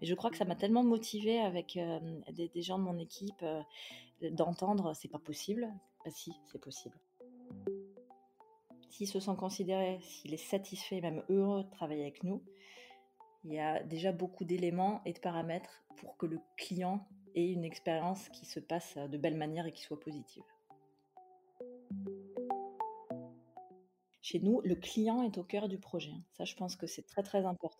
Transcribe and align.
Et 0.00 0.06
je 0.06 0.14
crois 0.14 0.30
que 0.30 0.36
ça 0.36 0.44
m'a 0.44 0.56
tellement 0.56 0.82
motivée 0.82 1.40
avec 1.40 1.78
des, 2.32 2.62
gens 2.62 2.78
de 2.78 2.84
mon 2.84 2.98
équipe 2.98 3.44
d'entendre 4.22 4.94
c'est 4.94 5.08
pas 5.08 5.18
possible. 5.18 5.68
Bah 6.04 6.10
si, 6.10 6.32
c'est 6.50 6.60
possible. 6.60 6.98
S'il 8.88 9.06
se 9.06 9.20
sent 9.20 9.36
considéré, 9.38 9.98
s'il 10.02 10.34
est 10.34 10.38
satisfait, 10.38 11.00
même 11.00 11.22
heureux 11.28 11.64
de 11.64 11.70
travailler 11.70 12.02
avec 12.02 12.24
nous, 12.24 12.42
il 13.44 13.52
y 13.52 13.58
a 13.58 13.82
déjà 13.82 14.12
beaucoup 14.12 14.44
d'éléments 14.44 15.00
et 15.04 15.12
de 15.12 15.18
paramètres 15.18 15.82
pour 15.96 16.16
que 16.16 16.26
le 16.26 16.40
client 16.56 17.06
ait 17.34 17.50
une 17.50 17.64
expérience 17.64 18.28
qui 18.30 18.44
se 18.44 18.60
passe 18.60 18.96
de 18.96 19.16
belle 19.16 19.36
manière 19.36 19.66
et 19.66 19.72
qui 19.72 19.82
soit 19.82 20.00
positive. 20.00 20.44
Chez 24.20 24.40
nous, 24.40 24.60
le 24.62 24.74
client 24.74 25.22
est 25.22 25.38
au 25.38 25.44
cœur 25.44 25.68
du 25.68 25.78
projet. 25.78 26.12
Ça, 26.36 26.44
je 26.44 26.54
pense 26.54 26.76
que 26.76 26.86
c'est 26.86 27.06
très 27.06 27.22
très 27.22 27.46
important. 27.46 27.79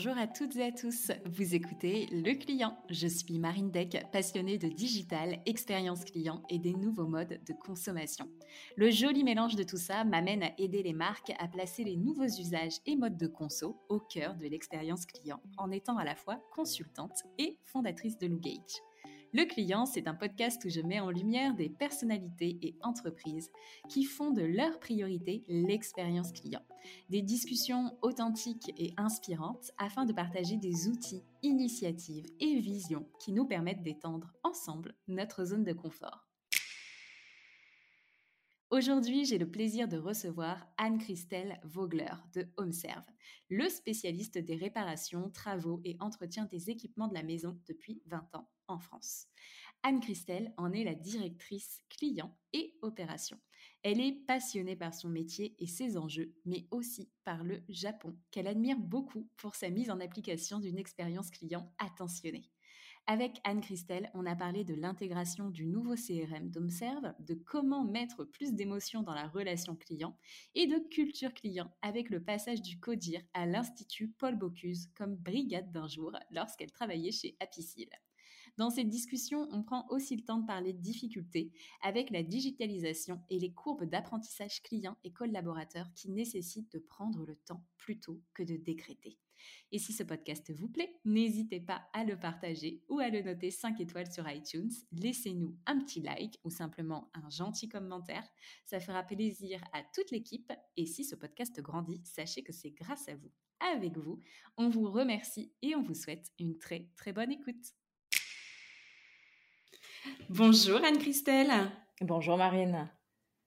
Bonjour 0.00 0.16
à 0.16 0.28
toutes 0.28 0.54
et 0.54 0.62
à 0.62 0.70
tous, 0.70 1.10
vous 1.24 1.56
écoutez 1.56 2.06
Le 2.12 2.32
Client. 2.38 2.78
Je 2.88 3.08
suis 3.08 3.36
Marine 3.40 3.72
Deck, 3.72 4.00
passionnée 4.12 4.56
de 4.56 4.68
digital, 4.68 5.40
expérience 5.44 6.04
client 6.04 6.40
et 6.48 6.60
des 6.60 6.72
nouveaux 6.72 7.08
modes 7.08 7.40
de 7.44 7.52
consommation. 7.52 8.28
Le 8.76 8.92
joli 8.92 9.24
mélange 9.24 9.56
de 9.56 9.64
tout 9.64 9.76
ça 9.76 10.04
m'amène 10.04 10.44
à 10.44 10.52
aider 10.56 10.84
les 10.84 10.92
marques 10.92 11.32
à 11.40 11.48
placer 11.48 11.82
les 11.82 11.96
nouveaux 11.96 12.28
usages 12.28 12.78
et 12.86 12.94
modes 12.94 13.16
de 13.16 13.26
conso 13.26 13.76
au 13.88 13.98
cœur 13.98 14.36
de 14.36 14.46
l'expérience 14.46 15.04
client 15.04 15.40
en 15.56 15.72
étant 15.72 15.96
à 15.96 16.04
la 16.04 16.14
fois 16.14 16.40
consultante 16.54 17.24
et 17.36 17.58
fondatrice 17.64 18.18
de 18.18 18.28
Lougage. 18.28 18.87
Le 19.34 19.44
client, 19.44 19.84
c'est 19.84 20.08
un 20.08 20.14
podcast 20.14 20.64
où 20.64 20.70
je 20.70 20.80
mets 20.80 21.00
en 21.00 21.10
lumière 21.10 21.54
des 21.54 21.68
personnalités 21.68 22.58
et 22.62 22.78
entreprises 22.82 23.50
qui 23.90 24.04
font 24.04 24.30
de 24.30 24.40
leur 24.40 24.80
priorité 24.80 25.44
l'expérience 25.48 26.32
client. 26.32 26.62
Des 27.10 27.20
discussions 27.20 27.98
authentiques 28.00 28.72
et 28.78 28.94
inspirantes 28.96 29.70
afin 29.76 30.06
de 30.06 30.14
partager 30.14 30.56
des 30.56 30.88
outils, 30.88 31.22
initiatives 31.42 32.24
et 32.40 32.58
visions 32.58 33.06
qui 33.20 33.32
nous 33.32 33.44
permettent 33.44 33.82
d'étendre 33.82 34.32
ensemble 34.44 34.94
notre 35.08 35.44
zone 35.44 35.64
de 35.64 35.74
confort. 35.74 36.26
Aujourd'hui, 38.70 39.26
j'ai 39.26 39.38
le 39.38 39.50
plaisir 39.50 39.88
de 39.88 39.98
recevoir 39.98 40.66
Anne-Christelle 40.78 41.60
Vogler 41.64 42.12
de 42.34 42.46
HomeServe, 42.56 43.04
le 43.50 43.68
spécialiste 43.68 44.38
des 44.38 44.56
réparations, 44.56 45.28
travaux 45.30 45.82
et 45.84 45.98
entretien 46.00 46.46
des 46.46 46.70
équipements 46.70 47.08
de 47.08 47.14
la 47.14 47.22
maison 47.22 47.58
depuis 47.66 48.00
20 48.06 48.34
ans 48.34 48.48
France. 48.76 49.28
Anne-Christelle 49.82 50.52
en 50.58 50.72
est 50.72 50.84
la 50.84 50.94
directrice 50.94 51.80
client 51.88 52.36
et 52.52 52.76
opération. 52.82 53.38
Elle 53.82 54.00
est 54.00 54.12
passionnée 54.12 54.76
par 54.76 54.92
son 54.92 55.08
métier 55.08 55.54
et 55.58 55.66
ses 55.66 55.96
enjeux, 55.96 56.34
mais 56.44 56.66
aussi 56.70 57.10
par 57.24 57.44
le 57.44 57.62
Japon, 57.68 58.16
qu'elle 58.30 58.48
admire 58.48 58.78
beaucoup 58.78 59.30
pour 59.36 59.54
sa 59.54 59.70
mise 59.70 59.90
en 59.90 60.00
application 60.00 60.58
d'une 60.58 60.78
expérience 60.78 61.30
client 61.30 61.72
attentionnée. 61.78 62.50
Avec 63.10 63.40
Anne-Christelle, 63.44 64.10
on 64.12 64.26
a 64.26 64.36
parlé 64.36 64.64
de 64.64 64.74
l'intégration 64.74 65.48
du 65.48 65.64
nouveau 65.64 65.94
CRM 65.94 66.50
d'Homserve, 66.50 67.14
de 67.20 67.32
comment 67.32 67.82
mettre 67.82 68.24
plus 68.24 68.52
d'émotion 68.52 69.02
dans 69.02 69.14
la 69.14 69.28
relation 69.28 69.76
client 69.76 70.14
et 70.54 70.66
de 70.66 70.76
culture 70.90 71.32
client 71.32 71.72
avec 71.80 72.10
le 72.10 72.22
passage 72.22 72.60
du 72.60 72.78
CODIR 72.78 73.22
à 73.32 73.46
l'Institut 73.46 74.08
Paul 74.08 74.36
Bocuse 74.36 74.88
comme 74.94 75.16
brigade 75.16 75.72
d'un 75.72 75.88
jour 75.88 76.12
lorsqu'elle 76.30 76.70
travaillait 76.70 77.12
chez 77.12 77.34
Apicil. 77.40 77.88
Dans 78.58 78.70
cette 78.70 78.88
discussion, 78.88 79.48
on 79.52 79.62
prend 79.62 79.86
aussi 79.88 80.16
le 80.16 80.24
temps 80.24 80.38
de 80.38 80.46
parler 80.46 80.72
de 80.72 80.80
difficultés 80.80 81.52
avec 81.80 82.10
la 82.10 82.24
digitalisation 82.24 83.22
et 83.30 83.38
les 83.38 83.52
courbes 83.52 83.84
d'apprentissage 83.84 84.64
client 84.64 84.96
et 85.04 85.12
collaborateurs 85.12 85.86
qui 85.94 86.10
nécessitent 86.10 86.72
de 86.72 86.80
prendre 86.80 87.24
le 87.24 87.36
temps 87.36 87.64
plutôt 87.76 88.20
que 88.34 88.42
de 88.42 88.56
décréter. 88.56 89.16
Et 89.70 89.78
si 89.78 89.92
ce 89.92 90.02
podcast 90.02 90.50
vous 90.50 90.68
plaît, 90.68 90.92
n'hésitez 91.04 91.60
pas 91.60 91.88
à 91.92 92.02
le 92.02 92.18
partager 92.18 92.82
ou 92.88 92.98
à 92.98 93.10
le 93.10 93.22
noter 93.22 93.52
5 93.52 93.80
étoiles 93.80 94.10
sur 94.10 94.28
iTunes. 94.28 94.72
Laissez-nous 94.90 95.56
un 95.66 95.78
petit 95.78 96.00
like 96.00 96.40
ou 96.42 96.50
simplement 96.50 97.12
un 97.14 97.30
gentil 97.30 97.68
commentaire. 97.68 98.28
Ça 98.64 98.80
fera 98.80 99.04
plaisir 99.04 99.62
à 99.72 99.84
toute 99.94 100.10
l'équipe. 100.10 100.52
Et 100.76 100.86
si 100.86 101.04
ce 101.04 101.14
podcast 101.14 101.60
grandit, 101.60 102.02
sachez 102.02 102.42
que 102.42 102.52
c'est 102.52 102.72
grâce 102.72 103.08
à 103.08 103.14
vous. 103.14 103.30
Avec 103.72 103.96
vous, 103.96 104.18
on 104.56 104.68
vous 104.68 104.90
remercie 104.90 105.52
et 105.62 105.76
on 105.76 105.82
vous 105.82 105.94
souhaite 105.94 106.32
une 106.40 106.58
très 106.58 106.88
très 106.96 107.12
bonne 107.12 107.30
écoute. 107.30 107.76
Bonjour 110.28 110.84
Anne-Christelle. 110.84 111.70
Bonjour 112.00 112.36
Marine. 112.36 112.90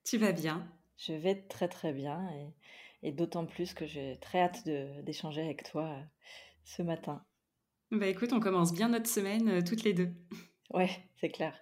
Tu 0.04 0.18
vas 0.18 0.32
bien? 0.32 0.68
Je 0.98 1.14
vais 1.14 1.36
très 1.36 1.68
très 1.68 1.94
bien 1.94 2.30
et, 3.04 3.12
d'autant 3.12 3.46
plus 3.46 3.74
que 3.74 3.86
j'ai 3.86 4.18
très 4.22 4.42
hâte 4.42 4.68
d'échanger 5.04 5.42
avec 5.42 5.64
toi 5.64 5.84
euh, 5.84 6.02
ce 6.64 6.82
matin. 6.82 7.24
Bah 7.92 8.08
écoute, 8.08 8.34
on 8.34 8.40
commence 8.40 8.74
bien 8.74 8.90
notre 8.90 9.10
semaine 9.10 9.50
euh, 9.50 9.62
toutes 9.62 9.84
les 9.84 9.94
deux. 9.94 10.10
Ouais, 10.74 10.90
c'est 11.20 11.30
clair. 11.30 11.54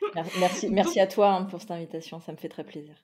Merci, 0.38 0.70
merci 0.70 1.00
à 1.00 1.06
toi 1.08 1.32
hein, 1.32 1.44
pour 1.44 1.60
cette 1.60 1.72
invitation, 1.72 2.20
ça 2.20 2.30
me 2.32 2.36
fait 2.36 2.48
très 2.48 2.64
plaisir. 2.64 2.94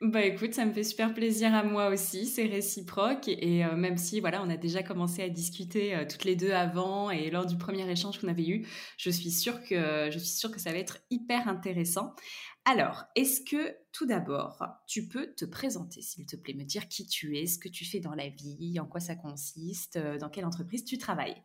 Bah 0.00 0.22
écoute, 0.22 0.52
ça 0.54 0.66
me 0.66 0.72
fait 0.72 0.82
super 0.84 1.14
plaisir 1.14 1.54
à 1.54 1.62
moi 1.62 1.88
aussi, 1.88 2.26
c'est 2.26 2.44
réciproque. 2.46 3.28
Et 3.28 3.64
euh, 3.64 3.76
même 3.76 3.96
si 3.96 4.20
voilà, 4.20 4.42
on 4.42 4.50
a 4.50 4.56
déjà 4.56 4.82
commencé 4.82 5.22
à 5.22 5.28
discuter 5.30 5.94
euh, 5.94 6.04
toutes 6.06 6.24
les 6.24 6.36
deux 6.36 6.50
avant 6.50 7.10
et 7.10 7.30
lors 7.30 7.46
du 7.46 7.56
premier 7.56 7.88
échange 7.90 8.18
qu'on 8.20 8.28
avait 8.28 8.46
eu, 8.46 8.66
je 8.98 9.08
suis 9.08 9.30
sûre 9.30 9.62
que 9.62 10.10
je 10.12 10.18
suis 10.18 10.36
sûre 10.36 10.50
que 10.50 10.60
ça 10.60 10.72
va 10.72 10.78
être 10.78 10.98
hyper 11.10 11.48
intéressant. 11.48 12.14
Alors, 12.66 13.04
est-ce 13.14 13.40
que 13.42 13.76
tout 13.92 14.04
d'abord, 14.06 14.62
tu 14.86 15.08
peux 15.08 15.32
te 15.34 15.44
présenter 15.44 16.02
s'il 16.02 16.26
te 16.26 16.36
plaît, 16.36 16.54
me 16.54 16.64
dire 16.64 16.88
qui 16.88 17.06
tu 17.06 17.38
es, 17.38 17.46
ce 17.46 17.58
que 17.58 17.68
tu 17.68 17.84
fais 17.84 18.00
dans 18.00 18.14
la 18.14 18.28
vie, 18.28 18.78
en 18.80 18.86
quoi 18.86 19.00
ça 19.00 19.14
consiste, 19.16 19.96
euh, 19.96 20.18
dans 20.18 20.28
quelle 20.28 20.44
entreprise 20.46 20.84
tu 20.84 20.98
travailles? 20.98 21.42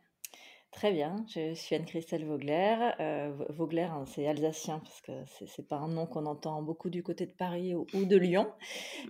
Très 0.72 0.92
bien, 0.92 1.24
je 1.26 1.52
suis 1.54 1.74
Anne-Christelle 1.74 2.24
Vogler. 2.24 2.92
Euh, 3.00 3.32
Vogler, 3.48 3.82
hein, 3.82 4.04
c'est 4.06 4.26
alsacien 4.28 4.78
parce 4.78 5.00
que 5.00 5.12
c'est 5.46 5.66
pas 5.66 5.76
un 5.76 5.88
nom 5.88 6.06
qu'on 6.06 6.26
entend 6.26 6.62
beaucoup 6.62 6.90
du 6.90 7.02
côté 7.02 7.26
de 7.26 7.32
Paris 7.32 7.74
ou, 7.74 7.86
de 7.92 8.16
Lyon. 8.16 8.48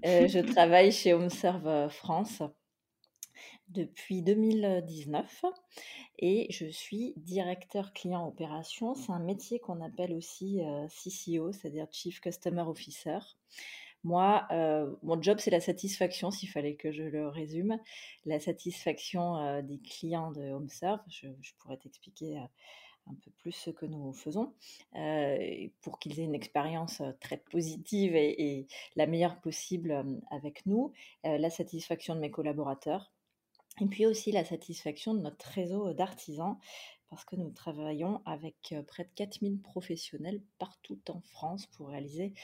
Euh, 0.07 0.27
je 0.27 0.39
travaille 0.55 0.91
chez 0.91 1.13
HomeServe 1.13 1.91
France 1.91 2.43
depuis 3.69 4.23
2019 4.23 5.45
et 6.19 6.47
je 6.51 6.67
suis 6.67 7.13
directeur 7.17 7.93
client 7.93 8.27
opération. 8.27 8.95
C'est 8.95 9.13
un 9.13 9.21
métier 9.21 9.59
qu'on 9.61 9.81
appelle 9.83 10.13
aussi 10.13 10.63
euh, 10.63 10.87
CCO, 10.89 11.53
c'est-à-dire 11.53 11.87
Chief 11.91 12.21
Customer 12.21 12.63
Officer. 12.63 13.19
Moi, 14.03 14.47
euh, 14.51 14.95
mon 15.03 15.21
job, 15.21 15.39
c'est 15.41 15.51
la 15.51 15.61
satisfaction, 15.61 16.31
s'il 16.31 16.49
fallait 16.49 16.75
que 16.75 16.91
je 16.91 17.03
le 17.03 17.29
résume. 17.29 17.79
La 18.25 18.41
satisfaction 18.41 19.37
euh, 19.37 19.63
des 19.63 19.79
clients 19.79 20.33
de 20.33 20.51
HomeServe. 20.53 21.01
Je, 21.09 21.29
je 21.43 21.53
pourrais 21.59 21.77
t'expliquer 21.77 22.39
euh, 22.39 22.43
un 23.11 23.15
peu 23.23 23.31
plus 23.39 23.53
ce 23.53 23.71
que 23.71 23.87
nous 23.87 24.13
faisons 24.13 24.55
pour 25.81 25.99
qu'ils 25.99 26.21
aient 26.21 26.25
une 26.25 26.35
expérience 26.35 27.03
très 27.21 27.39
positive 27.39 28.15
et, 28.15 28.59
et 28.59 28.67
la 28.95 29.07
meilleure 29.07 29.41
possible 29.41 30.05
avec 30.31 30.65
nous. 30.67 30.93
la 31.25 31.51
satisfaction 31.51 32.15
de 32.15 32.21
mes 32.21 32.31
collaborateurs. 32.31 33.11
Et 33.81 33.87
puis 33.87 34.07
aussi 34.07 34.31
la 34.33 34.45
satisfaction 34.45 35.15
de 35.15 35.21
notre 35.21 35.47
réseau 35.47 35.93
d'artisans, 35.93 36.59
parce 37.09 37.25
que 37.25 37.37
nous 37.37 37.51
travaillons 37.51 38.21
avec 38.27 38.75
près 38.87 39.05
de 39.05 39.11
4000 39.17 39.59
professionnels 39.61 40.43
partout 40.59 41.01
en 41.09 41.21
France 41.21 41.67
pour 41.67 41.89
réaliser 41.89 42.35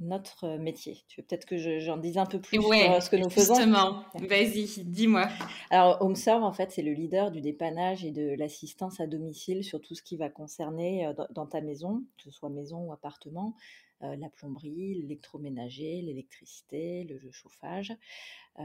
notre 0.00 0.56
métier. 0.58 0.98
Tu 1.08 1.20
veux 1.20 1.26
peut-être 1.26 1.46
que 1.46 1.56
j'en 1.80 1.96
dise 1.96 2.18
un 2.18 2.26
peu 2.26 2.40
plus 2.40 2.60
sur 2.60 3.02
ce 3.02 3.10
que 3.10 3.16
nous 3.16 3.30
faisons? 3.30 3.54
Justement, 3.54 4.04
vas-y, 4.14 4.84
dis-moi. 4.84 5.28
Alors, 5.70 6.02
HomeServe, 6.02 6.42
en 6.42 6.52
fait, 6.52 6.70
c'est 6.70 6.82
le 6.82 6.92
leader 6.92 7.30
du 7.30 7.40
dépannage 7.40 8.04
et 8.04 8.10
de 8.10 8.34
l'assistance 8.38 9.00
à 9.00 9.06
domicile 9.06 9.64
sur 9.64 9.80
tout 9.80 9.94
ce 9.94 10.02
qui 10.02 10.16
va 10.16 10.28
concerner 10.28 11.10
dans 11.30 11.46
ta 11.46 11.60
maison, 11.60 12.02
que 12.16 12.24
ce 12.24 12.30
soit 12.30 12.50
maison 12.50 12.84
ou 12.84 12.92
appartement, 12.92 13.56
la 14.02 14.28
plomberie, 14.28 14.94
l'électroménager, 14.94 16.02
l'électricité, 16.02 17.04
le, 17.04 17.30
chauffage, 17.32 17.94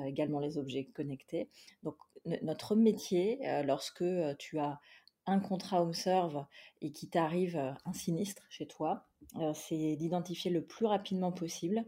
également 0.06 0.40
les 0.40 0.58
objets 0.58 0.84
connectés. 0.84 1.48
Donc, 1.84 1.96
notre 2.42 2.76
métier, 2.76 3.40
lorsque 3.64 4.04
tu 4.38 4.60
as 4.60 4.80
un 5.26 5.40
contrat 5.40 5.82
HomeServe 5.82 6.46
et 6.82 6.92
qui 6.92 7.10
t'arrive 7.10 7.58
un 7.86 7.94
sinistre 7.94 8.44
chez 8.50 8.68
toi, 8.68 9.08
c'est 9.54 9.96
d'identifier 9.96 10.52
le 10.52 10.64
plus 10.64 10.86
rapidement 10.86 11.32
possible 11.32 11.86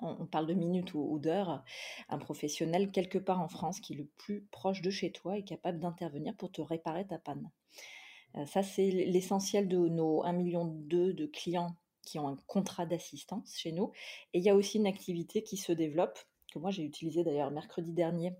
on, 0.00 0.26
parle 0.26 0.46
de 0.46 0.54
minutes 0.54 0.94
ou, 0.94 1.18
d'heures, 1.18 1.64
un 2.08 2.18
professionnel 2.18 2.90
quelque 2.90 3.18
part 3.18 3.40
en 3.40 3.48
France 3.48 3.80
qui 3.80 3.94
est 3.94 3.96
le 3.96 4.08
plus 4.18 4.42
proche 4.50 4.82
de 4.82 4.90
chez 4.90 5.10
toi 5.10 5.38
et 5.38 5.42
capable 5.42 5.80
d'intervenir 5.80 6.34
pour 6.36 6.52
te 6.52 6.60
réparer 6.60 7.06
ta 7.06 7.18
panne. 7.18 7.50
ça, 8.44 8.62
c'est 8.62 8.90
l'essentiel 8.90 9.68
de 9.68 9.88
nos 9.88 10.22
1,2 10.24 10.36
million 10.36 10.66
de 10.66 11.26
clients 11.26 11.76
qui 12.02 12.18
ont 12.18 12.28
un 12.28 12.36
contrat 12.46 12.86
d'assistance 12.86 13.54
chez 13.56 13.72
nous. 13.72 13.92
Et 14.32 14.38
il 14.38 14.44
y 14.44 14.50
a 14.50 14.54
aussi 14.54 14.78
une 14.78 14.86
activité 14.86 15.42
qui 15.42 15.56
se 15.56 15.72
développe, 15.72 16.18
que 16.52 16.58
moi 16.58 16.70
j'ai 16.70 16.84
utilisée 16.84 17.24
d'ailleurs 17.24 17.50
mercredi 17.50 17.92
dernier 17.92 18.32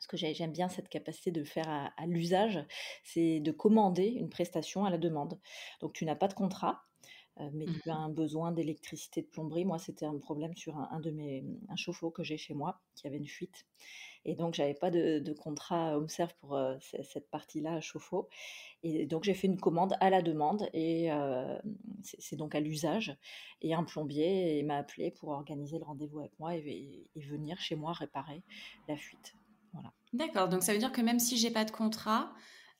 ce 0.00 0.08
que 0.08 0.16
j'aime 0.16 0.52
bien 0.52 0.68
cette 0.68 0.88
capacité 0.88 1.30
de 1.30 1.44
faire 1.44 1.68
à, 1.68 2.06
l'usage, 2.06 2.64
c'est 3.04 3.40
de 3.40 3.52
commander 3.52 4.06
une 4.06 4.28
prestation 4.28 4.84
à 4.84 4.90
la 4.90 4.98
demande. 4.98 5.38
Donc 5.80 5.92
tu 5.92 6.04
n'as 6.04 6.16
pas 6.16 6.28
de 6.28 6.34
contrat, 6.34 6.82
mais 7.52 7.66
Mmh 7.66 7.80
tu 7.82 7.90
as 7.90 7.96
un 7.96 8.08
besoin 8.08 8.50
d'électricité, 8.52 9.22
de 9.22 9.28
plomberie. 9.28 9.64
Moi, 9.64 9.78
c'était 9.78 10.06
un 10.06 10.18
problème 10.18 10.56
sur 10.56 10.76
un, 10.76 11.00
de 11.00 11.10
mes 11.10 11.44
un 11.68 11.76
chauffe-eau 11.76 12.10
que 12.10 12.24
j'ai 12.24 12.36
chez 12.36 12.54
moi 12.54 12.80
qui 12.96 13.06
avait 13.06 13.18
une 13.18 13.28
fuite. 13.28 13.66
Et 14.24 14.34
donc, 14.34 14.54
j'avais 14.54 14.74
pas 14.74 14.90
de, 14.90 15.20
de 15.20 15.32
contrat 15.32 15.96
HomeServe 15.96 16.34
pour 16.40 16.58
cette 16.80 17.30
partie-là, 17.30 17.80
chauffe-eau. 17.80 18.28
Et 18.82 19.06
donc, 19.06 19.24
j'ai 19.24 19.34
fait 19.34 19.46
une 19.46 19.60
commande 19.60 19.94
à 20.00 20.10
la 20.10 20.22
demande 20.22 20.68
et 20.72 21.08
c'est 22.02 22.36
donc 22.36 22.54
à 22.54 22.60
l'usage. 22.60 23.16
Et 23.62 23.74
un 23.74 23.84
plombier 23.84 24.62
m'a 24.64 24.78
appelé 24.78 25.10
pour 25.12 25.30
organiser 25.30 25.78
le 25.78 25.84
rendez-vous 25.84 26.18
avec 26.20 26.38
moi 26.38 26.56
et, 26.56 27.06
venir 27.16 27.60
chez 27.60 27.76
moi 27.76 27.92
réparer 27.92 28.42
la 28.88 28.96
fuite. 28.96 29.34
D'accord, 30.12 30.48
donc 30.48 30.62
ça 30.62 30.72
veut 30.72 30.78
dire 30.78 30.92
que 30.92 31.00
même 31.00 31.18
si 31.18 31.36
j'ai 31.36 31.50
pas 31.50 31.64
de 31.64 31.70
contrat, 31.70 32.32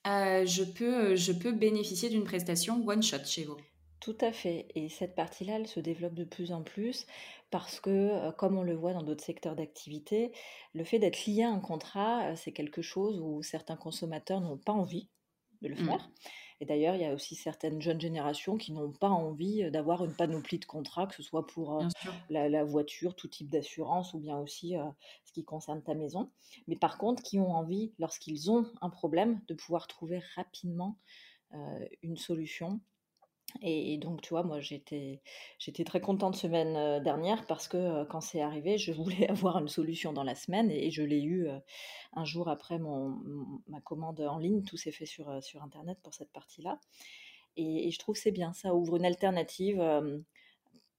je, 0.04 0.62
peux, 0.64 1.16
je 1.16 1.32
peux 1.32 1.52
bénéficier 1.52 2.08
d'une 2.08 2.24
prestation 2.24 2.82
one 2.86 3.02
shot 3.02 3.24
chez 3.24 3.44
vous. 3.44 3.56
Tout 4.00 4.16
à 4.20 4.32
fait. 4.32 4.68
Et 4.74 4.88
cette 4.88 5.14
partie-là, 5.14 5.56
elle 5.56 5.66
se 5.66 5.80
développe 5.80 6.14
de 6.14 6.24
plus 6.24 6.52
en 6.52 6.62
plus 6.62 7.06
parce 7.50 7.80
que, 7.80 8.30
comme 8.32 8.56
on 8.56 8.62
le 8.62 8.74
voit 8.74 8.92
dans 8.92 9.02
d'autres 9.02 9.24
secteurs 9.24 9.56
d'activité, 9.56 10.32
le 10.72 10.84
fait 10.84 10.98
d'être 10.98 11.26
lié 11.26 11.42
à 11.42 11.50
un 11.50 11.60
contrat, 11.60 12.34
c'est 12.36 12.52
quelque 12.52 12.80
chose 12.80 13.20
où 13.20 13.42
certains 13.42 13.76
consommateurs 13.76 14.40
n'ont 14.40 14.58
pas 14.58 14.72
envie 14.72 15.10
de 15.62 15.68
le 15.68 15.74
mmh. 15.74 15.86
faire. 15.86 16.10
Et 16.60 16.66
d'ailleurs, 16.66 16.96
il 16.96 17.02
y 17.02 17.04
a 17.04 17.14
aussi 17.14 17.36
certaines 17.36 17.80
jeunes 17.80 18.00
générations 18.00 18.56
qui 18.56 18.72
n'ont 18.72 18.90
pas 18.90 19.08
envie 19.08 19.70
d'avoir 19.70 20.04
une 20.04 20.14
panoplie 20.14 20.58
de 20.58 20.64
contrats, 20.64 21.06
que 21.06 21.14
ce 21.14 21.22
soit 21.22 21.46
pour 21.46 21.84
la, 22.30 22.64
voiture, 22.64 23.14
tout 23.14 23.28
type 23.28 23.48
d'assurance, 23.48 24.12
ou 24.12 24.18
bien 24.18 24.38
aussi 24.38 24.74
ce 25.24 25.32
qui 25.32 25.44
concerne 25.44 25.82
ta 25.82 25.94
maison. 25.94 26.32
Mais 26.66 26.74
par 26.74 26.98
contre, 26.98 27.22
qui 27.22 27.38
ont 27.38 27.52
envie, 27.52 27.92
lorsqu'ils 28.00 28.50
ont 28.50 28.66
un 28.80 28.90
problème, 28.90 29.40
de 29.46 29.54
pouvoir 29.54 29.86
trouver 29.86 30.20
rapidement 30.34 30.98
une 32.02 32.16
solution 32.16 32.80
et, 33.62 33.98
donc, 33.98 34.20
tu 34.20 34.30
vois, 34.30 34.42
moi, 34.42 34.60
j'étais, 34.60 35.20
j'étais 35.58 35.84
très 35.84 36.00
contente 36.00 36.36
semaine 36.36 37.02
dernière 37.02 37.46
parce 37.46 37.66
que 37.66 38.04
quand 38.04 38.20
c'est 38.20 38.40
arrivé, 38.40 38.78
je 38.78 38.92
voulais 38.92 39.28
avoir 39.30 39.58
une 39.58 39.68
solution 39.68 40.12
dans 40.12 40.22
la 40.22 40.34
semaine 40.34 40.70
et, 40.70 40.90
je 40.90 41.02
l'ai 41.02 41.22
eu 41.22 41.48
un 42.12 42.24
jour 42.24 42.48
après 42.48 42.78
mon, 42.78 43.18
ma 43.66 43.80
commande 43.80 44.20
en 44.20 44.38
ligne. 44.38 44.62
Tout 44.62 44.76
s'est 44.76 44.92
fait 44.92 45.06
sur, 45.06 45.42
sur 45.42 45.62
Internet 45.62 45.98
pour 46.02 46.14
cette 46.14 46.32
partie-là. 46.32 46.78
Et, 47.56 47.90
je 47.90 47.98
trouve 47.98 48.14
que 48.14 48.20
c'est 48.20 48.32
bien. 48.32 48.52
Ça 48.52 48.74
ouvre 48.74 48.96
une 48.96 49.06
alternative 49.06 49.82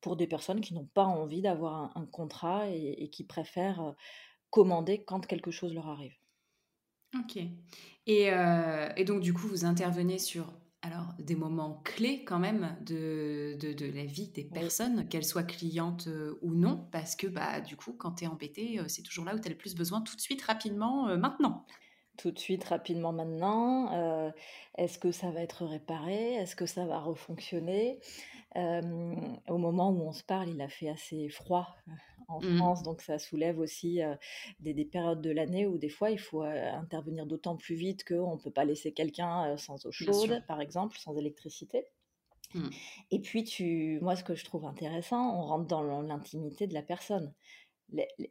pour 0.02 0.16
des 0.16 0.28
personnes 0.28 0.62
qui 0.62 0.74
n'ont 0.74 0.90
pas 0.94 1.06
envie 1.06 1.42
d'avoir 1.42 1.96
un, 1.96 2.06
contrat 2.08 2.70
et, 2.70 3.10
qui 3.10 3.24
préfèrent 3.24 3.96
commander 4.50 5.04
quand 5.04 5.26
quelque 5.26 5.52
chose 5.52 5.74
leur 5.74 5.88
arrive. 5.88 6.16
Ok. 7.16 7.38
Et, 8.08 8.30
et 8.98 9.04
donc, 9.06 9.22
du 9.22 9.34
coup, 9.34 9.48
vous 9.48 9.66
intervenez 9.66 10.18
sur 10.18 10.52
alors, 10.82 11.14
des 11.20 11.36
moments 11.36 11.82
clés 11.84 12.24
quand 12.24 12.40
même 12.40 12.78
de, 12.86 13.58
de, 13.60 13.86
la 13.86 14.06
vie 14.06 14.30
des 14.30 14.46
personnes, 14.46 15.10
qu'elles 15.10 15.26
soient 15.26 15.44
clientes 15.44 16.08
euh, 16.08 16.40
ou 16.42 16.54
non, 16.54 16.88
parce 16.92 17.18
que 17.18 17.28
bah, 17.28 17.60
du 17.60 17.76
coup, 17.76 17.92
quand 17.92 18.14
tu 18.14 18.24
es 18.24 18.28
embêté, 18.28 18.80
euh, 18.80 18.86
c'est 18.88 19.02
toujours 19.02 19.26
là 19.26 19.36
où 19.36 19.40
tu 19.40 19.48
as 19.48 19.52
le 19.52 19.58
plus 19.58 19.76
besoin, 19.76 20.02
tout 20.02 20.16
de 20.16 20.22
suite, 20.22 20.42
rapidement, 20.42 21.10
euh, 21.10 21.18
maintenant. 21.18 21.66
Tout 22.18 22.32
de 22.32 22.40
suite, 22.40 22.64
rapidement, 22.64 23.12
maintenant. 23.12 24.34
Est-ce 24.78 25.00
que 25.00 25.10
ça 25.10 25.32
va 25.32 25.42
être 25.42 25.66
réparé? 25.66 26.34
Est-ce 26.34 26.54
que 26.54 26.66
ça 26.66 26.86
va 26.86 27.00
refonctionner? 27.00 28.00
Au 28.56 29.58
moment 29.58 29.92
où 29.92 30.02
on 30.02 30.12
se 30.12 30.24
parle, 30.24 30.50
il 30.50 30.62
a 30.62 30.70
fait 30.70 30.90
assez 30.90 31.30
froid 31.30 31.76
en 32.28 32.42
mmh. 32.42 32.58
France, 32.58 32.84
donc 32.84 33.02
ça 33.02 33.18
soulève 33.18 33.60
aussi 33.60 34.02
des, 34.60 34.86
périodes 34.86 35.22
de 35.22 35.32
l'année 35.32 35.66
où 35.66 35.78
des 35.78 35.90
fois 35.90 36.12
il 36.12 36.20
faut 36.20 36.44
intervenir 36.44 37.26
d'autant 37.26 37.58
plus 37.58 37.76
vite 37.76 38.04
qu'on 38.04 38.36
ne 38.36 38.42
peut 38.42 38.52
pas 38.52 38.66
laisser 38.66 38.92
quelqu'un 38.92 39.58
sans 39.58 39.86
eau 39.86 39.92
chaude, 39.92 40.44
par 40.48 40.62
exemple, 40.62 40.98
sans 40.98 41.16
électricité. 41.18 41.86
Mmh. 42.54 42.70
Et 43.12 43.20
puis, 43.20 43.44
tu, 43.44 44.00
moi, 44.02 44.16
ce 44.16 44.24
que 44.24 44.36
je 44.36 44.44
trouve 44.44 44.66
intéressant, 44.66 45.40
on 45.40 45.44
rentre 45.44 45.68
dans 45.68 46.02
l'intimité 46.02 46.68
de 46.68 46.74
la 46.74 46.82
personne. 46.82 47.34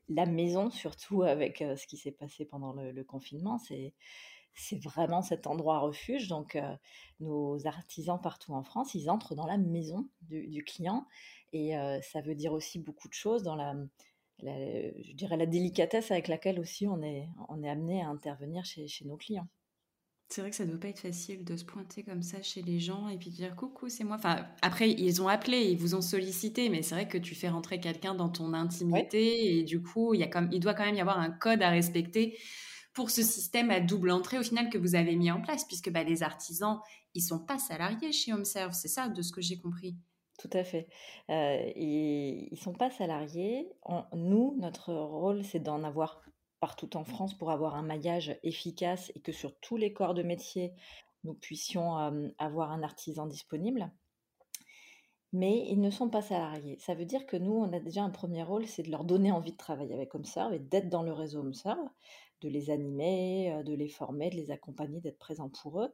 La, 0.09 0.27
maison, 0.27 0.71
surtout 0.71 1.23
avec 1.23 1.59
ce 1.59 1.87
qui 1.87 1.97
s'est 1.97 2.13
passé 2.13 2.45
pendant 2.45 2.73
le, 2.73 3.05
confinement, 3.05 3.59
c'est 3.59 3.95
c'est 4.59 4.83
vraiment 4.83 5.23
cet 5.23 5.47
endroit 5.47 5.79
refuge. 5.79 6.29
Donc, 6.29 6.59
nos 7.21 7.67
artisans 7.67 8.21
partout 8.21 8.53
en 8.53 8.63
France, 8.63 8.95
ils 8.95 9.11
entrent 9.11 9.35
dans 9.35 9.47
la 9.47 9.59
maison 9.59 10.09
du 10.23 10.65
client 10.65 11.07
et 11.53 11.73
ça 12.03 12.21
veut 12.21 12.35
dire 12.35 12.53
aussi 12.53 12.79
beaucoup 12.79 13.09
de 13.09 13.15
choses 13.15 13.43
dans 13.43 13.57
la, 13.57 13.75
je 14.43 15.15
dirais 15.15 15.37
la 15.37 15.47
délicatesse 15.47 16.11
avec 16.11 16.29
laquelle 16.29 16.61
aussi 16.61 16.87
on 16.87 17.03
est, 17.03 17.29
on 17.49 17.63
est 17.63 17.69
amené 17.69 18.03
à 18.03 18.09
intervenir 18.09 18.65
chez, 18.65 18.87
chez 18.87 19.05
nos 19.05 19.17
clients. 19.17 19.49
C'est 20.31 20.43
vrai 20.43 20.51
que 20.51 20.57
ça 20.57 20.67
ne 20.67 20.71
doit 20.71 20.81
pas 20.81 20.89
être 20.89 21.01
facile 21.01 21.43
de 21.43 21.57
se 21.57 21.65
pointer 21.65 22.03
comme 22.03 22.23
ça 22.23 22.43
chez 22.43 22.61
les 22.61 22.81
gens 22.81 23.09
et 23.09 23.17
puis 23.17 23.31
de 23.31 23.35
dire 23.35 23.57
coucou, 23.57 23.89
c'est 23.89 24.05
moi. 24.05 24.17
Enfin, 24.17 24.47
après, 24.61 24.91
ils 24.91 25.23
ont 25.23 25.29
appelé, 25.29 25.71
ils 25.71 25.79
vous 25.79 25.95
ont 25.95 26.03
sollicité, 26.03 26.69
mais 26.69 26.83
c'est 26.83 26.95
vrai 26.95 27.09
que 27.09 27.17
tu 27.17 27.35
fais 27.35 27.49
rentrer 27.49 27.81
quelqu'un 27.81 28.15
dans 28.15 28.29
ton 28.29 28.53
intimité 28.53 29.59
et 29.59 29.63
du 29.63 29.81
coup, 29.81 30.13
il, 30.13 30.21
y 30.21 30.23
a 30.23 30.27
comme, 30.27 30.51
il 30.53 30.61
doit 30.61 30.75
quand 30.75 30.85
même 30.85 30.97
y 30.97 31.01
avoir 31.01 31.19
un 31.19 31.31
code 31.31 31.63
à 31.63 31.71
respecter 31.71 32.39
pour 32.99 33.11
ce 33.11 33.23
système 33.23 33.71
à 33.71 33.79
double 33.79 34.11
entrée 34.11 34.41
au 34.41 34.43
final 34.43 34.71
que 34.71 34.77
vous 34.77 34.97
avez 34.97 35.15
mis 35.15 35.31
en 35.31 35.41
place, 35.41 35.65
puisque 35.65 35.89
bah, 35.89 36.03
les 36.03 36.25
artisans, 36.25 36.81
ils 37.15 37.23
sont 37.23 37.39
pas 37.39 37.57
salariés 37.57 38.11
chez 38.11 38.33
HomeServe, 38.33 38.73
c'est 38.73 38.89
ça 38.89 39.09
de 39.09 39.23
ce 39.23 39.31
que 39.31 39.41
j'ai 39.41 39.57
compris? 39.57 39.95
Tout 40.37 40.51
à 40.53 40.65
fait. 40.65 40.89
ils 41.29 42.49
ne 42.51 42.57
sont 42.57 42.73
pas 42.73 42.91
salariés. 42.91 43.69
nous, 44.17 44.57
notre 44.59 44.93
rôle, 44.93 45.45
c'est 45.45 45.61
d'en 45.61 45.85
avoir 45.85 46.21
partout 46.59 46.97
en 46.97 47.05
France 47.05 47.39
pour 47.39 47.53
avoir 47.53 47.77
un 47.77 47.83
maillage 47.83 48.37
efficace 48.43 49.13
et 49.15 49.21
que 49.21 49.31
sur 49.31 49.57
tous 49.61 49.77
les 49.77 49.93
corps 49.93 50.15
de 50.15 50.25
métier, 50.25 50.73
nous 51.23 51.35
puissions 51.35 51.95
avoir 52.37 52.73
un 52.73 52.83
artisan 52.83 53.27
disponible. 53.27 53.93
Mais 55.33 55.69
ils 55.69 55.81
ne 55.81 55.91
sont 55.91 56.11
pas 56.11 56.23
salariés. 56.23 56.79
Ça 56.81 56.95
veut 56.95 57.05
dire 57.05 57.27
que 57.27 57.37
nous, 57.37 57.53
on 57.53 57.73
a 57.73 57.79
déjà 57.79 58.03
un 58.03 58.11
premier 58.11 58.43
rôle, 58.43 58.67
c'est 58.67 58.83
de 58.83 58.91
leur 58.91 59.05
donner 59.05 59.31
envie 59.31 59.53
de 59.53 59.57
travailler 59.57 59.95
avec 59.95 60.13
HomeServe 60.17 60.55
et 60.55 60.59
d'être 60.59 60.89
dans 60.89 61.05
le 61.05 61.13
réseau 61.13 61.41
HomeServe, 61.41 61.89
de 62.41 62.49
les 62.49 62.71
animer, 62.71 63.63
de 63.65 63.75
les 63.75 63.89
former, 63.89 64.31
de 64.31 64.37
les 64.37 64.51
accompagner, 64.51 65.01
d'être 65.01 65.19
présent 65.19 65.49
pour 65.49 65.83
eux. 65.83 65.93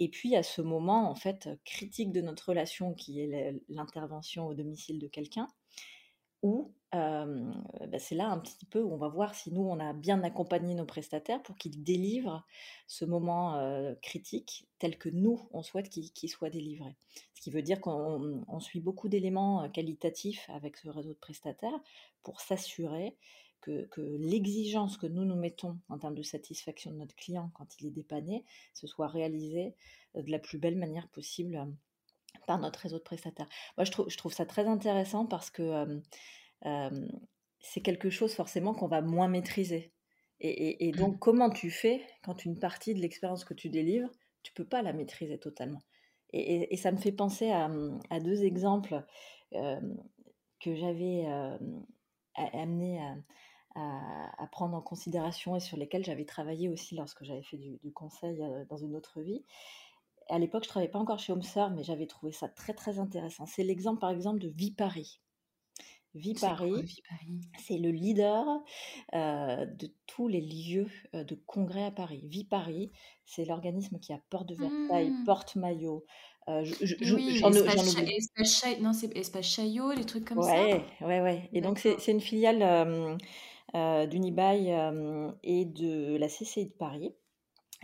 Et 0.00 0.08
puis 0.08 0.36
à 0.36 0.42
ce 0.42 0.62
moment 0.62 1.10
en 1.10 1.14
fait 1.14 1.48
critique 1.64 2.12
de 2.12 2.20
notre 2.20 2.50
relation 2.50 2.94
qui 2.94 3.20
est 3.20 3.60
l'intervention 3.68 4.46
au 4.46 4.54
domicile 4.54 4.98
de 4.98 5.08
quelqu'un, 5.08 5.48
où 6.42 6.72
bah, 6.92 7.98
c'est 7.98 8.14
là 8.14 8.28
un 8.28 8.38
petit 8.38 8.64
peu 8.64 8.80
où 8.80 8.92
on 8.92 8.96
va 8.96 9.08
voir 9.08 9.34
si 9.34 9.52
nous 9.52 9.62
on 9.62 9.80
a 9.80 9.92
bien 9.92 10.22
accompagné 10.22 10.74
nos 10.74 10.86
prestataires 10.86 11.42
pour 11.42 11.56
qu'ils 11.56 11.82
délivrent 11.82 12.46
ce 12.86 13.04
moment 13.04 13.60
critique 14.02 14.68
tel 14.78 14.96
que 14.96 15.08
nous 15.08 15.48
on 15.52 15.62
souhaite 15.62 15.90
qu'il 15.90 16.28
soit 16.30 16.50
délivré. 16.50 16.96
Ce 17.34 17.40
qui 17.40 17.50
veut 17.50 17.62
dire 17.62 17.80
qu'on 17.80 18.60
suit 18.60 18.80
beaucoup 18.80 19.08
d'éléments 19.08 19.68
qualitatifs 19.70 20.48
avec 20.48 20.76
ce 20.76 20.88
réseau 20.88 21.10
de 21.10 21.18
prestataires 21.18 21.80
pour 22.22 22.40
s'assurer 22.40 23.16
que, 23.60 23.88
l'exigence 24.18 24.96
que 24.96 25.06
nous 25.06 25.24
nous 25.24 25.36
mettons 25.36 25.78
en 25.88 25.98
termes 25.98 26.14
de 26.14 26.22
satisfaction 26.22 26.90
de 26.90 26.96
notre 26.96 27.14
client 27.16 27.50
quand 27.54 27.80
il 27.80 27.86
est 27.86 27.90
dépanné, 27.90 28.44
se 28.74 28.86
soit 28.86 29.08
réalisée 29.08 29.74
euh, 30.16 30.22
de 30.22 30.30
la 30.30 30.38
plus 30.38 30.58
belle 30.58 30.76
manière 30.76 31.08
possible 31.08 31.56
euh, 31.56 32.40
par 32.46 32.58
notre 32.58 32.80
réseau 32.80 32.98
de 32.98 33.02
prestataires. 33.02 33.48
Moi, 33.76 33.84
je 33.84 33.90
trouve, 33.90 34.08
je 34.08 34.16
trouve 34.16 34.32
ça 34.32 34.46
très 34.46 34.66
intéressant 34.66 35.26
parce 35.26 35.50
que 35.50 36.00
euh, 36.64 37.08
c'est 37.60 37.80
quelque 37.80 38.10
chose 38.10 38.34
forcément 38.34 38.74
qu'on 38.74 38.88
va 38.88 39.02
moins 39.02 39.28
maîtriser. 39.28 39.92
Et, 40.40 40.92
donc, 40.92 41.16
mmh. 41.16 41.18
comment 41.18 41.50
tu 41.50 41.68
fais 41.68 42.00
quand 42.22 42.44
une 42.44 42.60
partie 42.60 42.94
de 42.94 43.00
l'expérience 43.00 43.44
que 43.44 43.54
tu 43.54 43.70
délivres, 43.70 44.08
tu 44.44 44.52
peux 44.52 44.64
pas 44.64 44.82
la 44.82 44.92
maîtriser 44.92 45.36
totalement? 45.36 45.82
Et, 46.32 46.76
ça 46.76 46.92
me 46.92 46.96
fait 46.96 47.10
penser 47.10 47.50
à, 47.50 47.68
deux 48.20 48.44
exemples 48.44 49.02
que 49.50 50.76
j'avais 50.76 51.26
amenés 52.36 53.00
à, 53.00 53.16
à, 53.78 54.46
prendre 54.50 54.76
en 54.76 54.80
considération 54.80 55.56
et 55.56 55.60
sur 55.60 55.76
lesquels 55.76 56.04
j'avais 56.04 56.24
travaillé 56.24 56.68
aussi 56.68 56.96
lorsque 56.96 57.24
j'avais 57.24 57.42
fait 57.42 57.58
du, 57.58 57.92
conseil 57.92 58.42
euh, 58.42 58.64
dans 58.68 58.76
une 58.76 58.96
autre 58.96 59.20
vie. 59.20 59.44
À 60.28 60.38
l'époque, 60.38 60.64
je 60.64 60.68
ne 60.68 60.70
travaillais 60.70 60.90
pas 60.90 60.98
encore 60.98 61.18
chez 61.18 61.32
HomeServe, 61.32 61.74
mais 61.74 61.82
j'avais 61.82 62.06
trouvé 62.06 62.32
ça 62.32 62.48
très 62.48 62.74
très 62.74 62.98
intéressant. 62.98 63.46
C'est 63.46 63.64
l'exemple 63.64 64.00
par 64.00 64.10
exemple 64.10 64.40
de 64.40 64.48
Vie 64.48 64.72
Paris. 64.72 65.20
Vie 66.14 66.34
Paris, 66.34 67.02
c'est 67.58 67.76
le 67.76 67.90
leader 67.90 68.44
euh, 69.14 69.66
de 69.66 69.90
tous 70.06 70.26
les 70.26 70.40
lieux 70.40 70.88
euh, 71.14 71.22
de 71.22 71.34
congrès 71.46 71.84
à 71.84 71.90
Paris. 71.90 72.22
Vie 72.24 72.44
Paris, 72.44 72.90
c'est 73.24 73.44
l'organisme 73.44 73.98
qui 73.98 74.12
a 74.12 74.20
Porte 74.30 74.48
de 74.48 74.54
Versailles, 74.54 75.10
mmh. 75.10 75.24
Porte 75.24 75.56
Maillot. 75.56 76.04
Euh, 76.48 76.64
oui, 77.14 77.36
espace, 77.36 78.80
non, 78.80 78.94
c'est 78.94 79.14
Espace 79.16 79.46
Chaillot, 79.46 79.92
les 79.92 80.06
trucs 80.06 80.24
comme 80.24 80.42
ça? 80.42 80.50
Ouais, 80.50 80.82
ouais, 81.02 81.20
ouais. 81.20 81.48
Et 81.52 81.60
donc, 81.60 81.78
c'est 81.78 82.10
une 82.10 82.22
filiale 82.22 83.18
euh, 83.74 84.06
d'Unibail 84.06 84.72
euh, 84.72 85.30
et 85.42 85.64
de 85.64 86.16
la 86.16 86.28
CCI 86.28 86.66
de 86.66 86.72
Paris. 86.72 87.14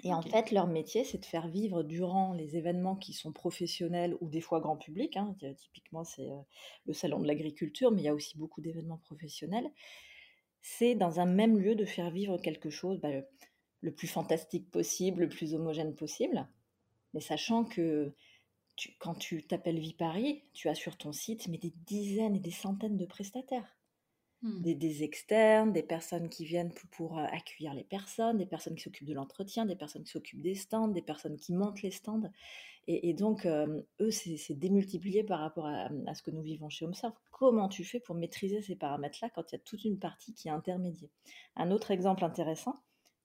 Et 0.02 0.12
en 0.12 0.22
fait, 0.22 0.50
leur 0.50 0.66
métier, 0.66 1.04
c'est 1.04 1.18
de 1.18 1.24
faire 1.24 1.46
vivre 1.46 1.82
durant 1.82 2.32
les 2.32 2.56
événements 2.56 2.96
qui 2.96 3.12
sont 3.12 3.32
professionnels 3.32 4.16
ou 4.20 4.28
des 4.28 4.40
fois 4.40 4.60
grand 4.60 4.76
public. 4.76 5.16
Hein, 5.16 5.36
typiquement, 5.56 6.04
c'est 6.04 6.30
euh, 6.30 6.40
le 6.86 6.92
salon 6.92 7.20
de 7.20 7.26
l'agriculture, 7.26 7.92
mais 7.92 8.02
il 8.02 8.04
y 8.04 8.08
a 8.08 8.14
aussi 8.14 8.36
beaucoup 8.36 8.60
d'événements 8.60 8.98
professionnels. 8.98 9.70
C'est 10.62 10.94
dans 10.94 11.20
un 11.20 11.26
même 11.26 11.58
lieu 11.58 11.74
de 11.74 11.84
faire 11.84 12.10
vivre 12.10 12.38
quelque 12.38 12.70
chose 12.70 12.98
bah, 13.00 13.10
le 13.80 13.94
plus 13.94 14.08
fantastique 14.08 14.70
possible, 14.70 15.22
le 15.22 15.28
plus 15.28 15.54
homogène 15.54 15.94
possible, 15.94 16.48
mais 17.12 17.20
sachant 17.20 17.64
que 17.64 18.14
quand 18.98 19.14
tu 19.14 19.46
t'appelles 19.46 19.78
Viparis, 19.78 20.42
tu 20.52 20.68
as 20.68 20.74
sur 20.74 20.96
ton 20.96 21.12
site 21.12 21.46
mais 21.48 21.58
des 21.58 21.72
dizaines 21.86 22.34
et 22.34 22.40
des 22.40 22.50
centaines 22.50 22.96
de 22.96 23.06
prestataires. 23.06 23.73
Hmm. 24.44 24.60
Des, 24.60 25.02
externes, 25.02 25.72
des 25.72 25.82
personnes 25.82 26.28
qui 26.28 26.44
viennent 26.44 26.70
pour, 26.90 27.18
euh, 27.18 27.24
accueillir 27.32 27.72
les 27.72 27.82
personnes, 27.82 28.36
des 28.36 28.44
personnes 28.44 28.74
qui 28.74 28.82
s'occupent 28.82 29.08
de 29.08 29.14
l'entretien, 29.14 29.64
des 29.64 29.74
personnes 29.74 30.04
qui 30.04 30.10
s'occupent 30.10 30.42
des 30.42 30.54
stands, 30.54 30.88
des 30.88 31.00
personnes 31.00 31.38
qui 31.38 31.54
montent 31.54 31.80
les 31.80 31.90
stands. 31.90 32.30
Et, 32.86 33.14
donc, 33.14 33.46
euh, 33.46 33.80
eux, 34.00 34.10
c'est 34.10 34.58
démultiplié 34.58 35.24
par 35.24 35.40
rapport 35.40 35.66
à, 35.66 35.88
ce 36.14 36.22
que 36.22 36.30
nous 36.30 36.42
vivons 36.42 36.68
chez 36.68 36.84
HomeServe. 36.84 37.14
Comment 37.30 37.70
tu 37.70 37.82
fais 37.84 38.00
pour 38.00 38.14
maîtriser 38.14 38.60
ces 38.60 38.76
paramètres-là 38.76 39.30
quand 39.30 39.50
il 39.50 39.54
y 39.54 39.56
a 39.56 39.62
toute 39.64 39.86
une 39.86 39.98
partie 39.98 40.34
qui 40.34 40.48
est 40.48 40.50
intermédiaire? 40.50 41.08
Un 41.56 41.70
autre 41.70 41.90
exemple 41.90 42.22
intéressant, 42.22 42.74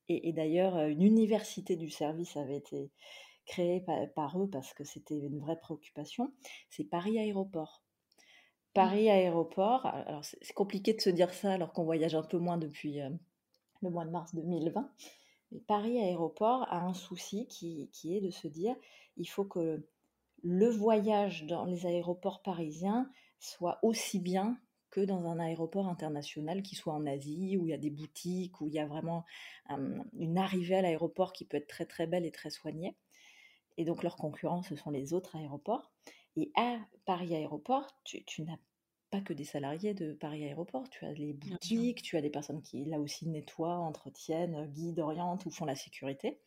et, 0.08 0.32
d'ailleurs, 0.32 0.78
euh, 0.78 0.88
une 0.88 1.02
université 1.02 1.76
du 1.76 1.90
service 1.90 2.38
avait 2.38 2.56
été 2.56 2.92
créée 3.46 3.84
par 4.16 4.42
eux 4.42 4.50
parce 4.50 4.74
que 4.74 4.86
c'était 4.86 5.20
une 5.20 5.40
vraie 5.40 5.60
préoccupation, 5.60 6.32
c'est 6.70 6.86
Paris 6.86 7.20
Aéroport. 7.20 7.84
Paris 8.74 9.10
Aéroport, 9.10 9.86
alors 9.86 10.24
c'est 10.24 10.54
compliqué 10.54 10.94
de 10.94 11.02
se 11.02 11.10
dire 11.10 11.34
ça 11.34 11.54
alors 11.54 11.74
qu'on 11.74 11.84
voyage 11.84 12.16
un 12.16 12.24
peu 12.24 12.38
moins 12.38 12.58
depuis 12.58 13.02
euh, 13.02 13.10
le 13.82 13.90
mois 13.90 14.06
de 14.06 14.12
mars 14.12 14.36
2020, 14.36 14.90
mais 15.52 15.60
Paris 15.60 16.00
Aéroport 16.00 16.64
a 16.72 16.82
un 16.82 16.94
souci 16.94 17.48
qui, 17.48 17.90
est 18.06 18.22
de 18.22 18.30
se 18.30 18.48
dire 18.48 18.76
il 19.18 19.26
faut 19.26 19.46
que 19.46 19.84
le 20.44 20.70
voyage 20.70 21.46
dans 21.46 21.66
les 21.66 21.86
aéroports 21.86 22.42
parisiens 22.42 23.10
soit 23.40 23.80
aussi 23.82 24.20
bien 24.20 24.58
que 24.92 25.02
dans 25.02 25.26
un 25.26 25.40
aéroport 25.40 25.88
international 25.88 26.64
qui 26.64 26.76
soit 26.76 26.94
en 26.94 27.06
Asie, 27.06 27.58
où 27.58 27.66
il 27.66 27.70
y 27.70 27.74
a 27.74 27.78
des 27.78 27.92
boutiques, 27.92 28.60
où 28.60 28.68
il 28.68 28.74
y 28.74 28.80
a 28.80 28.88
vraiment 28.88 29.24
une 29.70 30.38
arrivée 30.38 30.76
à 30.76 30.82
l'aéroport 30.82 31.32
qui 31.32 31.46
peut 31.46 31.58
être 31.58 31.68
très 31.68 31.86
très 31.86 32.08
belle 32.08 32.26
et 32.26 32.32
très 32.32 32.50
soignée. 32.50 32.96
Et 33.78 33.86
donc 33.86 34.04
leur 34.04 34.16
concurrent, 34.16 34.64
ce 34.64 34.76
sont 34.76 34.90
les 34.90 35.14
autres 35.14 35.36
aéroports. 35.36 35.92
Et 36.40 36.52
à 36.56 36.78
Paris 37.06 37.36
Aéroport, 37.36 37.86
tu, 38.06 38.24
tu 38.24 38.44
n'as 38.44 38.58
pas 39.10 39.20
que 39.20 39.34
des 39.34 39.44
salariés 39.44 39.94
de 39.94 40.14
Paris 40.14 40.46
Aéroport, 40.46 40.90
tu 40.90 41.04
as 41.04 41.12
les 41.12 41.34
boutiques, 41.34 42.02
tu 42.02 42.16
as 42.16 42.22
des 42.22 42.30
personnes 42.30 42.62
qui 42.62 42.86
là 42.86 43.00
aussi 43.00 43.28
nettoient, 43.28 43.78
entretiennent, 43.78 44.68
guident, 44.68 45.00
orientent 45.00 45.46
ou 45.46 45.52
font 45.52 45.66
la 45.66 45.76
sécurité. 45.76 46.40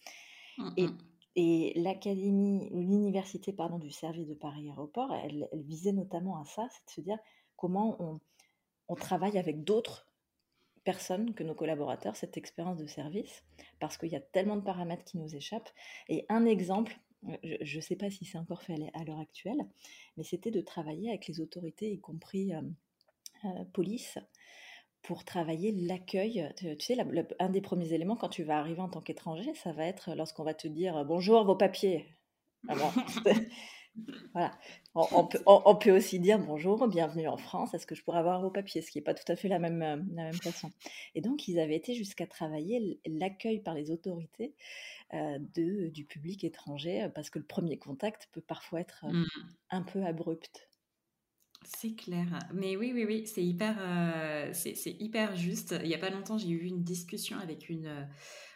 Mmh, 0.57 0.71
et, 0.79 0.87
mmh. 0.87 0.99
et 1.37 1.73
l'académie, 1.77 2.71
l'université 2.71 3.53
pardon 3.53 3.79
du 3.79 3.91
service 3.91 4.29
de 4.29 4.35
Paris 4.35 4.69
Aéroport, 4.69 5.13
elle, 5.15 5.47
visait 5.53 5.93
notamment 5.93 6.41
à 6.41 6.45
ça, 6.45 6.69
c'est 6.71 6.87
de 6.87 6.91
se 6.91 7.01
dire 7.03 7.19
comment 7.57 7.97
on, 8.01 8.21
on 8.89 8.95
travaille 8.95 9.37
avec 9.37 9.63
d'autres 9.63 10.07
personnes 10.85 11.35
que 11.35 11.45
nos 11.45 11.55
collaborateurs, 11.55 12.17
cette 12.17 12.39
expérience 12.39 12.79
de 12.79 12.87
service, 12.87 13.45
parce 13.79 13.99
qu'il 13.99 14.09
y 14.09 14.17
a 14.17 14.21
tellement 14.21 14.57
de 14.57 14.63
paramètres 14.63 15.05
qui 15.05 15.19
nous 15.19 15.37
échappent. 15.37 15.71
Et 16.09 16.25
un 16.29 16.45
exemple, 16.45 16.99
je 17.43 17.77
ne 17.77 17.81
sais 17.81 17.97
pas 17.97 18.11
si 18.11 18.25
c'est 18.25 18.39
encore 18.39 18.63
fait 18.63 18.77
à 18.95 19.05
l'heure 19.05 19.21
actuelle, 19.21 19.61
mais 20.17 20.25
c'était 20.25 20.51
de 20.51 20.61
travailler 20.61 21.11
avec 21.11 21.27
les 21.29 21.41
autorités, 21.41 21.91
y 21.91 22.01
compris 22.01 22.55
euh, 22.55 22.63
euh, 23.45 23.65
police, 23.73 24.19
pour 25.03 25.25
travailler 25.25 25.73
l'accueil. 25.73 26.49
Tu 26.57 26.77
sais, 26.79 26.97
un 27.41 27.49
des 27.49 27.61
premiers 27.61 27.93
éléments 27.93 28.17
quand 28.17 28.29
tu 28.29 28.45
vas 28.45 28.59
arriver 28.59 28.81
en 28.81 28.89
tant 28.89 29.01
qu'étranger, 29.01 29.53
ça 29.55 29.73
va 29.73 29.85
être 29.85 30.15
lorsqu'on 30.15 30.45
va 30.45 30.55
te 30.55 30.69
dire 30.69 31.05
bonjour, 31.05 31.45
vos 31.45 31.57
papiers. 31.57 32.07
Alors, 32.69 32.93
voilà. 34.33 34.59
On, 34.95 35.77
peut, 35.77 35.93
aussi 35.93 36.19
dire 36.19 36.39
bonjour, 36.39 36.89
bienvenue 36.89 37.29
en 37.29 37.37
France, 37.37 37.75
est-ce 37.75 37.87
que 37.87 37.95
je 37.95 38.03
pourrais 38.03 38.19
avoir 38.19 38.41
vos 38.41 38.51
papiers 38.51 38.83
Ce 38.83 38.91
qui 38.91 38.99
n'est 38.99 39.05
pas 39.05 39.15
tout 39.15 39.31
à 39.31 39.37
fait 39.37 39.49
la 39.49 39.59
même, 39.59 39.83
euh, 39.83 39.97
la 40.15 40.25
même 40.25 40.35
façon. 40.35 40.71
Et 41.15 41.21
donc, 41.21 41.49
ils 41.49 41.59
avaient 41.59 41.77
été 41.77 41.95
jusqu'à 41.95 42.27
travailler 42.27 43.01
l'accueil 43.07 43.61
par 43.61 43.75
les 43.75 43.91
autorités 43.91 44.55
euh, 45.15 45.39
de, 45.55 45.89
du 45.89 46.05
public 46.05 46.45
étranger, 46.45 47.09
parce 47.15 47.31
que 47.31 47.39
le 47.39 47.45
premier 47.45 47.79
contact 47.79 48.29
peut 48.33 48.41
parfois 48.41 48.81
être 48.81 49.05
euh, 49.05 49.13
mmh. 49.13 49.27
un 49.71 49.83
peu 49.83 50.05
abrupt. 50.05 50.69
C'est 51.65 51.95
clair. 51.95 52.39
Mais 52.53 52.77
oui, 52.77 52.93
oui, 52.93 53.05
oui, 53.05 53.27
c'est 53.27 53.45
hyper, 53.45 53.77
c'est 54.53 54.75
hyper 54.99 55.37
juste. 55.37 55.77
Il 55.83 55.89
n'y 55.89 55.95
a 55.95 55.99
pas 55.99 56.11
longtemps, 56.11 56.37
j'ai 56.37 56.49
eu 56.49 56.65
une 56.65 56.83
discussion 56.83 57.39
avec 57.39 57.69
une 57.69 58.09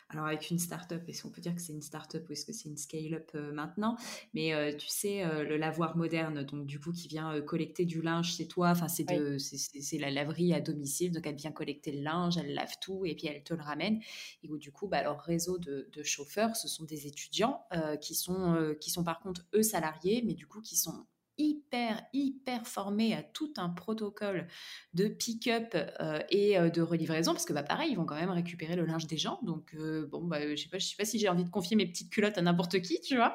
alors 0.08 0.26
avec 0.26 0.50
une 0.50 0.58
start-up, 0.58 1.02
est-ce 1.08 1.22
qu'on 1.22 1.30
peut 1.30 1.40
dire 1.40 1.54
que 1.54 1.60
c'est 1.60 1.72
une 1.72 1.82
start-up 1.82 2.28
ou 2.28 2.32
est-ce 2.32 2.46
que 2.46 2.52
c'est 2.52 2.68
une 2.68 2.76
scale-up 2.76 3.32
euh, 3.34 3.52
maintenant? 3.52 3.96
Mais 4.34 4.54
euh, 4.54 4.72
tu 4.76 4.86
sais, 4.86 5.24
euh, 5.24 5.42
le 5.42 5.56
lavoir 5.56 5.96
moderne, 5.96 6.44
donc 6.44 6.64
du 6.66 6.78
coup 6.78 6.92
qui 6.92 7.08
vient 7.08 7.40
collecter 7.40 7.84
du 7.84 8.02
linge 8.02 8.36
chez 8.36 8.46
toi, 8.46 8.70
enfin 8.70 8.86
c'est 8.86 9.04
c'est 9.38 9.98
la 9.98 10.10
laverie 10.10 10.54
à 10.54 10.60
domicile, 10.60 11.10
donc 11.10 11.26
elle 11.26 11.34
vient 11.34 11.50
collecter 11.50 11.90
le 11.90 12.02
linge, 12.02 12.38
elle 12.38 12.54
lave 12.54 12.74
tout 12.80 13.04
et 13.04 13.16
puis 13.16 13.26
elle 13.26 13.42
te 13.42 13.52
le 13.52 13.62
ramène. 13.62 14.00
Et 14.44 14.50
où, 14.50 14.58
du 14.58 14.70
coup, 14.70 14.86
bah, 14.86 15.02
leur 15.02 15.20
réseau 15.20 15.58
de, 15.58 15.88
de, 15.92 16.02
chauffeurs, 16.04 16.54
ce 16.54 16.68
sont 16.68 16.84
des 16.84 17.06
étudiants 17.08 17.64
qui 18.00 18.14
sont 18.14 18.76
qui 18.80 18.90
sont 18.90 19.02
par 19.02 19.18
contre 19.20 19.44
eux 19.54 19.62
salariés, 19.62 20.22
mais 20.24 20.34
du 20.34 20.46
coup 20.46 20.60
qui 20.60 20.76
sont 20.76 21.06
hyper, 21.38 22.02
hyper 22.12 22.66
formés 22.66 23.14
à 23.14 23.22
tout 23.22 23.52
un 23.56 23.68
protocole 23.68 24.46
de 24.94 25.08
pick-up 25.08 25.74
euh, 26.00 26.18
et 26.30 26.58
euh, 26.58 26.70
de 26.70 26.80
relivraison, 26.80 27.32
parce 27.32 27.44
que 27.44 27.52
bah, 27.52 27.62
pareil, 27.62 27.90
ils 27.92 27.96
vont 27.96 28.06
quand 28.06 28.14
même 28.14 28.30
récupérer 28.30 28.76
le 28.76 28.86
linge 28.86 29.06
des 29.06 29.18
gens. 29.18 29.38
Donc, 29.42 29.74
euh, 29.74 30.06
bon, 30.06 30.24
bah, 30.24 30.54
je 30.54 30.62
sais 30.62 30.68
pas, 30.68 30.78
je 30.78 30.86
sais 30.86 30.96
pas 30.96 31.04
si 31.04 31.18
j'ai 31.18 31.28
envie 31.28 31.44
de 31.44 31.50
confier 31.50 31.76
mes 31.76 31.86
petites 31.86 32.10
culottes 32.10 32.38
à 32.38 32.42
n'importe 32.42 32.80
qui, 32.80 33.00
tu 33.00 33.16
vois. 33.16 33.34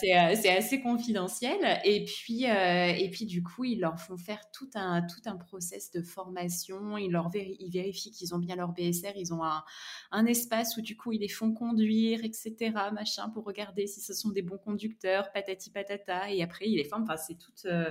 c'est 0.00 0.12
assez 0.12 0.80
confidentiel. 0.82 1.80
Et 1.84 2.04
puis, 2.04 2.44
et 2.44 3.10
puis, 3.10 3.24
du 3.24 3.42
coup, 3.42 3.64
ils 3.64 3.80
leur 3.80 3.98
font 3.98 4.16
faire 4.16 4.40
tout 4.52 4.70
un, 4.74 5.02
tout 5.02 5.22
un 5.26 5.36
process 5.36 5.90
de 5.90 6.02
formation. 6.02 6.98
Ils, 6.98 7.10
leur 7.10 7.30
ils 7.34 7.70
vérifient 7.70 8.10
qu'ils 8.10 8.34
ont 8.34 8.38
bien 8.38 8.56
leur 8.56 8.72
BSR. 8.72 9.12
Ils 9.16 9.32
ont 9.32 9.42
un, 9.42 9.64
un, 10.10 10.26
espace 10.26 10.76
où, 10.76 10.82
du 10.82 10.96
coup, 10.96 11.12
ils 11.12 11.20
les 11.20 11.28
font 11.28 11.52
conduire, 11.52 12.24
etc., 12.24 12.72
machin, 12.92 13.30
pour 13.30 13.44
regarder 13.44 13.86
si 13.86 14.00
ce 14.00 14.12
sont 14.12 14.30
des 14.30 14.42
bons 14.42 14.58
conducteurs, 14.58 15.32
patati 15.32 15.70
patata. 15.70 16.30
Et 16.30 16.42
après, 16.42 16.68
ils 16.68 16.76
les 16.76 16.84
font 16.84 16.97
Enfin, 17.02 17.16
c'est 17.16 17.36
tout. 17.36 17.52
Euh, 17.66 17.90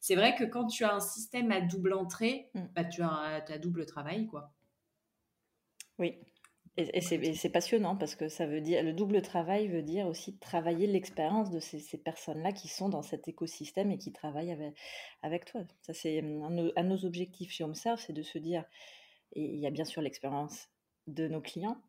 c'est 0.00 0.14
vrai 0.14 0.34
que 0.36 0.44
quand 0.44 0.66
tu 0.66 0.84
as 0.84 0.94
un 0.94 1.00
système 1.00 1.50
à 1.50 1.60
double 1.60 1.92
entrée, 1.92 2.50
mm. 2.54 2.64
bah, 2.74 2.84
tu 2.84 3.02
as, 3.02 3.44
as 3.48 3.58
double 3.58 3.86
travail, 3.86 4.26
quoi. 4.26 4.52
Oui, 5.98 6.18
et, 6.78 7.00
c'est 7.00 7.48
passionnant 7.48 7.96
parce 7.96 8.14
que 8.16 8.28
ça 8.28 8.46
veut 8.46 8.60
dire, 8.60 8.82
le 8.82 8.92
double 8.92 9.22
travail 9.22 9.66
veut 9.66 9.82
dire 9.82 10.06
aussi 10.06 10.36
travailler 10.36 10.86
l'expérience 10.86 11.50
de 11.50 11.58
ces, 11.58 11.96
personnes-là 11.96 12.52
qui 12.52 12.68
sont 12.68 12.90
dans 12.90 13.00
cet 13.00 13.28
écosystème 13.28 13.90
et 13.90 13.98
qui 13.98 14.12
travaillent 14.12 14.52
avec, 14.52 14.74
avec 15.22 15.46
toi. 15.46 15.62
Ça, 15.80 15.94
c'est 15.94 16.20
un, 16.20 16.42
un, 16.42 16.50
de 16.50 16.88
nos 16.88 17.04
objectifs 17.06 17.50
chez 17.50 17.64
HomeServe, 17.64 17.98
c'est 17.98 18.12
de 18.12 18.22
se 18.22 18.36
dire, 18.36 18.64
et 19.32 19.42
il 19.42 19.58
y 19.58 19.66
a 19.66 19.70
bien 19.70 19.86
sûr 19.86 20.02
l'expérience 20.02 20.68
de 21.06 21.28
nos 21.28 21.40
clients, 21.40 21.80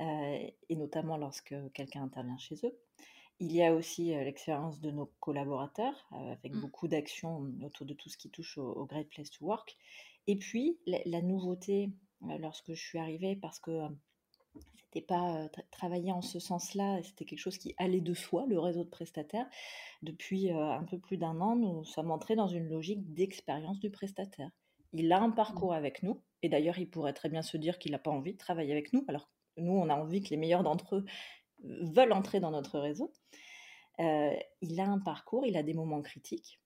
euh, 0.00 0.38
et 0.68 0.76
notamment 0.76 1.16
lorsque 1.16 1.54
quelqu'un 1.72 2.02
intervient 2.02 2.38
chez 2.38 2.56
eux, 2.64 2.76
il 3.38 3.52
y 3.52 3.62
a 3.62 3.74
aussi 3.74 4.06
l'expérience 4.06 4.80
de 4.80 4.90
nos 4.90 5.12
collaborateurs, 5.20 6.08
avec 6.12 6.54
mmh. 6.54 6.60
beaucoup 6.60 6.88
d'actions 6.88 7.52
autour 7.62 7.86
de 7.86 7.94
tout 7.94 8.08
ce 8.08 8.16
qui 8.16 8.30
touche 8.30 8.56
au, 8.58 8.86
Great 8.86 9.08
Place 9.08 9.30
to 9.30 9.44
Work. 9.44 9.76
Et 10.26 10.36
puis, 10.36 10.78
la, 10.86 11.22
nouveauté, 11.22 11.90
lorsque 12.40 12.72
je 12.72 12.82
suis 12.82 12.98
arrivée, 12.98 13.36
parce 13.36 13.60
que 13.60 13.70
c'était 14.76 15.06
pas 15.06 15.48
travailler 15.70 16.12
en 16.12 16.22
ce 16.22 16.38
sens-là, 16.38 17.02
c'était 17.02 17.26
quelque 17.26 17.38
chose 17.38 17.58
qui 17.58 17.74
allait 17.76 18.00
de 18.00 18.14
soi, 18.14 18.46
le 18.48 18.58
réseau 18.58 18.84
de 18.84 18.88
prestataires. 18.88 19.48
Depuis 20.02 20.50
un 20.50 20.84
peu 20.84 20.98
plus 20.98 21.18
d'un 21.18 21.40
an, 21.40 21.56
nous 21.56 21.84
sommes 21.84 22.10
entrés 22.10 22.36
dans 22.36 22.48
une 22.48 22.68
logique 22.68 23.12
d'expérience 23.12 23.78
du 23.80 23.90
prestataire. 23.90 24.50
Il 24.94 25.12
a 25.12 25.20
un 25.20 25.28
mmh. 25.28 25.34
parcours 25.34 25.74
avec 25.74 26.02
nous, 26.02 26.22
et 26.42 26.48
d'ailleurs, 26.48 26.78
il 26.78 26.88
pourrait 26.88 27.12
très 27.12 27.28
bien 27.28 27.42
se 27.42 27.58
dire 27.58 27.78
qu'il 27.78 27.92
n'a 27.92 27.98
pas 27.98 28.10
envie 28.10 28.32
de 28.32 28.38
travailler 28.38 28.72
avec 28.72 28.94
nous, 28.94 29.04
alors 29.08 29.28
nous, 29.58 29.72
on 29.72 29.88
a 29.88 29.94
envie 29.94 30.22
que 30.22 30.30
les 30.30 30.36
meilleurs 30.36 30.62
d'entre 30.62 30.96
eux 30.96 31.04
veulent 31.62 32.12
entrer 32.12 32.40
dans 32.40 32.50
notre 32.50 32.78
réseau. 32.78 33.12
Euh, 34.00 34.34
il 34.60 34.78
a 34.80 34.86
un 34.86 34.98
parcours, 34.98 35.46
il 35.46 35.56
a 35.56 35.62
des 35.62 35.74
moments 35.74 36.02
critiques 36.02 36.60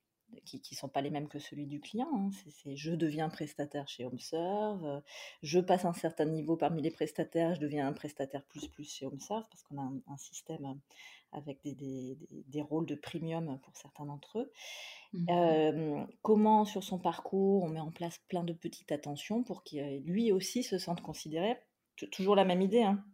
qui 0.44 0.62
ne 0.70 0.76
sont 0.76 0.88
pas 0.88 1.00
les 1.00 1.11
mêmes 1.11 1.26
que 1.26 1.40
celui 1.40 1.66
du 1.66 1.80
client. 1.80 2.09
Hein. 2.14 2.30
C'est, 2.50 2.76
je 2.76 2.92
deviens 2.92 3.28
prestataire 3.28 3.88
chez 3.88 4.04
HomeServe, 4.04 4.87
euh, 4.87 5.00
je 5.42 5.59
passe 5.59 5.85
un 5.85 5.92
certain 5.92 6.25
niveau 6.25 6.56
parmi 6.56 6.82
les 6.82 6.92
prestataires, 6.92 7.54
je 7.56 7.61
deviens 7.61 7.88
un 7.88 7.92
prestataire 7.92 8.44
plus 8.44 8.68
plus 8.68 8.88
chez 8.88 9.06
HomeServe 9.06 9.44
parce 9.50 9.62
qu'on 9.64 9.78
a 9.78 9.90
un, 10.06 10.16
système 10.16 10.64
euh, 10.66 10.75
avec 11.32 11.61
des, 11.64 11.75
des, 11.75 12.16
des, 12.47 12.62
rôles 12.62 12.87
de 12.87 12.94
premium 12.94 13.59
pour 13.62 13.76
certains 13.76 14.06
d'entre 14.06 14.38
eux. 14.38 14.52
Mmh 15.12 16.06
comment 16.23 16.64
sur 16.64 16.85
son 16.85 17.00
parcours 17.00 17.64
on 17.64 17.68
met 17.68 17.80
en 17.80 17.90
place 17.90 18.20
plein 18.28 18.44
de 18.44 18.52
petites 18.52 18.92
attentions 18.92 19.42
pour 19.42 19.64
qu'il 19.64 20.04
lui 20.04 20.30
aussi 20.30 20.62
se 20.62 20.78
sente 20.78 21.00
considéré. 21.00 21.56
toujours 22.12 22.37
la 22.37 22.44
même 22.44 22.62
idée, 22.62 22.82
hein 22.82 23.04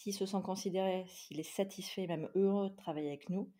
s'il 0.00 0.14
se 0.14 0.24
sent 0.24 0.40
considéré, 0.42 1.04
s'il 1.08 1.40
est 1.40 1.42
satisfait, 1.42 2.06
même 2.06 2.30
heureux 2.34 2.70
de 2.70 2.76
travailler 2.76 3.08
avec 3.08 3.28
nous, 3.28 3.52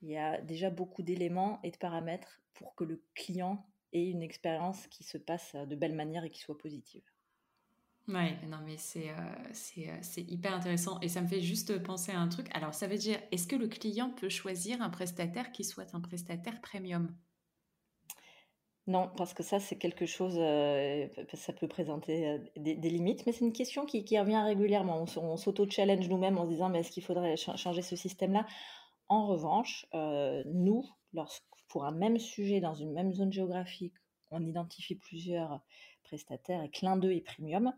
il 0.00 0.08
y 0.08 0.16
a 0.16 0.40
déjà 0.40 0.70
beaucoup 0.70 1.02
d'éléments 1.02 1.60
et 1.62 1.70
de 1.70 1.76
paramètres 1.76 2.40
pour 2.54 2.74
que 2.74 2.84
le 2.84 3.04
client 3.14 3.66
ait 3.92 4.08
une 4.08 4.22
expérience 4.22 4.86
qui 4.86 5.04
se 5.04 5.18
passe 5.18 5.54
de 5.54 5.76
belle 5.76 5.94
manière 5.94 6.24
et 6.24 6.30
qui 6.30 6.40
soit 6.40 6.56
positive. 6.56 7.04
Ouais, 8.08 8.36
non 8.48 8.58
mais 8.64 8.78
c'est 8.78 9.10
euh, 9.10 9.14
euh, 9.14 9.98
c'est 10.02 10.22
hyper 10.22 10.54
intéressant 10.54 10.98
et 11.00 11.08
ça 11.08 11.20
me 11.20 11.28
fait 11.28 11.40
juste 11.42 11.82
penser 11.82 12.12
à 12.12 12.18
un 12.18 12.28
truc. 12.28 12.48
Alors 12.52 12.74
ça 12.74 12.88
veut 12.88 12.96
dire, 12.96 13.20
est-ce 13.30 13.46
que 13.46 13.56
le 13.56 13.68
client 13.68 14.10
peut 14.10 14.30
choisir 14.30 14.80
un 14.82 14.90
prestataire 14.90 15.52
qui 15.52 15.64
soit 15.64 15.94
un 15.94 16.00
prestataire 16.00 16.60
premium? 16.62 17.14
Non, 18.88 19.08
parce 19.16 19.32
que 19.32 19.44
ça, 19.44 19.60
c'est 19.60 19.76
quelque 19.76 20.06
chose, 20.06 20.34
euh, 20.38 21.06
ça 21.34 21.52
peut 21.52 21.68
présenter 21.68 22.26
euh, 22.28 22.38
des, 22.56 22.74
limites, 22.74 23.24
mais 23.26 23.32
c'est 23.32 23.44
une 23.44 23.52
question 23.52 23.86
qui, 23.86 24.18
revient 24.18 24.42
régulièrement. 24.44 25.04
On, 25.16 25.36
s'auto-challenge 25.36 26.08
nous-mêmes 26.08 26.36
en 26.36 26.44
se 26.44 26.50
disant, 26.50 26.68
mais 26.68 26.80
est-ce 26.80 26.90
qu'il 26.90 27.04
faudrait 27.04 27.36
changer 27.36 27.82
ce 27.82 27.94
système-là? 27.94 28.44
En 29.08 29.26
revanche, 29.26 29.86
nous, 30.46 30.84
lorsque, 31.12 31.44
pour 31.68 31.84
un 31.84 31.92
même 31.92 32.18
sujet 32.18 32.60
dans 32.60 32.74
une 32.74 32.92
même 32.92 33.12
zone 33.12 33.32
géographique, 33.32 33.94
on 34.30 34.44
identifie 34.44 34.96
plusieurs 34.96 35.60
prestataires 36.02 36.62
et 36.62 36.70
que 36.70 36.84
l'un 36.84 36.96
d'eux 36.96 37.12
est 37.12 37.20
premium, 37.20 37.72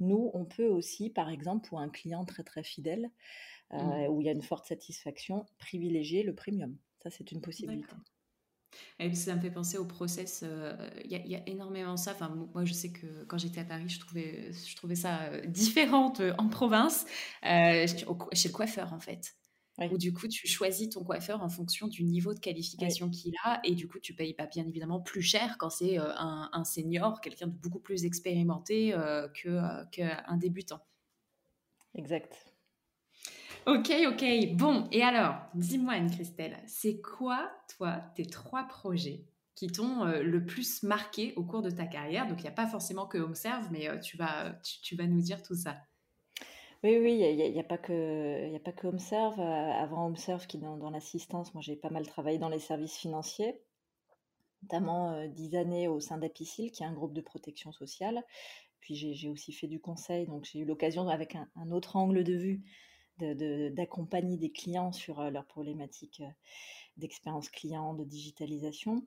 nous, 0.00 0.30
on 0.34 0.44
peut 0.44 0.66
aussi, 0.66 1.08
par 1.08 1.30
exemple, 1.30 1.68
pour 1.68 1.78
un 1.78 1.88
client 1.88 2.24
très 2.24 2.42
très 2.42 2.64
fidèle, 2.64 3.10
mmh. 3.70 4.08
où 4.10 4.20
il 4.20 4.26
y 4.26 4.28
a 4.28 4.32
une 4.32 4.42
forte 4.42 4.66
satisfaction, 4.66 5.46
privilégier 5.58 6.22
le 6.22 6.34
premium. 6.34 6.76
Ça, 7.02 7.10
c'est 7.10 7.32
une 7.32 7.40
possibilité. 7.40 7.94
Et 8.98 9.08
puis 9.08 9.16
ça 9.16 9.34
me 9.34 9.40
fait 9.40 9.50
penser 9.50 9.78
au 9.78 9.84
process. 9.84 10.42
Euh, 10.42 10.74
il 11.04 11.10
y, 11.10 11.36
a 11.36 11.48
énormément 11.48 11.96
ça. 11.96 12.12
Enfin, 12.12 12.28
moi, 12.54 12.64
je 12.64 12.72
sais 12.72 12.90
que 12.90 13.24
quand 13.24 13.38
j'étais 13.38 13.60
à 13.60 13.64
Paris, 13.64 13.88
je 13.88 14.00
trouvais, 14.00 14.52
je 14.52 14.76
trouvais 14.76 14.94
ça 14.94 15.22
euh, 15.22 15.46
différente 15.46 16.20
euh, 16.20 16.34
en 16.38 16.48
province, 16.48 17.04
chez 17.42 18.06
le 18.06 18.52
coiffeur 18.52 18.92
en 18.92 19.00
fait. 19.00 19.34
Où 19.90 19.98
du 19.98 20.12
coup, 20.12 20.28
tu 20.28 20.46
choisis 20.46 20.90
ton 20.90 21.02
coiffeur 21.02 21.42
en 21.42 21.48
fonction 21.48 21.88
du 21.88 22.04
niveau 22.04 22.32
de 22.32 22.38
qualification 22.38 23.10
qu'il 23.10 23.34
a. 23.42 23.60
Et 23.64 23.74
du 23.74 23.88
coup, 23.88 23.98
tu 23.98 24.14
payes 24.14 24.32
pas 24.32 24.46
bien 24.46 24.64
évidemment 24.64 25.00
plus 25.00 25.22
cher 25.22 25.56
quand 25.58 25.70
c'est 25.70 25.96
un, 25.96 26.48
un, 26.52 26.64
senior, 26.64 27.20
quelqu'un 27.20 27.48
de 27.48 27.56
beaucoup 27.56 27.80
plus 27.80 28.04
expérimenté 28.04 28.92
que 29.42 29.84
qu'un 29.90 30.36
débutant. 30.36 30.80
Exact. 31.96 32.53
Ok, 33.66 33.90
ok. 34.06 34.24
Bon, 34.56 34.88
et 34.92 35.02
alors, 35.02 35.36
dis-moi 35.54 35.94
Anne-Christelle, 35.94 36.58
c'est 36.66 37.00
quoi, 37.00 37.50
toi, 37.74 38.02
tes 38.14 38.26
trois 38.26 38.64
projets 38.64 39.24
qui 39.54 39.68
t'ont 39.68 40.04
euh, 40.04 40.22
le 40.22 40.44
plus 40.44 40.82
marqué 40.82 41.32
au 41.36 41.44
cours 41.44 41.62
de 41.62 41.70
ta 41.70 41.86
carrière? 41.86 42.28
Donc, 42.28 42.40
il 42.40 42.42
n'y 42.42 42.48
a 42.48 42.52
pas 42.52 42.66
forcément 42.66 43.06
que 43.06 43.16
HomeServe, 43.16 43.68
mais 43.70 43.88
euh, 43.88 43.98
tu, 43.98 44.18
vas, 44.18 44.52
tu, 44.82 44.96
vas 44.96 45.06
nous 45.06 45.22
dire 45.22 45.42
tout 45.42 45.54
ça. 45.54 45.78
Oui, 46.82 46.98
oui, 46.98 47.14
il 47.18 47.52
n'y 47.52 47.58
a, 47.58 47.62
a, 47.62 47.64
pas 47.64 47.78
que, 47.78 48.54
a 48.54 48.58
pas 48.58 48.72
que 48.72 48.86
HomeServe. 48.86 49.40
Euh, 49.40 49.72
avant 49.72 50.08
HomeServe, 50.08 50.46
qui 50.46 50.58
est 50.58 50.60
dans, 50.60 50.90
l'assistance, 50.90 51.54
moi 51.54 51.62
j'ai 51.62 51.76
pas 51.76 51.88
mal 51.88 52.06
travaillé 52.06 52.36
dans 52.36 52.50
les 52.50 52.58
services 52.58 52.98
financiers, 52.98 53.58
notamment 54.62 55.26
dix 55.28 55.56
années 55.56 55.88
au 55.88 56.00
sein 56.00 56.18
d'Apicil, 56.18 56.70
qui 56.70 56.82
est 56.82 56.86
un 56.86 56.92
groupe 56.92 57.14
de 57.14 57.22
protection 57.22 57.72
sociale. 57.72 58.22
Puis 58.80 58.94
j'ai 58.94 59.30
aussi 59.30 59.50
fait 59.52 59.68
du 59.68 59.80
conseil, 59.80 60.26
donc 60.26 60.44
j'ai 60.44 60.58
eu 60.58 60.66
l'occasion, 60.66 61.08
avec 61.08 61.36
un, 61.36 61.70
autre 61.70 61.96
angle 61.96 62.22
de 62.22 62.34
vue, 62.34 62.62
d'accompagner 63.18 64.36
des 64.36 64.50
clients 64.50 64.92
sur 64.92 65.20
euh, 65.20 65.30
leurs 65.30 65.46
problématiques 65.46 66.20
euh, 66.20 66.30
d'expérience 66.96 67.48
client, 67.48 67.94
de 67.94 68.04
digitalisation. 68.04 69.06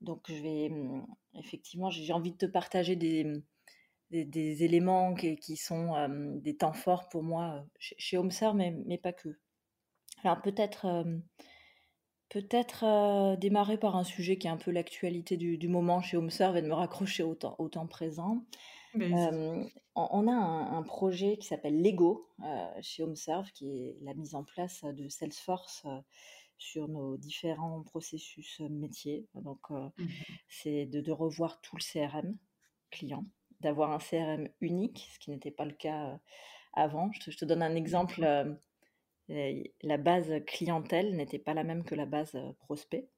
Donc, 0.00 0.24
je 0.28 0.34
vais 0.34 0.68
mmh, 0.68 1.06
effectivement, 1.34 1.90
j'ai 1.90 2.12
envie 2.12 2.32
de 2.32 2.36
te 2.36 2.46
partager 2.46 2.96
des, 2.96 3.24
mmh, 3.24 3.42
des, 4.10 4.64
éléments 4.64 5.14
qui, 5.14 5.56
sont 5.56 5.92
des 6.36 6.56
temps 6.56 6.72
forts 6.72 7.08
pour 7.08 7.22
moi 7.22 7.54
euh, 7.56 7.60
chez, 7.78 7.94
chez 7.98 8.18
HomeServe, 8.18 8.56
mais, 8.56 8.72
mais, 8.86 8.98
pas 8.98 9.12
que. 9.12 9.38
Alors, 10.24 10.42
peut-être 10.42 11.04
peut-être 12.28 13.36
démarrer 13.38 13.76
par 13.78 13.96
un 13.96 14.04
sujet 14.04 14.38
qui 14.38 14.46
est 14.46 14.50
un 14.50 14.56
peu 14.56 14.70
l'actualité 14.70 15.36
du, 15.36 15.68
moment 15.68 16.00
chez 16.00 16.16
HomeServe 16.16 16.56
et 16.56 16.62
de 16.62 16.68
me 16.68 16.74
raccrocher 16.74 17.24
au 17.24 17.34
temps 17.34 17.86
présent 17.88 18.44
on 18.94 20.28
a 20.28 20.32
un 20.32 20.82
projet 20.82 21.36
qui 21.36 21.46
s'appelle 21.46 21.82
Lego, 21.82 22.26
chez 22.80 23.02
HomeServe, 23.02 23.50
qui 23.52 23.70
est 23.70 23.96
la 24.02 24.14
mise 24.14 24.34
en 24.34 24.44
place, 24.44 24.84
de 24.84 25.08
Salesforce, 25.08 25.86
sur 26.58 26.88
nos 26.88 27.16
différents 27.16 27.82
processus, 27.82 28.60
métiers. 28.60 29.26
Donc 29.34 29.70
mmh 29.70 29.88
c'est 30.48 30.86
de 30.86 31.10
revoir 31.12 31.60
tout 31.62 31.76
le 31.76 31.82
CRM 31.82 32.36
client, 32.90 33.24
d'avoir 33.60 33.92
un 33.92 33.98
CRM 33.98 34.48
unique, 34.60 35.08
ce 35.12 35.18
qui 35.18 35.30
n'était 35.30 35.50
pas 35.50 35.64
le 35.64 35.72
cas, 35.72 36.18
avant. 36.72 37.10
Je 37.12 37.36
te 37.36 37.44
donne 37.44 37.62
un 37.62 37.74
exemple, 37.74 38.20
la 39.28 39.96
base 39.98 40.32
clientèle 40.46 41.16
n'était 41.16 41.38
pas 41.38 41.54
la 41.54 41.64
même 41.64 41.84
que 41.84 41.94
la 41.94 42.06
base, 42.06 42.36
prospect, 42.58 43.08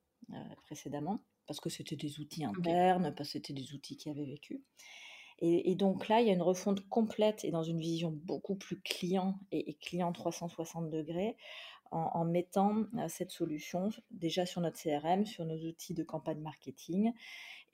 précédemment, 0.62 1.24
parce 1.46 1.58
que 1.58 1.68
c'était 1.68 1.96
des 1.96 2.20
outils 2.20 2.44
internes, 2.44 3.14
parce 3.16 3.30
que 3.30 3.32
c'était 3.38 3.54
des 3.54 3.72
outils 3.72 3.96
qui 3.96 4.08
avaient 4.08 4.26
vécu. 4.26 4.62
Et, 5.38 5.74
donc 5.74 6.08
là, 6.08 6.20
il 6.20 6.26
y 6.28 6.30
a 6.30 6.34
une 6.34 6.42
refonte 6.42 6.86
complète 6.88 7.44
et 7.44 7.50
dans 7.50 7.64
une 7.64 7.80
vision 7.80 8.12
beaucoup 8.12 8.54
plus 8.54 8.80
client 8.80 9.38
et, 9.50 9.74
client 9.74 10.12
360 10.12 10.88
degrés 10.90 11.36
en, 11.90 12.24
mettant 12.24 12.84
euh, 12.96 13.08
cette 13.08 13.32
solution 13.32 13.90
déjà 14.10 14.46
sur 14.46 14.60
notre 14.60 14.80
CRM, 14.80 15.26
sur 15.26 15.44
nos 15.44 15.58
outils 15.66 15.94
de 15.94 16.02
campagne 16.02 16.40
marketing 16.40 17.12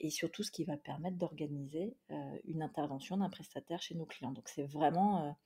et 0.01 0.09
surtout 0.09 0.43
ce 0.43 0.51
qui 0.51 0.65
va 0.65 0.77
permettre 0.77 1.17
d'organiser 1.17 1.95
euh, 2.11 2.37
une 2.45 2.61
intervention 2.61 3.17
d'un 3.17 3.29
prestataire 3.29 3.81
chez 3.81 3.95
nos 3.95 4.05
clients. 4.05 4.31
Donc 4.31 4.49
c'est 4.49 4.63
vraiment, 4.63 5.37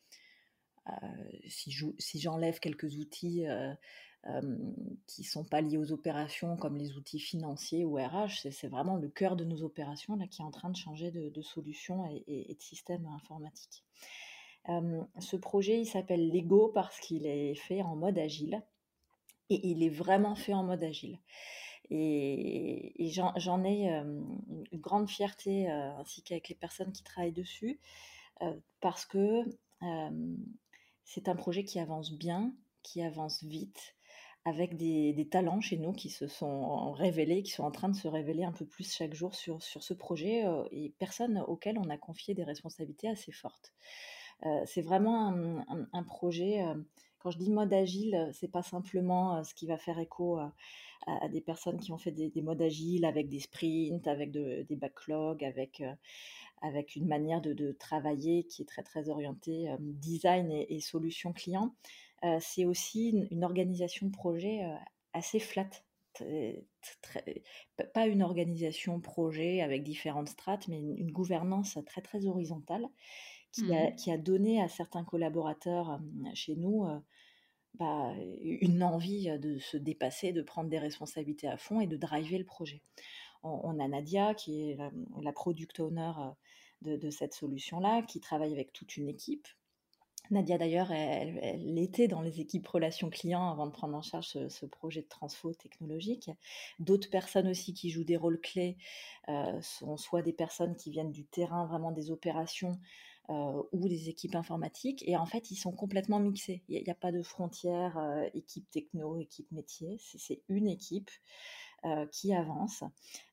euh, 0.87 0.91
si 1.47 2.19
j'enlève 2.19 2.59
quelques 2.59 2.97
outils 2.97 3.45
qui 5.05 5.21
ne 5.21 5.25
sont 5.25 5.43
pas 5.43 5.59
liés 5.59 5.77
aux 5.77 5.91
opérations 5.91 6.55
comme 6.55 6.77
les 6.77 6.95
outils 6.95 7.19
financiers 7.19 7.83
ou 7.83 7.95
RH. 7.95 8.47
C'est 8.51 8.69
vraiment 8.69 8.95
le 8.95 9.09
cœur 9.09 9.35
de 9.35 9.43
nos 9.43 9.63
opérations 9.63 10.15
là, 10.15 10.27
qui 10.27 10.41
est 10.41 10.45
en 10.45 10.51
train 10.51 10.69
de 10.69 10.77
changer 10.77 11.11
de, 11.11 11.29
de 11.29 11.41
solution 11.41 12.05
et, 12.27 12.53
de 12.53 12.61
système 12.61 13.05
informatique. 13.07 13.83
ce 14.65 15.35
projet, 15.35 15.79
il 15.79 15.85
s'appelle 15.85 16.31
Lego 16.31 16.69
parce 16.69 16.99
qu'il 17.01 17.25
est 17.25 17.55
fait 17.55 17.81
en 17.81 17.95
mode 17.95 18.17
agile 18.17 18.63
et 19.49 19.67
il 19.67 19.83
est 19.83 19.89
vraiment 19.89 20.35
fait 20.35 20.53
en 20.53 20.63
mode 20.63 20.83
agile. 20.83 21.19
Et, 21.89 23.11
j'en 23.11 23.63
ai 23.65 23.89
une 23.89 24.79
grande 24.79 25.09
fierté 25.09 25.67
ainsi 25.67 26.23
qu'avec 26.23 26.47
les 26.47 26.55
personnes 26.55 26.93
qui 26.93 27.03
travaillent 27.03 27.33
dessus 27.33 27.79
parce 28.79 29.05
que 29.05 29.43
c'est 31.03 31.27
un 31.27 31.35
projet 31.35 31.65
qui 31.65 31.79
avance 31.79 32.13
bien, 32.13 32.53
qui 32.83 33.01
avance 33.01 33.43
vite, 33.43 33.95
avec 34.45 34.75
des, 34.75 35.27
talents 35.31 35.61
chez 35.61 35.77
nous 35.77 35.93
qui 35.93 36.09
se 36.09 36.27
sont 36.27 36.91
révélés, 36.91 37.43
qui 37.43 37.51
sont 37.51 37.63
en 37.63 37.71
train 37.71 37.89
de 37.89 37.95
se 37.95 38.07
révéler 38.07 38.43
un 38.43 38.51
peu 38.51 38.65
plus 38.65 38.91
chaque 38.91 39.13
jour 39.13 39.35
sur, 39.35 39.61
sur 39.63 39.83
ce 39.83 39.93
projet 39.93 40.45
euh, 40.45 40.63
et 40.71 40.93
personnes 40.99 41.39
auxquelles 41.47 41.77
on 41.77 41.89
a 41.89 41.97
confié 41.97 42.33
des 42.33 42.43
responsabilités 42.43 43.07
assez 43.07 43.31
fortes. 43.31 43.73
Euh, 44.45 44.63
c'est 44.65 44.81
vraiment 44.81 45.33
un, 45.93 46.03
projet, 46.03 46.61
euh, 46.61 46.75
quand 47.19 47.31
je 47.31 47.37
dis 47.37 47.51
mode 47.51 47.71
agile, 47.71 48.29
c'est 48.33 48.51
pas 48.51 48.63
simplement 48.63 49.41
ce 49.45 49.53
qui 49.53 49.65
va 49.65 49.77
faire 49.77 49.97
écho 49.99 50.37
à, 50.37 50.51
des 51.29 51.41
personnes 51.41 51.79
qui 51.79 51.91
ont 51.93 51.97
fait 51.97 52.11
des, 52.11 52.41
modes 52.41 52.61
agiles 52.61 53.05
avec 53.05 53.29
des 53.29 53.39
sprints, 53.39 54.07
avec 54.07 54.31
des 54.31 54.75
backlogs, 54.75 55.43
avec 55.43 55.83
avec 56.61 56.95
une 56.95 57.07
manière 57.07 57.41
de, 57.41 57.73
travailler 57.73 58.45
qui 58.45 58.61
est 58.61 58.65
très 58.65 58.83
très 58.83 59.09
orientée 59.09 59.69
design 59.79 60.49
et, 60.49 60.73
et 60.73 60.79
solutions 60.79 61.33
clients 61.33 61.73
c'est 62.39 62.65
aussi 62.65 63.09
une, 63.31 63.43
organisation 63.43 64.07
de 64.07 64.11
projet 64.11 64.61
assez 65.13 65.39
flat. 65.39 65.69
pas 67.93 68.07
une 68.07 68.23
organisation 68.23 68.99
projet 68.99 69.61
avec 69.61 69.83
différentes 69.83 70.29
strates, 70.29 70.67
mais 70.67 70.79
une, 70.79 71.11
gouvernance 71.11 71.77
très 71.85 72.01
très 72.01 72.25
horizontale 72.25 72.87
qui, 73.51 73.73
a, 73.73 73.89
mmh 73.89 73.95
qui, 73.95 74.11
a, 74.11 74.17
donné 74.17 74.61
à 74.61 74.67
certains 74.67 75.03
collaborateurs 75.03 75.99
chez 76.33 76.55
nous 76.55 76.85
bah, 77.75 78.13
une 78.41 78.83
envie 78.83 79.27
de 79.39 79.57
se 79.57 79.77
dépasser, 79.77 80.31
de 80.31 80.41
prendre 80.41 80.69
des 80.69 80.79
responsabilités 80.79 81.47
à 81.47 81.57
fond 81.57 81.81
et 81.81 81.87
de 81.87 81.97
driver 81.97 82.37
le 82.37 82.45
projet. 82.45 82.81
On, 83.41 83.79
a 83.79 83.87
Nadia 83.87 84.33
qui 84.35 84.69
est 84.69 84.77
la, 85.21 85.33
product 85.33 85.79
owner 85.81 86.11
de, 86.81 86.95
de 86.95 87.09
cette 87.09 87.33
solution-là, 87.33 88.03
qui 88.03 88.21
travaille 88.21 88.53
avec 88.53 88.71
toute 88.71 88.95
une 88.95 89.09
équipe 89.09 89.47
Nadia, 90.31 90.57
d'ailleurs, 90.57 90.91
elle, 90.91 91.77
était 91.77 92.07
dans 92.07 92.21
les 92.21 92.39
équipes 92.39 92.67
relations 92.67 93.09
clients 93.09 93.51
avant 93.51 93.67
de 93.67 93.71
prendre 93.71 93.95
en 93.95 94.01
charge 94.01 94.47
ce, 94.47 94.65
projet 94.65 95.01
de 95.01 95.07
transfo 95.07 95.53
technologique. 95.53 96.31
D'autres 96.79 97.09
personnes 97.09 97.47
aussi 97.47 97.73
qui 97.73 97.89
jouent 97.89 98.05
des 98.05 98.17
rôles 98.17 98.39
clés 98.39 98.77
euh, 99.29 99.61
sont 99.61 99.97
soit 99.97 100.21
des 100.21 100.33
personnes 100.33 100.75
qui 100.75 100.91
viennent 100.91 101.11
du 101.11 101.25
terrain, 101.25 101.65
vraiment 101.65 101.91
des 101.91 102.09
opérations, 102.09 102.79
euh, 103.29 103.63
ou 103.71 103.87
des 103.87 104.09
équipes 104.09 104.35
informatiques. 104.35 105.01
Et 105.07 105.15
en 105.15 105.25
fait, 105.25 105.49
ils 105.49 105.55
sont 105.55 105.71
complètement 105.71 106.19
mixés. 106.19 106.61
Il 106.67 106.83
n'y 106.83 106.89
a, 106.89 106.95
pas 106.95 107.13
de 107.13 107.21
frontière 107.21 107.97
euh, 107.97 108.27
équipe 108.33 108.69
techno, 108.69 109.17
équipe 109.17 109.49
métier. 109.51 109.97
C'est 109.99 110.41
une 110.49 110.67
équipe. 110.67 111.09
Euh, 111.85 112.05
qui 112.07 112.33
avance. 112.33 112.85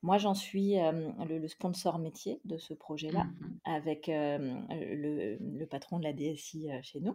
Moi, 0.02 0.18
j'en 0.18 0.34
suis 0.34 0.74
le, 0.74 1.46
sponsor 1.46 2.00
métier 2.00 2.40
de 2.44 2.58
ce 2.58 2.74
projet-là, 2.74 3.24
mmh 3.24 3.60
avec 3.64 4.06
le, 4.08 5.64
patron 5.66 6.00
de 6.00 6.04
la 6.04 6.12
DSI 6.12 6.68
chez 6.82 7.00
nous, 7.00 7.14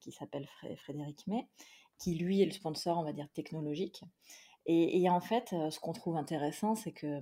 qui 0.00 0.10
s'appelle 0.10 0.48
Frédéric 0.78 1.28
May, 1.28 1.46
qui 1.98 2.16
lui 2.16 2.42
est 2.42 2.46
le 2.46 2.50
sponsor, 2.50 2.98
on 2.98 3.04
va 3.04 3.12
dire, 3.12 3.28
technologique. 3.34 4.02
Et, 4.66 5.08
en 5.08 5.20
fait, 5.20 5.50
ce 5.50 5.78
qu'on 5.78 5.92
trouve 5.92 6.16
intéressant, 6.16 6.74
c'est 6.74 6.92
que 6.92 7.20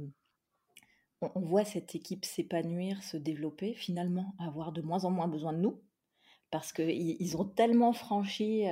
on 1.35 1.41
voit 1.41 1.65
cette 1.65 1.95
équipe 1.95 2.25
s'épanouir, 2.25 3.03
se 3.03 3.17
développer, 3.17 3.75
finalement 3.75 4.35
avoir 4.39 4.73
de 4.73 4.81
moins 4.81 5.05
en 5.05 5.11
moins 5.11 5.29
besoin 5.29 5.53
de 5.53 5.59
nous, 5.59 5.81
parce 6.53 6.73
qu'ils 6.73 7.37
ont 7.37 7.45
tellement 7.45 7.93
franchi 7.93 8.67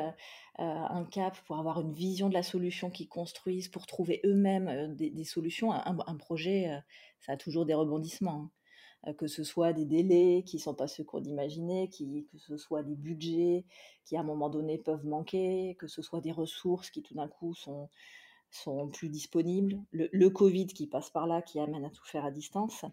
un 0.59 1.05
cap 1.11 1.37
pour 1.47 1.59
avoir 1.59 1.81
une 1.81 1.93
vision 1.93 2.29
de 2.29 2.35
la 2.35 2.45
solution 2.45 2.91
qu'ils 2.91 3.09
construisent, 3.09 3.69
pour 3.69 3.87
trouver 3.87 4.21
eux-mêmes 4.25 4.95
des, 4.95 5.25
solutions. 5.25 5.73
Un, 5.73 6.17
projet, 6.17 6.71
ça 7.21 7.33
a 7.33 7.37
toujours 7.37 7.67
des 7.67 7.75
rebondissements. 7.75 8.51
que 9.17 9.27
ce 9.27 9.43
soit 9.43 9.73
des 9.73 9.87
délais 9.87 10.45
qui 10.47 10.57
ne 10.57 10.61
sont 10.61 10.75
pas 10.75 10.87
ceux 10.87 11.05
qu'on 11.05 11.25
imaginait, 11.25 11.89
que 11.89 12.39
ce 12.39 12.59
soit 12.59 12.83
des 12.83 12.97
budgets 12.97 13.65
qui 14.05 14.17
à 14.17 14.21
un 14.21 14.25
moment 14.25 14.51
donné 14.51 14.77
peuvent 14.77 15.07
manquer, 15.07 15.75
que 15.79 15.89
ce 15.89 16.03
soit 16.03 16.21
des 16.21 16.33
ressources 16.33 16.91
qui 16.91 17.03
tout 17.03 17.15
d'un 17.15 17.29
coup 17.29 17.55
sont, 17.55 17.89
sont 18.51 18.89
plus 18.89 19.09
disponibles, 19.09 19.81
le, 19.93 20.29
Covid 20.29 20.67
qui 20.67 20.87
passe 20.87 21.11
par 21.11 21.27
là, 21.27 21.41
qui 21.43 21.61
amène 21.61 21.85
à 21.85 21.91
tout 21.91 22.05
faire 22.05 22.25
à 22.25 22.31
distance. 22.31 22.85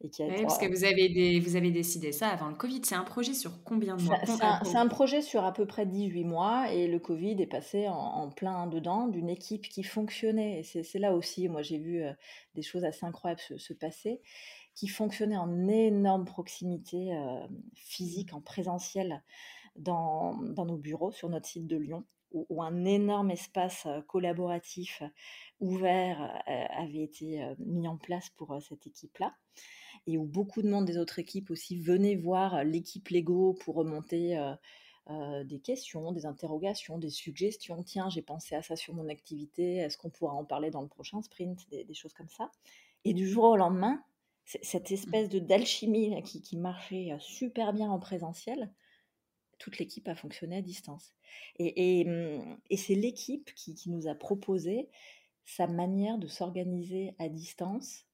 Et 0.00 0.10
qui 0.10 0.22
a 0.22 0.26
oui, 0.26 0.42
parce 0.42 0.58
que 0.58 0.66
vous 0.66 0.84
avez, 0.84 1.08
des, 1.08 1.40
vous 1.40 1.56
avez 1.56 1.70
décidé 1.70 2.12
ça 2.12 2.28
avant 2.28 2.48
le 2.48 2.56
Covid. 2.56 2.80
C'est 2.84 2.94
un 2.94 3.04
projet 3.04 3.32
sur 3.32 3.62
combien 3.62 3.96
de 3.96 4.02
mois? 4.02 4.18
C'est 4.24 4.76
un, 4.76 4.88
projet 4.88 5.22
sur 5.22 5.44
à 5.44 5.52
peu 5.52 5.66
près 5.66 5.86
18 5.86 6.24
mois 6.24 6.72
et 6.72 6.88
le 6.88 6.98
Covid 6.98 7.40
est 7.40 7.46
passé 7.46 7.88
en, 7.88 8.28
plein 8.30 8.66
dedans 8.66 9.06
d'une 9.06 9.28
équipe 9.28 9.68
qui 9.68 9.82
fonctionnait. 9.82 10.60
Et 10.60 10.82
c'est 10.82 10.98
là 10.98 11.14
aussi, 11.14 11.48
moi 11.48 11.62
j'ai 11.62 11.78
vu 11.78 12.02
euh, 12.02 12.12
des 12.54 12.62
choses 12.62 12.84
assez 12.84 13.06
incroyables 13.06 13.40
se, 13.40 13.72
passer, 13.72 14.20
qui 14.74 14.88
fonctionnait 14.88 15.36
en 15.36 15.68
énorme 15.68 16.24
proximité 16.24 17.14
euh, 17.14 17.46
physique, 17.74 18.34
en 18.34 18.40
présentiel 18.40 19.22
dans, 19.76 20.36
dans 20.36 20.66
nos 20.66 20.76
bureaux 20.76 21.12
sur 21.12 21.28
notre 21.28 21.46
site 21.46 21.66
de 21.66 21.76
Lyon 21.76 22.04
où, 22.34 22.62
un 22.62 22.84
énorme 22.84 23.30
espace 23.30 23.86
collaboratif 24.08 25.02
ouvert 25.60 26.42
avait 26.46 27.02
été 27.02 27.46
mis 27.58 27.88
en 27.88 27.96
place 27.96 28.28
pour 28.30 28.60
cette 28.62 28.86
équipe-là 28.86 29.34
et 30.06 30.18
où 30.18 30.24
beaucoup 30.24 30.60
de 30.62 30.68
monde 30.68 30.84
des 30.84 30.98
autres 30.98 31.18
équipes 31.18 31.50
aussi 31.50 31.78
venaient 31.78 32.16
voir 32.16 32.64
l'équipe 32.64 33.08
Lego 33.08 33.54
pour 33.54 33.76
remonter 33.76 34.36
des 35.44 35.60
questions, 35.60 36.12
des 36.12 36.26
interrogations, 36.26 36.98
des 36.98 37.10
suggestions. 37.10 37.82
Tiens, 37.82 38.08
j'ai 38.08 38.22
pensé 38.22 38.54
à 38.54 38.62
ça 38.62 38.76
sur 38.76 38.94
mon 38.94 39.08
activité, 39.08 39.76
est-ce 39.76 39.96
qu'on 39.96 40.10
pourra 40.10 40.34
en 40.34 40.44
parler 40.44 40.70
dans 40.70 40.82
le 40.82 40.88
prochain 40.88 41.22
sprint, 41.22 41.68
des, 41.70 41.94
choses 41.94 42.14
comme 42.14 42.28
ça. 42.28 42.50
Et 43.04 43.14
du 43.14 43.28
jour 43.28 43.44
au 43.44 43.56
lendemain, 43.56 44.02
cette 44.44 44.90
mmh. 44.90 44.94
espèce 44.94 45.28
de 45.28 45.38
d'alchimie 45.38 46.22
qui, 46.22 46.42
qui, 46.42 46.56
marchait 46.56 47.14
super 47.18 47.72
bien 47.72 47.90
en 47.90 47.98
présentiel, 47.98 48.70
toute 49.64 49.78
l'équipe 49.78 50.06
a 50.08 50.14
fonctionné 50.14 50.58
à 50.58 50.60
distance. 50.60 51.14
Et, 51.58 52.04
mmh, 52.04 52.58
c'est 52.76 52.94
l'équipe 52.94 53.50
qui, 53.54 53.74
nous 53.86 54.06
a 54.08 54.14
proposé 54.14 54.90
sa 55.46 55.66
manière 55.66 56.18
de 56.18 56.26
s'organiser 56.26 57.14
à 57.18 57.30
distance 57.30 58.04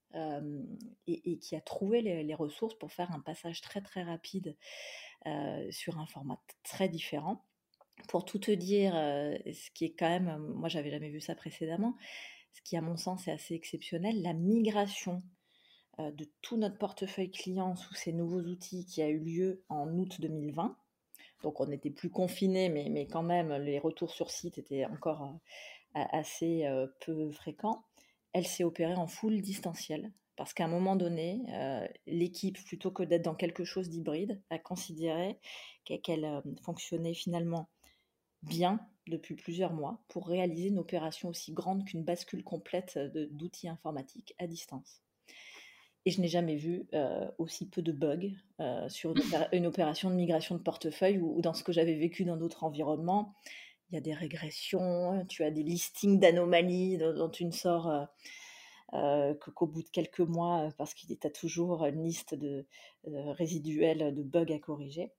et, 1.09 1.39
qui 1.39 1.57
a 1.57 1.61
trouvé 1.61 2.03
les, 2.03 2.35
ressources 2.35 2.75
pour 2.75 2.93
faire 2.93 3.11
un 3.11 3.19
passage 3.19 3.61
très 3.63 3.81
très 3.81 4.05
rapide 4.05 4.57
sur 5.71 5.99
un 5.99 6.07
format 6.07 6.41
très 6.63 6.89
différent. 6.89 7.45
Pour 8.07 8.25
tout 8.25 8.39
te 8.39 8.53
dire, 8.53 8.93
ce 8.93 9.71
qui 9.73 9.87
est 9.87 9.95
quand 9.99 10.09
même, 10.09 10.37
moi 10.55 10.69
j'avais 10.69 10.91
jamais 10.91 11.11
vu 11.11 11.21
ça 11.21 11.35
précédemment, 11.35 11.97
ce 12.53 12.63
qui 12.63 12.77
à 12.77 12.81
mon 12.81 12.97
sens 12.97 13.27
est 13.27 13.33
assez 13.33 13.55
exceptionnel, 13.55 14.23
la 14.23 14.35
migration 14.35 15.21
de 15.99 16.31
tout 16.43 16.57
notre 16.57 16.79
portefeuille 16.79 17.33
client 17.33 17.75
sous 17.75 17.95
ces 17.95 18.13
nouveaux 18.13 18.43
outils 18.43 18.87
qui 18.87 19.03
a 19.03 19.09
eu 19.09 19.19
lieu 19.19 19.65
en 19.69 19.93
août 19.99 20.21
2020 20.21 20.77
donc 21.43 21.61
on 21.61 21.67
n'était 21.67 21.91
plus 21.91 22.11
confiné, 22.11 22.69
mais, 22.69 22.89
mais, 22.91 23.07
quand 23.07 23.23
même, 23.23 23.53
les 23.55 23.79
retours 23.79 24.11
sur 24.11 24.31
site 24.31 24.59
étaient 24.59 24.85
encore 24.85 25.23
euh, 25.97 26.03
assez 26.13 26.67
euh, 26.67 26.87
peu 27.05 27.31
fréquents. 27.33 27.85
Elle 28.33 28.47
s'est 28.47 28.65
opérée 28.65 28.95
en 28.95 29.07
full 29.07 29.41
distanciel, 29.41 30.13
parce 30.37 30.53
qu'à 30.53 30.65
un 30.65 30.69
moment 30.69 30.97
donné, 30.97 31.43
euh, 31.49 31.87
l'équipe, 32.07 32.63
plutôt 32.65 32.91
que 32.91 33.03
d'être 33.03 33.25
dans 33.25 33.35
quelque 33.35 33.65
chose 33.65 33.89
d'hybride, 33.89 34.41
a 34.51 34.59
considéré 34.59 35.39
qu'elle 35.85 36.43
fonctionnait 36.63 37.15
finalement 37.15 37.69
bien 38.43 38.81
depuis 39.09 39.35
plusieurs 39.35 39.73
mois 39.73 40.05
pour 40.09 40.29
réaliser 40.29 40.69
une 40.69 40.79
opération 40.79 41.31
aussi 41.31 41.53
grande 41.53 41.85
qu'une 41.85 42.05
bascule 42.05 42.45
complète 42.45 42.97
d'outils 43.33 43.69
informatiques 43.69 44.35
à 44.39 44.47
distance. 44.47 45.03
Et 46.07 46.11
je 46.11 46.21
n'ai 46.21 46.29
jamais 46.29 46.57
vu 46.57 46.87
euh, 46.95 47.31
aussi 47.39 47.69
peu 47.69 47.83
de 47.83 47.93
bugs 47.93 48.31
euh, 48.61 48.89
sur 48.89 49.15
une, 49.53 49.67
opération 49.67 50.09
de 50.09 50.15
migration 50.15 50.55
de 50.55 50.63
portefeuille 50.63 51.19
ou, 51.19 51.43
dans 51.43 51.53
ce 51.53 51.63
que 51.63 51.73
j'avais 51.73 51.95
vécu 51.95 52.25
dans 52.25 52.37
d'autres 52.37 52.65
environnements. 52.65 53.35
Il 53.91 53.97
y 53.97 53.99
a 53.99 54.01
des 54.01 54.15
régressions, 54.15 55.27
tu 55.29 55.45
as 55.45 55.51
des 55.51 55.63
listings 55.63 56.19
d'anomalies 56.19 56.97
dont, 56.97 57.29
tu 57.29 57.45
ne 57.45 57.51
sors 57.51 58.09
euh, 58.95 59.35
qu'au 59.35 59.67
bout 59.67 59.83
de 59.83 59.89
quelques 59.89 60.21
mois 60.21 60.69
parce 60.79 60.95
qu'il 60.95 61.11
y 61.11 61.19
a 61.23 61.31
toujours 61.31 61.85
une 61.85 62.05
liste 62.05 62.35
de, 62.35 62.65
résiduelle 63.05 64.15
de 64.15 64.23
bugs 64.23 64.55
à 64.55 64.59
corriger. 64.59 65.13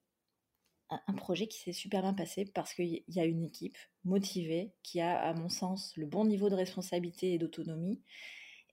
un 0.89 1.13
projet 1.13 1.48
qui 1.48 1.60
s'est 1.60 1.74
super 1.74 2.02
bien 2.02 2.13
passé 2.13 2.46
parce 2.46 2.74
qu'il 2.74 3.04
y 3.08 3.20
a 3.20 3.26
une 3.26 3.44
équipe 3.44 3.78
motivée 4.04 4.72
qui 4.84 5.00
a, 5.02 5.20
à 5.20 5.34
mon 5.34 5.50
sens, 5.50 5.94
le 5.98 6.08
bon 6.08 6.26
niveau 6.26 6.50
de 6.50 6.56
responsabilité 6.56 7.34
et 7.34 7.38
d'autonomie 7.38 8.02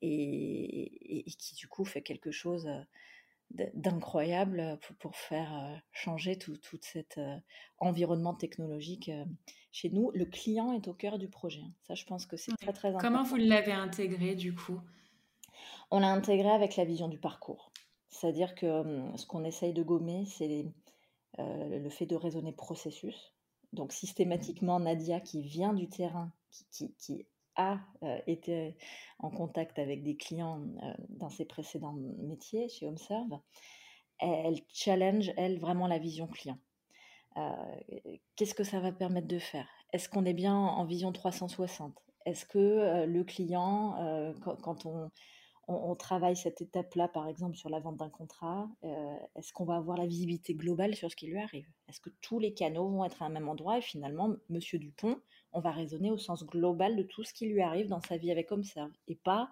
et, 0.03 1.25
qui 1.39 1.55
du 1.55 1.69
coup 1.69 1.85
fait 1.85 2.03
quelque 2.03 2.31
chose 2.31 2.69
d'incroyable 3.51 4.79
pour, 4.99 5.17
faire 5.17 5.83
changer 5.93 6.39
tout, 6.39 6.57
cet 6.81 7.21
environnement 7.79 8.35
technologique 8.35 9.11
chez 9.73 9.91
nous. 9.91 10.11
Le 10.13 10.27
client 10.27 10.73
est 10.73 10.89
au 10.89 10.95
cœur 10.95 11.19
du 11.19 11.29
projet. 11.29 11.61
Hein. 11.61 11.73
Ça, 11.83 11.95
je 11.95 12.05
pense 12.05 12.27
que 12.27 12.37
c'est 12.37 12.53
très, 12.61 12.73
très 12.73 12.89
important. 12.89 13.09
Comment 13.09 13.23
vous 13.23 13.37
l'avez 13.37 13.73
intégré 13.73 14.35
du 14.35 14.55
coup? 14.55 14.81
On 15.91 16.01
l'a 16.01 16.13
intégré 16.13 16.51
avec 16.51 16.77
la 16.77 16.85
vision 16.85 17.09
du 17.09 17.19
parcours. 17.19 17.73
C'est-à-dire 18.11 18.55
que 18.55 18.83
ce 19.17 19.27
qu'on 19.27 19.45
essaye 19.45 19.73
de 19.73 19.83
gommer, 19.83 20.25
c'est 20.27 20.67
le 21.39 21.91
fait 21.91 22.07
de 22.07 22.17
raisonner 22.17 22.53
processus. 22.53 23.35
Donc 23.73 23.93
systématiquement, 23.93 24.81
Nadia, 24.81 25.21
qui 25.21 25.43
vient 25.43 25.75
du 25.75 25.89
terrain, 25.89 26.33
qui, 26.71 26.95
qui 26.95 27.27
a 27.59 27.81
euh, 28.05 28.19
été 28.27 28.77
en 29.19 29.31
contact 29.31 29.79
avec 29.79 30.03
des 30.03 30.17
clients 30.17 30.63
euh, 30.83 30.95
dans 31.11 31.29
ses 31.29 31.45
précédents 31.45 31.93
métiers 31.93 32.69
chez 32.69 32.87
HomeServe, 32.87 33.39
elle 34.21 34.61
challenge, 34.73 35.33
elle, 35.37 35.61
vraiment 35.61 35.87
la 35.87 35.99
vision 35.99 36.27
client. 36.27 36.59
Euh, 37.37 37.53
qu'est-ce 38.37 38.55
que 38.55 38.65
ça 38.65 38.81
va 38.81 38.91
permettre 38.91 39.29
de 39.29 39.39
faire? 39.39 39.69
Est-ce 39.93 40.09
qu'on 40.09 40.25
est 40.25 40.35
bien 40.35 40.57
en 40.57 40.85
vision 40.85 41.13
360 41.13 41.95
Est-ce 42.25 42.47
que 42.47 43.05
le 43.07 43.25
client, 43.25 44.35
quand, 44.43 44.87
on, 44.87 45.11
on, 45.69 45.95
travaille 45.95 46.37
cette 46.37 46.61
étape-là, 46.61 47.07
par 47.09 47.29
exemple, 47.29 47.57
sur 47.57 47.71
la 47.71 47.79
vente 47.79 47.97
d'un 47.97 48.11
contrat, 48.11 48.69
est-ce 49.37 49.53
qu'on 49.53 49.65
va 49.65 49.77
avoir 49.77 49.97
la 49.97 50.07
visibilité 50.07 50.55
globale 50.55 50.97
sur 50.97 51.11
ce 51.11 51.17
qui 51.17 51.29
lui 51.29 51.39
arrive? 51.39 51.69
Est-ce 51.89 52.01
que 52.01 52.11
tous 52.21 52.41
les 52.41 52.53
canaux 52.55 52.91
vont 52.91 53.05
être 53.05 53.23
à 53.23 53.27
un 53.27 53.31
même 53.31 53.49
endroit? 53.49 53.79
Et 53.79 53.83
finalement, 53.83 54.35
Monsieur 54.51 54.81
Dupont, 54.81 55.21
on 55.53 55.61
va 55.61 55.71
raisonner 55.71 56.11
au 56.11 56.19
sens 56.19 56.45
global 56.45 56.97
de 56.97 57.03
tout 57.03 57.25
ce 57.25 57.33
qui 57.33 57.47
lui 57.47 57.63
arrive 57.63 57.89
dans 57.89 58.01
sa 58.01 58.17
vie 58.17 58.31
avec 58.31 58.53
Homserve 58.53 58.93
et 59.07 59.17
pas 59.17 59.51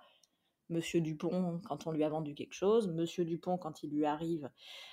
Monsieur 0.69 1.01
Dupont 1.01 1.61
quand 1.65 1.87
on 1.87 1.93
lui 1.93 2.03
a 2.03 2.09
vendu 2.09 2.35
quelque 2.35 2.55
chose, 2.55 2.89
Monsieur 2.89 3.25
Dupont 3.25 3.57
quand 3.57 3.85
il 3.85 3.91
lui 3.91 4.05
arrive 4.05 4.51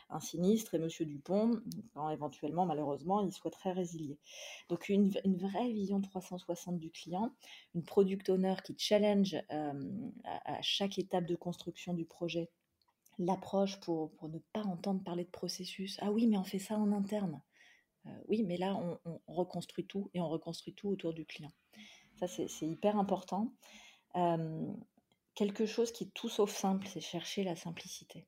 un 0.10 0.20
sinistre 0.20 0.76
et 0.76 0.80
Monsieur 0.80 1.06
Dupont 1.06 1.60
quand 1.94 2.10
éventuellement 2.10 2.66
malheureusement 2.66 3.22
il 3.22 3.32
souhaiterait 3.32 3.72
résilier. 3.72 4.20
Donc 4.70 4.90
une, 4.90 5.10
vraie 5.10 5.72
vision 5.72 6.00
360 6.00 6.78
du 6.78 6.92
client, 6.92 7.34
une 7.74 7.84
product 7.84 8.30
owner 8.30 8.56
qui 8.64 8.76
challenge 8.78 9.36
euh, 9.52 10.10
à, 10.24 10.62
chaque 10.62 11.00
étape 11.00 11.26
de 11.26 11.36
construction 11.36 11.94
du 11.94 12.06
projet 12.06 12.50
l'approche 13.18 13.80
pour 13.80 14.12
ne 14.22 14.40
pas 14.54 14.64
entendre 14.64 15.04
parler 15.04 15.24
de 15.24 15.30
processus. 15.30 15.98
Ah 16.02 16.12
oui 16.12 16.28
mais 16.28 16.38
on 16.38 16.44
fait 16.44 16.60
ça 16.60 16.78
en 16.78 16.92
interne. 16.92 17.42
Euh, 18.06 18.10
oui, 18.28 18.44
mais 18.44 18.58
là, 18.58 18.76
on, 18.76 19.20
reconstruit 19.28 19.86
tout 19.86 20.10
et 20.14 20.22
on 20.22 20.30
reconstruit 20.30 20.74
tout 20.74 20.90
autour 20.90 21.14
du 21.14 21.26
client. 21.26 21.52
Ça, 22.16 22.28
c'est 22.28 22.68
hyper 22.68 22.98
important. 22.98 23.54
Euh, 24.16 24.72
quelque 25.36 25.66
chose 25.66 25.92
qui 25.92 26.06
est 26.06 26.14
tout 26.14 26.30
sauf 26.30 26.52
simple, 26.52 26.88
c'est 26.88 27.02
chercher 27.02 27.44
la 27.44 27.56
simplicité. 27.56 28.26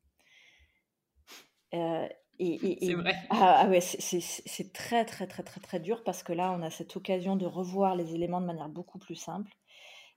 Euh, 1.74 2.08
et, 2.40 2.78
c'est 2.86 2.94
vrai. 2.94 3.16
Ah, 3.30 3.62
ah, 3.62 3.70
ouais, 3.70 3.82
c'est 3.82 4.74
très, 4.74 5.06
très, 5.06 5.28
très, 5.28 5.44
très, 5.44 5.62
très 5.62 5.80
dur 5.80 6.04
parce 6.04 6.24
que 6.24 6.34
là, 6.34 6.52
on 6.52 6.62
a 6.62 6.70
cette 6.70 6.96
occasion 6.96 7.36
de 7.36 7.46
revoir 7.46 7.96
les 7.96 8.16
éléments 8.16 8.42
de 8.42 8.48
manière 8.48 8.70
beaucoup 8.70 9.00
plus 9.00 9.16
simple. 9.16 9.52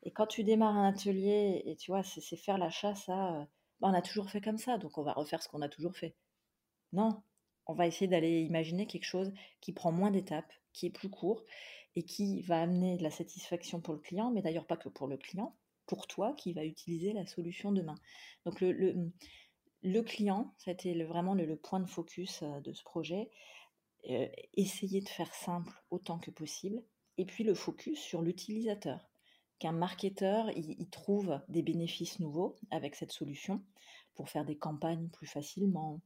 Et 0.04 0.12
quand 0.12 0.26
tu 0.26 0.44
démarres 0.44 0.76
un 0.76 0.88
atelier, 0.88 1.62
et 1.66 1.76
tu 1.76 1.90
vois, 1.90 2.02
c'est 2.02 2.36
faire 2.36 2.58
la 2.58 2.70
chasse 2.70 3.08
à 3.08 3.46
bah, 3.80 3.88
on 3.90 3.94
a 3.94 4.02
toujours 4.02 4.30
fait 4.30 4.40
comme 4.40 4.58
ça, 4.58 4.78
donc 4.78 4.98
on 4.98 5.02
va 5.02 5.12
refaire 5.12 5.42
ce 5.42 5.48
qu'on 5.48 5.62
a 5.62 5.68
toujours 5.68 5.96
fait. 5.96 6.16
Non, 6.92 7.22
on 7.68 7.74
va 7.74 7.86
essayer 7.86 8.08
d'aller 8.08 8.40
imaginer 8.40 8.86
quelque 8.86 9.04
chose 9.04 9.32
qui 9.60 9.72
prend 9.72 9.92
moins 9.92 10.10
d'étapes, 10.10 10.52
qui 10.72 10.86
est 10.86 10.90
plus 10.90 11.10
court 11.10 11.44
et 11.96 12.02
qui 12.02 12.42
va 12.42 12.62
amener 12.62 12.96
de 12.96 13.02
la 13.02 13.10
satisfaction 13.10 13.80
pour 13.80 13.94
le 13.94 14.00
client, 14.00 14.30
mais 14.30 14.42
d'ailleurs 14.42 14.66
pas 14.66 14.76
que 14.76 14.88
pour 14.88 15.06
le 15.06 15.16
client, 15.16 15.56
pour 15.86 16.06
toi 16.06 16.34
qui 16.34 16.52
va 16.52 16.64
utiliser 16.64 17.12
la 17.12 17.26
solution 17.26 17.72
demain. 17.72 17.96
Donc 18.44 18.60
le, 18.60 19.10
le, 19.82 20.02
client, 20.02 20.54
c'était 20.58 21.04
vraiment 21.04 21.34
le, 21.34 21.56
point 21.56 21.80
de 21.80 21.88
focus 21.88 22.42
de 22.42 22.72
ce 22.72 22.82
projet. 22.82 23.30
Euh, 24.10 24.28
essayer 24.54 25.00
de 25.00 25.08
faire 25.08 25.34
simple 25.34 25.72
autant 25.90 26.18
que 26.18 26.30
possible. 26.30 26.82
Et 27.16 27.24
puis 27.24 27.42
le 27.42 27.54
focus 27.54 27.98
sur 27.98 28.22
l'utilisateur. 28.22 29.08
Qu'un 29.58 29.72
marketeur, 29.72 30.50
trouve 30.92 31.40
des 31.48 31.62
bénéfices 31.62 32.20
nouveaux 32.20 32.54
avec 32.70 32.94
cette 32.94 33.10
solution 33.10 33.60
pour 34.14 34.28
faire 34.28 34.44
des 34.44 34.56
campagnes 34.56 35.08
plus 35.08 35.26
facilement, 35.26 36.00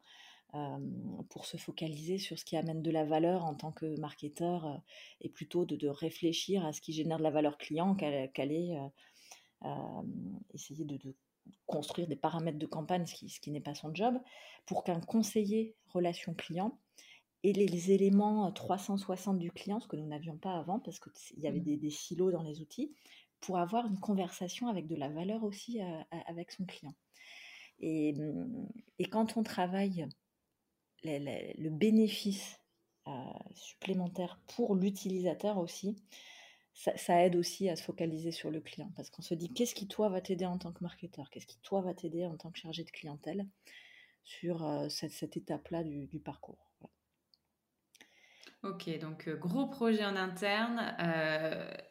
pour 1.31 1.47
se 1.47 1.57
focaliser 1.57 2.19
sur 2.19 2.39
ce 2.39 2.45
qui 2.45 2.57
amène 2.57 2.83
de 2.83 2.91
la 2.91 3.05
valeur 3.05 3.45
en 3.45 3.55
tant 3.55 3.73
que 3.73 3.99
marketeur 3.99 4.83
et 5.21 5.31
plutôt 5.31 5.65
de, 5.65 5.89
réfléchir 5.89 6.65
à 6.67 6.73
ce 6.73 6.81
qui 6.81 6.93
génère 6.93 7.19
de 7.19 7.23
la 7.23 7.31
valeur 7.31 7.57
client 7.57 7.95
qu'aller 7.95 8.79
essayer 10.53 10.85
de, 10.85 10.99
construire 11.67 12.07
des 12.07 12.17
paramètres 12.17 12.59
de 12.59 12.67
campagne, 12.67 13.07
ce 13.07 13.15
qui, 13.15 13.29
ce 13.29 13.41
qui 13.41 13.51
n'est 13.51 13.61
pas 13.61 13.75
son 13.75 13.95
job, 13.95 14.15
pour 14.67 14.85
qu'un 14.85 15.01
conseiller 15.01 15.75
relation 15.87 16.35
client 16.35 16.79
ait 17.43 17.53
les, 17.53 17.91
éléments 17.91 18.53
360 18.53 19.39
du 19.39 19.51
client, 19.51 19.81
ce 19.81 19.89
que 19.89 19.97
nous 19.97 20.07
n'avions 20.07 20.37
pas 20.37 20.57
avant, 20.57 20.79
parce 20.79 21.01
qu'il 21.01 21.41
y 21.41 21.47
avait 21.47 21.61
mmh. 21.61 21.79
des, 21.79 21.91
silos 21.91 22.31
dans 22.31 22.43
les 22.43 22.61
outils, 22.61 22.95
pour 23.41 23.59
avoir 23.59 23.87
une 23.87 23.99
conversation 23.99 24.69
avec 24.69 24.87
de 24.87 24.95
la 24.95 25.09
valeur 25.09 25.43
aussi 25.43 25.81
avec 26.27 26.53
son 26.53 26.65
client. 26.65 26.95
Et, 27.81 28.13
mmh, 28.13 28.69
et, 29.01 29.05
quand 29.07 29.37
on 29.37 29.43
travaille 29.43 30.07
le 31.05 31.71
bénéfice 31.71 32.59
supplémentaire 33.55 34.41
pour 34.55 34.75
l'utilisateur 34.75 35.59
aussi, 35.59 35.97
ça, 36.75 37.23
aide 37.23 37.37
aussi 37.37 37.69
à 37.69 37.77
se 37.77 37.83
focaliser 37.83 38.33
sur 38.33 38.51
le 38.51 38.61
client 38.61 38.91
parce 38.97 39.11
qu'on 39.11 39.23
se 39.23 39.35
dit 39.35 39.53
qu'est-ce 39.53 39.75
qui 39.75 39.89
toi 39.89 40.09
va 40.09 40.21
t'aider 40.21 40.47
en 40.47 40.59
tant 40.59 40.73
que 40.73 40.83
marketeur, 40.83 41.29
qu'est-ce 41.31 41.47
qui 41.47 41.59
toi 41.61 41.83
va 41.83 41.95
t'aider 41.95 42.27
en 42.27 42.37
tant 42.37 42.51
que 42.51 42.59
chargé 42.59 42.85
de 42.85 42.91
clientèle 42.91 43.47
sur 44.25 44.87
cette, 44.89 45.37
étape-là 45.37 45.85
du, 45.85 46.21
parcours? 46.21 46.72
Ok, 48.63 48.97
donc 49.01 49.29
gros 49.29 49.67
projet 49.67 50.05
en 50.05 50.15
interne, 50.15 50.95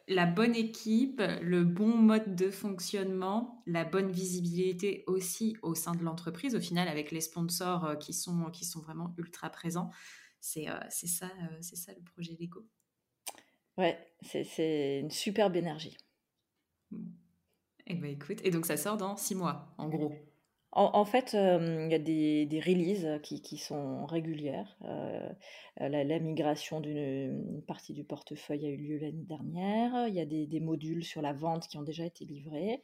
la 0.08 0.26
bonne 0.26 0.54
équipe, 0.54 1.20
le 1.42 1.64
bon 1.64 1.94
mode 1.96 2.34
de 2.34 2.50
fonctionnement, 2.50 3.62
la 3.66 3.84
bonne 3.84 4.10
visibilité 4.10 5.04
aussi 5.06 5.56
au 5.60 5.74
sein 5.74 5.94
de 5.94 6.02
l'entreprise, 6.02 6.54
au 6.54 6.60
final 6.60 6.88
avec 6.88 7.10
les 7.10 7.20
sponsors 7.20 7.98
qui, 7.98 8.14
sont, 8.14 8.50
qui 8.50 8.64
sont 8.64 8.80
vraiment 8.80 9.14
ultra 9.18 9.50
présents. 9.50 9.90
C'est 10.40 10.66
ça, 11.06 11.30
c'est 11.60 11.76
ça 11.76 11.92
le 11.92 12.02
projet 12.02 12.36
Lego. 12.40 12.66
Ouais, 13.76 13.98
c'est 14.22 15.00
une 15.00 15.10
superbe 15.10 15.56
énergie. 15.56 15.98
Eh 17.86 17.94
ben 17.96 18.10
écoute, 18.10 18.38
et 18.44 18.50
donc 18.50 18.64
ça 18.64 18.78
sort 18.78 18.96
dans 18.96 19.16
six 19.16 19.34
mois, 19.34 19.74
en 19.76 19.88
gros. 19.88 20.14
En, 20.74 21.04
fait, 21.04 21.34
il 21.34 21.88
y 21.90 21.94
a 21.94 21.98
des, 21.98 22.62
releases 22.64 23.20
qui, 23.22 23.58
sont 23.58 24.06
régulières. 24.06 24.78
la, 25.76 26.18
migration 26.18 26.80
d'une 26.80 27.62
partie 27.66 27.92
du 27.92 28.04
portefeuille 28.04 28.64
a 28.64 28.70
eu 28.70 28.78
lieu 28.78 28.96
l'année 28.96 29.24
dernière. 29.24 30.08
Il 30.08 30.14
y 30.14 30.20
a 30.20 30.24
des, 30.24 30.60
modules 30.60 31.04
sur 31.04 31.20
la 31.20 31.34
vente 31.34 31.68
qui 31.68 31.76
ont 31.76 31.82
déjà 31.82 32.06
été 32.06 32.24
livrés. 32.24 32.80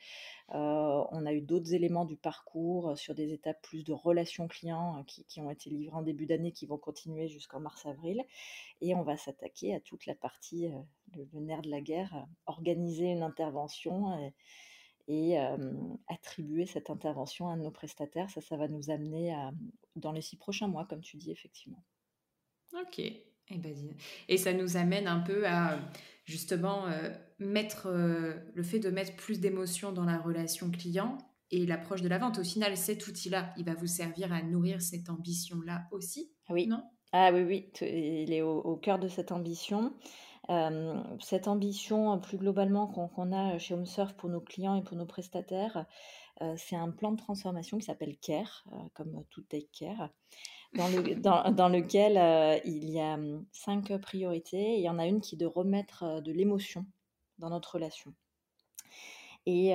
on 0.51 1.25
a 1.25 1.33
eu 1.33 1.41
d'autres 1.41 1.73
éléments 1.73 2.05
du 2.05 2.19
parcours 2.19 2.99
sur 2.99 3.15
des 3.15 3.33
étapes 3.33 3.63
plus 3.63 3.85
de 3.85 3.95
relations 3.95 4.49
clients 4.49 5.03
qui, 5.07 5.41
ont 5.41 5.51
été 5.51 5.71
livrés 5.71 5.97
en 5.97 6.03
début 6.03 6.27
d'année, 6.27 6.53
qui 6.53 6.67
vont 6.67 6.79
continuer 6.79 7.29
jusqu'en 7.29 7.61
mars-avril. 7.61 8.23
Et 8.83 8.95
on 8.95 9.03
va 9.03 9.17
s'attaquer 9.17 9.75
à 9.75 9.81
toute 9.81 10.05
la 10.05 10.15
partie, 10.15 10.71
le, 11.17 11.41
nerf 11.41 11.63
de 11.63 11.71
la 11.71 11.81
guerre, 11.81 12.27
organiser 12.45 13.07
une 13.07 13.23
intervention 13.23 14.31
attribuer 16.09 16.67
cette 16.67 16.91
intervention 16.91 17.49
à 17.49 17.57
nos 17.57 17.71
prestataires. 17.71 18.31
Ça, 18.31 18.41
ça 18.41 18.57
va 18.57 18.69
nous 18.69 18.91
amener 18.91 19.33
à, 19.33 19.53
dans 19.97 20.13
les 20.13 20.21
six 20.21 20.37
prochains 20.37 20.69
mois, 20.69 20.87
comme 20.87 21.01
tu 21.01 21.17
dis, 21.17 21.31
effectivement. 21.31 21.83
Ok. 22.81 22.99
Et, 22.99 23.25
eh 23.51 23.57
ben, 23.57 23.75
et 24.29 24.37
ça 24.37 24.53
nous 24.53 24.77
amène 24.77 25.07
un 25.07 25.21
peu 25.21 25.47
à 25.47 25.79
justement 26.27 26.85
mettre 27.39 27.89
le 27.89 28.63
fait 28.63 28.79
de 28.79 28.91
mettre 28.91 29.17
plus 29.17 29.41
d'émotion 29.41 29.93
dans 29.93 30.05
la 30.05 30.19
relation 30.19 30.71
client 30.71 31.17
et 31.51 31.65
l'approche 31.65 32.03
de 32.03 32.09
la 32.09 32.19
vente. 32.19 32.39
Au 32.39 32.45
final, 32.45 32.77
cet 32.77 33.07
outil-là, 33.07 33.55
il 33.57 33.65
va 33.65 33.75
vous 33.75 33.87
servir 33.87 34.33
à 34.35 34.43
nourrir 34.43 34.83
cette 34.83 35.09
ambition-là 35.09 35.89
aussi. 35.93 36.31
Oui. 36.51 36.67
Non? 36.67 36.83
Ah 37.13 37.31
oui, 37.33 37.43
oui, 37.43 37.71
il 37.81 38.33
est 38.35 38.43
au, 38.43 38.59
au 38.59 38.77
cœur 38.77 38.99
de 38.99 39.09
cette 39.09 39.33
ambition 39.33 39.95
cette 41.21 41.49
ambition, 41.49 42.19
plus 42.19 42.39
globalement 42.39 42.87
qu'on 42.87 43.33
a 43.33 43.59
chez 43.59 43.75
HomeSurf 43.75 44.15
pour 44.15 44.31
nos 44.31 44.41
clients 44.41 44.75
et 44.77 44.83
pour 44.83 44.97
nos 44.97 45.07
prestataires, 45.07 45.85
c'est 46.57 46.77
un 46.77 46.91
plan 46.91 47.13
de 47.13 47.19
transformation 47.19 47.79
qui 47.79 47.85
s'appelle 47.85 48.17
CARE, 48.17 48.65
comme 48.95 49.25
tout 49.31 49.43
take 49.43 49.69
care, 49.73 50.11
dans, 50.75 50.89
le, 50.89 51.15
dans, 51.53 51.69
lequel 51.69 52.61
il 52.65 52.89
y 52.89 53.01
a 53.01 53.19
cinq 53.53 53.97
priorités. 54.01 54.77
il 54.77 54.83
y 54.83 54.89
en 54.89 54.99
a 54.99 55.07
une 55.07 55.21
qui 55.21 55.35
est 55.35 55.39
de 55.39 55.47
remettre 55.47 56.23
de 56.23 56.33
l'émotion 56.33 56.87
dans 57.39 57.51
notre 57.51 57.75
relation. 57.75 58.15
Et 59.47 59.73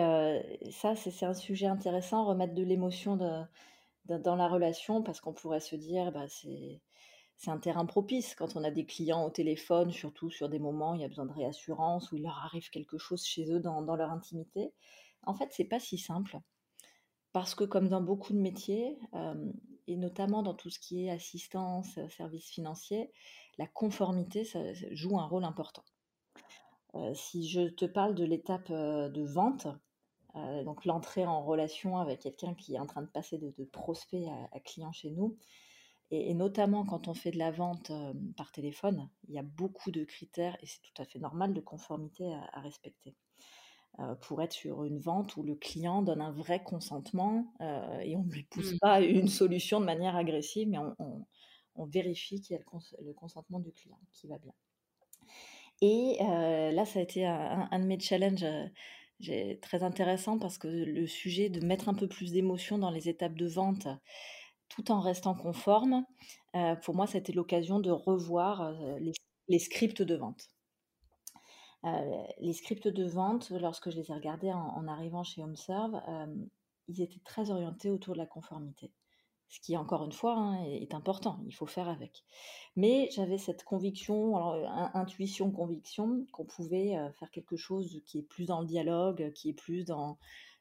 ça, 0.72 0.96
c'est 0.96 1.26
un 1.26 1.34
sujet 1.34 1.68
intéressant, 1.68 2.26
remettre 2.26 2.54
de 2.54 2.64
l'émotion 2.64 3.18
dans 4.08 4.36
la 4.36 4.48
relation, 4.48 5.02
parce 5.04 5.20
qu'on 5.22 5.34
pourrait 5.34 5.60
se 5.60 5.76
dire, 5.76 6.12
bah, 6.12 6.28
c'est 6.28 6.82
c'est 7.38 7.52
un 7.52 7.58
terrain 7.58 7.86
propice 7.86 8.36
quand 8.36 8.56
on 8.56 8.64
a 8.64 8.72
des 8.72 8.86
clients 8.86 9.26
au 9.26 9.30
téléphone, 9.30 9.92
surtout 9.92 10.30
sur 10.30 10.50
des 10.50 10.60
moments 10.60 10.92
où 10.92 10.96
il 10.96 11.02
y 11.02 11.06
a 11.06 11.10
besoin 11.10 11.26
de 11.26 11.34
réassurance, 11.34 12.12
où 12.12 12.16
il 12.16 12.24
leur 12.24 12.38
arrive 12.38 12.70
quelque 12.70 12.98
chose 12.98 13.26
chez 13.26 13.52
eux 13.52 13.60
dans, 13.60 13.82
leur 13.96 14.12
intimité. 14.12 14.74
En 15.24 15.34
fait, 15.34 15.50
c'est 15.52 15.66
pas 15.66 15.80
si 15.80 15.98
simple. 15.98 16.40
Parce 17.32 17.56
que 17.56 17.64
comme 17.64 17.90
dans 17.90 18.02
beaucoup 18.02 18.34
de 18.34 18.38
métiers, 18.38 19.00
euh, 19.16 19.52
et 19.88 19.98
notamment 19.98 20.44
dans 20.44 20.54
tout 20.54 20.70
ce 20.70 20.80
qui 20.80 21.06
est 21.06 21.10
assistance, 21.10 21.98
euh, 21.98 22.08
services 22.10 22.50
financiers, 22.50 23.12
la 23.58 23.68
conformité 23.68 24.48
joue 24.92 25.20
un 25.20 25.26
rôle 25.26 25.44
important. 25.44 25.84
Euh, 26.96 27.14
si 27.16 27.50
je 27.50 27.62
te 27.70 27.86
parle 27.86 28.14
de 28.14 28.24
l'étape 28.24 28.72
de 28.72 29.24
vente, 29.24 29.68
donc 30.66 30.86
l'entrée 30.86 31.28
en 31.28 31.44
relation 31.44 31.98
avec 31.98 32.22
quelqu'un 32.22 32.56
qui 32.56 32.74
est 32.74 32.80
en 32.80 32.88
train 32.88 33.04
de 33.04 33.08
passer 33.08 33.38
de, 33.38 33.64
prospect 33.66 34.26
à, 34.52 34.60
client 34.62 34.92
chez 34.92 35.12
nous, 35.12 35.38
et, 36.14 36.34
notamment 36.36 36.86
quand 36.86 37.08
on 37.08 37.14
fait 37.14 37.32
de 37.32 37.40
la 37.40 37.50
vente 37.50 37.92
par 38.38 38.52
téléphone, 38.52 39.10
il 39.28 39.34
y 39.34 39.40
a 39.40 39.44
beaucoup 39.44 39.90
de 39.90 40.04
critères, 40.04 40.56
et 40.62 40.68
c'est 40.68 40.82
tout 40.82 41.02
à 41.02 41.06
fait 41.06 41.20
normal, 41.20 41.54
de 41.54 41.60
conformité 41.60 42.32
à, 42.54 42.60
respecter. 42.62 43.16
pour 44.22 44.42
être 44.42 44.54
sur 44.54 44.84
une 44.84 45.00
vente 45.00 45.36
où 45.38 45.44
le 45.44 45.56
client 45.56 46.04
donne 46.04 46.22
un 46.22 46.32
vrai 46.32 46.64
consentement 46.64 47.54
et 47.60 48.16
on 48.16 48.24
ne 48.24 48.32
lui 48.32 48.44
pousse 48.44 48.74
mmh. 48.74 48.80
pas 48.80 49.02
une 49.02 49.28
solution 49.28 49.80
de 49.80 49.86
manière 49.86 50.16
agressive, 50.16 50.70
mais 50.70 50.78
on, 50.78 51.86
vérifie 51.86 52.40
qu'il 52.42 52.56
y 52.56 52.60
a 52.60 52.64
le, 53.00 53.14
consentement 53.14 53.60
du 53.60 53.72
client 53.72 54.00
qui 54.12 54.28
va 54.28 54.38
bien. 54.38 54.54
Et 55.82 56.18
là, 56.20 56.86
ça 56.86 57.00
a 57.00 57.02
été 57.02 57.26
un, 57.26 57.68
un 57.72 57.80
de 57.80 57.86
mes 57.86 58.00
challenges 58.00 58.46
très 59.62 59.84
intéressant 59.84 60.38
parce 60.38 60.58
que 60.58 60.68
le 60.68 61.08
sujet 61.08 61.50
de 61.50 61.66
mettre 61.66 61.90
un 61.90 61.94
peu 61.94 62.08
plus 62.08 62.32
d'émotion 62.32 62.78
dans 62.78 62.92
les 62.92 63.10
étapes 63.10 63.36
de 63.36 63.48
vente 63.48 63.88
tout 64.70 64.92
en 64.92 65.00
restant 65.00 65.36
conforme, 65.36 66.06
euh, 66.56 66.76
pour 66.76 66.96
moi, 66.96 67.08
c'était 67.08 67.34
l'occasion 67.34 67.80
de 67.80 67.92
revoir 67.92 68.62
euh, 68.62 69.00
les, 69.48 69.60
scripts 69.60 70.02
de 70.02 70.16
vente. 70.16 70.50
Euh, 71.86 72.24
les 72.40 72.54
scripts 72.54 72.88
de 72.88 73.06
vente, 73.06 73.50
lorsque 73.50 73.90
je 73.90 73.98
les 73.98 74.12
ai 74.12 74.14
regardés 74.14 74.52
en, 74.52 74.88
arrivant 74.88 75.24
chez 75.24 75.44
HomeServe, 75.44 76.02
ils 76.88 77.02
étaient 77.02 77.22
très 77.24 77.50
orientés 77.52 77.90
autour 77.90 78.14
de 78.14 78.20
la 78.20 78.26
conformité. 78.26 78.92
Ce 79.50 79.60
qui, 79.60 79.78
encore 79.78 80.04
une 80.04 80.12
fois, 80.12 80.36
hein, 80.36 80.64
est, 80.64 80.94
important, 80.96 81.40
il 81.46 81.54
faut 81.54 81.68
faire 81.68 81.88
avec. 81.88 82.24
Mais 82.76 83.10
j'avais 83.12 83.38
cette 83.38 83.64
conviction, 83.64 84.36
intuition, 84.96 85.52
conviction, 85.52 86.26
qu'on 86.32 86.46
pouvait 86.46 86.96
faire 87.20 87.30
quelque 87.30 87.56
chose 87.56 88.02
qui 88.06 88.20
est 88.20 88.24
plus 88.24 88.46
dans 88.46 88.62
le 88.62 88.66
dialogue, 88.66 89.32
qui 89.34 89.50
est 89.50 89.54
plus 89.54 89.86
dans 89.86 90.18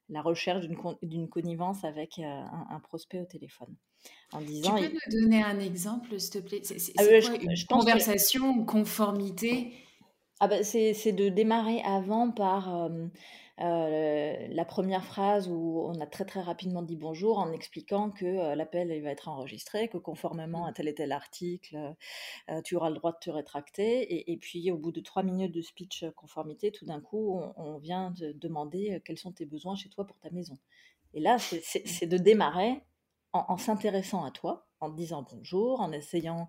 la 0.08 0.20
recherche 0.20 0.66
d'une 1.02 1.28
connivence 1.28 1.84
avec 1.84 2.18
un 2.18 2.80
prospect 2.80 3.20
au 3.20 3.24
téléphone 3.24 3.74
en 4.32 4.40
disant. 4.40 4.76
Tu 4.76 4.88
peux 4.88 4.98
nous 5.12 5.20
donner 5.22 5.42
un 5.42 5.58
exemple, 5.60 6.18
s'il 6.18 6.32
te 6.32 6.38
plaît? 6.38 6.60
C'est 6.62 6.92
ah 6.98 7.04
quoi 7.04 7.36
une 7.36 7.54
conversation, 7.68 8.64
conformité? 8.64 9.72
Ah 10.40 10.48
bah, 10.48 10.64
C'est 10.64 11.12
de 11.12 11.28
démarrer 11.28 11.82
avant 11.82 12.30
par 12.30 12.90
la 13.58 14.64
première 14.64 15.04
phrase 15.04 15.48
où 15.48 15.84
on 15.86 16.00
a 16.00 16.06
très 16.06 16.24
très 16.24 16.40
rapidement 16.40 16.82
dit 16.82 16.96
bonjour 16.96 17.38
en 17.38 17.52
expliquant 17.52 18.10
que 18.10 18.54
l'appel 18.56 18.90
il 18.90 19.02
va 19.02 19.10
être 19.10 19.28
enregistré, 19.28 19.88
que 19.88 19.98
conformément 19.98 20.66
à 20.66 20.70
mmh. 20.70 20.74
tel 20.74 20.88
et 20.88 20.94
tel 20.94 21.12
article, 21.12 21.94
tu 22.64 22.74
auras 22.74 22.88
le 22.88 22.96
droit 22.96 23.12
de 23.12 23.18
te 23.20 23.30
rétracter. 23.30 24.32
Et, 24.32 24.36
puis 24.36 24.70
au 24.70 24.78
bout 24.78 24.92
de 24.92 25.00
trois 25.00 25.22
minutes 25.22 25.52
de 25.52 25.62
speech 25.62 26.06
conformité, 26.16 26.72
tout 26.72 26.86
d'un 26.86 27.00
coup, 27.00 27.40
on, 27.56 27.78
vient 27.78 28.10
de 28.10 28.32
demander 28.32 29.00
quels 29.04 29.18
sont 29.18 29.32
tes 29.32 29.46
besoins 29.46 29.76
chez 29.76 29.90
toi 29.90 30.06
pour 30.06 30.18
ta 30.18 30.30
maison. 30.30 30.58
Et 31.14 31.20
là, 31.20 31.36
c'est 31.38 32.06
de 32.06 32.16
démarrer 32.16 32.82
en, 33.32 33.56
s'intéressant 33.56 34.24
à 34.24 34.30
toi, 34.30 34.66
en 34.80 34.90
te 34.90 34.96
disant 34.96 35.26
bonjour, 35.30 35.80
en 35.80 35.92
essayant 35.92 36.48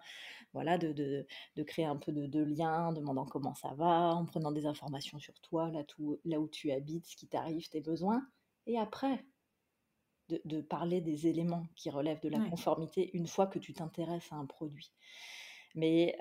voilà, 0.54 0.78
de, 0.78 0.94
de, 0.94 1.64
créer 1.64 1.86
un 1.86 1.96
peu 1.96 2.12
de, 2.12 2.28
de, 2.28 2.44
lien, 2.44 2.88
en 2.88 2.94
demandant 2.94 3.26
comment 3.26 3.56
ça 3.56 3.74
va, 3.74 4.14
en 4.14 4.26
prenant 4.26 4.52
des 4.52 4.66
informations 4.66 5.18
sur 5.20 5.34
toi, 5.42 5.72
là, 5.72 5.84
tout, 5.84 6.20
là 6.26 6.40
où 6.40 6.48
tu 6.48 6.72
habites, 6.72 7.08
ce 7.08 7.16
qui 7.16 7.28
t'arrive, 7.28 7.68
tes 7.70 7.82
besoins. 7.82 8.28
Et 8.68 8.78
après, 8.78 9.26
de, 10.30 10.62
parler 10.62 11.02
des 11.02 11.28
éléments 11.28 11.68
qui 11.76 11.90
relèvent 11.90 12.22
de 12.22 12.30
la 12.30 12.40
conformité 12.50 13.12
une 13.16 13.28
fois 13.28 13.48
que 13.48 13.60
tu 13.60 13.74
t'intéresses 13.74 14.32
à 14.32 14.36
un 14.36 14.46
produit. 14.46 14.92
Mais 15.76 16.16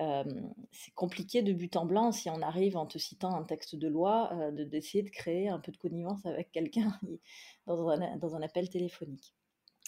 c'est 0.71 0.93
compliqué 0.95 1.43
de 1.43 1.53
but 1.53 1.75
en 1.75 1.85
blanc 1.85 2.11
si 2.11 2.29
on 2.29 2.41
arrive 2.41 2.75
en 2.75 2.85
te 2.87 2.97
citant 2.97 3.35
un 3.35 3.43
texte 3.43 3.75
de 3.75 3.87
loi, 3.87 4.31
de 4.51 4.63
d'essayer 4.63 5.03
de 5.03 5.09
créer 5.09 5.49
un 5.49 5.59
peu 5.59 5.71
de 5.71 5.77
connivence 5.77 6.25
avec 6.25 6.51
quelqu'un 6.51 6.99
dans 7.67 8.17
dans 8.17 8.35
un 8.35 8.41
appel 8.41 8.69
téléphonique. 8.69 9.35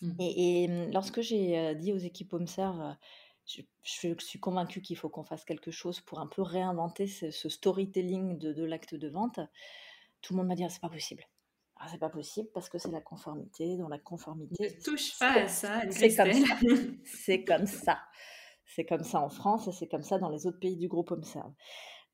Mmh. 0.02 0.16
Et, 0.20 0.68
mmh, 0.68 0.92
lorsque 0.92 1.22
j'ai 1.22 1.76
dit 1.76 1.94
aux 1.94 1.98
équipes 1.98 2.34
HomeServe, 2.34 2.96
je, 3.46 3.62
je, 3.84 4.16
suis 4.20 4.40
convaincue 4.40 4.82
qu'il 4.82 4.98
faut 4.98 5.10
qu'on 5.10 5.24
fasse 5.24 5.46
quelque 5.46 5.72
chose 5.72 6.02
pour 6.02 6.20
un 6.20 6.28
peu 6.28 6.42
réinventer 6.42 7.08
ce, 7.08 7.50
storytelling 7.50 8.38
de, 8.38 8.64
l'acte 8.64 8.96
de 8.96 9.08
vente, 9.08 9.40
tout 10.22 10.34
le 10.34 10.38
monde 10.38 10.48
m'a 10.48 10.56
dit 10.56 10.64
«Ah, 10.64 10.70
c'est 10.70 10.82
pas 10.82 10.90
possible. 10.90 11.24
Ah, 11.78 11.88
c'est 11.92 12.00
pas 12.00 12.10
possible 12.10 12.50
parce 12.54 12.70
que 12.70 12.78
c'est 12.78 12.92
la 12.92 13.02
conformité. 13.02 13.78
Dans 13.78 13.90
la 13.90 14.00
conformité, 14.00 14.76
ne 14.76 14.84
touche 14.84 15.20
pas 15.20 15.42
à 15.44 15.48
ça. 15.48 15.82
C'est 15.92 16.16
comme 16.16 16.34
ça. 16.34 16.58
c'est 17.04 17.44
comme 17.44 17.66
ça. 17.66 18.00
C'est 18.66 18.86
comme 18.86 19.04
ça 19.04 19.20
en 19.20 19.30
France 19.30 19.68
et 19.68 19.72
c'est 19.72 19.88
comme 19.88 20.02
ça 20.02 20.18
dans 20.18 20.30
les 20.30 20.48
autres 20.48 20.60
pays 20.60 20.78
du 20.78 20.88
groupe 20.88 21.12
Observe. 21.12 21.52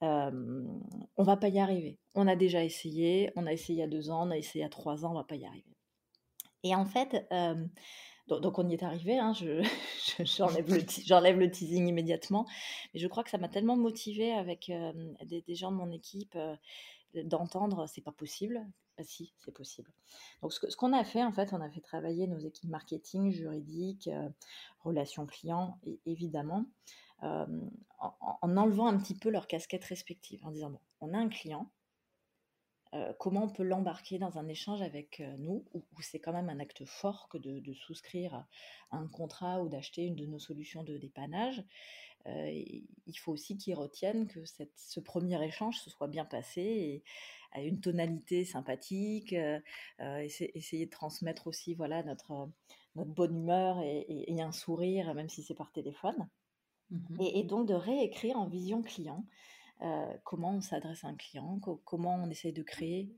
Euh, 0.01 0.31
on 1.15 1.23
va 1.23 1.37
pas 1.37 1.49
y 1.49 1.59
arriver. 1.59 1.99
On 2.15 2.27
a 2.27 2.35
déjà 2.35 2.63
essayé. 2.63 3.31
On 3.35 3.45
a 3.45 3.53
essayé 3.53 3.77
il 3.77 3.81
y 3.81 3.83
a 3.83 3.87
deux 3.87 4.09
ans. 4.09 4.27
On 4.27 4.31
a 4.31 4.37
essayé 4.37 4.61
il 4.61 4.63
y 4.63 4.67
a 4.67 4.69
trois 4.69 5.05
ans. 5.05 5.11
On 5.11 5.15
va 5.15 5.23
pas 5.23 5.35
y 5.35 5.45
arriver. 5.45 5.77
Et 6.63 6.75
en 6.75 6.85
fait, 6.85 7.27
donc, 8.27 8.59
on 8.59 8.69
y 8.69 8.73
est 8.73 8.83
arrivé. 8.83 9.17
Hein, 9.17 9.33
j'enlève 10.19 11.39
le, 11.39 11.51
teasing 11.51 11.87
immédiatement. 11.87 12.45
Mais 12.93 12.99
je 12.99 13.07
crois 13.07 13.23
que 13.23 13.29
ça 13.29 13.37
m'a 13.37 13.49
tellement 13.49 13.75
motivée 13.75 14.31
avec 14.31 14.71
des, 15.25 15.55
gens 15.55 15.71
de 15.71 15.77
mon 15.77 15.91
équipe 15.91 16.37
d'entendre 17.13 17.87
c'est 17.87 18.01
pas 18.01 18.13
possible. 18.13 18.65
Bah 18.97 19.03
si, 19.05 19.33
c'est 19.37 19.53
possible. 19.53 19.91
Donc 20.41 20.53
ce, 20.53 20.75
qu'on 20.75 20.93
a 20.93 21.03
fait, 21.03 21.23
en 21.23 21.31
fait, 21.31 21.53
on 21.53 21.61
a 21.61 21.69
fait 21.69 21.79
travailler 21.79 22.27
nos 22.27 22.39
équipes 22.39 22.69
marketing, 22.69 23.31
juridiques, 23.31 24.09
relations 24.83 25.25
clients, 25.25 25.79
évidemment, 26.05 26.65
en, 27.21 27.47
en, 27.99 28.57
enlevant 28.57 28.87
un 28.87 28.97
petit 28.97 29.15
peu 29.15 29.29
leurs 29.29 29.47
casquettes 29.47 29.85
respectives, 29.85 30.45
en 30.45 30.51
disant 30.51 30.71
bon, 30.71 30.79
on 30.99 31.13
a 31.13 31.17
un 31.17 31.29
client, 31.29 31.69
euh, 32.93 33.13
comment 33.19 33.45
on 33.45 33.49
peut 33.49 33.63
l'embarquer 33.63 34.19
dans 34.19 34.37
un 34.37 34.47
échange 34.49 34.81
avec 34.81 35.21
euh, 35.21 35.35
nous, 35.37 35.65
où, 35.73 35.83
c'est 36.01 36.19
quand 36.19 36.33
même 36.33 36.49
un 36.49 36.59
acte 36.59 36.83
fort 36.85 37.29
que 37.29 37.37
de, 37.37 37.73
souscrire 37.73 38.35
à 38.35 38.97
un 38.97 39.07
contrat 39.07 39.61
ou 39.61 39.69
d'acheter 39.69 40.03
une 40.03 40.15
de 40.15 40.25
nos 40.25 40.39
solutions 40.39 40.83
de 40.83 40.97
dépannage. 40.97 41.63
Euh, 42.27 42.51
il 42.51 43.15
faut 43.15 43.31
aussi 43.31 43.57
qu'ils 43.57 43.75
retiennent 43.75 44.27
que 44.27 44.41
ce 44.45 44.99
premier 44.99 45.43
échange 45.43 45.79
se 45.79 45.89
soit 45.89 46.07
bien 46.07 46.25
passé 46.25 46.61
et 46.61 47.03
à 47.53 47.61
une 47.61 47.81
tonalité 47.81 48.45
sympathique, 48.45 49.35
essayer 49.99 50.85
de 50.85 50.91
transmettre 50.91 51.47
aussi 51.47 51.73
voilà 51.73 52.03
notre, 52.03 52.49
notre 52.95 53.11
bonne 53.11 53.35
humeur 53.35 53.81
et, 53.81 54.35
un 54.39 54.51
sourire, 54.51 55.13
même 55.15 55.29
si 55.29 55.43
c'est 55.43 55.55
par 55.55 55.71
téléphone. 55.71 56.29
Mmh 56.91 57.21
et, 57.21 57.43
donc 57.43 57.67
de 57.67 57.73
réécrire 57.73 58.37
en 58.37 58.47
vision 58.47 58.81
client 58.81 59.25
euh, 59.81 60.13
comment 60.23 60.51
on 60.51 60.61
s'adresse 60.61 61.03
à 61.03 61.07
un 61.07 61.15
client, 61.15 61.59
comment 61.85 62.15
on 62.15 62.29
essaye 62.29 62.53
de 62.53 62.61
créer 62.61 63.09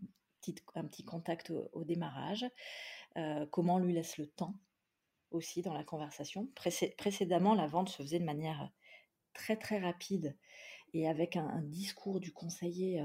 un 0.75 0.85
petit 0.85 1.03
contact 1.03 1.51
au, 1.73 1.83
démarrage, 1.83 2.45
euh, 3.17 3.45
comment 3.51 3.75
on 3.75 3.79
lui 3.79 3.93
laisse 3.93 4.17
le 4.17 4.27
temps 4.27 4.55
aussi 5.31 5.61
dans 5.61 5.73
la 5.73 5.83
conversation. 5.83 6.47
précédemment, 6.97 7.55
la 7.55 7.67
vente 7.67 7.89
se 7.89 8.01
faisait 8.01 8.19
de 8.19 8.25
manière 8.25 8.71
très 9.33 9.57
très 9.57 9.79
rapide 9.79 10.37
et 10.93 11.07
avec 11.07 11.35
un, 11.35 11.61
discours 11.63 12.19
du 12.19 12.31
conseiller 12.31 13.03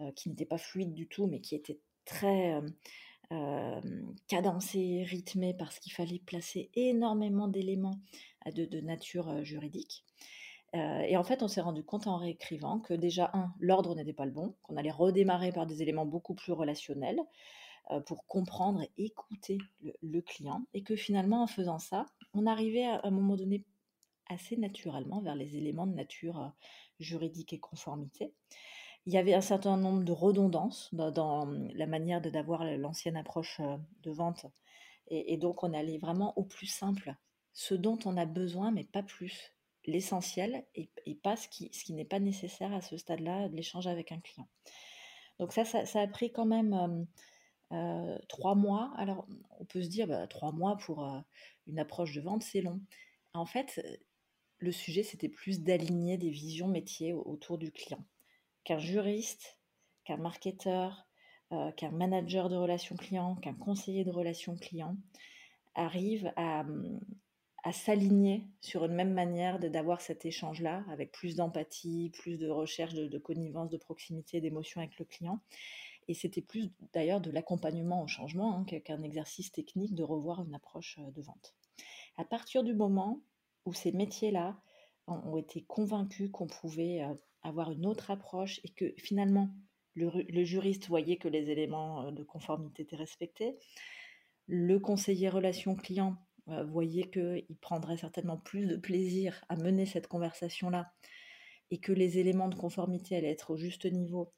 euh, 0.00 0.10
qui 0.12 0.30
n'était 0.30 0.46
pas 0.46 0.58
fluide 0.58 0.94
du 0.94 1.06
tout, 1.06 1.26
mais 1.26 1.40
qui 1.40 1.54
était 1.54 1.80
très 2.04 2.60
cadencé, 4.28 5.04
rythmé, 5.04 5.54
parce 5.54 5.78
qu'il 5.78 5.92
fallait 5.92 6.18
placer 6.18 6.70
énormément 6.74 7.48
d'éléments 7.48 7.98
de, 8.44 8.80
nature 8.80 9.42
juridique. 9.42 10.04
Et 10.74 11.18
en 11.18 11.24
fait, 11.24 11.42
on 11.42 11.48
s'est 11.48 11.60
rendu 11.60 11.84
compte 11.84 12.06
en 12.06 12.16
réécrivant 12.16 12.78
que 12.78 12.94
déjà, 12.94 13.30
un, 13.34 13.52
l'ordre 13.60 13.94
n'était 13.94 14.14
pas 14.14 14.24
le 14.24 14.30
bon, 14.30 14.54
qu'on 14.62 14.76
allait 14.76 14.90
redémarrer 14.90 15.52
par 15.52 15.66
des 15.66 15.82
éléments 15.82 16.06
beaucoup 16.06 16.34
plus 16.34 16.52
relationnels 16.52 17.20
pour 18.06 18.26
comprendre 18.26 18.82
et 18.82 19.04
écouter 19.04 19.58
le, 20.00 20.20
client, 20.20 20.64
et 20.72 20.82
que 20.82 20.96
finalement, 20.96 21.42
en 21.42 21.46
faisant 21.46 21.78
ça, 21.78 22.06
on 22.32 22.46
arrivait 22.46 22.86
à, 22.86 23.00
un 23.04 23.10
moment 23.10 23.36
donné 23.36 23.66
assez 24.30 24.56
naturellement 24.56 25.20
vers 25.20 25.34
les 25.34 25.56
éléments 25.56 25.86
de 25.86 25.94
nature 25.94 26.52
juridique 27.00 27.52
et 27.52 27.58
conformité. 27.58 28.32
Il 29.04 29.12
y 29.12 29.18
avait 29.18 29.34
un 29.34 29.42
certain 29.42 29.76
nombre 29.76 30.04
de 30.04 30.12
redondances 30.12 30.88
dans, 30.94 31.46
la 31.74 31.86
manière 31.86 32.22
d'avoir 32.22 32.64
l'ancienne 32.64 33.16
approche 33.16 33.60
de 34.02 34.10
vente, 34.10 34.46
et 35.08 35.36
donc 35.36 35.64
on 35.64 35.74
allait 35.74 35.98
vraiment 35.98 36.32
au 36.38 36.44
plus 36.44 36.68
simple, 36.68 37.14
ce 37.52 37.74
dont 37.74 37.98
on 38.06 38.16
a 38.16 38.24
besoin, 38.24 38.70
mais 38.70 38.84
pas 38.84 39.02
plus 39.02 39.52
l'essentiel 39.86 40.64
et, 40.74 40.88
pas 41.22 41.36
ce 41.36 41.48
qui, 41.48 41.70
ce 41.72 41.92
n'est 41.92 42.04
pas 42.04 42.20
nécessaire 42.20 42.72
à 42.72 42.80
ce 42.80 42.96
stade-là 42.96 43.48
de 43.48 43.56
l'échange 43.56 43.86
avec 43.86 44.12
un 44.12 44.20
client. 44.20 44.48
Donc 45.38 45.52
ça, 45.52 45.64
ça, 45.64 46.00
a 46.00 46.06
pris 46.06 46.32
quand 46.32 46.46
même 46.46 47.06
euh, 47.72 48.18
trois 48.28 48.54
mois. 48.54 48.92
Alors 48.96 49.26
on 49.58 49.64
peut 49.64 49.82
se 49.82 49.88
dire, 49.88 50.06
bah, 50.06 50.26
trois 50.26 50.52
mois 50.52 50.76
pour 50.76 51.04
euh, 51.04 51.18
une 51.66 51.78
approche 51.78 52.14
de 52.14 52.20
vente, 52.20 52.42
c'est 52.42 52.60
long. 52.60 52.80
En 53.34 53.46
fait, 53.46 53.80
le 54.58 54.72
sujet, 54.72 55.02
c'était 55.02 55.28
plus 55.28 55.62
d'aligner 55.62 56.18
des 56.18 56.30
visions 56.30 56.68
métiers 56.68 57.12
autour 57.12 57.58
du 57.58 57.72
client. 57.72 58.04
Qu'un 58.64 58.78
juriste, 58.78 59.58
qu'un 60.04 60.18
marketeur, 60.18 61.06
euh, 61.52 61.72
qu'un 61.72 61.90
manager 61.90 62.48
de 62.48 62.56
relations 62.56 62.96
clients, 62.96 63.36
qu'un 63.36 63.54
conseiller 63.54 64.04
de 64.04 64.10
relations 64.10 64.56
clients 64.56 64.96
arrive 65.74 66.32
à, 66.36 66.64
à 67.62 67.72
s'aligner 67.72 68.44
sur 68.60 68.84
une 68.84 68.94
même 68.94 69.12
manière 69.12 69.60
d'avoir 69.60 70.00
cet 70.00 70.24
échange-là, 70.24 70.84
avec 70.90 71.12
plus 71.12 71.36
d'empathie, 71.36 72.10
plus 72.10 72.36
de 72.36 72.48
recherche 72.48 72.94
de, 72.94 73.18
connivence, 73.18 73.70
de 73.70 73.76
proximité, 73.76 74.40
d'émotion 74.40 74.80
avec 74.80 74.98
le 74.98 75.04
client. 75.04 75.40
Et 76.08 76.14
c'était 76.14 76.42
plus 76.42 76.72
d'ailleurs 76.92 77.20
de 77.20 77.30
l'accompagnement 77.30 78.02
au 78.02 78.08
changement 78.08 78.56
hein, 78.56 78.64
qu'un 78.64 79.02
exercice 79.02 79.52
technique 79.52 79.94
de 79.94 80.02
revoir 80.02 80.42
une 80.42 80.54
approche 80.54 80.98
euh, 80.98 81.10
de 81.12 81.22
vente. 81.22 81.54
À 82.16 82.24
partir 82.24 82.64
du 82.64 82.74
moment 82.74 83.22
où 83.64 83.72
ces 83.72 83.92
métiers-là 83.92 84.60
ont 85.06 85.36
été 85.36 85.62
convaincus 85.62 86.30
qu'on 86.32 86.48
pouvait 86.48 87.02
euh, 87.02 87.14
avoir 87.42 87.70
une 87.70 87.86
autre 87.86 88.10
approche 88.10 88.60
et 88.64 88.68
que 88.70 88.92
finalement 88.98 89.50
le, 89.94 90.10
le 90.10 90.44
juriste 90.44 90.88
voyait 90.88 91.18
que 91.18 91.28
les 91.28 91.50
éléments 91.50 92.06
euh, 92.06 92.10
de 92.10 92.24
conformité 92.24 92.82
étaient 92.82 92.96
respectés, 92.96 93.56
le 94.48 94.80
conseiller 94.80 95.28
relation 95.28 95.76
client 95.76 96.16
euh, 96.48 96.64
voyez 96.64 97.10
qu'il 97.10 97.56
prendrait 97.60 97.96
certainement 97.96 98.36
plus 98.36 98.66
de 98.66 98.76
plaisir 98.76 99.44
à 99.48 99.56
mener 99.56 99.86
cette 99.86 100.08
conversation-là 100.08 100.92
et 101.70 101.78
que 101.78 101.92
les 101.92 102.18
éléments 102.18 102.48
de 102.48 102.54
conformité 102.54 103.16
allaient 103.16 103.30
être 103.30 103.50
au 103.50 103.56
juste 103.56 103.86
niveau. 103.86 104.32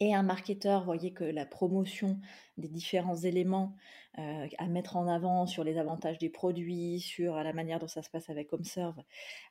Et 0.00 0.14
un 0.14 0.22
marketeur 0.22 0.84
voyait 0.84 1.12
que 1.12 1.24
la 1.24 1.44
promotion 1.44 2.20
des 2.56 2.68
différents 2.68 3.16
éléments 3.16 3.76
euh, 4.18 4.46
à 4.58 4.68
mettre 4.68 4.96
en 4.96 5.08
avant 5.08 5.46
sur 5.46 5.64
les 5.64 5.76
avantages 5.76 6.18
des 6.18 6.30
produits, 6.30 7.00
sur 7.00 7.34
la 7.34 7.52
manière 7.52 7.80
dont 7.80 7.88
ça 7.88 8.02
se 8.02 8.10
passe 8.10 8.30
avec 8.30 8.52
HomeServe, 8.52 9.02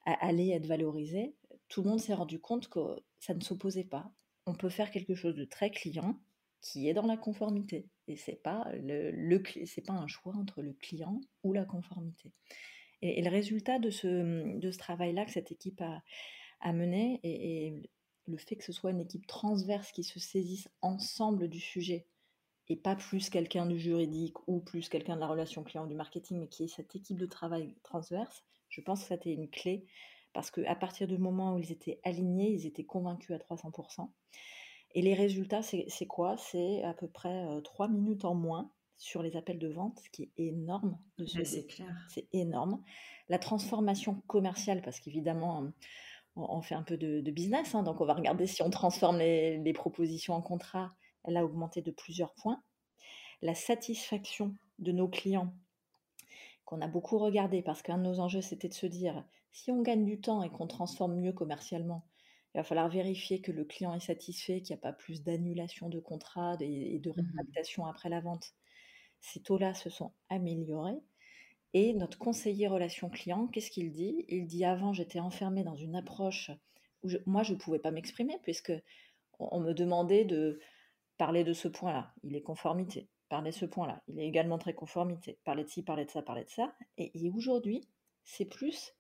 allait 0.06 0.50
être 0.50 0.66
valorisé. 0.66 1.36
Tout 1.68 1.84
le 1.84 1.90
monde 1.90 2.00
s'est 2.00 2.14
rendu 2.14 2.40
compte 2.40 2.70
que 2.70 2.80
ça 3.20 3.34
ne 3.34 3.42
s'opposait 3.42 3.84
pas. 3.84 4.10
On 4.46 4.54
peut 4.54 4.70
faire 4.70 4.92
quelque 4.92 5.16
chose 5.16 5.36
de 5.36 5.44
très 5.44 5.70
client 5.70 6.18
qui 6.62 6.90
est 6.90 6.94
dans 6.94 7.06
la 7.06 7.18
conformité. 7.18 7.88
Et 8.08 8.16
c'est 8.16 8.42
pas 8.42 8.70
le, 8.74 9.38
pas 9.86 9.94
un 9.94 10.08
choix 10.08 10.36
entre 10.36 10.62
le 10.62 10.74
client 10.74 11.22
ou 11.44 11.54
la 11.54 11.66
conformité. 11.66 12.32
Et, 13.02 13.22
le 13.22 13.30
résultat 13.30 13.80
de 13.80 13.90
ce, 13.90 14.58
de 14.58 14.72
ce 14.72 14.78
travail-là 14.78 15.26
que 15.26 15.32
cette 15.32 15.52
équipe 15.52 15.82
a, 15.82 16.02
a 16.62 16.74
mené 16.74 17.20
et, 17.24 17.74
le 18.30 18.38
fait 18.38 18.58
que 18.58 18.64
ce 18.66 18.74
soit 18.74 18.92
une 18.92 19.00
équipe 19.00 19.26
transverse 19.26 19.94
qui 19.94 20.04
se 20.04 20.20
saisisse 20.20 20.68
ensemble 20.82 21.48
du 21.48 21.62
sujet 21.62 22.08
et 22.68 22.76
pas 22.76 22.94
plus 22.94 23.30
quelqu'un 23.30 23.66
du 23.66 23.80
juridique 23.80 24.36
ou 24.50 24.60
plus 24.60 24.90
quelqu'un 24.90 25.16
de 25.16 25.22
la 25.22 25.28
relation 25.28 25.64
client 25.64 25.86
ou 25.86 25.88
du 25.88 25.96
marketing, 25.96 26.40
mais 26.40 26.50
qui 26.50 26.66
est 26.66 26.68
cette 26.68 26.94
équipe 26.94 27.18
de 27.18 27.26
travail 27.26 27.74
transverse, 27.84 28.44
je 28.68 28.82
pense 28.82 29.02
que 29.02 29.08
c'était 29.08 29.32
une 29.32 29.50
clé 29.50 29.86
parce 30.34 30.52
qu'à 30.52 30.76
partir 30.76 31.08
du 31.08 31.18
moment 31.18 31.56
où 31.56 31.60
ils 31.60 31.72
étaient 31.72 32.02
alignés, 32.04 32.52
ils 32.52 32.66
étaient 32.66 32.84
convaincus 32.84 33.36
à 33.36 33.40
300%. 33.40 34.10
Et 34.98 35.04
les 35.04 35.14
résultats, 35.14 35.62
c'est 35.62 36.08
quoi? 36.08 36.38
C'est 36.38 36.82
à 36.82 36.92
peu 36.92 37.08
près 37.08 37.46
trois 37.64 37.88
minutes 37.88 38.26
en 38.26 38.34
moins 38.34 38.72
sur 38.98 39.22
les 39.22 39.38
appels 39.38 39.60
de 39.60 39.68
vente, 39.68 40.00
ce 40.04 40.10
qui 40.10 40.24
est 40.24 40.32
énorme. 40.38 40.98
c'est 41.24 41.68
clair. 41.68 41.96
C'est 42.10 42.28
énorme. 42.34 42.82
La 43.30 43.38
transformation 43.38 44.24
commerciale, 44.26 44.82
parce 44.82 45.00
qu'évidemment, 45.00 45.72
on, 46.36 46.62
fait 46.64 46.74
un 46.74 46.82
peu 46.82 46.98
de, 46.98 47.22
business, 47.30 47.76
hein, 47.76 47.84
donc 47.84 48.02
on 48.02 48.06
va 48.06 48.16
regarder 48.16 48.48
si 48.48 48.64
on 48.64 48.72
transforme 48.72 49.20
les, 49.20 49.60
les, 49.60 49.74
propositions 49.74 50.34
en 50.34 50.42
contrat, 50.42 50.96
elle 51.26 51.38
a 51.38 51.46
augmenté 51.46 51.84
de 51.84 51.92
plusieurs 51.92 52.34
points. 52.34 52.64
La 53.44 53.54
satisfaction 53.54 54.56
de 54.80 54.92
nos 54.92 55.08
clients, 55.08 55.54
qu'on 56.66 56.82
a 56.82 56.88
beaucoup 56.88 57.20
regardé, 57.20 57.62
parce 57.62 57.84
qu'un 57.84 58.00
de 58.00 58.04
nos 58.04 58.20
enjeux, 58.20 58.42
c'était 58.42 58.68
de 58.68 58.74
se 58.74 58.88
dire, 58.88 59.24
si 59.52 59.72
on 59.72 59.84
gagne 59.84 60.06
du 60.06 60.20
temps 60.20 60.42
et 60.42 60.50
qu'on 60.50 60.66
transforme 60.66 61.20
mieux 61.20 61.34
commercialement, 61.34 62.04
il 62.54 62.60
va 62.60 62.64
falloir 62.64 62.90
vérifier 62.90 63.42
que 63.42 63.52
le 63.52 63.66
client 63.66 63.94
est 63.94 64.00
satisfait, 64.00 64.62
qu'il 64.62 64.76
n'y 64.76 64.80
a 64.80 64.82
pas 64.82 64.94
plus 64.94 65.24
d'annulation 65.24 65.90
de 65.90 66.00
contrat 66.00 66.58
et 66.60 67.00
de 67.00 67.10
mmh 67.10 67.14
rétractation 67.14 67.86
après 67.86 68.10
la 68.10 68.20
vente. 68.20 68.54
Ces 69.20 69.42
taux-là 69.42 69.74
se 69.74 69.90
sont 69.90 70.14
améliorés. 70.30 71.00
Et 71.74 71.94
notre 71.94 72.18
conseiller 72.18 72.68
relation 72.68 73.10
client, 73.10 73.48
qu'est-ce 73.48 73.70
qu'il 73.70 73.92
dit? 73.92 74.26
Il 74.30 74.48
dit 74.48 74.66
avant, 74.66 74.94
j'étais 74.94 75.20
enfermé 75.20 75.64
dans 75.64 75.76
une 75.76 75.96
approche 75.96 76.50
où 77.04 77.10
moi, 77.26 77.44
je 77.44 77.54
ne 77.54 77.58
pouvais 77.60 77.80
pas 77.80 77.92
m'exprimer 77.92 78.40
puisque 78.42 78.74
on, 79.38 79.60
me 79.60 79.74
demandait 79.74 80.26
de 80.26 80.60
parler 81.18 81.44
de 81.44 81.54
ce 81.54 81.68
point-là. 81.68 82.14
Il 82.24 82.36
est 82.36 82.42
conformité. 82.42 83.10
Parler 83.30 83.52
de 83.52 83.56
ce 83.56 83.66
point-là. 83.66 84.02
Il 84.08 84.20
est 84.20 84.28
également 84.28 84.58
très 84.58 84.74
conformité. 84.74 85.38
Parler 85.44 85.64
de 85.64 85.70
ci, 85.70 85.84
parler 85.84 86.06
de 86.06 86.10
ça, 86.10 86.22
parler 86.22 86.46
de 86.46 86.50
ça. 86.50 86.74
et 86.98 87.30
aujourd'hui, 87.36 87.88
c'est 88.24 88.46
plus 88.46 88.96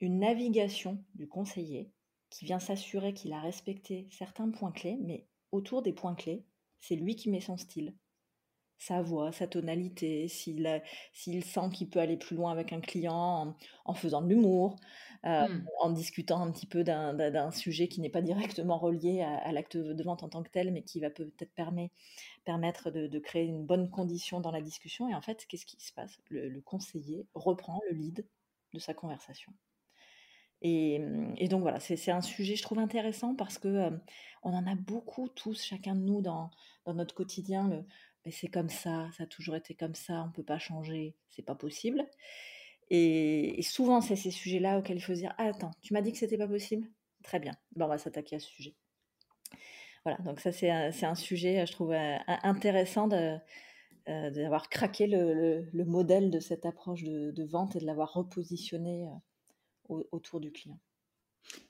une 0.00 0.20
navigation 0.20 1.04
du 1.14 1.28
conseiller 1.28 1.90
qui 2.36 2.44
vient 2.44 2.58
s'assurer 2.58 3.14
qu'il 3.14 3.32
a 3.32 3.40
respecté 3.40 4.06
certains 4.10 4.50
points 4.50 4.70
clés, 4.70 4.98
mais 5.00 5.26
autour 5.52 5.80
des 5.80 5.94
points 5.94 6.14
clés, 6.14 6.44
c'est 6.80 6.94
lui 6.94 7.16
qui 7.16 7.30
met 7.30 7.40
son 7.40 7.56
style. 7.56 7.94
sa 8.78 9.00
voix, 9.00 9.32
sa 9.32 9.46
tonalité, 9.46 10.28
s'il 10.28 10.82
s'il 11.14 11.42
sent 11.42 11.70
qu'il 11.72 11.88
peut 11.88 11.98
aller 11.98 12.18
plus 12.18 12.36
loin 12.36 12.52
avec 12.52 12.74
un 12.74 12.82
client 12.82 13.56
en, 13.86 13.94
faisant 13.94 14.20
de 14.20 14.28
l'humour, 14.28 14.76
euh, 15.24 15.48
mmh. 15.48 15.66
en 15.80 15.90
discutant 15.92 16.42
un 16.42 16.52
petit 16.52 16.66
peu 16.66 16.84
d'un 16.84 17.50
sujet 17.52 17.88
qui 17.88 18.02
n'est 18.02 18.10
pas 18.10 18.20
directement 18.20 18.76
relié 18.76 19.22
à, 19.22 19.50
l'acte 19.52 19.78
de 19.78 20.02
vente 20.02 20.22
en 20.22 20.28
tant 20.28 20.42
que 20.42 20.50
tel, 20.50 20.72
mais 20.72 20.82
qui 20.82 21.00
va 21.00 21.08
peut-être 21.08 21.54
permettre 22.44 22.90
de, 22.90 23.18
créer 23.18 23.46
une 23.46 23.64
bonne 23.64 23.88
condition 23.88 24.40
dans 24.40 24.50
la 24.50 24.60
discussion. 24.60 25.08
Et 25.08 25.14
en 25.14 25.22
fait, 25.22 25.46
qu'est-ce 25.46 25.64
qui 25.64 25.80
se 25.80 25.94
passe? 25.94 26.20
Le, 26.28 26.60
conseiller 26.60 27.26
reprend 27.34 27.80
le 27.88 27.96
lead 27.96 28.26
de 28.74 28.78
sa 28.78 28.92
conversation. 28.92 29.54
Et, 30.62 30.98
donc 31.48 31.62
voilà, 31.62 31.80
c'est 31.80 32.10
un 32.10 32.20
sujet, 32.20 32.56
je 32.56 32.62
trouve, 32.62 32.78
intéressant 32.78 33.34
parce 33.34 33.58
que 33.58 33.90
on 34.42 34.54
en 34.54 34.66
a 34.66 34.74
beaucoup 34.74 35.28
tous, 35.28 35.62
chacun 35.62 35.94
de 35.94 36.00
nous, 36.00 36.22
dans, 36.22 36.50
notre 36.86 37.14
quotidien. 37.14 37.68
Le, 37.68 37.84
c'est 38.30 38.48
comme 38.48 38.68
ça, 38.68 39.08
ça 39.16 39.24
a 39.24 39.26
toujours 39.26 39.56
été 39.56 39.74
comme 39.74 39.94
ça, 39.94 40.24
on 40.26 40.32
peut 40.32 40.42
pas 40.42 40.58
changer, 40.58 41.14
c'est 41.28 41.44
pas 41.44 41.54
possible. 41.54 42.06
Et, 42.90 43.60
souvent, 43.62 44.00
c'est 44.00 44.16
ces 44.16 44.30
sujets-là 44.30 44.78
auxquels 44.78 44.96
il 44.96 45.00
faut 45.00 45.14
se 45.14 45.20
dire 45.20 45.34
ah, 45.38 45.44
Attends, 45.44 45.72
tu 45.82 45.92
m'as 45.92 46.00
dit 46.00 46.12
que 46.12 46.18
c'était 46.18 46.38
pas 46.38 46.48
possible? 46.48 46.88
Très 47.22 47.40
bien, 47.40 47.52
ben, 47.74 47.86
on 47.86 47.88
va 47.88 47.98
s'attaquer 47.98 48.36
à 48.36 48.40
ce 48.40 48.48
sujet. 48.48 48.74
Voilà, 50.04 50.18
donc 50.18 50.40
ça, 50.40 50.52
c'est 50.52 50.70
un, 50.70 51.14
sujet, 51.16 51.66
je 51.66 51.72
trouve, 51.72 51.92
intéressant 51.92 53.08
de, 53.08 53.36
d'avoir 54.06 54.68
craqué 54.68 55.08
le, 55.08 55.68
le, 55.72 55.84
modèle 55.84 56.30
de 56.30 56.38
cette 56.38 56.64
approche 56.64 57.02
de 57.02 57.44
vente 57.44 57.74
et 57.74 57.80
de 57.80 57.86
l'avoir 57.86 58.12
repositionné 58.12 59.08
euh, 59.90 60.02
autour 60.12 60.40
du 60.40 60.52
client. 60.52 60.78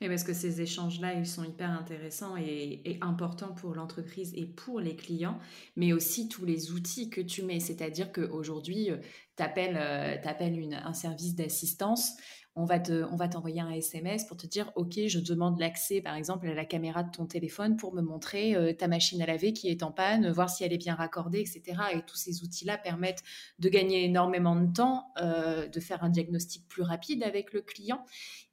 Mais 0.00 0.08
parce 0.08 0.24
que 0.24 0.32
ces 0.32 0.62
échanges-là, 0.62 1.14
ils 1.14 1.26
sont 1.26 1.44
hyper 1.44 1.70
intéressants 1.70 2.36
et, 2.38 2.98
importants 3.02 3.52
pour 3.52 3.74
l'entreprise 3.74 4.32
et 4.34 4.46
pour 4.46 4.80
les 4.80 4.96
clients, 4.96 5.38
mais 5.76 5.92
aussi 5.92 6.28
tous 6.28 6.46
les 6.46 6.72
outils 6.72 7.10
que 7.10 7.20
tu 7.20 7.42
mets. 7.42 7.60
C'est-à-dire 7.60 8.10
qu'aujourd'hui, 8.10 8.88
tu 9.36 9.42
appelles, 9.42 9.76
euh, 9.78 10.76
un 10.82 10.92
service 10.94 11.34
d'assistance, 11.34 12.16
on 12.58 12.64
va 12.64 12.80
te, 12.80 13.04
on 13.04 13.16
va 13.16 13.28
t'envoyer 13.28 13.60
un 13.60 13.70
SMS 13.70 14.24
pour 14.24 14.38
te 14.38 14.46
dire, 14.46 14.72
OK, 14.76 14.98
je 15.06 15.18
demande 15.18 15.60
l'accès, 15.60 16.00
par 16.00 16.14
exemple, 16.14 16.48
à 16.48 16.54
la 16.54 16.64
caméra 16.64 17.02
de 17.02 17.10
ton 17.10 17.26
téléphone 17.26 17.76
pour 17.76 17.92
me 17.92 18.00
montrer 18.00 18.56
euh, 18.56 18.72
ta 18.72 18.88
machine 18.88 19.20
à 19.20 19.26
laver 19.26 19.52
qui 19.52 19.68
est 19.68 19.82
en 19.82 19.92
panne, 19.92 20.30
voir 20.30 20.48
si 20.48 20.64
elle 20.64 20.72
est 20.72 20.78
bien 20.78 20.94
raccordée, 20.94 21.40
etc. 21.40 21.82
Et 21.92 22.00
tous 22.06 22.16
ces 22.16 22.42
outils-là 22.42 22.78
permettent 22.78 23.22
de 23.58 23.68
gagner 23.68 24.04
énormément 24.04 24.56
de 24.56 24.72
temps, 24.72 25.12
euh, 25.18 25.68
de 25.68 25.80
faire 25.80 26.02
un 26.02 26.08
diagnostic 26.08 26.66
plus 26.66 26.82
rapide 26.82 27.22
avec 27.22 27.52
le 27.52 27.60
client. 27.60 28.02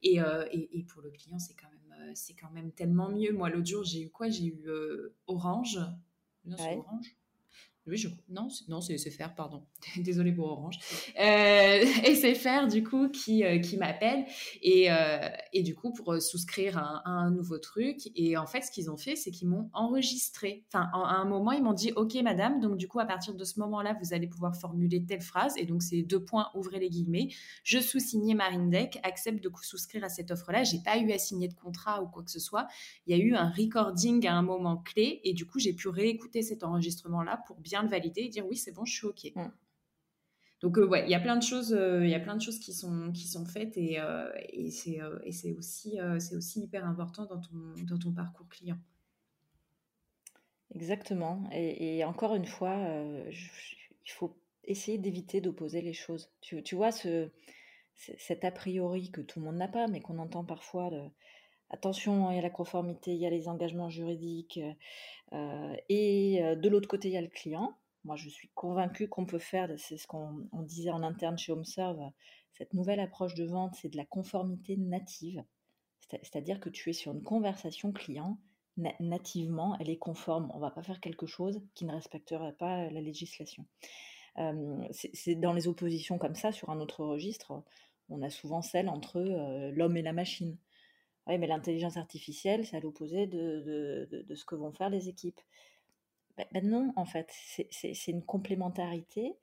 Et, 0.01 0.19
euh, 0.19 0.45
et, 0.51 0.83
pour 0.83 1.01
le 1.01 1.09
client, 1.09 1.39
c'est 1.39 1.55
quand 1.55 1.69
même, 1.71 2.13
c'est 2.13 2.33
quand 2.33 2.51
même 2.51 2.73
tellement 2.73 3.07
mieux. 3.07 3.31
Moi, 3.31 3.49
l'autre 3.49 3.67
jour, 3.67 3.85
j'ai 3.85 4.01
eu 4.01 4.09
quoi? 4.09 4.27
J'ai 4.29 4.47
eu 4.47 4.67
Orange. 5.27 5.79
Non, 6.43 6.57
c'est 6.57 6.75
Orange. 6.75 7.15
Oui, 7.87 7.97
je... 7.97 8.09
non, 8.29 8.49
non 8.67 8.81
c'est 8.81 8.97
SFR, 8.97 9.33
pardon. 9.35 9.65
Désolée 9.97 10.31
pour 10.31 10.45
Orange. 10.45 10.79
Euh, 11.19 11.85
SFR, 12.05 12.67
du 12.67 12.83
coup, 12.83 13.09
qui, 13.09 13.43
euh, 13.43 13.59
m'appelle 13.77 14.25
et, 14.61 14.91
euh, 14.91 15.29
et 15.51 15.63
du 15.63 15.75
coup, 15.75 15.91
pour 15.91 16.13
euh, 16.13 16.19
souscrire 16.19 16.77
à 16.77 17.09
un, 17.09 17.31
nouveau 17.31 17.57
truc. 17.57 18.11
Et 18.15 18.37
en 18.37 18.45
fait, 18.45 18.61
ce 18.61 18.71
qu'ils 18.71 18.91
ont 18.91 18.97
fait, 18.97 19.15
c'est 19.15 19.31
qu'ils 19.31 19.47
m'ont 19.47 19.69
enregistré. 19.73 20.65
Enfin, 20.67 20.89
à 20.93 21.15
un 21.15 21.25
moment, 21.25 21.51
ils 21.51 21.63
m'ont 21.63 21.73
dit 21.73 21.91
Ok, 21.95 22.15
madame, 22.15 22.59
donc 22.59 22.77
du 22.77 22.87
coup, 22.87 22.99
à 22.99 23.05
partir 23.05 23.33
de 23.33 23.43
ce 23.43 23.59
moment-là, 23.59 23.97
vous 24.01 24.13
allez 24.13 24.27
pouvoir 24.27 24.55
formuler 24.55 25.03
telle 25.03 25.21
phrase. 25.21 25.55
Et 25.57 25.65
donc, 25.65 25.81
c'est 25.81 26.03
deux 26.03 26.23
points, 26.23 26.49
ouvrez 26.55 26.79
les 26.79 26.89
guillemets. 26.89 27.29
Je 27.63 27.79
sous-signais 27.79 28.33
Marine 28.33 28.69
Deck, 28.69 28.99
accepte 29.03 29.43
de 29.43 29.51
souscrire 29.61 30.03
à 30.03 30.09
cette 30.09 30.31
offre-là. 30.31 30.63
J'ai 30.63 30.79
pas 30.83 30.97
eu 30.97 31.11
à 31.11 31.17
signer 31.17 31.47
de 31.47 31.53
contrat 31.53 32.01
ou 32.01 32.07
quoi 32.07 32.23
que 32.23 32.31
ce 32.31 32.39
soit. 32.39 32.67
Il 33.07 33.15
y 33.15 33.19
a 33.19 33.23
eu 33.23 33.35
un 33.35 33.49
recording 33.49 34.25
à 34.27 34.35
un 34.35 34.41
moment 34.41 34.77
clé. 34.77 35.21
Et 35.23 35.33
du 35.33 35.45
coup, 35.45 35.59
j'ai 35.59 35.73
pu 35.73 35.87
réécouter 35.87 36.41
cet 36.41 36.63
enregistrement-là 36.63 37.41
pour 37.47 37.57
bien 37.57 37.83
le 37.83 37.89
valider 37.89 38.21
et 38.21 38.29
dire 38.29 38.45
oui, 38.45 38.57
c'est 38.57 38.71
bon, 38.71 38.85
je 38.85 38.93
suis 38.93 39.07
OK. 39.07 39.31
Mm. 39.35 39.51
Donc 40.63 40.77
euh, 40.77 40.87
ouais, 40.87 41.03
il 41.03 41.09
y 41.09 41.13
a 41.13 41.19
plein 41.19 41.35
de 41.35 41.43
choses, 41.43 41.73
euh, 41.73 42.05
il 42.05 42.09
y 42.09 42.15
a 42.15 42.21
plein 42.21 42.37
de 42.37 42.41
choses 42.41 42.57
qui 42.57 42.71
sont 42.71 43.11
qui 43.11 43.27
sont 43.27 43.45
faites 43.45 43.75
et, 43.75 43.99
euh, 43.99 44.31
et 44.47 44.71
c'est 44.71 45.01
aussi 45.57 45.99
c'est 46.19 46.35
aussi 46.37 46.61
hyper 46.61 46.87
important 46.87 47.25
dans 47.25 47.41
ton 47.41 47.75
dans 47.83 47.99
ton 47.99 48.13
parcours 48.13 48.47
client. 48.47 48.77
Exactement. 50.73 51.43
Et, 51.51 52.03
encore 52.05 52.33
une 52.33 52.45
fois, 52.45 52.77
il 53.29 54.11
faut 54.11 54.35
essayer 54.63 54.97
d'éviter 54.97 55.39
d'opposer 55.41 55.81
les 55.81 55.93
choses. 55.93 56.31
Tu, 56.41 56.63
tu 56.63 56.75
vois 56.75 56.91
ce 56.91 57.29
cet 57.95 58.43
a 58.45 58.49
priori 58.49 59.11
que 59.11 59.21
tout 59.21 59.39
le 59.39 59.45
monde 59.45 59.57
n'a 59.57 59.67
pas, 59.67 59.87
mais 59.87 59.99
qu'on 59.99 60.17
entend 60.17 60.45
parfois 60.45 60.89
attention, 61.69 62.31
il 62.31 62.37
y 62.37 62.39
a 62.39 62.41
la 62.41 62.49
conformité, 62.49 63.11
il 63.11 63.19
y 63.19 63.27
a 63.27 63.29
les 63.29 63.49
engagements 63.49 63.89
juridiques, 63.89 64.59
et 65.89 66.41
de 66.57 66.69
l'autre 66.69 66.87
côté, 66.87 67.09
il 67.09 67.13
y 67.13 67.17
a 67.17 67.21
le 67.21 67.27
client. 67.27 67.77
Moi, 68.03 68.15
je 68.15 68.29
suis 68.29 68.49
convaincue 68.53 69.07
qu'on 69.07 69.25
peut 69.25 69.39
faire, 69.39 69.71
c'est 69.77 69.97
ce 69.97 70.07
qu'on 70.07 70.47
disait 70.53 70.91
en 70.91 71.03
interne 71.03 71.37
chez 71.37 71.51
HomeServe, 71.51 72.01
cette 72.51 72.73
nouvelle 72.73 72.99
approche 72.99 73.33
de 73.33 73.45
vente, 73.45 73.75
c'est 73.75 73.89
de 73.89 73.97
la 73.97 74.05
conformité 74.05 74.77
native. 74.77 75.43
C'est-à-dire 76.21 76.59
que 76.59 76.69
tu 76.69 76.89
es 76.89 76.93
sur 76.93 77.13
une 77.13 77.23
conversation 77.23 77.91
client, 77.91 78.37
nativement, 78.99 79.75
elle 79.79 79.89
est 79.89 79.97
conforme. 79.97 80.51
On 80.53 80.57
ne 80.57 80.61
va 80.61 80.71
pas 80.71 80.83
faire 80.83 80.99
quelque 80.99 81.25
chose 81.25 81.61
qui 81.73 81.85
ne 81.85 81.93
respecterait 81.93 82.53
pas 82.53 82.89
la 82.89 83.01
législation. 83.01 83.65
c'est 84.91 85.35
dans 85.35 85.53
les 85.53 85.67
oppositions 85.67 86.17
comme 86.17 86.35
ça, 86.35 86.51
sur 86.51 86.69
un 86.69 86.79
autre 86.79 87.03
registre, 87.05 87.63
on 88.09 88.21
a 88.21 88.29
souvent 88.29 88.61
celle 88.61 88.89
entre 88.89 89.21
l'homme 89.71 89.97
et 89.97 90.01
la 90.01 90.13
machine. 90.13 90.57
Oui, 91.27 91.37
mais 91.37 91.47
l'intelligence 91.47 91.97
artificielle, 91.97 92.65
c'est 92.65 92.75
à 92.75 92.81
l'opposé 92.81 93.27
de, 93.27 94.07
de, 94.11 94.35
ce 94.35 94.43
que 94.43 94.55
vont 94.55 94.73
faire 94.73 94.89
les 94.89 95.07
équipes. 95.07 95.39
Ben, 96.37 96.47
non, 96.63 96.93
en 96.95 97.05
fait, 97.05 97.31
c'est 97.71 98.07
une 98.07 98.23
complémentarité 98.23 99.37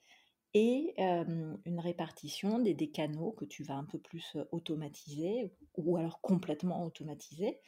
et 0.55 0.95
une 0.99 1.78
répartition 1.78 2.59
des, 2.59 2.74
des, 2.74 2.91
canaux 2.91 3.32
que 3.32 3.45
tu 3.45 3.62
vas 3.62 3.76
un 3.76 3.84
peu 3.84 3.99
plus 3.99 4.36
automatiser 4.51 5.53
ou 5.76 5.97
alors 5.97 6.20
complètement 6.20 6.84
automatiser 6.84 7.61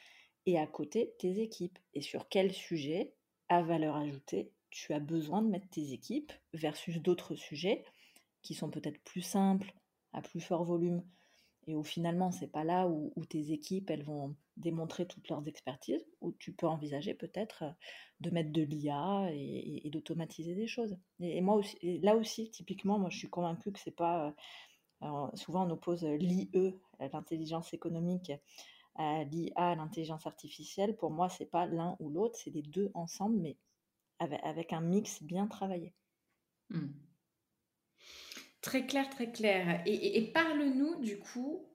et 0.47 0.59
à 0.59 0.67
côté 0.67 1.15
tes 1.19 1.41
équipes. 1.41 1.79
Et 1.95 2.01
sur 2.01 2.29
quel 2.29 2.53
sujet 2.53 3.15
à 3.49 3.63
valeur 3.63 3.97
ajoutée 3.97 4.53
tu 4.71 4.93
as 4.95 5.01
besoin 5.01 5.43
de 5.43 5.49
mettre 5.49 5.69
tes 5.69 5.93
équipes 5.93 6.33
versus 6.55 7.01
d'autres 7.01 7.37
sujets 7.37 7.85
qui 8.43 8.55
sont 8.55 8.71
peut-être 8.71 9.01
plus 9.05 9.23
simples, 9.23 9.73
à 10.13 10.23
plus 10.23 10.41
fort 10.41 10.65
volume, 10.65 11.05
et 11.67 11.77
où 11.77 11.83
finalement 11.85 12.31
c'est 12.31 12.51
pas 12.51 12.65
là 12.65 12.89
où, 12.89 13.13
tes 13.27 13.53
équipes 13.53 13.91
elles 13.91 14.05
vont 14.05 14.35
démontrer 14.57 15.07
toutes 15.07 15.29
leurs 15.29 15.47
expertises, 15.47 16.05
où 16.21 16.33
tu 16.33 16.53
peux 16.53 16.67
envisager 16.67 17.15
peut-être 17.15 17.65
de 18.21 18.31
mettre 18.31 18.53
de 18.53 18.63
l'IA 18.63 19.29
et, 19.33 19.89
d'automatiser 19.91 20.55
des 20.55 20.67
choses. 20.67 20.97
Et, 21.21 21.41
moi 21.41 21.57
aussi, 21.57 21.99
là 22.01 22.17
aussi, 22.17 22.51
typiquement, 22.51 22.99
moi 22.99 23.11
je 23.11 23.19
suis 23.19 23.31
convaincue 23.31 23.73
que 23.73 23.81
c'est 23.81 23.91
pas. 23.97 24.35
Euh, 25.03 25.27
souvent 25.35 25.67
on 25.67 25.71
oppose 25.71 26.05
l'IE, 26.05 26.77
l'intelligence 27.13 27.75
économique, 27.75 28.33
à 28.95 29.25
l'IA, 29.25 29.75
l'intelligence 29.75 30.27
artificielle. 30.27 30.97
Pour 30.97 31.11
moi, 31.11 31.29
c'est 31.29 31.47
pas 31.47 31.67
l'un 31.67 31.97
ou 31.99 32.11
l'autre, 32.11 32.39
c'est 32.39 32.51
les 32.51 32.63
deux 32.63 32.91
ensemble, 32.95 33.39
mais 33.41 33.57
avec, 34.19 34.73
un 34.73 34.81
mix 34.81 35.23
bien 35.23 35.47
travaillé. 35.47 35.95
Mmh. 36.71 36.87
Très 38.63 38.87
clair, 38.87 39.11
très 39.11 39.31
clair. 39.31 39.83
Et, 39.87 40.31
parle-nous 40.33 41.01
du 41.01 41.19
coup, 41.19 41.67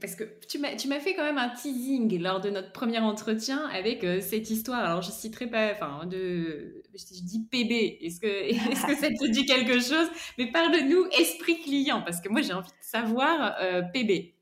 parce 0.00 0.14
que 0.14 0.24
tu 0.48 0.58
m'as, 0.58 1.00
fait 1.00 1.14
quand 1.14 1.24
même 1.24 1.38
un 1.38 1.48
teasing 1.48 2.20
lors 2.20 2.40
de 2.40 2.48
notre 2.48 2.70
premier 2.70 3.00
entretien 3.00 3.66
avec 3.66 4.04
euh, 4.04 4.20
cette 4.20 4.48
histoire. 4.48 4.84
Alors 4.84 5.02
je 5.02 5.10
citerai 5.10 5.48
pas, 5.48 5.72
enfin, 5.72 6.06
de, 6.06 6.82
je 6.94 7.22
dis 7.24 7.46
PB. 7.50 8.04
Est-ce 8.04 8.20
que, 8.20 8.26
est-ce 8.72 8.86
que 8.86 8.94
ça 8.94 9.08
te 9.08 9.30
dit 9.30 9.46
quelque 9.46 9.80
chose? 9.80 10.08
Mais 10.38 10.50
parle-nous 10.50 11.06
esprit 11.18 11.60
client, 11.60 12.02
parce 12.02 12.20
que 12.20 12.28
moi 12.28 12.40
j'ai 12.40 12.52
envie 12.52 12.70
de 12.70 12.74
savoir 12.80 13.56
euh, 13.60 13.82
PB. 13.82 14.34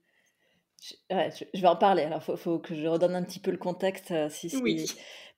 Je, 0.81 1.61
vais 1.61 1.69
en 1.69 1.77
parler. 1.77 2.03
Alors, 2.03 2.23
il 2.27 2.37
faut, 2.37 2.59
que 2.59 2.75
je 2.75 2.87
redonne 2.87 3.15
un 3.15 3.23
petit 3.23 3.41
peu 3.41 3.51
le 3.51 3.59
contexte, 3.59 4.11
euh, 4.13 4.29
si, 4.31 4.55
oui 4.63 4.87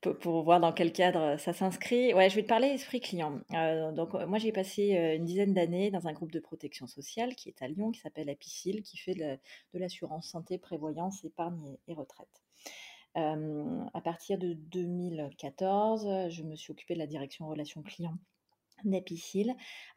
pour, 0.00 0.42
voir 0.42 0.58
dans 0.58 0.72
quel 0.72 0.92
cadre 0.92 1.20
euh, 1.20 1.36
ça 1.36 1.52
s'inscrit. 1.52 2.12
Ouais, 2.12 2.28
je 2.28 2.34
vais 2.34 2.42
te 2.42 2.48
parler 2.48 2.68
esprit 2.68 3.00
client. 3.00 3.40
Euh, 3.54 3.92
donc, 3.92 4.14
moi, 4.14 4.38
j'ai 4.38 4.50
passé 4.50 4.90
une 5.16 5.24
dizaine 5.24 5.54
d'années 5.54 5.90
dans 5.90 6.08
un 6.08 6.12
groupe 6.12 6.32
de 6.32 6.40
protection 6.40 6.86
sociale 6.86 7.36
qui 7.36 7.48
est 7.48 7.62
à 7.62 7.68
Lyon, 7.68 7.92
qui 7.92 8.00
s'appelle 8.00 8.28
Apicil, 8.28 8.82
qui 8.82 8.96
fait 8.96 9.14
de, 9.14 9.38
l'assurance 9.74 10.28
santé, 10.28 10.58
prévoyance, 10.58 11.24
épargne 11.24 11.76
et, 11.86 11.94
retraite. 11.94 12.42
à 13.14 14.00
partir 14.02 14.38
de 14.38 14.54
2014, 14.54 16.30
je 16.30 16.42
me 16.42 16.56
suis 16.56 16.72
occupée 16.72 16.94
de 16.94 16.98
la 16.98 17.06
direction 17.06 17.48
relations 17.48 17.82
clients 17.82 18.18
d'Apicil 18.90 19.54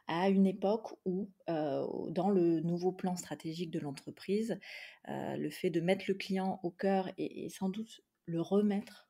à 0.08 0.30
une 0.30 0.46
époque 0.46 0.94
où, 1.06 1.30
dans 1.48 2.30
le 2.30 2.60
nouveau 2.62 2.92
plan 2.92 3.16
stratégique 3.16 3.72
de 3.72 3.80
l'entreprise, 3.80 4.60
le 5.08 5.50
fait 5.50 5.72
de 5.72 5.82
mettre 5.82 6.06
le 6.08 6.14
client 6.14 6.60
au 6.64 6.70
cœur 6.70 7.10
et 7.18 7.50
sans 7.50 7.70
doute 7.70 8.02
le 8.26 8.42
remettre 8.42 9.10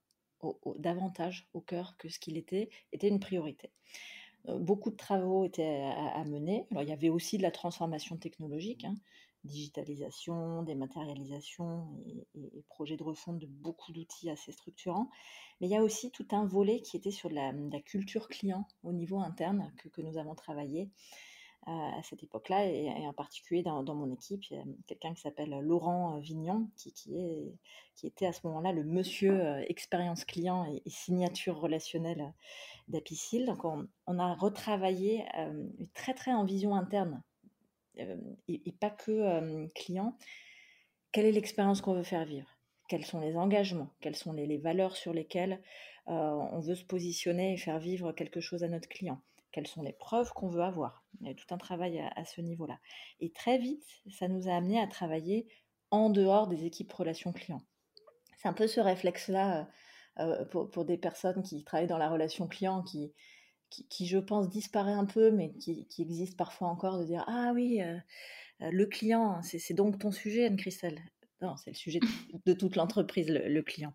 davantage 0.78 1.48
au 1.54 1.62
cœur 1.62 1.96
que 1.98 2.10
ce 2.10 2.20
qu'il 2.20 2.38
était, 2.38 2.70
était 2.92 3.08
une 3.08 3.20
priorité. 3.20 3.72
beaucoup 4.48 4.92
de 4.92 4.96
travaux 4.96 5.44
étaient 5.44 5.84
à, 5.98 6.24
mener. 6.26 6.68
Alors, 6.72 6.84
il 6.84 6.90
y 6.90 6.94
avait 6.94 7.10
aussi 7.10 7.38
de 7.38 7.44
la 7.44 7.52
transformation 7.52 8.18
technologique, 8.18 8.86
hein, 8.86 8.96
digitalisation, 9.46 10.64
dématérialisation 10.64 11.88
et, 12.06 12.28
et, 12.36 12.64
projets 12.70 12.98
de 12.98 13.04
refonte 13.04 13.40
de 13.40 13.48
beaucoup 13.48 13.92
d'outils 13.92 14.30
assez 14.30 14.52
structurants. 14.52 15.10
Mais 15.60 15.68
il 15.68 15.72
y 15.72 15.78
a 15.78 15.84
aussi 15.84 16.12
tout 16.12 16.28
un 16.32 16.46
volet 16.46 16.82
qui 16.82 16.98
était 16.98 17.12
sur 17.12 17.30
la, 17.30 17.52
la 17.52 17.80
culture 17.80 18.28
client 18.28 18.68
au 18.84 18.92
niveau 18.92 19.20
interne 19.20 19.72
que, 19.78 20.02
nous 20.02 20.18
avons 20.18 20.36
travaillé 20.36 20.90
à 21.68 22.02
cette 22.04 22.22
époque-là, 22.22 22.68
et, 22.68 23.08
en 23.08 23.14
particulier 23.14 23.64
dans, 23.64 23.84
mon 23.96 24.12
équipe, 24.12 24.44
quelqu'un 24.86 25.14
qui 25.14 25.22
s'appelle 25.22 25.50
Laurent 25.62 26.20
Vignon, 26.20 26.70
qui, 26.76 26.94
était 28.04 28.28
à 28.28 28.34
ce 28.34 28.46
moment-là 28.46 28.72
le 28.72 28.84
monsieur 28.84 29.44
euh, 29.44 29.64
expérience 29.68 30.26
client 30.26 30.66
et, 30.66 30.88
signature 30.88 31.60
relationnelle 31.60 32.34
d'Apicil. 32.88 33.46
Donc 33.46 33.66
on, 33.66 34.20
a 34.20 34.36
retravaillé 34.36 35.26
euh, 35.40 35.68
très 35.96 36.14
très 36.14 36.34
en 36.34 36.46
vision 36.46 36.76
interne, 36.76 37.24
euh, 38.00 38.18
et, 38.48 38.72
pas 38.72 38.90
que 38.90 39.68
client. 39.74 40.18
Quelle 41.12 41.26
est 41.26 41.32
l'expérience 41.32 41.82
qu'on 41.82 41.94
veut 41.94 42.04
faire 42.04 42.26
vivre? 42.26 42.48
Quels 42.90 43.06
sont 43.06 43.20
les 43.20 43.36
engagements? 43.36 43.90
Quelles 44.02 44.16
sont 44.16 44.34
les 44.34 44.58
valeurs 44.58 44.96
sur 44.96 45.14
lesquelles 45.14 45.62
on 46.08 46.60
veut 46.60 46.76
se 46.76 46.84
positionner 46.84 47.54
et 47.54 47.58
faire 47.58 47.80
vivre 47.80 48.12
quelque 48.12 48.42
chose 48.42 48.64
à 48.64 48.68
notre 48.68 48.88
client? 48.88 49.22
Quelles 49.56 49.68
sont 49.68 49.84
les 49.84 49.94
preuves 49.94 50.34
qu'on 50.34 50.50
veut 50.50 50.64
avoir? 50.64 51.06
Il 51.22 51.28
y 51.28 51.32
a 51.32 51.34
tout 51.34 51.46
un 51.52 51.58
travail 51.58 51.98
à, 52.18 52.26
ce 52.26 52.42
niveau-là. 52.42 52.78
Et 53.22 53.32
très 53.32 53.58
vite, 53.58 53.86
ça 54.10 54.28
nous 54.28 54.50
a 54.50 54.54
amené 54.54 54.82
à 54.82 54.86
travailler 54.86 55.48
en 55.92 56.10
dehors 56.10 56.48
des 56.48 56.66
équipes 56.66 56.92
relations 56.92 57.32
clients. 57.32 57.62
C'est 58.36 58.50
un 58.50 58.54
peu 58.54 58.68
ce 58.68 58.82
réflexe-là 58.82 59.70
euh, 60.20 60.44
euh, 60.44 60.46
pour, 60.46 60.84
des 60.84 60.98
personnes 60.98 61.42
qui 61.42 61.64
travaillent 61.64 61.88
dans 61.88 61.98
la 61.98 62.10
relation 62.10 62.50
client, 62.50 62.84
qui, 62.84 63.14
qui, 63.70 64.06
je 64.06 64.18
pense, 64.18 64.50
disparaît 64.50 64.94
un 64.94 65.06
peu, 65.06 65.32
mais 65.32 65.52
qui, 65.54 65.88
existe 66.00 66.38
parfois 66.38 66.68
encore, 66.68 67.00
de 67.00 67.06
dire 67.06 67.24
Ah 67.28 67.52
oui, 67.54 67.82
euh, 67.82 67.98
le 68.60 68.86
client, 68.86 69.42
c'est 69.42 69.74
donc 69.74 70.00
ton 70.00 70.12
sujet, 70.12 70.46
Anne-Christelle. 70.46 71.02
Non, 71.42 71.58
c'est 71.58 71.72
le 71.72 71.76
sujet 71.76 72.00
de, 72.46 72.54
toute 72.54 72.76
l'entreprise, 72.76 73.30
le, 73.30 73.62
client. 73.62 73.94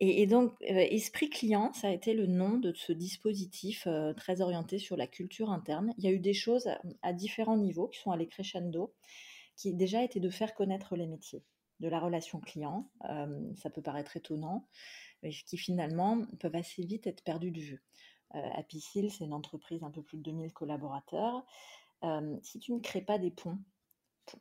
Et, 0.00 0.26
donc, 0.26 0.54
Esprit 0.62 1.30
Client, 1.30 1.72
ça 1.74 1.88
a 1.88 1.90
été 1.92 2.12
le 2.12 2.26
nom 2.26 2.56
de 2.56 2.72
ce 2.74 2.92
dispositif 2.92 3.86
très 4.16 4.40
orienté 4.40 4.78
sur 4.78 4.96
la 4.96 5.06
culture 5.06 5.50
interne. 5.50 5.92
Il 5.96 6.04
y 6.04 6.08
a 6.08 6.10
eu 6.10 6.18
des 6.18 6.34
choses 6.34 6.68
à, 7.02 7.12
différents 7.12 7.56
niveaux 7.56 7.88
qui 7.88 8.00
sont 8.00 8.10
allées 8.10 8.26
crescendo, 8.26 8.92
qui 9.56 9.74
déjà 9.74 10.02
étaient 10.02 10.20
de 10.20 10.30
faire 10.30 10.54
connaître 10.54 10.96
les 10.96 11.06
métiers 11.06 11.44
de 11.78 11.88
la 11.88 12.00
relation 12.00 12.40
client. 12.40 12.88
ça 13.56 13.70
peut 13.70 13.82
paraître 13.82 14.16
étonnant, 14.16 14.66
mais 15.22 15.30
qui 15.30 15.56
finalement 15.56 16.24
peuvent 16.40 16.56
assez 16.56 16.82
vite 16.82 17.06
être 17.06 17.22
perdus 17.22 17.50
de 17.50 17.60
vue. 17.60 17.82
Apicil, 18.32 19.10
c'est 19.10 19.24
une 19.24 19.34
entreprise 19.34 19.82
un 19.84 19.90
peu 19.90 20.02
plus 20.02 20.18
de 20.18 20.22
2000 20.22 20.52
collaborateurs. 20.52 21.44
si 22.42 22.58
tu 22.58 22.72
ne 22.72 22.80
crées 22.80 23.02
pas 23.02 23.18
des 23.18 23.30
ponts 23.30 23.58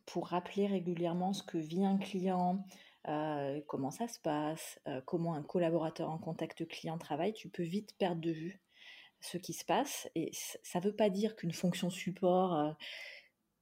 pour 0.06 0.28
rappeler 0.28 0.68
régulièrement 0.68 1.34
ce 1.34 1.44
que 1.44 1.58
vit 1.58 1.86
un 1.86 1.98
client, 1.98 2.64
euh, 3.08 3.62
comment 3.68 3.92
ça 3.92 4.08
se 4.08 4.20
passe, 4.20 4.80
euh, 4.88 5.02
comment 5.06 5.34
un 5.34 5.42
collaborateur 5.42 6.10
en 6.10 6.20
contact 6.20 6.68
client 6.68 6.98
travaille, 6.98 7.34
tu 7.34 7.50
peux 7.50 7.64
vite 7.64 7.96
perdre 7.98 8.22
de 8.22 8.32
vue 8.32 8.62
ce 9.22 9.38
qui 9.38 9.54
se 9.54 9.66
passe. 9.66 10.10
Et 10.16 10.32
ça 10.64 10.80
ne 10.80 10.86
veut 10.86 10.96
pas 10.96 11.10
dire 11.10 11.36
qu'une 11.36 11.54
fonction 11.54 11.89
support 11.89 12.56
euh, 12.56 12.72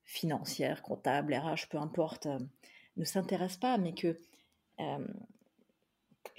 financière, 0.06 0.82
comptable, 0.82 1.34
RH, 1.36 1.68
peu 1.70 1.78
importe, 1.78 2.28
ne 2.98 3.04
s'intéresse 3.06 3.58
pas, 3.58 3.78
mais 3.78 3.94
que 3.94 4.18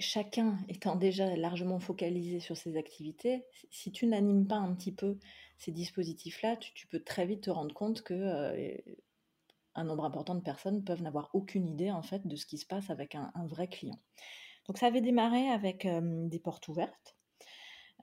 chacun 0.01 0.57
étant 0.67 0.95
déjà 0.95 1.35
largement 1.35 1.79
focalisé 1.79 2.39
sur 2.39 2.57
ses 2.57 2.77
activités, 2.77 3.45
si 3.69 3.91
tu 3.91 4.07
n'animes 4.07 4.47
pas 4.47 4.57
un 4.57 4.73
petit 4.73 4.91
peu 4.91 5.17
ces 5.57 5.71
dispositifs-là, 5.71 6.57
tu, 6.57 6.73
tu, 6.73 6.87
peux 6.87 6.99
très 6.99 7.25
vite 7.25 7.41
te 7.41 7.49
rendre 7.49 7.73
compte 7.73 8.01
que 8.01 8.81
un 9.75 9.83
nombre 9.83 10.05
important 10.05 10.35
de 10.35 10.41
personnes 10.41 10.83
peuvent 10.83 11.01
n'avoir 11.01 11.29
aucune 11.33 11.67
idée 11.67 11.91
en 11.91 12.01
fait 12.01 12.27
de 12.27 12.35
ce 12.35 12.45
qui 12.45 12.57
se 12.57 12.65
passe 12.65 12.89
avec 12.89 13.15
un, 13.15 13.31
vrai 13.45 13.67
client. 13.67 13.99
Donc 14.67 14.77
ça 14.77 14.87
avait 14.87 15.01
démarré 15.01 15.47
avec 15.49 15.87
des 15.87 16.39
portes 16.39 16.67
ouvertes, 16.67 17.15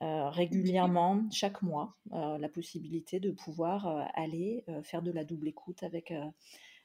euh, 0.02 0.30
régulièrement, 0.30 1.24
chaque 1.32 1.62
mois, 1.62 1.96
euh, 2.12 2.38
la 2.38 2.48
possibilité 2.48 3.18
de 3.18 3.32
pouvoir 3.32 3.88
euh, 3.88 4.04
aller 4.14 4.64
faire 4.82 5.02
de 5.02 5.10
la 5.10 5.24
double 5.24 5.48
écoute 5.48 5.82
avec 5.82 6.12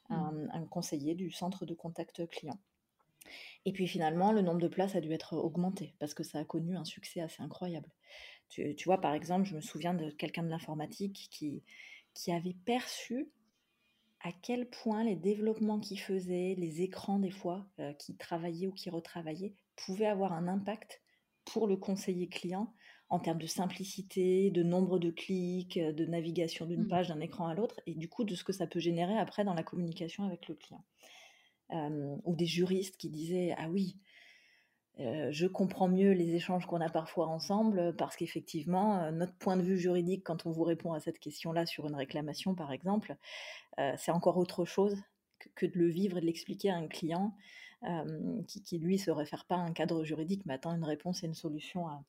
mmh. 0.09 0.49
un, 0.51 0.65
conseiller 0.69 1.15
du 1.15 1.31
centre 1.31 1.65
de 1.65 1.73
contact 1.73 2.27
client. 2.27 2.57
Et 3.65 3.73
puis 3.73 3.87
finalement, 3.87 4.31
le 4.31 4.41
nombre 4.41 4.61
de 4.61 4.67
places 4.67 4.95
a 4.95 5.01
dû 5.01 5.11
être 5.13 5.33
augmenté 5.33 5.95
parce 5.99 6.13
que 6.13 6.23
ça 6.23 6.39
a 6.39 6.43
connu 6.45 6.75
un 6.75 6.85
succès 6.85 7.21
assez 7.21 7.41
incroyable. 7.41 7.89
Tu, 8.49 8.75
tu 8.75 8.85
vois, 8.85 9.01
par 9.01 9.13
exemple, 9.13 9.47
je 9.47 9.55
me 9.55 9.61
souviens 9.61 9.93
de 9.93 10.09
quelqu'un 10.11 10.43
de 10.43 10.49
l'informatique 10.49 11.27
qui, 11.31 11.63
qui 12.13 12.31
avait 12.31 12.55
perçu 12.65 13.31
à 14.23 14.31
quel 14.31 14.69
point 14.69 15.03
les 15.03 15.15
développements 15.15 15.79
qu'il 15.79 15.99
faisait, 15.99 16.55
les 16.57 16.81
écrans 16.81 17.19
des 17.19 17.31
fois, 17.31 17.67
euh, 17.79 17.93
qui 17.93 18.15
travaillaient 18.15 18.67
ou 18.67 18.71
qui 18.71 18.89
retravaillaient, 18.89 19.53
pouvaient 19.75 20.07
avoir 20.07 20.31
un 20.31 20.47
impact 20.47 21.01
pour 21.45 21.67
le 21.67 21.75
conseiller 21.75 22.29
client 22.29 22.73
en 23.09 23.19
termes 23.19 23.39
de 23.39 23.47
simplicité, 23.47 24.49
de 24.49 24.63
nombre 24.63 24.97
de 24.97 25.11
clics, 25.11 25.77
euh, 25.77 25.91
de 25.91 26.05
navigation 26.05 26.65
d'une 26.65 26.83
mmh. 26.83 26.87
page 26.87 27.07
d'un 27.09 27.19
écran 27.19 27.47
à 27.47 27.53
l'autre, 27.53 27.81
et 27.85 27.95
du 27.95 28.07
coup 28.07 28.23
de 28.23 28.33
ce 28.33 28.45
que 28.45 28.53
ça 28.53 28.65
peut 28.65 28.79
générer 28.79 29.17
après 29.17 29.43
dans 29.43 29.53
la 29.53 29.63
communication 29.63 30.23
avec 30.23 30.47
le 30.47 30.55
client. 30.55 30.83
Euh, 31.73 32.15
ou 32.23 32.35
des 32.35 32.45
juristes 32.45 32.97
qui 32.97 33.09
disaient 33.09 33.55
Ah 33.57 33.69
oui, 33.69 33.97
je 34.97 35.47
comprends 35.47 35.87
mieux 35.87 36.11
les 36.11 36.35
échanges 36.35 36.67
qu'on 36.67 36.81
a 36.81 36.89
parfois 36.89 37.27
ensemble 37.27 37.95
parce 37.97 38.15
qu'effectivement, 38.15 39.11
notre 39.11 39.35
point 39.35 39.57
de 39.57 39.63
vue 39.63 39.77
juridique, 39.77 40.23
quand 40.23 40.45
on 40.45 40.51
vous 40.51 40.63
répond 40.63 40.93
à 40.93 40.99
cette 40.99 41.17
question-là 41.17 41.65
sur 41.65 41.87
une 41.87 41.95
réclamation, 41.95 42.53
par 42.53 42.71
exemple, 42.71 43.15
c'est 43.97 44.11
encore 44.11 44.37
autre 44.37 44.65
chose 44.65 45.01
que, 45.55 45.65
de 45.65 45.79
le 45.79 45.87
vivre 45.87 46.17
et 46.19 46.21
de 46.21 46.27
l'expliquer 46.27 46.69
à 46.69 46.75
un 46.75 46.87
client 46.87 47.35
qui, 48.47 48.61
qui, 48.61 48.77
lui, 48.77 48.99
se 48.99 49.09
réfère 49.09 49.45
pas 49.45 49.55
à 49.55 49.61
un 49.61 49.73
cadre 49.73 50.03
juridique, 50.03 50.43
mais 50.45 50.53
attend 50.53 50.75
une 50.75 50.85
réponse 50.85 51.23
et 51.23 51.25
une 51.25 51.33
solution 51.33 51.87
à, 51.87 52.03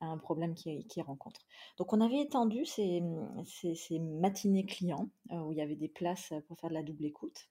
un 0.00 0.18
problème 0.18 0.54
qu'il 0.54 1.02
rencontre. 1.02 1.40
Donc, 1.76 1.92
on 1.92 2.00
avait 2.00 2.20
étendu 2.20 2.64
ces, 2.64 3.00
matinées 4.00 4.66
clients 4.66 5.08
où 5.30 5.52
il 5.52 5.58
y 5.58 5.62
avait 5.62 5.76
des 5.76 5.88
places 5.88 6.32
pour 6.46 6.58
faire 6.58 6.70
de 6.70 6.74
la 6.74 6.82
double 6.82 7.04
écoute. 7.04 7.48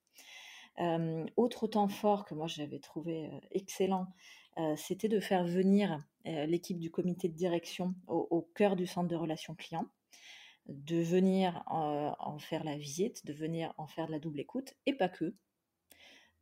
Autre 1.37 1.67
temps 1.67 1.87
fort 1.87 2.25
que 2.25 2.35
moi 2.35 2.47
j'avais 2.47 2.79
trouvé 2.79 3.29
excellent, 3.51 4.07
euh, 4.59 4.75
c'était 4.75 5.09
de 5.09 5.19
faire 5.19 5.45
venir 5.45 6.03
euh, 6.25 6.45
l'équipe 6.47 6.79
du 6.79 6.89
comité 6.89 7.29
de 7.29 7.35
direction 7.35 7.93
au, 8.07 8.41
cœur 8.55 8.75
du 8.75 8.87
centre 8.87 9.07
de 9.07 9.15
relations 9.15 9.53
clients, 9.53 9.87
de 10.67 10.97
venir 10.97 11.63
en 11.67 12.39
faire 12.39 12.63
la 12.63 12.75
visite, 12.75 13.25
de 13.25 13.33
venir 13.33 13.73
en 13.77 13.87
faire 13.87 14.07
de 14.07 14.11
la 14.11 14.19
double 14.19 14.39
écoute, 14.39 14.73
et 14.85 14.93
pas 14.93 15.09
que. 15.09 15.35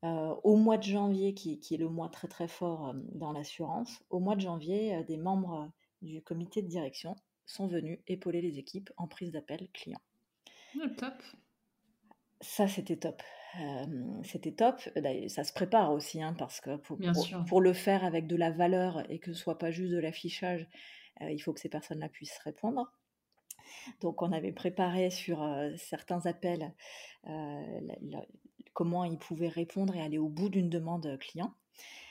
au 0.02 0.56
mois 0.56 0.78
de 0.78 0.84
janvier, 0.84 1.34
qui, 1.34 1.60
est 1.72 1.78
le 1.78 1.90
mois 1.90 2.10
très 2.10 2.28
très 2.28 2.48
fort 2.48 2.96
dans 3.12 3.32
l'assurance, 3.34 4.02
au 4.10 4.20
mois 4.20 4.36
de 4.36 4.42
janvier, 4.42 5.04
des 5.04 5.18
membres 5.18 5.70
du 6.02 6.24
comité 6.24 6.62
de 6.62 6.68
direction 6.68 7.16
sont 7.46 7.68
venus 7.68 8.00
épauler 8.08 8.42
les 8.42 8.58
équipes 8.58 8.90
en 8.98 9.08
prise 9.08 9.32
d'appel 9.32 9.68
client. 9.74 10.02
Oh, 10.78 10.88
top. 10.98 11.22
Ça, 12.42 12.68
c'était 12.68 12.98
top 12.98 13.22
c'était 14.24 14.52
top. 14.52 14.82
Ça 15.28 15.44
se 15.44 15.54
prépare 15.54 15.92
aussi, 15.92 16.22
hein, 16.22 16.36
parce 16.38 16.62
que 16.62 16.78
pour, 16.78 16.98
pour, 17.48 17.62
le 17.62 17.74
faire 17.74 18.04
avec 18.04 18.28
de 18.28 18.36
la 18.36 18.52
valeur 18.52 19.10
et 19.10 19.20
que 19.20 19.34
ce 19.34 19.40
soit 19.40 19.58
pas 19.58 19.72
juste 19.72 19.92
de 19.92 20.00
l'affichage, 20.00 20.68
il 21.22 21.40
faut 21.40 21.54
que 21.54 21.60
ces 21.60 21.70
personnes-là 21.70 22.10
puissent 22.10 22.38
répondre. 22.40 22.92
Donc, 24.02 24.22
on 24.22 24.32
avait 24.32 24.52
préparé 24.52 25.10
sur 25.10 25.48
certains 25.78 26.26
appels 26.26 26.74
comment 28.74 29.06
ils 29.06 29.18
pouvaient 29.18 29.48
répondre 29.48 29.96
et 29.96 30.02
aller 30.02 30.18
au 30.18 30.30
bout 30.30 30.50
d'une 30.50 30.70
demande 30.70 31.18
client. 31.20 31.54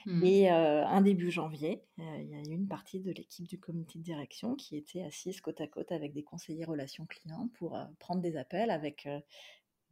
Mmh. 0.07 0.25
Et 0.25 0.49
un 0.51 1.01
début 1.01 1.31
janvier, 1.31 1.83
il 1.99 2.29
y 2.29 2.35
a 2.35 2.41
eu 2.41 2.55
une 2.55 2.69
partie 2.69 3.01
de 3.01 3.11
l'équipe 3.11 3.47
du 3.47 3.59
comité 3.59 3.99
de 3.99 4.05
direction 4.05 4.55
qui 4.55 4.77
était 4.77 5.03
assise 5.03 5.41
côte 5.41 5.61
à 5.61 5.67
côte 5.67 5.93
avec 5.93 6.13
des 6.13 6.23
conseillers 6.23 6.65
relations 6.65 7.07
clients 7.07 7.49
pour 7.55 7.79
prendre 7.99 8.21
des 8.21 8.37
appels 8.37 8.71
avec 8.71 9.09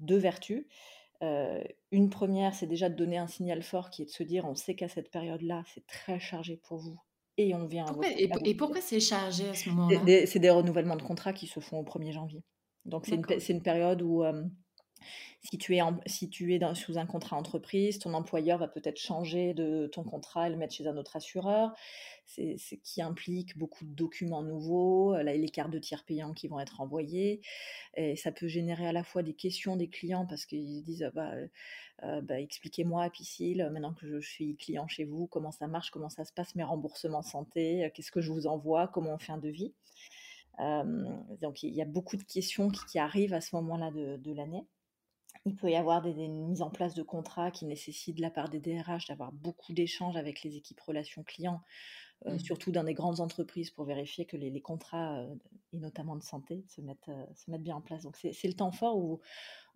deux 0.01 0.19
vertus. 0.19 0.67
Euh, 1.23 1.63
une 1.91 2.11
première, 2.11 2.55
c'est 2.55 2.67
déjà 2.67 2.89
de 2.89 2.95
donner 2.95 3.19
un 3.19 3.29
signal 3.29 3.63
fort 3.63 3.91
qui 3.91 4.03
est 4.03 4.07
de 4.07 4.11
se 4.11 4.23
dire 4.23 4.45
on 4.45 4.55
sait 4.55 4.75
qu'à 4.75 4.89
cette 4.89 5.11
période-là, 5.11 5.63
c'est 5.73 5.87
très 5.87 6.19
chargé 6.19 6.57
pour 6.57 6.79
vous 6.79 6.99
et 7.39 7.55
on 7.55 7.67
vient. 7.67 7.87
et, 8.45 8.55
pourquoi 8.55 8.81
c'est 8.81 9.01
chargé 9.01 9.49
à 9.49 9.55
ce 9.55 9.71
moment-là? 9.71 10.27
C'est 10.27 10.39
des, 10.39 10.51
renouvellements 10.51 10.97
de 10.97 11.03
contrats 11.03 11.33
qui 11.33 11.47
se 11.47 11.61
font 11.61 11.79
au 11.79 11.85
1er 11.85 12.13
janvier. 12.13 12.43
Donc 12.85 13.07
c'est 13.07 13.15
une, 13.15 13.25
une, 13.49 13.63
période 13.63 14.03
où 14.03 14.25
euh, 14.25 14.43
si 15.41 15.59
tu 15.59 15.77
es, 15.77 15.81
si 16.07 16.29
tu 16.29 16.55
es 16.55 16.75
sous 16.75 16.99
un 16.99 17.07
contrat 17.07 17.37
entreprise, 17.37 17.99
ton 17.99 18.15
employeur 18.15 18.59
va 18.59 18.69
peut-être 18.69 18.99
changer 18.99 19.55
de 19.55 19.87
ton 19.87 20.05
contrat 20.05 20.49
et 20.49 20.51
le 20.51 20.57
mettre 20.57 20.75
chez 20.75 20.87
un 20.87 20.97
autre 20.97 21.17
assureur, 21.17 21.73
c'est 22.27 22.57
ce 22.57 22.75
qui 22.77 23.03
implique 23.03 23.59
beaucoup 23.59 23.85
de 23.85 23.95
documents 23.95 24.43
nouveaux, 24.43 25.15
euh, 25.15 25.23
les 25.23 25.49
cartes 25.49 25.71
de 25.71 25.79
tiers 25.79 26.05
payants 26.05 26.33
qui 26.33 26.49
vont 26.49 26.61
être 26.61 26.81
envoyées. 26.81 27.41
Et 27.97 28.17
ça 28.17 28.33
peut 28.33 28.49
générer 28.49 28.87
à 28.87 28.93
la 28.93 29.05
fois 29.05 29.23
des 29.23 29.35
questions 29.35 29.77
des 29.77 29.89
clients 29.89 30.27
parce 30.27 30.47
qu'ils 30.47 30.83
disent 30.83 31.03
ah 31.03 31.11
bah, 31.11 31.33
euh, 31.33 31.49
euh, 32.05 32.21
bah, 32.23 32.41
expliquez-moi, 32.41 33.11
Piscile, 33.11 33.69
maintenant 33.73 33.95
que 33.95 34.07
je 34.07 34.27
suis 34.27 34.57
client 34.57 34.89
chez 34.89 35.05
vous, 35.05 35.27
comment 35.27 35.53
ça 35.53 35.67
marche, 35.67 35.91
comment 35.91 36.09
ça 36.09 36.25
se 36.25 36.33
passe, 36.33 36.55
mes 36.55 36.65
remboursements 36.65 37.23
santé, 37.23 37.91
qu'est-ce 37.95 38.11
que 38.11 38.21
je 38.21 38.33
vous 38.33 38.47
envoie, 38.47 38.89
comment 38.89 39.15
on 39.15 39.19
fait 39.19 39.33
un 39.33 39.39
devis. 39.39 39.75
donc 41.41 41.63
il 41.63 41.75
y 41.75 41.83
a 41.83 41.85
beaucoup 41.85 42.17
de 42.17 42.23
questions 42.23 42.71
qui, 42.71 42.99
arrivent 42.99 43.35
à 43.35 43.41
ce 43.41 43.55
moment-là 43.57 43.91
de, 43.91 44.33
l'année. 44.33 44.65
Il 45.45 45.57
peut 45.57 45.71
y 45.71 45.77
avoir 45.77 46.03
des, 46.03 46.29
mises 46.29 46.63
en 46.63 46.71
place 46.71 46.95
de 46.95 47.03
contrats 47.03 47.51
qui 47.51 47.67
nécessitent 47.67 48.17
de 48.17 48.23
la 48.23 48.31
part 48.31 48.49
des 48.49 48.61
DRH 48.61 49.07
d'avoir 49.09 49.33
beaucoup 49.33 49.73
d'échanges 49.73 50.17
avec 50.17 50.43
les 50.43 50.57
équipes 50.57 50.81
relations 50.81 51.25
clients, 51.25 51.61
mmh. 52.25 52.39
surtout 52.39 52.71
dans 52.71 52.85
des 52.85 52.95
grandes 52.95 53.21
entreprises 53.21 53.71
pour 53.71 53.85
vérifier 53.85 54.25
que 54.25 54.37
les, 54.37 54.61
contrats, 54.61 55.27
et 55.73 55.79
notamment 55.79 56.17
de 56.17 56.23
santé, 56.23 56.65
se 56.69 56.81
mettent, 56.81 57.11
se 57.35 57.51
mettent 57.51 57.65
bien 57.65 57.77
en 57.77 57.81
place. 57.81 58.03
Donc 58.03 58.17
c'est 58.17 58.49
le 58.49 58.55
temps 58.55 58.71
fort 58.71 58.97
où, 58.97 59.21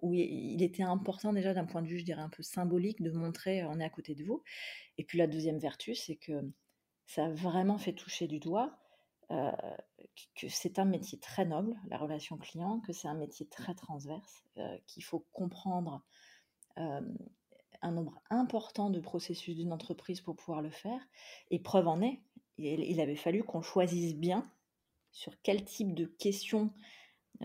où 0.02 0.14
il 0.14 0.62
était 0.62 0.84
important 0.84 1.32
déjà 1.32 1.52
d'un 1.52 1.64
point 1.64 1.82
de 1.82 1.88
vue, 1.88 1.98
je 1.98 2.04
dirais, 2.04 2.22
un 2.22 2.28
peu 2.30 2.42
symbolique 2.42 3.02
de 3.02 3.10
montrer 3.10 3.64
on 3.64 3.80
est 3.80 3.84
à 3.84 3.90
côté 3.90 4.14
de 4.14 4.24
vous. 4.24 4.42
Et 4.98 5.04
puis 5.04 5.18
la 5.18 5.26
deuxième 5.26 5.58
vertu, 5.58 5.94
c'est 5.94 6.16
que 6.16 6.52
ça 7.06 7.26
a 7.26 7.30
vraiment 7.30 7.78
fait 7.78 7.92
toucher 7.92 8.26
du 8.26 8.38
doigt 8.38 8.78
que 9.28 10.48
c'est 10.48 10.78
un 10.78 10.84
métier 10.84 11.18
très 11.18 11.44
noble, 11.44 11.76
la 11.88 11.98
relation 11.98 12.36
client, 12.36 12.80
que 12.80 12.92
c'est 12.92 13.08
un 13.08 13.14
métier 13.14 13.46
très 13.46 13.74
transverse, 13.74 14.44
qu'il 14.86 15.04
faut 15.04 15.26
comprendre 15.32 16.02
un 16.76 17.90
nombre 17.92 18.20
important 18.30 18.90
de 18.90 19.00
processus 19.00 19.56
d'une 19.56 19.72
entreprise 19.72 20.20
pour 20.20 20.36
pouvoir 20.36 20.62
le 20.62 20.70
faire. 20.70 21.00
Et 21.50 21.58
preuve 21.58 21.88
en 21.88 22.00
est, 22.02 22.20
il 22.58 23.00
avait 23.00 23.16
fallu 23.16 23.42
qu'on 23.44 23.62
choisisse 23.62 24.14
bien 24.14 24.50
sur 25.12 25.34
quel 25.42 25.64
type 25.64 25.94
de 25.94 26.06
questions 26.06 26.70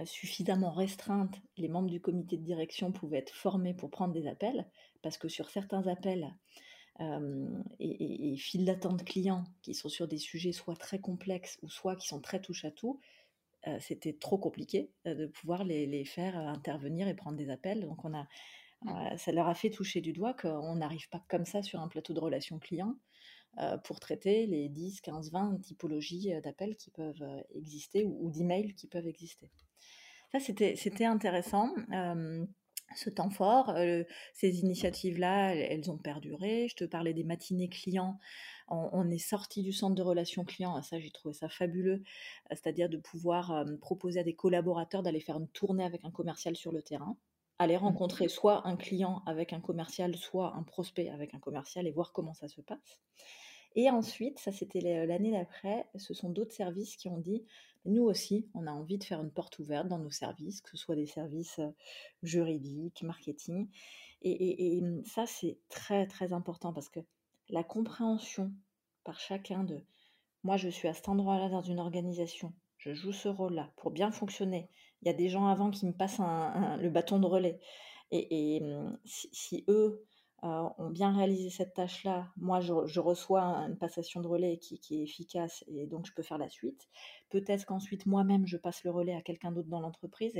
suffisamment 0.05 0.71
restreintes 0.71 1.41
les 1.57 1.67
membres 1.67 1.89
du 1.89 1.99
comité 1.99 2.37
de 2.37 2.43
direction 2.43 2.91
pouvaient 2.91 3.17
être 3.17 3.33
formés 3.33 3.73
pour 3.73 3.89
prendre 3.89 4.13
des 4.13 4.27
appels, 4.27 4.69
parce 5.01 5.17
que 5.17 5.27
sur 5.27 5.49
certains 5.49 5.85
appels, 5.87 6.33
et, 7.79 8.33
et, 8.33 8.37
files 8.37 8.65
d'attente 8.65 9.03
clients 9.03 9.43
qui 9.61 9.73
sont 9.73 9.89
sur 9.89 10.07
des 10.07 10.17
sujets 10.17 10.51
soit 10.51 10.75
très 10.75 10.99
complexes 10.99 11.57
ou 11.61 11.69
soit 11.69 11.95
qui 11.95 12.07
sont 12.07 12.21
très 12.21 12.41
touche 12.41 12.65
à 12.65 12.71
tout, 12.71 12.99
c'était 13.79 14.13
trop 14.13 14.37
compliqué 14.37 14.91
de 15.05 15.27
pouvoir 15.27 15.63
les, 15.63 16.05
faire 16.05 16.37
intervenir 16.37 17.07
et 17.07 17.13
prendre 17.15 17.37
des 17.37 17.49
appels. 17.49 17.81
Donc 17.81 18.03
on 18.05 18.13
a, 18.13 18.27
mmh. 18.81 19.17
ça 19.17 19.31
leur 19.31 19.47
a 19.47 19.53
fait 19.53 19.69
toucher 19.69 20.01
du 20.01 20.13
doigt 20.13 20.33
qu'on 20.33 20.75
n'arrive 20.75 21.09
pas 21.09 21.23
comme 21.27 21.45
ça 21.45 21.61
sur 21.61 21.79
un 21.79 21.87
plateau 21.87 22.13
de 22.13 22.19
relations 22.19 22.59
clients 22.59 22.95
pour 23.83 23.99
traiter 23.99 24.47
les 24.47 24.69
10, 24.69 25.01
15, 25.01 25.31
20 25.31 25.61
typologies 25.61 26.31
d'appels 26.43 26.75
qui 26.77 26.89
peuvent 26.89 27.43
exister 27.53 28.03
ou, 28.03 28.27
ou 28.27 28.31
d'emails 28.31 28.73
qui 28.75 28.87
peuvent 28.87 29.07
exister. 29.07 29.51
Ça, 30.31 30.39
c'était 30.39 31.05
intéressant 31.05 31.73
ce 32.95 33.09
temps 33.09 33.29
fort. 33.29 33.75
ces 34.33 34.59
initiatives-là, 34.59 35.55
elles, 35.55 35.89
ont 35.91 35.97
perduré. 35.97 36.67
Je 36.69 36.75
te 36.75 36.83
parlais 36.83 37.13
des 37.13 37.23
matinées 37.23 37.69
clients. 37.69 38.19
On, 38.67 39.09
est 39.09 39.17
sorti 39.17 39.63
du 39.63 39.73
centre 39.73 39.95
de 39.95 40.01
relations 40.01 40.45
clients. 40.45 40.75
Ah, 40.75 40.81
ça, 40.81 40.99
j'ai 40.99 41.11
trouvé 41.11 41.33
ça 41.33 41.49
fabuleux. 41.49 42.03
C'est-à-dire 42.49 42.89
de 42.89 42.97
pouvoir 42.97 43.65
proposer 43.81 44.19
à 44.19 44.23
des 44.23 44.35
collaborateurs 44.35 45.03
d'aller 45.03 45.19
faire 45.19 45.37
une 45.37 45.49
tournée 45.49 45.83
avec 45.83 46.05
un 46.05 46.11
commercial 46.11 46.55
sur 46.55 46.71
le 46.71 46.81
terrain, 46.81 47.17
aller 47.59 47.75
mmh. 47.75 47.81
rencontrer 47.81 48.27
soit 48.27 48.67
un 48.67 48.75
client 48.75 49.21
avec 49.25 49.53
un 49.53 49.59
commercial, 49.59 50.15
soit 50.15 50.55
un 50.55 50.63
prospect 50.63 51.09
avec 51.09 51.33
un 51.33 51.39
commercial 51.39 51.87
et 51.87 51.91
voir 51.91 52.11
comment 52.13 52.33
ça 52.33 52.47
se 52.47 52.61
passe. 52.61 53.01
Et 53.75 53.89
ensuite, 53.89 54.39
ça 54.39 54.51
c'était 54.51 54.81
l'année 55.05 55.31
d'après, 55.31 55.87
ce 55.95 56.13
sont 56.13 56.29
d'autres 56.29 56.53
services 56.53 56.95
qui 56.97 57.07
ont 57.09 57.19
dit 57.19 57.45
nous 57.85 58.03
aussi, 58.03 58.47
on 58.53 58.67
a 58.67 58.71
envie 58.71 58.97
de 58.97 59.03
faire 59.03 59.21
une 59.21 59.31
porte 59.31 59.57
ouverte 59.59 59.87
dans 59.87 59.97
nos 59.97 60.11
services, 60.11 60.61
que 60.61 60.69
ce 60.69 60.77
soit 60.77 60.95
des 60.95 61.07
services 61.07 61.59
juridiques, 62.21 63.01
marketing. 63.01 63.69
Et, 64.21 64.79
mmh, 64.81 65.03
ça, 65.05 65.25
c'est 65.25 65.57
très, 65.69 66.05
très 66.05 66.31
important 66.31 66.73
parce 66.73 66.89
que 66.89 66.99
la 67.49 67.63
compréhension 67.63 68.51
par 69.03 69.19
chacun 69.19 69.63
de 69.63 69.81
moi, 70.43 70.57
je 70.57 70.69
suis 70.69 70.87
à 70.87 70.93
cet 70.93 71.09
endroit-là 71.09 71.49
dans 71.49 71.61
une 71.61 71.79
organisation, 71.79 72.53
je 72.77 72.93
joue 72.93 73.13
ce 73.13 73.29
rôle-là 73.29 73.71
pour 73.77 73.91
bien 73.91 74.11
fonctionner. 74.11 74.69
Il 75.01 75.07
y 75.07 75.11
a 75.11 75.13
des 75.13 75.29
gens 75.29 75.47
avant 75.47 75.69
qui 75.69 75.85
me 75.85 75.91
passent 75.91 76.19
le 76.19 76.89
bâton 76.89 77.19
de 77.19 77.25
relais. 77.25 77.59
Et, 78.11 78.59
mmh, 78.59 78.99
si, 79.05 79.65
eux, 79.69 80.05
euh, 80.43 80.67
ont 80.79 80.89
bien 80.89 81.15
réalisé 81.15 81.51
cette 81.51 81.75
tâche-là, 81.75 82.27
moi 82.35 82.61
je, 82.61 82.99
reçois 82.99 83.41
une 83.41 83.77
passation 83.77 84.21
de 84.21 84.27
relais 84.27 84.57
qui, 84.57 84.79
est 84.91 85.03
efficace 85.03 85.63
et 85.67 85.85
donc 85.85 86.07
je 86.07 86.13
peux 86.13 86.23
faire 86.23 86.39
la 86.39 86.49
suite. 86.49 86.89
Peut-être 87.29 87.65
qu'ensuite 87.65 88.07
moi-même 88.07 88.47
je 88.47 88.57
passe 88.57 88.83
le 88.83 88.89
relais 88.89 89.13
à 89.13 89.21
quelqu'un 89.21 89.51
d'autre 89.51 89.69
dans 89.69 89.81
l'entreprise. 89.81 90.33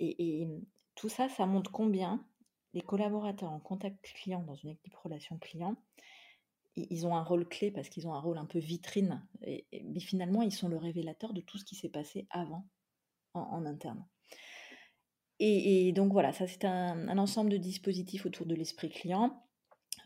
Et, 0.00 0.48
tout 0.94 1.08
ça, 1.08 1.28
ça 1.28 1.44
montre 1.44 1.72
combien 1.72 2.24
les 2.72 2.80
collaborateurs 2.80 3.50
en 3.50 3.58
contact 3.58 4.00
client 4.14 4.42
dans 4.42 4.54
une 4.54 4.70
équipe 4.70 4.94
relation 4.94 5.38
client, 5.38 5.76
ils 6.76 7.06
ont 7.06 7.16
un 7.16 7.22
rôle 7.22 7.48
clé 7.48 7.70
parce 7.72 7.88
qu'ils 7.88 8.06
ont 8.06 8.14
un 8.14 8.20
rôle 8.20 8.38
un 8.38 8.46
peu 8.46 8.58
vitrine. 8.58 9.26
mais 9.42 10.00
finalement, 10.00 10.42
ils 10.42 10.52
sont 10.52 10.68
le 10.68 10.76
révélateur 10.76 11.32
de 11.32 11.40
tout 11.40 11.58
ce 11.58 11.64
qui 11.64 11.74
s'est 11.74 11.88
passé 11.88 12.26
avant 12.30 12.64
en 13.34 13.66
interne. 13.66 14.06
Et, 15.40 15.92
donc 15.92 16.12
voilà, 16.12 16.32
ça 16.32 16.46
c'est 16.46 16.64
un, 16.64 17.18
ensemble 17.18 17.50
de 17.50 17.56
dispositifs 17.56 18.24
autour 18.26 18.46
de 18.46 18.54
l'esprit 18.54 18.88
client, 18.88 19.42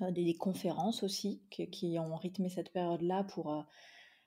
euh, 0.00 0.10
des, 0.10 0.34
conférences 0.34 1.02
aussi 1.02 1.42
qui 1.50 1.98
ont 1.98 2.16
rythmé 2.16 2.48
cette 2.48 2.72
période-là 2.72 3.24
pour 3.24 3.52
euh, 3.52 3.62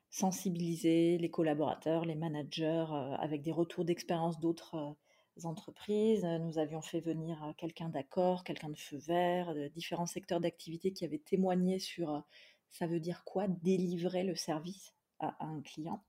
sensibiliser 0.10 1.18
les 1.18 1.32
collaborateurs, 1.32 2.06
les 2.06 2.16
managers 2.16 2.86
euh, 2.92 3.16
avec 3.16 3.42
des 3.42 3.52
retours 3.52 3.84
d'expérience 3.84 4.40
d'autres 4.40 4.96
entreprises. 5.44 6.24
Nous 6.24 6.60
avions 6.60 6.82
fait 6.82 7.00
venir 7.00 7.54
quelqu'un 7.58 7.90
d'accord, 7.90 8.44
quelqu'un 8.44 8.70
de 8.70 8.78
feu 8.78 8.98
vert, 8.98 9.56
de 9.56 9.70
différents 9.70 10.06
secteurs 10.06 10.40
d'activité 10.40 10.94
qui 10.94 11.04
avaient 11.04 11.18
témoigné 11.18 11.80
sur 11.80 12.24
ça 12.70 12.86
veut 12.86 13.00
dire 13.00 13.24
quoi 13.26 13.48
délivrer 13.48 14.24
le 14.24 14.36
service 14.36 14.94
à, 15.20 15.36
un 15.44 15.62
client. 15.62 16.04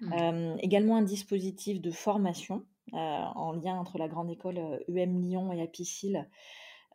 Mmh. 0.00 0.56
également 0.60 0.96
un 0.96 1.02
dispositif 1.02 1.80
de 1.80 1.90
formation 1.92 2.66
en 2.92 3.52
lien 3.52 3.78
entre 3.78 3.98
la 3.98 4.08
grande 4.08 4.30
école 4.30 4.84
UM 4.88 5.20
Lyon 5.20 5.52
et 5.52 5.62
Apicil, 5.62 6.28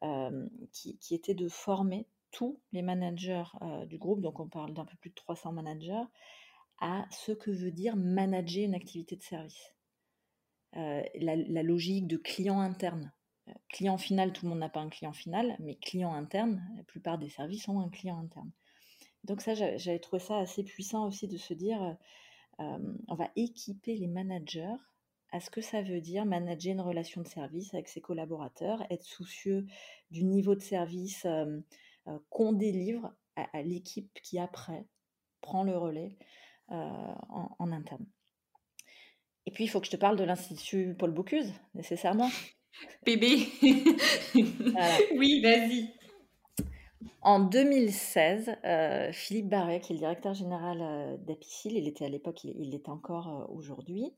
euh, 0.03 0.47
qui, 0.71 1.13
était 1.13 1.33
de 1.33 1.49
former 1.49 2.07
tous 2.31 2.61
les 2.71 2.81
managers 2.81 3.43
euh, 3.61 3.85
du 3.85 3.97
groupe, 3.97 4.21
donc 4.21 4.39
on 4.39 4.47
parle 4.47 4.73
d'un 4.73 4.85
peu 4.85 4.95
plus 4.95 5.09
de 5.09 5.15
300 5.15 5.51
managers, 5.51 6.05
à 6.79 7.05
ce 7.11 7.33
que 7.33 7.51
veut 7.51 7.71
dire 7.71 7.97
manager 7.97 8.63
une 8.63 8.75
activité 8.75 9.17
de 9.17 9.23
service. 9.23 9.75
la, 10.73 11.63
logique 11.63 12.07
de 12.07 12.15
client 12.15 12.61
interne. 12.61 13.11
Client 13.67 13.97
final, 13.97 14.31
tout 14.31 14.45
le 14.45 14.51
monde 14.51 14.59
n'a 14.59 14.69
pas 14.69 14.79
un 14.79 14.89
client 14.89 15.11
final, 15.11 15.57
mais 15.59 15.75
client 15.75 16.13
interne, 16.13 16.63
la 16.77 16.83
plupart 16.83 17.17
des 17.17 17.29
services 17.29 17.67
ont 17.67 17.81
un 17.81 17.89
client 17.89 18.19
interne. 18.19 18.51
Donc 19.25 19.41
ça, 19.41 19.53
j'avais 19.53 19.99
trouvé 19.99 20.21
ça 20.21 20.37
assez 20.37 20.63
puissant 20.63 21.07
aussi 21.07 21.27
de 21.27 21.37
se 21.37 21.53
dire, 21.53 21.97
on 22.59 23.15
va 23.15 23.29
équiper 23.35 23.97
les 23.97 24.07
managers 24.07 24.77
à 25.31 25.39
ce 25.39 25.49
que 25.49 25.61
ça 25.61 25.81
veut 25.81 26.01
dire 26.01 26.25
manager 26.25 26.73
une 26.73 26.81
relation 26.81 27.21
de 27.21 27.27
service 27.27 27.73
avec 27.73 27.87
ses 27.87 28.01
collaborateurs, 28.01 28.83
être 28.89 29.03
soucieux 29.03 29.65
du 30.11 30.23
niveau 30.23 30.55
de 30.55 30.61
service 30.61 31.27
qu'on 32.29 32.53
délivre 32.53 33.13
à, 33.35 33.61
l'équipe 33.61 34.11
qui 34.23 34.39
après 34.39 34.85
prend 35.41 35.63
le 35.63 35.77
relais 35.77 36.17
en, 36.69 37.71
interne. 37.71 38.05
Et 39.45 39.51
puis, 39.51 39.63
il 39.63 39.67
faut 39.67 39.79
que 39.79 39.85
je 39.85 39.91
te 39.91 39.97
parle 39.97 40.17
de 40.17 40.23
l'Institut 40.23 40.95
Paul 40.97 41.11
Bocuse, 41.11 41.53
nécessairement. 41.73 42.29
Bébé 43.05 43.47
Oui, 45.15 45.41
vas-y. 45.41 45.89
En 47.21 47.39
2016, 47.39 48.57
Philippe 49.11 49.49
Barret, 49.49 49.81
qui 49.81 49.93
est 49.93 49.95
le 49.95 49.99
directeur 49.99 50.33
général 50.33 51.19
d'Apicil, 51.25 51.75
il 51.75 51.87
était 51.87 52.05
à 52.05 52.09
l'époque, 52.09 52.43
il 52.43 52.69
l'est 52.71 52.89
encore 52.89 53.49
aujourd'hui, 53.49 54.13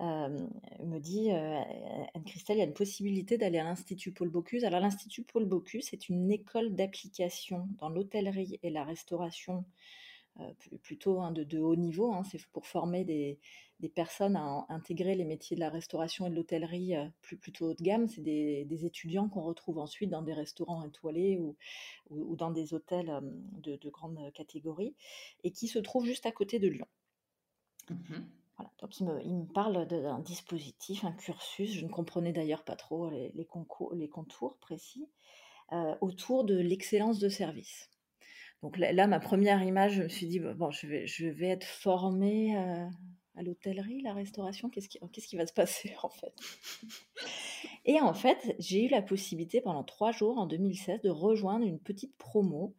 me 0.00 0.98
dit 0.98 1.30
Anne-Christelle, 1.30 2.56
il 2.56 2.60
y 2.60 2.62
a 2.62 2.66
une 2.66 2.74
possibilité 2.74 3.38
d'aller 3.38 3.58
à 3.58 3.64
l'Institut 3.64 4.12
Paul 4.12 4.28
Bocuse. 4.28 4.64
Alors, 4.64 4.80
l'Institut 4.80 5.24
Paul 5.24 5.44
Bocuse 5.44 5.92
est 5.92 6.08
une 6.08 6.30
école 6.30 6.74
d'application 6.74 7.68
dans 7.78 7.88
l'hôtellerie 7.88 8.58
et 8.62 8.70
la 8.70 8.84
restauration, 8.84 9.64
plutôt 10.82 11.20
hein, 11.20 11.32
de, 11.32 11.58
haut 11.58 11.76
niveau. 11.76 12.12
Hein. 12.14 12.22
C'est 12.24 12.44
pour 12.46 12.66
former 12.66 13.04
des, 13.04 13.38
personnes 13.94 14.36
à, 14.36 14.64
intégrer 14.70 15.14
les 15.14 15.24
métiers 15.24 15.54
de 15.54 15.60
la 15.60 15.70
restauration 15.70 16.26
et 16.26 16.30
de 16.30 16.34
l'hôtellerie 16.34 16.94
plus 17.20 17.36
plutôt 17.36 17.70
haut 17.70 17.74
de 17.74 17.82
gamme. 17.82 18.08
C'est 18.08 18.22
des, 18.22 18.86
étudiants 18.86 19.28
qu'on 19.28 19.42
retrouve 19.42 19.78
ensuite 19.78 20.08
dans 20.08 20.22
des 20.22 20.34
restaurants 20.34 20.82
étoilés 20.84 21.38
ou, 22.08 22.36
dans 22.36 22.50
des 22.50 22.72
hôtels 22.72 23.20
de, 23.58 23.76
de, 23.76 23.90
grande 23.90 24.32
catégorie 24.32 24.94
et 25.44 25.50
qui 25.50 25.68
se 25.68 25.78
trouvent 25.78 26.06
juste 26.06 26.24
à 26.24 26.32
côté 26.32 26.58
de 26.58 26.68
Lyon. 26.68 26.86
Mmh 27.90 28.39
donc 28.80 28.98
il 29.00 29.06
me, 29.06 29.52
parle 29.52 29.86
d'un 29.86 30.18
dispositif, 30.20 31.04
un 31.04 31.12
cursus, 31.12 31.72
je 31.72 31.84
ne 31.84 31.90
comprenais 31.90 32.32
d'ailleurs 32.32 32.64
pas 32.64 32.76
trop 32.76 33.10
les, 33.10 33.46
contours 33.46 34.56
précis, 34.58 35.08
euh, 35.72 35.94
autour 36.00 36.44
de 36.44 36.56
l'excellence 36.56 37.18
de 37.18 37.28
service. 37.28 37.90
Donc 38.62 38.76
là, 38.76 39.06
ma 39.06 39.20
première 39.20 39.62
image, 39.62 39.94
je 39.94 40.02
me 40.02 40.08
suis 40.08 40.26
dit, 40.26 40.38
bon, 40.38 40.70
je 40.70 40.86
vais, 40.86 41.48
être 41.48 41.64
formée 41.64 42.56
euh, 42.56 42.86
à 43.36 43.42
l'hôtellerie, 43.42 44.02
la 44.02 44.12
restauration, 44.12 44.68
qu'est-ce 44.68 44.88
qui, 44.88 45.36
va 45.36 45.46
se 45.46 45.52
passer 45.52 45.94
en 46.02 46.10
fait? 46.10 46.34
Et 47.86 48.00
en 48.00 48.12
fait, 48.12 48.54
j'ai 48.58 48.84
eu 48.84 48.88
la 48.88 49.00
possibilité 49.00 49.60
pendant 49.60 49.84
trois 49.84 50.12
jours 50.12 50.38
en 50.38 50.46
2016 50.46 51.00
de 51.00 51.10
rejoindre 51.10 51.64
une 51.64 51.80
petite 51.80 52.16
promo 52.18 52.74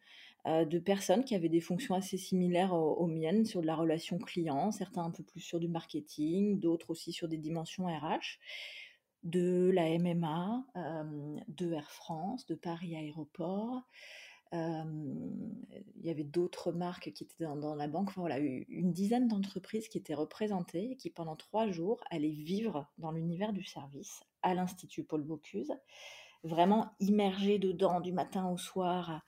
de 0.46 0.80
personnes 0.80 1.24
qui 1.24 1.36
avaient 1.36 1.50
des 1.50 1.62
fonctions 1.62 1.94
assez 1.94 2.18
similaires 2.18 2.74
aux, 2.74 3.08
miennes 3.08 3.46
sur 3.46 3.62
de 3.62 3.68
la 3.68 3.76
relation 3.76 4.18
client, 4.18 4.72
certains 4.72 5.04
un 5.04 5.12
peu 5.12 5.24
plus 5.24 5.40
sur 5.40 5.60
du 5.60 5.68
marketing, 5.68 6.60
d'autres 6.60 6.90
aussi 6.90 7.12
sur 7.12 7.28
des 7.28 7.38
dimensions 7.38 7.86
RH, 7.86 8.40
de 9.24 9.70
la 9.72 9.98
MMA, 10.00 10.66
de 11.48 11.74
Air 11.74 11.92
France, 11.92 12.46
de 12.48 12.56
Paris 12.56 12.96
Aéroport. 12.96 13.84
il 14.52 16.02
y 16.02 16.10
avait 16.10 16.24
d'autres 16.24 16.72
marques 16.72 17.12
qui 17.12 17.24
étaient 17.24 17.46
dans, 17.46 17.76
la 17.76 17.88
banque. 17.88 18.12
voilà, 18.16 18.40
une 18.40 18.94
dizaine 18.94 19.28
d'entreprises 19.28 19.90
qui 19.90 20.00
étaient 20.00 20.16
représentées 20.16 20.92
et 20.92 20.98
qui 20.98 21.12
pendant 21.12 21.36
trois 21.36 21.70
jours 21.70 22.04
allaient 22.10 22.30
vivre 22.30 22.88
dans 22.98 23.12
l'univers 23.12 23.54
du 23.54 23.64
service 23.64 24.24
à 24.42 24.56
l'Institut 24.56 25.04
Paul 25.04 25.22
Bocuse, 25.22 25.72
vraiment 26.44 26.90
immergées 27.00 27.60
dedans 27.60 28.02
du 28.02 28.12
matin 28.12 28.50
au 28.50 28.58
soir, 28.58 29.22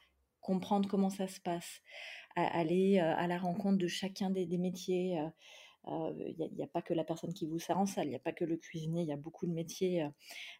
comprendre 0.44 0.88
comment 0.88 1.10
ça 1.10 1.28
se 1.28 1.40
passe, 1.40 1.82
aller 2.36 3.00
à 3.00 3.28
la 3.28 3.38
rencontre 3.38 3.78
de 3.78 3.88
chacun 3.88 4.30
des, 4.30 4.46
métiers. 4.58 5.20
Il 5.88 6.36
n'y 6.56 6.64
a, 6.64 6.68
pas 6.68 6.82
que 6.82 6.94
la 6.94 7.04
personne 7.04 7.34
qui 7.34 7.48
vous 7.48 7.60
sert 7.60 7.78
en 7.78 7.86
salle, 7.86 8.06
il 8.08 8.10
n'y 8.10 8.16
a 8.16 8.20
pas 8.20 8.34
que 8.34 8.46
le 8.46 8.58
cuisinier, 8.58 9.02
il 9.02 9.08
y 9.08 9.14
a 9.14 9.18
beaucoup 9.18 9.48
de 9.48 9.54
métiers. 9.54 10.08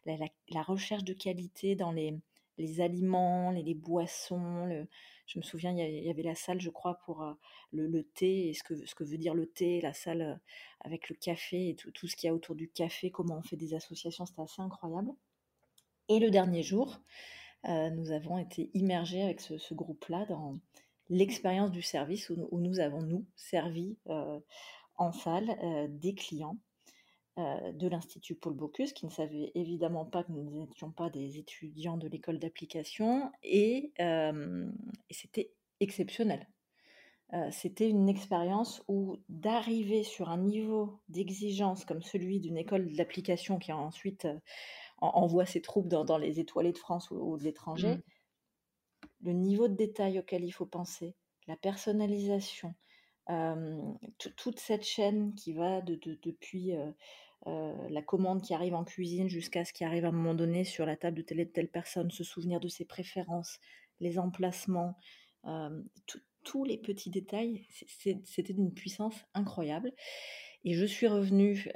La, 0.06 0.62
recherche 0.62 1.04
de 1.04 1.12
qualité 1.12 1.76
dans 1.76 1.92
les, 1.92 2.14
les 2.58 2.80
aliments, 2.80 3.50
les, 3.50 3.74
boissons. 3.74 4.86
je 5.26 5.38
me 5.38 5.42
souviens, 5.42 5.72
il 5.72 6.04
y, 6.04 6.10
avait 6.10 6.22
la 6.22 6.34
salle, 6.34 6.60
je 6.60 6.70
crois, 6.70 6.98
pour 7.04 7.24
le, 7.72 8.02
thé 8.02 8.48
et 8.48 8.54
ce 8.54 8.62
que, 8.62 8.86
ce 8.86 8.94
que 8.94 9.04
veut 9.04 9.18
dire 9.18 9.34
le 9.34 9.46
thé, 9.46 9.80
la 9.80 9.92
salle 9.92 10.40
avec 10.80 11.08
le 11.08 11.16
café 11.16 11.70
et 11.70 11.74
tout, 11.74 11.90
tout 11.90 12.06
ce 12.08 12.16
qu'il 12.16 12.28
y 12.28 12.30
a 12.30 12.34
autour 12.34 12.54
du 12.54 12.68
café, 12.68 13.10
comment 13.10 13.38
on 13.38 13.42
fait 13.42 13.56
des 13.56 13.74
associations, 13.74 14.26
c'était 14.26 14.42
assez 14.42 14.62
incroyable. 14.62 15.10
Et 16.08 16.18
le 16.18 16.30
dernier 16.30 16.62
jour, 16.62 17.00
euh, 17.68 17.90
nous 17.90 18.10
avons 18.10 18.38
été 18.38 18.70
immergés 18.74 19.22
avec 19.22 19.40
ce, 19.40 19.74
groupe-là 19.74 20.26
dans 20.26 20.58
l'expérience 21.08 21.70
du 21.70 21.82
service 21.82 22.30
où, 22.30 22.58
nous 22.58 22.80
avons, 22.80 23.02
nous, 23.02 23.24
servi 23.36 23.96
euh, 24.08 24.38
en 24.96 25.12
salle 25.12 25.56
euh, 25.62 25.86
des 25.88 26.14
clients 26.14 26.58
de 27.36 27.88
l'Institut 27.88 28.36
Paul 28.36 28.54
Bocuse 28.54 28.92
qui 28.92 29.06
ne 29.06 29.10
savaient 29.10 29.50
évidemment 29.56 30.04
pas 30.04 30.22
que 30.22 30.30
nous 30.30 30.48
n'étions 30.68 30.92
pas 30.92 31.10
des 31.10 31.36
étudiants 31.36 31.96
de 31.96 32.06
l'école 32.06 32.38
d'application 32.38 33.32
et, 33.42 33.92
c'était 35.10 35.50
exceptionnel. 35.80 36.46
c'était 37.50 37.90
une 37.90 38.08
expérience 38.08 38.84
où 38.86 39.16
d'arriver 39.28 40.04
sur 40.04 40.28
un 40.28 40.38
niveau 40.38 41.00
d'exigence 41.08 41.84
comme 41.84 42.02
celui 42.02 42.38
d'une 42.38 42.56
école 42.56 42.92
d'application 42.92 43.58
qui 43.58 43.72
a 43.72 43.76
ensuite 43.76 44.28
envoie 45.04 45.46
ses 45.46 45.60
troupes 45.60 45.88
dans, 45.88 46.18
les 46.18 46.40
étoilés 46.40 46.72
de 46.72 46.78
France 46.78 47.10
ou, 47.10 47.36
de 47.36 47.44
l'étranger, 47.44 47.96
mmh. 47.96 48.02
le 49.22 49.32
niveau 49.32 49.68
de 49.68 49.74
détail 49.74 50.18
auquel 50.18 50.44
il 50.44 50.52
faut 50.52 50.66
penser, 50.66 51.14
la 51.46 51.56
personnalisation, 51.56 52.74
toute 54.36 54.58
cette 54.58 54.84
chaîne 54.84 55.34
qui 55.34 55.52
va 55.52 55.80
de, 55.80 55.98
depuis 56.22 56.72
la 57.46 58.02
commande 58.02 58.42
qui 58.42 58.54
arrive 58.54 58.74
en 58.74 58.84
cuisine 58.84 59.28
jusqu'à 59.28 59.64
ce 59.64 59.72
qui 59.72 59.84
arrive 59.84 60.04
à 60.04 60.08
un 60.08 60.12
moment 60.12 60.34
donné 60.34 60.64
sur 60.64 60.86
la 60.86 60.96
table 60.96 61.18
de 61.18 61.22
telle 61.22 61.40
et 61.40 61.50
telle 61.50 61.70
personne, 61.70 62.10
se 62.10 62.24
souvenir 62.24 62.60
de 62.60 62.68
ses 62.68 62.84
préférences, 62.84 63.58
les 64.00 64.18
emplacements, 64.18 64.96
tous 66.44 66.64
les 66.64 66.78
petits 66.78 67.10
détails, 67.10 67.66
c'était 68.24 68.52
d'une 68.52 68.72
puissance 68.72 69.16
incroyable. 69.34 69.92
Et 70.64 70.74
je 70.74 70.84
suis 70.84 71.06
revenue 71.06 71.70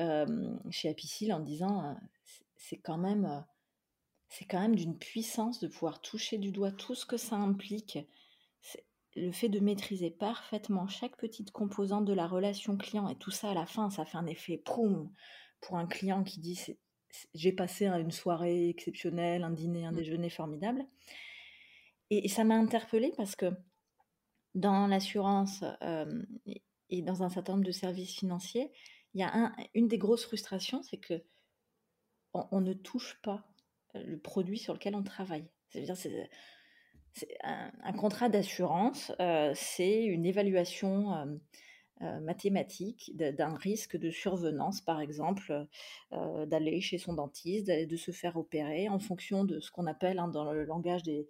chez 0.71 0.89
Apicil 0.89 1.33
en 1.33 1.41
disant 1.41 1.97
c'est 2.69 2.79
quand 2.79 2.99
même, 2.99 3.45
c'est 4.29 4.45
quand 4.45 4.61
même 4.61 4.77
d'une 4.77 4.99
puissance 4.99 5.61
de 5.61 5.69
pouvoir 5.69 6.01
toucher 6.01 6.39
du 6.39 6.53
doigt 6.53 6.73
tout 6.73 6.95
ce 6.95 7.07
que 7.07 7.17
ça 7.17 7.37
implique. 7.37 7.99
Le 9.17 9.33
fait 9.33 9.49
de 9.49 9.59
maîtriser 9.59 10.11
parfaitement 10.11 10.87
chaque 10.87 11.17
petite 11.17 11.51
composante 11.51 12.05
de 12.05 12.13
la 12.13 12.27
relation 12.27 12.77
client 12.77 13.09
et 13.09 13.17
tout 13.17 13.31
ça 13.31 13.51
à 13.51 13.55
la 13.55 13.67
fin, 13.67 13.91
ça 13.91 14.05
fait 14.05 14.19
un 14.19 14.27
effet 14.27 14.59
proum 14.59 15.11
pour 15.61 15.77
un 15.77 15.87
client 15.87 16.23
qui 16.25 16.41
dit 16.41 16.61
j'ai 17.35 17.53
passé 17.53 17.87
une 17.87 18.11
soirée 18.11 18.69
exceptionnelle, 18.69 19.45
un 19.45 19.51
dîner, 19.51 19.87
un 19.87 19.93
mmh. 19.93 19.97
déjeuner 19.97 20.31
formidable. 20.31 20.85
Et, 22.11 22.29
ça 22.29 22.45
m'a 22.45 22.57
interpellée 22.57 23.13
parce 23.17 23.35
que 23.35 23.47
dans 24.55 24.87
l'assurance 24.87 25.65
et 26.91 27.03
dans 27.03 27.23
un 27.23 27.31
certain 27.31 27.55
nombre 27.55 27.65
de 27.65 27.73
services 27.73 28.15
financiers, 28.19 28.71
il 29.15 29.21
y 29.21 29.25
a 29.25 29.53
une 29.75 29.89
des 29.89 29.99
grosses 29.99 30.25
frustrations, 30.25 30.83
c'est 30.83 30.99
que 30.99 31.23
on, 32.51 32.61
ne 32.61 32.73
touche 32.73 33.21
pas 33.23 33.45
le 33.95 34.19
produit 34.19 34.59
sur 34.59 34.75
lequel 34.75 34.95
on 34.95 35.03
travaille. 35.03 35.49
C'est-à-dire, 35.69 35.97
c'est, 35.97 36.29
un, 37.43 37.93
contrat 37.93 38.29
d'assurance, 38.29 39.13
c'est 39.55 40.05
une 40.05 40.25
évaluation 40.25 41.39
mathématique 42.01 43.13
d'un 43.17 43.57
risque 43.57 43.97
de 43.97 44.11
survenance, 44.11 44.81
par 44.81 45.01
exemple, 45.01 45.67
d'aller 46.13 46.81
chez 46.81 46.99
son 46.99 47.15
dentiste, 47.15 47.67
de 47.67 47.97
se 47.97 48.13
faire 48.13 48.37
opérer 48.37 48.89
en 48.89 48.99
fonction 48.99 49.45
de 49.45 49.59
ce 49.61 49.71
qu'on 49.71 49.87
appelle 49.87 50.19
hein, 50.19 50.29
dans 50.29 50.53
le 50.53 50.65
langage 50.65 51.03
des, 51.03 51.29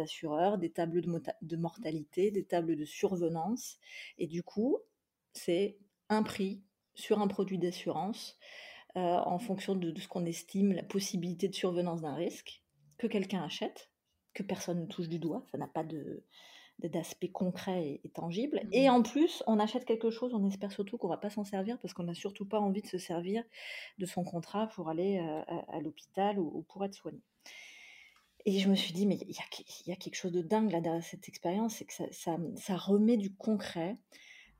assureurs 0.00 0.58
des 0.58 0.70
tables 0.70 1.02
de, 1.02 1.22
de, 1.42 1.56
mortalité, 1.56 2.30
des 2.30 2.44
tables 2.44 2.76
de 2.76 2.84
survenance. 2.84 3.78
Et 4.18 4.26
du 4.26 4.42
coup, 4.42 4.78
c'est 5.32 5.78
un 6.08 6.22
prix 6.22 6.62
sur 6.94 7.20
un 7.20 7.28
produit 7.28 7.58
d'assurance 7.58 8.38
euh, 8.96 9.00
en 9.00 9.38
fonction 9.38 9.74
de, 9.74 9.92
ce 10.00 10.08
qu'on 10.08 10.24
estime 10.24 10.72
la 10.72 10.82
possibilité 10.82 11.48
de 11.48 11.54
survenance 11.54 12.00
d'un 12.00 12.14
risque, 12.14 12.62
que 12.98 13.06
quelqu'un 13.06 13.42
achète, 13.42 13.90
que 14.32 14.42
personne 14.42 14.80
ne 14.80 14.86
touche 14.86 15.08
du 15.08 15.18
doigt, 15.18 15.44
ça 15.50 15.58
n'a 15.58 15.68
pas 15.68 15.84
de 15.84 16.24
d'aspect 16.78 17.28
concret 17.28 18.00
et, 18.04 18.08
tangible. 18.10 18.60
Mmh 18.64 18.68
et 18.72 18.90
en 18.90 19.02
plus, 19.02 19.42
on 19.46 19.58
achète 19.58 19.86
quelque 19.86 20.10
chose, 20.10 20.34
on 20.34 20.46
espère 20.46 20.70
surtout 20.70 20.98
qu'on 20.98 21.08
va 21.08 21.16
pas 21.16 21.30
s'en 21.30 21.44
servir 21.44 21.78
parce 21.80 21.94
qu'on 21.94 22.02
n'a 22.02 22.14
surtout 22.14 22.44
pas 22.44 22.60
envie 22.60 22.82
de 22.82 22.86
se 22.86 22.98
servir 22.98 23.42
de 23.96 24.04
son 24.04 24.24
contrat 24.24 24.68
pour 24.68 24.90
aller 24.90 25.18
euh, 25.18 25.42
à, 25.68 25.80
l'hôpital 25.80 26.38
ou, 26.38 26.66
pour 26.68 26.84
être 26.84 26.94
soigné. 26.94 27.22
Et 28.44 28.58
je 28.58 28.68
me 28.68 28.74
suis 28.74 28.92
dit, 28.92 29.06
mais 29.06 29.16
il 29.16 29.34
y, 29.86 29.92
a, 29.92 29.96
quelque 29.96 30.14
chose 30.14 30.32
de 30.32 30.42
dingue 30.42 30.70
là 30.70 30.80
derrière 30.80 31.02
cette 31.02 31.28
expérience, 31.28 31.76
c'est 31.76 31.86
que 31.86 31.94
ça, 32.12 32.76
remet 32.76 33.16
du 33.16 33.34
concret 33.34 33.96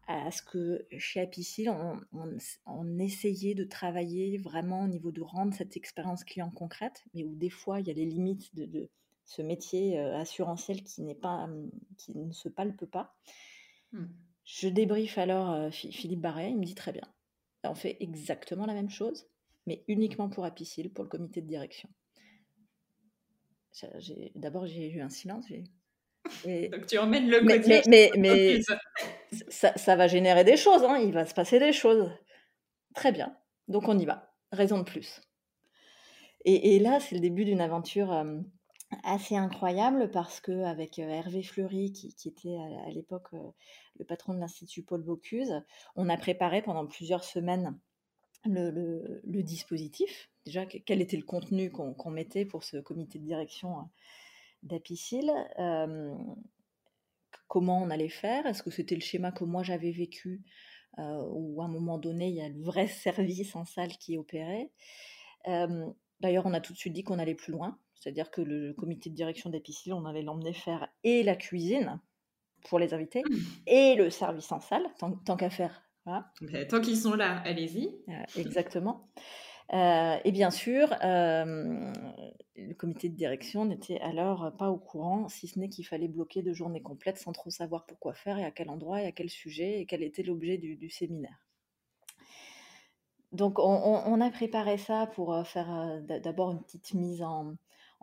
à 0.07 0.31
ce 0.31 0.43
que 0.43 0.87
chez 0.99 1.21
Apicil, 1.21 1.69
on, 1.71 2.99
essayait 2.99 3.55
de 3.55 3.65
travailler 3.65 4.39
vraiment 4.39 4.85
au 4.85 4.87
niveau 4.89 5.11
de 5.11 5.21
rendre 5.21 5.55
cette 5.55 5.77
expérience 5.77 6.25
client 6.25 6.51
concrète, 6.51 7.05
mais 7.15 7.25
où 7.25 7.35
des 7.35 7.51
fois 7.51 7.81
il 7.81 7.89
y 7.89 7.91
a 7.91 7.95
les 7.95 8.07
limites 8.07 8.55
de, 8.55 8.89
ce 9.25 9.43
métier 9.43 9.99
euh, 9.99 10.17
assurantiel 10.17 10.85
qui, 10.85 11.03
n'est 11.03 11.17
pas, 11.17 11.45
hum, 11.45 11.71
qui 11.99 12.17
ne 12.17 12.33
se 12.33 12.49
palpe 12.49 12.85
pas. 12.87 13.17
Mmh. 13.93 14.05
Je 14.45 14.69
débriefe 14.69 15.19
alors 15.19 15.51
euh, 15.51 15.71
Philippe 15.71 16.21
Barret, 16.21 16.51
il 16.51 16.59
me 16.59 16.65
dit 16.65 16.77
très 16.77 16.93
bien. 16.93 17.09
On 17.65 17.75
fait 17.75 17.97
exactement 17.99 18.67
la 18.67 18.75
même 18.75 18.91
chose, 18.91 19.27
mais 19.67 19.83
uniquement 19.89 20.29
pour 20.29 20.45
Apicil, 20.45 20.91
pour 20.91 21.03
le 21.03 21.11
comité 21.11 21.41
de 21.41 21.49
direction. 21.49 21.89
D'abord, 24.37 24.67
j'ai 24.67 24.89
eu 24.89 25.01
un 25.01 25.11
silence. 25.11 25.47
Donc 26.45 26.87
tu 26.87 26.99
emmènes 26.99 27.29
le 27.29 27.43
mais, 27.43 27.83
Mais, 27.89 28.11
mais, 28.17 28.61
ça, 29.49 29.97
va 29.97 30.09
générer 30.09 30.45
des 30.45 30.57
choses, 30.57 30.85
hein, 30.85 30.99
il 30.99 31.13
va 31.13 31.27
se 31.27 31.35
passer 31.35 31.59
des 31.59 31.73
choses. 31.73 32.11
Très 32.95 33.13
bien, 33.13 33.37
donc 33.69 33.89
on 33.89 33.99
y 33.99 34.05
va. 34.05 34.33
Raison 34.53 34.79
de 34.79 34.85
plus. 34.85 35.21
Et, 36.45 36.79
là, 36.79 37.01
c'est 37.01 37.17
le 37.17 37.21
début 37.21 37.45
d'une 37.45 37.61
aventure 37.61 38.25
assez 39.03 39.37
incroyable 39.37 40.13
parce 40.13 40.41
que 40.41 40.63
avec 40.63 40.99
Hervé 41.01 41.43
Fleury, 41.43 41.93
qui, 41.93 42.29
était 42.29 42.57
à, 42.87 42.91
l'époque 42.91 43.33
le 43.99 44.05
patron 44.05 44.33
de 44.35 44.39
l'Institut 44.39 44.85
Paul 44.85 45.03
Bocuse, 45.03 45.61
on 45.97 46.09
a 46.09 46.17
préparé 46.17 46.63
pendant 46.63 46.87
plusieurs 46.87 47.25
semaines 47.25 47.77
le, 48.45 49.43
dispositif. 49.43 50.31
Déjà, 50.45 50.67
quel 50.67 51.01
était 51.01 51.17
le 51.17 51.25
contenu 51.25 51.71
qu'on 51.71 52.11
mettait 52.11 52.45
pour 52.45 52.63
ce 52.65 52.77
comité 52.77 53.19
de 53.19 53.25
direction 53.25 53.89
d'Apicil 54.63 55.33
comment 57.49 57.83
on 57.83 57.91
allait 57.91 58.09
faire? 58.09 58.47
Est-ce 58.47 58.63
que 58.63 58.71
c'était 58.71 58.95
le 58.95 59.01
schéma 59.01 59.33
que 59.33 59.45
moi 59.45 59.63
j'avais 59.63 59.93
vécu? 59.93 60.43
Où 60.99 61.61
à 61.61 61.67
un 61.67 61.69
moment 61.69 61.99
donné, 61.99 62.29
il 62.29 62.35
y 62.35 62.41
a 62.41 62.49
le 62.49 62.63
vrai 62.63 62.87
service 62.89 63.55
en 63.55 63.65
salle 63.65 63.91
qui 63.99 64.17
opérait 64.17 64.71
D'ailleurs, 66.21 66.47
on 66.47 66.55
a 66.55 66.61
tout 66.61 66.73
de 66.73 66.79
suite 66.79 66.95
dit 66.95 67.05
qu'on 67.05 67.19
allait 67.19 67.35
plus 67.35 67.53
loin, 67.53 67.79
c'est-à-dire 67.95 68.31
que 68.31 68.41
le 68.41 68.73
comité 68.73 69.11
de 69.11 69.15
direction 69.15 69.51
d'Apicil, 69.51 69.93
on 69.93 70.05
allait 70.07 70.23
l'emmener 70.23 70.55
faire 70.55 70.89
et 71.05 71.23
la 71.23 71.37
cuisine 71.37 72.01
pour 72.69 72.79
les 72.79 72.95
invités 72.95 73.23
mmh. 73.29 73.37
et 73.67 73.95
le 73.97 74.11
service 74.11 74.51
en 74.51 74.61
salle, 74.61 74.85
tant, 74.99 75.37
qu'à 75.37 75.51
faire. 75.51 75.83
tant 76.69 76.81
qu'ils 76.81 76.97
sont 76.97 77.15
là, 77.15 77.43
allez-y. 77.45 77.91
exactement. 78.37 79.11
Euh, 79.73 80.19
et 80.25 80.33
bien 80.33 80.51
sûr, 80.51 80.95
euh, 81.03 81.93
le 82.57 82.75
comité 82.75 83.09
de 83.09 83.15
direction 83.15 83.65
n'était 83.65 83.99
alors 84.01 84.53
pas 84.57 84.71
au 84.71 84.79
courant, 84.79 85.29
si 85.29 85.49
ce 85.49 85.59
n'est 85.59 85.69
qu'il 85.69 85.87
fallait 85.87 86.09
bloquer 86.09 86.43
deux 86.43 86.53
journées 86.53 86.83
complètes 86.83 87.19
sans 87.19 87.33
trop 87.33 87.51
savoir 87.51 87.85
pourquoi 87.87 88.15
faire 88.15 88.39
et 88.39 88.45
à 88.45 88.51
quel 88.51 88.71
endroit 88.71 89.03
et 89.03 89.07
à 89.07 89.13
quel 89.13 89.29
sujet 89.29 89.81
et 89.81 89.87
quel 89.87 90.03
était 90.03 90.23
l'objet 90.23 90.57
du, 90.59 90.89
séminaire. 90.91 91.45
Donc 93.33 93.59
on, 93.59 94.21
a 94.21 94.31
préparé 94.31 94.79
ça 94.79 95.09
pour 95.09 95.35
euh, 95.35 95.43
faire 95.43 96.01
d'abord 96.23 96.53
une 96.53 96.63
petite 96.63 96.95
mise 96.95 97.23
en, 97.23 97.57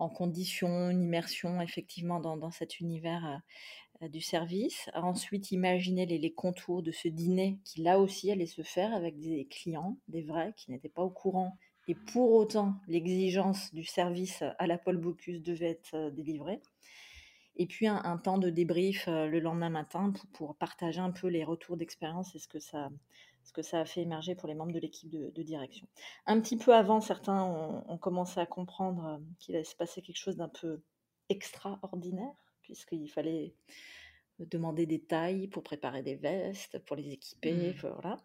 condition, 0.10 0.90
une 0.90 1.02
immersion 1.02 1.62
effectivement 1.62 2.20
dans, 2.20 2.52
cet 2.52 2.82
univers 2.82 3.42
du 4.10 4.22
service, 4.22 4.90
ensuite 4.94 5.52
imaginer 5.52 6.06
les, 6.06 6.18
les, 6.18 6.34
contours 6.34 6.84
de 6.84 6.92
ce 6.92 7.08
dîner 7.08 7.60
qui 7.64 7.82
là 7.82 8.00
aussi 8.00 8.32
allait 8.32 8.46
se 8.46 8.62
faire 8.62 8.94
avec 8.94 9.20
des 9.20 9.46
clients, 9.46 9.98
des 10.08 10.22
vrais, 10.22 10.54
qui 10.58 10.72
n'étaient 10.72 10.90
pas 10.90 11.04
au 11.04 11.10
courant. 11.10 11.58
Et 11.88 11.96
pour 11.96 12.32
autant, 12.34 12.76
l'exigence 12.88 13.74
du 13.74 13.84
service 13.84 14.44
à 14.58 14.68
la 14.68 14.78
Paul 14.78 14.98
Bocuse 14.98 15.42
devait 15.42 15.72
être 15.72 16.10
délivrée. 16.12 16.62
Et 17.56 17.68
puis 17.68 17.88
un, 17.88 18.18
temps 18.18 18.40
de 18.40 18.50
débrief 18.50 19.06
le 19.08 19.40
lendemain 19.40 19.70
matin 19.70 20.12
pour, 20.34 20.56
partager 20.56 21.00
un 21.00 21.12
peu 21.12 21.28
les 21.28 21.44
retours 21.44 21.78
d'expérience 21.78 22.34
et 22.36 22.40
ce 22.40 22.48
que 22.48 22.60
ça, 22.60 22.90
ce 23.44 23.54
que 23.54 23.62
ça 23.62 23.82
a 23.82 23.86
fait 23.86 24.02
émerger 24.02 24.34
pour 24.34 24.48
les 24.48 24.56
membres 24.56 24.72
de 24.72 24.80
l'équipe 24.80 25.10
de, 25.10 25.44
direction. 25.44 25.88
Un 26.26 26.40
petit 26.42 26.58
peu 26.58 26.74
avant, 26.74 27.00
certains 27.00 27.44
ont, 27.44 27.98
commencé 27.98 28.40
à 28.40 28.46
comprendre 28.46 29.22
qu'il 29.40 29.56
allait 29.56 29.64
se 29.64 29.76
passer 29.76 30.02
quelque 30.02 30.18
chose 30.18 30.38
d'un 30.38 30.50
peu 30.50 30.82
extraordinaire, 31.30 32.34
puisqu'il 32.74 33.10
fallait 33.10 33.54
demander 34.40 34.86
des 34.86 35.00
tailles 35.00 35.48
pour 35.48 35.64
préparer 35.64 36.02
des 36.02 36.16
vestes, 36.16 36.80
pour 36.80 36.96
les 36.96 37.12
équiper, 37.12 37.74
mmh. 37.74 37.88
voilà. 37.88 38.18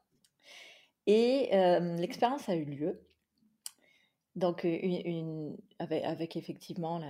Et 1.06 1.48
l'expérience 1.98 2.48
a 2.48 2.56
eu 2.56 2.64
lieu. 2.64 3.00
Donc, 4.36 4.64
une, 4.64 5.56
avec, 5.78 6.36
effectivement 6.36 7.00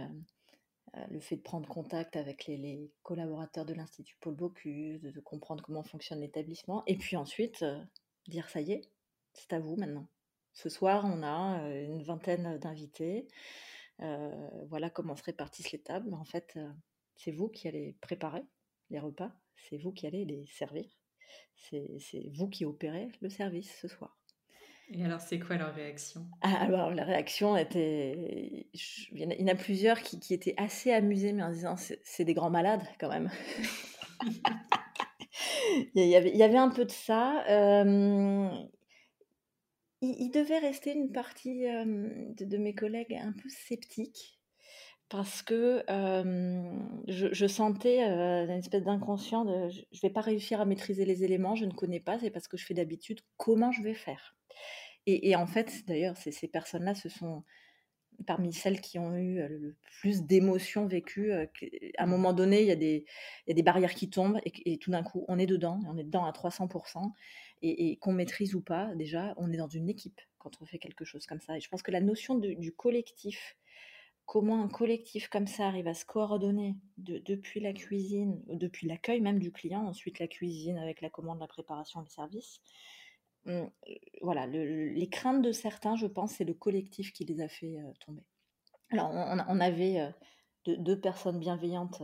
le 1.10 1.20
fait 1.20 1.36
de 1.36 1.42
prendre 1.42 1.68
contact 1.68 2.16
avec 2.16 2.46
les, 2.46 2.90
collaborateurs 3.02 3.64
de 3.64 3.74
l'Institut 3.74 4.16
Paul 4.20 4.34
Bocuse, 4.34 5.02
de, 5.02 5.20
comprendre 5.20 5.62
comment 5.62 5.82
fonctionne 5.82 6.20
l'établissement, 6.20 6.82
et 6.86 6.96
puis 6.96 7.16
ensuite 7.16 7.64
dire 8.26 8.48
ça 8.50 8.60
y 8.60 8.72
est, 8.72 8.90
c'est 9.32 9.52
à 9.52 9.60
vous 9.60 9.76
maintenant. 9.76 10.06
Ce 10.52 10.68
soir, 10.68 11.04
on 11.04 11.22
a 11.22 11.60
une 11.70 12.02
vingtaine 12.02 12.58
d'invités. 12.58 13.28
voilà 13.98 14.90
comment 14.90 15.16
se 15.16 15.24
répartissent 15.24 15.72
les 15.72 15.80
tables. 15.80 16.14
En 16.14 16.24
fait, 16.24 16.58
c'est 17.18 17.32
vous 17.32 17.48
qui 17.48 17.68
allez 17.68 17.96
préparer 18.00 18.42
les 18.90 19.00
repas, 19.00 19.32
c'est 19.68 19.76
vous 19.76 19.92
qui 19.92 20.06
allez 20.06 20.24
les 20.24 20.46
servir, 20.46 20.86
c'est 21.56 22.30
vous 22.32 22.48
qui 22.48 22.64
opérez 22.64 23.08
le 23.20 23.28
service 23.28 23.76
ce 23.80 23.88
soir. 23.88 24.16
Et 24.90 25.04
alors, 25.04 25.20
c'est 25.20 25.38
quoi 25.38 25.56
leur 25.56 25.74
réaction? 25.74 26.26
Ah, 26.40 26.62
Alors, 26.62 26.94
la 26.94 27.04
réaction 27.04 27.58
était. 27.58 28.68
Il 29.12 29.18
y 29.18 29.44
en 29.44 29.48
a 29.48 29.54
plusieurs 29.54 30.00
qui, 30.00 30.18
qui 30.18 30.32
étaient 30.32 30.54
assez 30.56 30.90
amusés, 30.92 31.34
mais 31.34 31.42
en 31.42 31.50
disant 31.50 31.76
c'est 31.76 32.24
des 32.24 32.32
grands 32.32 32.48
malades 32.48 32.84
quand 32.98 33.10
même. 33.10 33.30
il, 35.94 36.06
y 36.06 36.16
avait, 36.16 36.30
il 36.30 36.36
y 36.36 36.42
avait 36.42 36.56
un 36.56 36.70
peu 36.70 36.86
de 36.86 36.90
ça. 36.90 37.44
il, 40.00 40.30
devait 40.30 40.58
rester 40.58 40.94
une 40.94 41.12
partie 41.12 41.64
de, 41.64 42.56
mes 42.56 42.74
collègues 42.74 43.12
un 43.14 43.32
peu 43.32 43.50
sceptiques 43.50 44.37
parce 45.08 45.42
que 45.42 45.84
je, 47.06 47.46
sentais 47.46 48.00
une 48.02 48.50
espèce 48.50 48.84
d'inconscient 48.84 49.44
de 49.44 49.68
je 49.68 49.80
ne 49.80 50.00
vais 50.02 50.10
pas 50.10 50.20
réussir 50.20 50.60
à 50.60 50.64
maîtriser 50.64 51.04
les 51.04 51.24
éléments, 51.24 51.54
je 51.54 51.64
ne 51.64 51.72
connais 51.72 52.00
pas, 52.00 52.18
c'est 52.18 52.30
parce 52.30 52.48
que 52.48 52.56
je 52.56 52.64
fais 52.64 52.74
d'habitude, 52.74 53.20
comment 53.36 53.72
je 53.72 53.82
vais 53.82 53.94
faire? 53.94 54.36
Et, 55.10 55.34
en 55.36 55.46
fait, 55.46 55.86
d'ailleurs, 55.86 56.18
ces, 56.18 56.48
personnes-là, 56.48 56.94
ce 56.94 57.08
sont 57.08 57.42
parmi 58.26 58.52
celles 58.52 58.82
qui 58.82 58.98
ont 58.98 59.16
eu 59.16 59.36
le 59.48 59.74
plus 60.00 60.24
d'émotions 60.24 60.86
vécues. 60.86 61.32
À 61.32 61.46
un 61.98 62.06
moment 62.06 62.34
donné, 62.34 62.60
il 62.60 62.66
y, 62.66 62.70
a 62.70 62.76
des, 62.76 63.06
il 63.46 63.50
y 63.50 63.52
a 63.52 63.54
des 63.54 63.62
barrières 63.62 63.94
qui 63.94 64.10
tombent 64.10 64.38
et, 64.44 64.76
tout 64.76 64.90
d'un 64.90 65.02
coup, 65.02 65.24
on 65.28 65.38
est 65.38 65.46
dedans, 65.46 65.80
on 65.88 65.96
est 65.96 66.04
dedans 66.04 66.26
à 66.26 66.32
300%. 66.32 67.12
Et, 67.62 67.96
qu'on 67.96 68.12
maîtrise 68.12 68.54
ou 68.54 68.60
pas, 68.60 68.94
déjà, 68.96 69.32
on 69.38 69.50
est 69.50 69.56
dans 69.56 69.68
une 69.68 69.88
équipe 69.88 70.20
quand 70.36 70.60
on 70.60 70.66
fait 70.66 70.78
quelque 70.78 71.06
chose 71.06 71.24
comme 71.24 71.40
ça. 71.40 71.56
Et 71.56 71.60
je 71.60 71.70
pense 71.70 71.82
que 71.82 71.90
la 71.90 72.02
notion 72.02 72.36
du 72.36 72.72
collectif, 72.72 73.56
comment 74.28 74.62
un 74.62 74.68
collectif 74.68 75.28
comme 75.28 75.48
ça 75.48 75.66
arrive 75.66 75.88
à 75.88 75.94
se 75.94 76.04
coordonner 76.04 76.76
depuis 76.98 77.58
la 77.58 77.72
cuisine, 77.72 78.40
depuis 78.46 78.86
l'accueil 78.86 79.20
même 79.20 79.40
du 79.40 79.50
client, 79.50 79.84
ensuite 79.86 80.20
la 80.20 80.28
cuisine 80.28 80.78
avec 80.78 81.00
la 81.00 81.10
commande, 81.10 81.40
la 81.40 81.48
préparation, 81.48 82.00
les 82.02 82.08
services, 82.08 82.60
Mmh, 83.48 83.64
voilà, 84.20 84.46
les 84.46 85.08
craintes 85.08 85.42
de 85.42 85.52
certains, 85.52 85.96
je 85.96 86.06
pense, 86.06 86.32
c'est 86.32 86.44
le 86.44 86.54
collectif 86.54 87.12
qui 87.12 87.24
les 87.24 87.40
a 87.40 87.48
fait 87.48 87.78
tomber. 88.04 88.22
Alors, 88.90 89.10
on, 89.10 89.60
avait 89.60 90.14
deux, 90.66 91.00
personnes 91.00 91.38
bienveillantes 91.38 92.02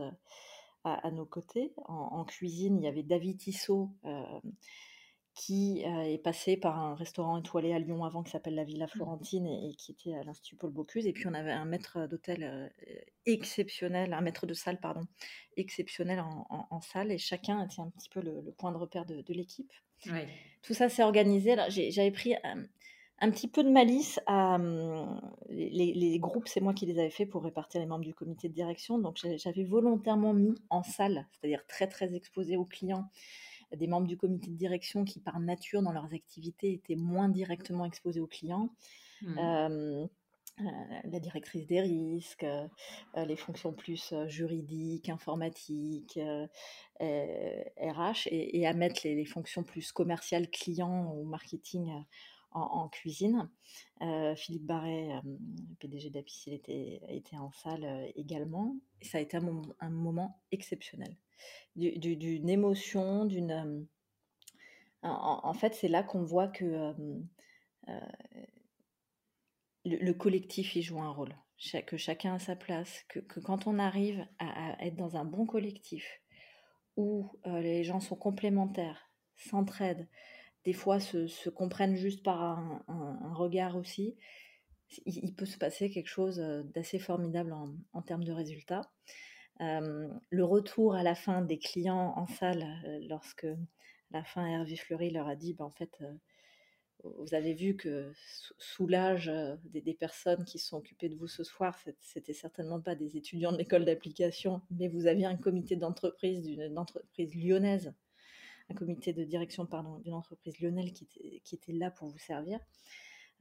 à, 0.83 1.11
nos 1.11 1.25
côtés. 1.25 1.73
En, 1.85 2.23
cuisine, 2.25 2.77
il 2.77 2.83
y 2.83 2.87
avait 2.87 3.03
David 3.03 3.37
Tissot, 3.37 3.91
qui 5.35 5.81
est 5.81 6.23
passé 6.23 6.55
par 6.55 6.79
un 6.79 6.95
restaurant 6.95 7.37
étoilé 7.37 7.73
à 7.73 7.79
Lyon 7.79 8.05
avant 8.05 8.23
qui 8.23 8.31
s'appelle 8.31 8.55
la 8.55 8.63
Villa 8.63 8.85
mmh. 8.85 8.89
Florentine 8.89 9.45
et, 9.45 9.75
qui 9.75 9.91
était 9.91 10.15
à 10.15 10.23
l'Institut 10.23 10.55
Paul 10.55 10.71
Bocuse. 10.71 11.05
Et 11.05 11.11
puis 11.11 11.27
on 11.27 11.33
avait 11.33 11.51
un 11.51 11.65
maître 11.65 12.07
d'hôtel 12.07 12.71
exceptionnel, 13.25 14.13
un 14.13 14.21
maître 14.21 14.45
de 14.45 14.53
salle, 14.53 14.79
pardon, 14.79 15.01
exceptionnel 15.57 16.23
en, 16.49 16.81
salle. 16.81 17.11
Et 17.11 17.17
chacun 17.17 17.63
était 17.65 17.81
un 17.81 17.89
petit 17.89 18.09
peu 18.09 18.21
le, 18.21 18.53
point 18.57 18.71
de 18.71 18.77
repère 18.77 19.05
de, 19.05 19.21
de 19.21 19.33
l'équipe. 19.33 19.73
Tout 20.61 20.73
ça 20.73 20.89
s'est 20.89 21.03
organisé. 21.03 21.55
J'avais 21.69 22.11
pris 22.11 22.35
un, 22.43 23.31
petit 23.31 23.47
peu 23.47 23.63
de 23.63 23.69
malice 23.69 24.19
à 24.27 24.55
hum, 24.55 25.21
les, 25.49 26.19
groupes, 26.19 26.47
c'est 26.47 26.61
moi 26.61 26.73
qui 26.73 26.85
les 26.85 26.99
avais 26.99 27.09
fait 27.09 27.25
pour 27.25 27.43
répartir 27.43 27.81
les 27.81 27.87
membres 27.87 28.05
du 28.05 28.13
comité 28.13 28.49
de 28.49 28.53
direction. 28.53 28.99
Donc 28.99 29.19
j'avais 29.37 29.63
volontairement 29.63 30.33
mis 30.33 30.55
en 30.69 30.83
salle, 30.83 31.27
c'est-à-dire 31.31 31.65
très 31.67 31.87
très 31.87 32.13
exposé 32.15 32.57
aux 32.57 32.65
clients, 32.65 33.09
des 33.75 33.87
membres 33.87 34.07
du 34.07 34.17
comité 34.17 34.49
de 34.49 34.55
direction 34.55 35.03
qui 35.05 35.19
par 35.19 35.39
nature 35.39 35.81
dans 35.81 35.91
leurs 35.91 36.13
activités 36.13 36.73
étaient 36.73 36.95
moins 36.95 37.29
directement 37.29 37.85
exposés 37.85 38.19
aux 38.19 38.27
clients. 38.27 38.69
Mmh. 39.21 40.07
Euh, 40.61 40.63
la 41.03 41.19
directrice 41.19 41.67
des 41.67 41.81
risques, 41.81 42.45
euh, 42.45 42.65
euh, 43.17 43.25
les 43.25 43.35
fonctions 43.35 43.73
plus 43.73 44.13
juridiques, 44.27 45.09
informatiques, 45.09 46.17
RH, 47.01 48.27
et, 48.31 48.65
à 48.65 48.73
mettre 48.73 49.01
les, 49.03 49.25
fonctions 49.25 49.63
plus 49.63 49.91
commerciales, 49.91 50.49
clients 50.49 51.13
ou 51.13 51.25
marketing 51.25 51.91
en, 52.55 52.89
cuisine. 52.89 53.49
Philippe 54.35 54.65
Barret, 54.65 55.09
PDG 55.79 56.09
d'Apicil, 56.09 56.53
était, 56.53 57.01
était 57.09 57.37
en 57.37 57.51
salle 57.51 58.11
également. 58.15 58.77
Et 59.01 59.05
ça 59.05 59.17
a 59.17 59.21
été 59.21 59.37
un, 59.37 59.89
moment, 59.89 60.41
exceptionnel. 60.51 61.15
D'une 61.75 62.49
émotion, 62.49 63.25
d'une... 63.25 63.87
En, 65.01 65.53
fait, 65.53 65.75
c'est 65.75 65.87
là 65.87 66.01
qu'on 66.01 66.23
voit 66.23 66.47
que 66.47 66.93
le, 69.85 70.13
collectif 70.13 70.75
y 70.75 70.81
joue 70.81 70.99
un 70.99 71.11
rôle, 71.11 71.35
que 71.85 71.97
chacun 71.97 72.35
a 72.35 72.39
sa 72.39 72.55
place, 72.55 73.03
que, 73.07 73.19
quand 73.39 73.67
on 73.67 73.79
arrive 73.79 74.25
à, 74.39 74.83
être 74.83 74.95
dans 74.95 75.15
un 75.15 75.25
bon 75.25 75.45
collectif 75.45 76.21
où 76.97 77.29
euh, 77.45 77.59
les 77.59 77.83
gens 77.83 77.99
sont 77.99 78.15
complémentaires, 78.15 79.11
s'entraident, 79.35 80.07
des 80.65 80.73
fois 80.73 80.99
se, 80.99 81.49
comprennent 81.49 81.95
juste 81.95 82.23
par 82.23 82.41
un, 82.41 83.33
regard 83.33 83.77
aussi, 83.77 84.15
il, 85.05 85.33
peut 85.33 85.45
se 85.45 85.57
passer 85.57 85.89
quelque 85.89 86.09
chose 86.09 86.39
euh, 86.39 86.63
d'assez 86.63 86.99
formidable 86.99 87.55
en, 87.93 88.01
termes 88.01 88.23
de 88.23 88.31
résultats. 88.31 88.81
Euh, 89.61 90.07
le 90.29 90.43
retour 90.43 90.95
à 90.95 91.03
la 91.03 91.15
fin 91.15 91.41
des 91.41 91.57
clients 91.57 92.13
en 92.17 92.27
salle, 92.27 92.65
lorsque 93.07 93.47
la 94.11 94.23
fin 94.23 94.45
Hervé 94.45 94.75
Fleury 94.75 95.09
leur 95.11 95.27
a 95.27 95.35
dit, 95.35 95.53
ben, 95.53 95.65
en 95.65 95.71
fait, 95.71 96.01
vous 97.17 97.33
avez 97.33 97.53
vu 97.53 97.75
que 97.75 98.11
sous 98.57 98.87
l'âge 98.87 99.29
euh, 99.29 99.55
des, 99.63 99.93
personnes 99.93 100.43
qui 100.45 100.59
sont 100.59 100.77
occupées 100.77 101.09
de 101.09 101.15
vous 101.15 101.27
ce 101.27 101.43
soir, 101.43 101.77
c'était 101.99 102.33
certainement 102.33 102.81
pas 102.81 102.95
des 102.95 103.17
étudiants 103.17 103.51
de 103.51 103.57
l'école 103.57 103.85
d'application, 103.85 104.61
mais 104.71 104.87
vous 104.87 105.07
aviez 105.07 105.25
un 105.25 105.37
comité 105.37 105.75
d'entreprise 105.75 106.41
d'une 106.41 106.77
entreprise 106.77 107.35
lyonnaise, 107.35 107.93
un 108.69 108.73
comité 108.73 109.13
de 109.13 109.23
direction 109.23 109.67
d'une 110.03 110.13
entreprise 110.13 110.59
lyonnaise 110.59 110.91
qui 110.91 111.55
était, 111.55 111.73
là 111.73 111.91
pour 111.91 112.07
vous 112.07 112.17
servir. 112.17 112.59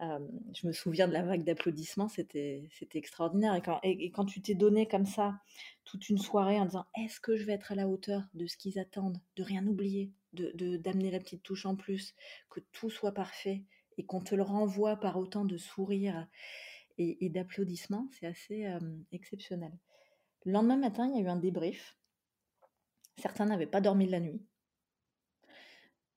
Euh, 0.01 0.19
je 0.55 0.67
me 0.67 0.73
souviens 0.73 1.07
de 1.07 1.13
la 1.13 1.23
vague 1.23 1.45
d'applaudissements, 1.45 2.09
c'était 2.09 2.69
extraordinaire. 2.95 3.61
Et 3.83 4.11
quand, 4.11 4.25
tu 4.25 4.43
t'es 4.43 4.55
donné 4.55 4.87
comme 4.87 5.07
ça 5.07 5.41
toute 5.85 6.09
une 6.09 6.19
soirée 6.19 6.59
en 6.59 6.67
disant 6.67 6.87
est-ce 6.99 7.21
que 7.21 7.37
je 7.37 7.45
vais 7.45 7.53
être 7.53 7.73
à 7.73 7.75
la 7.75 7.89
hauteur 7.89 8.23
de 8.35 8.47
ce 8.47 8.57
qu'ils 8.57 8.79
attendent, 8.79 9.21
de 9.37 9.43
rien 9.43 9.65
oublier, 9.67 10.13
de 10.33 10.77
d'amener 10.77 11.13
la 11.13 11.21
petite 11.21 11.45
touche 11.45 11.65
en 11.65 11.77
plus, 11.77 12.15
que 12.51 12.61
tout 12.73 12.91
soit 12.91 13.15
parfait 13.15 13.63
et 13.97 14.05
qu'on 14.05 14.21
te 14.21 14.35
le 14.35 14.43
renvoie 14.43 14.97
par 14.97 15.17
autant 15.17 15.45
de 15.45 15.57
sourires 15.57 16.27
et, 16.99 17.29
d'applaudissements, 17.29 18.09
c'est 18.13 18.27
assez 18.27 18.67
exceptionnel. 19.13 19.73
Le 20.45 20.53
lendemain 20.53 20.77
matin, 20.77 21.09
il 21.09 21.17
y 21.17 21.19
a 21.21 21.25
eu 21.25 21.29
un 21.29 21.37
débrief. 21.37 21.97
Certains 23.17 23.47
n'avaient 23.47 23.67
pas 23.67 23.81
dormi 23.81 24.07
de 24.07 24.11
la 24.11 24.21
nuit. 24.21 24.43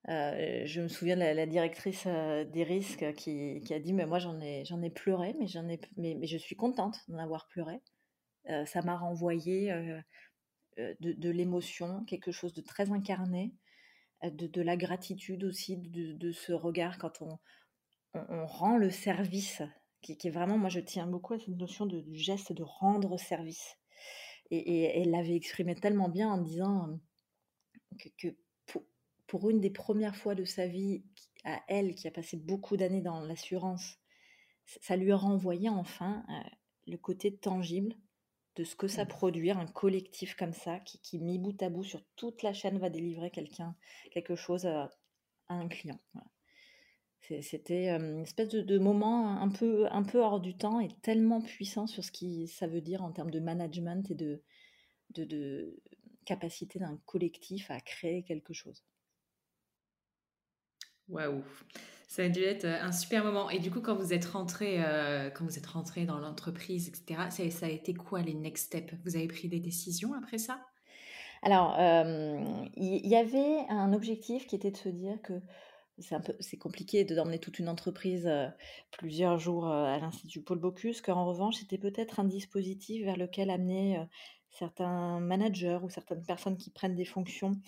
Euh, 0.09 0.61
je 0.65 0.81
me 0.81 0.87
souviens 0.87 1.15
de 1.17 1.21
la, 1.21 1.45
directrice 1.45 2.07
des 2.07 2.63
risques 2.63 3.13
qui, 3.15 3.61
a 3.73 3.79
dit 3.79 3.91
mais 3.91 4.05
moi 4.05 4.19
j'en 4.19 4.39
ai 4.39 4.63
j'en 4.63 4.81
ai 4.81 4.89
pleuré 4.89 5.35
mais 5.37 5.47
j'en 5.47 5.67
ai 5.67 5.81
mais, 5.97 6.25
je 6.25 6.37
suis 6.37 6.55
contente 6.55 7.01
d'en 7.09 7.17
avoir 7.17 7.49
pleuré 7.49 7.81
ça 8.65 8.81
m'a 8.83 8.95
renvoyé 8.95 9.73
de, 10.77 11.29
l'émotion 11.29 12.05
quelque 12.05 12.31
chose 12.31 12.53
de 12.53 12.61
très 12.61 12.91
incarné 12.91 13.53
de, 14.23 14.61
la 14.61 14.77
gratitude 14.77 15.43
aussi, 15.43 15.77
de, 15.77 16.31
ce 16.31 16.53
regard 16.53 16.97
quand 16.97 17.21
on, 17.21 17.39
on, 18.13 18.45
rend 18.45 18.77
le 18.77 18.89
service, 18.89 19.61
qui, 20.01 20.13
est 20.13 20.31
vraiment, 20.31 20.57
moi 20.57 20.69
je 20.69 20.79
tiens 20.79 21.07
beaucoup 21.07 21.33
à 21.33 21.39
cette 21.39 21.49
notion 21.49 21.85
de, 21.85 22.01
du 22.01 22.17
geste 22.17 22.53
de 22.53 22.63
rendre 22.63 23.17
service. 23.19 23.75
Et, 24.49 25.01
elle 25.01 25.11
l'avait 25.11 25.35
exprimé 25.35 25.75
tellement 25.75 26.09
bien 26.09 26.29
en 26.29 26.37
disant 26.37 26.99
que, 28.17 28.29
pour, 29.27 29.49
une 29.49 29.61
des 29.61 29.69
premières 29.69 30.15
fois 30.15 30.35
de 30.35 30.45
sa 30.45 30.67
vie, 30.67 31.03
à 31.43 31.61
elle 31.67 31.95
qui 31.95 32.07
a 32.07 32.11
passé 32.11 32.37
beaucoup 32.37 32.77
d'années 32.77 33.01
dans 33.01 33.21
l'assurance, 33.21 33.97
ça 34.65 34.95
lui 34.95 35.11
a 35.11 35.17
renvoyé 35.17 35.69
enfin 35.69 36.25
le 36.87 36.97
côté 36.97 37.35
tangible 37.35 37.95
de 38.57 38.63
ce 38.63 38.75
que 38.75 38.87
ça 38.87 39.05
mmh. 39.05 39.09
produit, 39.09 39.51
un 39.51 39.67
collectif 39.67 40.35
comme 40.35 40.53
ça, 40.53 40.79
qui, 40.79 40.99
qui, 40.99 41.19
mis 41.19 41.37
bout 41.37 41.61
à 41.61 41.69
bout 41.69 41.83
sur 41.83 42.03
toute 42.15 42.41
la 42.41 42.53
chaîne, 42.53 42.79
va 42.79 42.89
délivrer 42.89 43.29
quelqu'un, 43.29 43.75
quelque 44.11 44.35
chose 44.35 44.65
à, 44.65 44.89
un 45.49 45.67
client. 45.69 45.99
C'était 47.41 47.89
une 47.89 48.21
espèce 48.21 48.49
de, 48.49 48.79
moment 48.79 49.39
un 49.41 49.49
peu, 49.49 49.87
un 49.91 50.03
peu 50.03 50.19
hors 50.19 50.39
du 50.39 50.57
temps 50.57 50.79
et 50.79 50.89
tellement 51.01 51.41
puissant 51.41 51.87
sur 51.87 52.03
ce 52.03 52.11
que 52.11 52.45
ça 52.47 52.67
veut 52.67 52.81
dire 52.81 53.03
en 53.03 53.11
termes 53.11 53.31
de 53.31 53.39
management 53.39 54.09
et 54.11 54.15
de, 54.15 54.43
de, 55.11 55.23
de 55.25 55.81
capacité 56.25 56.79
d'un 56.79 56.97
collectif 57.05 57.69
à 57.71 57.79
créer 57.79 58.23
quelque 58.23 58.53
chose. 58.53 58.83
Waouh 61.09 61.43
ça 62.07 62.23
a 62.23 62.29
dû 62.29 62.41
être 62.41 62.65
un 62.65 62.91
super 62.91 63.23
moment. 63.23 63.49
Et 63.49 63.59
du 63.59 63.69
coup, 63.69 63.81
quand 63.81 63.95
vous 63.95 64.13
êtes 64.13 64.25
rentré, 64.25 64.79
quand 65.35 65.45
vous 65.45 65.57
êtes 65.57 66.05
dans 66.05 66.19
l'entreprise, 66.19 66.87
etc., 66.87 67.29
ça, 67.51 67.65
a 67.65 67.69
été 67.69 67.93
quoi 67.93 68.21
les 68.21 68.33
next 68.33 68.67
steps? 68.67 68.93
Vous 69.05 69.15
avez 69.15 69.27
pris 69.27 69.49
des 69.49 69.59
décisions 69.59 70.13
après 70.13 70.37
ça? 70.37 70.59
Alors, 71.43 71.75
il 72.75 73.05
y, 73.05 73.15
avait 73.15 73.65
un 73.69 73.93
objectif 73.93 74.47
qui 74.47 74.55
était 74.55 74.71
de 74.71 74.77
se 74.77 74.89
dire 74.89 75.21
que 75.21 75.33
c'est 76.39 76.57
compliqué 76.57 77.03
de 77.03 77.13
d'emmener 77.13 77.39
toute 77.39 77.59
une 77.59 77.69
entreprise 77.69 78.29
plusieurs 78.91 79.37
jours 79.37 79.67
à 79.67 79.99
l'Institut 79.99 80.41
Paul 80.41 80.59
Bocuse, 80.59 81.01
qu'en 81.01 81.25
revanche, 81.25 81.57
c'était 81.57 81.77
peut-être 81.77 82.19
un 82.21 82.25
dispositif 82.25 83.03
vers 83.03 83.17
lequel 83.17 83.49
amener 83.49 84.01
certains 84.49 85.19
managers 85.19 85.79
ou 85.83 85.89
certaines 85.89 86.23
personnes 86.23 86.57
qui 86.57 86.71
prennent 86.71 86.95
des 86.95 87.05
fonctions 87.05 87.59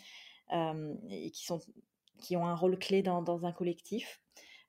et 0.52 1.30
qui 1.32 1.46
sont 1.46 1.60
qui 2.22 2.38
ont 2.38 2.45
un 2.45 2.55
rôle 2.55 2.78
clé 2.78 3.01
dans, 3.01 3.45
un 3.45 3.51
collectif 3.51 4.22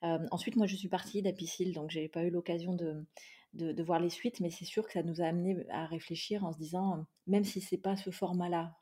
ensuite, 0.02 0.56
moi, 0.56 0.66
je 0.66 0.76
suis 0.76 0.88
partie 0.88 1.22
d'Apicil, 1.22 1.74
donc 1.74 1.90
j'ai 1.90 2.08
pas 2.08 2.24
eu 2.24 2.30
l'occasion 2.30 2.74
de, 2.74 3.04
de, 3.54 3.82
voir 3.82 4.00
les 4.00 4.10
suites, 4.10 4.40
mais 4.40 4.50
c'est 4.50 4.64
sûr 4.64 4.86
que 4.86 4.92
ça 4.92 5.02
nous 5.02 5.20
a 5.20 5.24
amené 5.24 5.66
à 5.70 5.86
réfléchir 5.86 6.44
en 6.44 6.52
se 6.52 6.58
disant, 6.58 7.06
même 7.26 7.44
si 7.44 7.60
c'est 7.60 7.78
pas 7.78 7.96
ce 7.96 8.10
format-là 8.10 8.76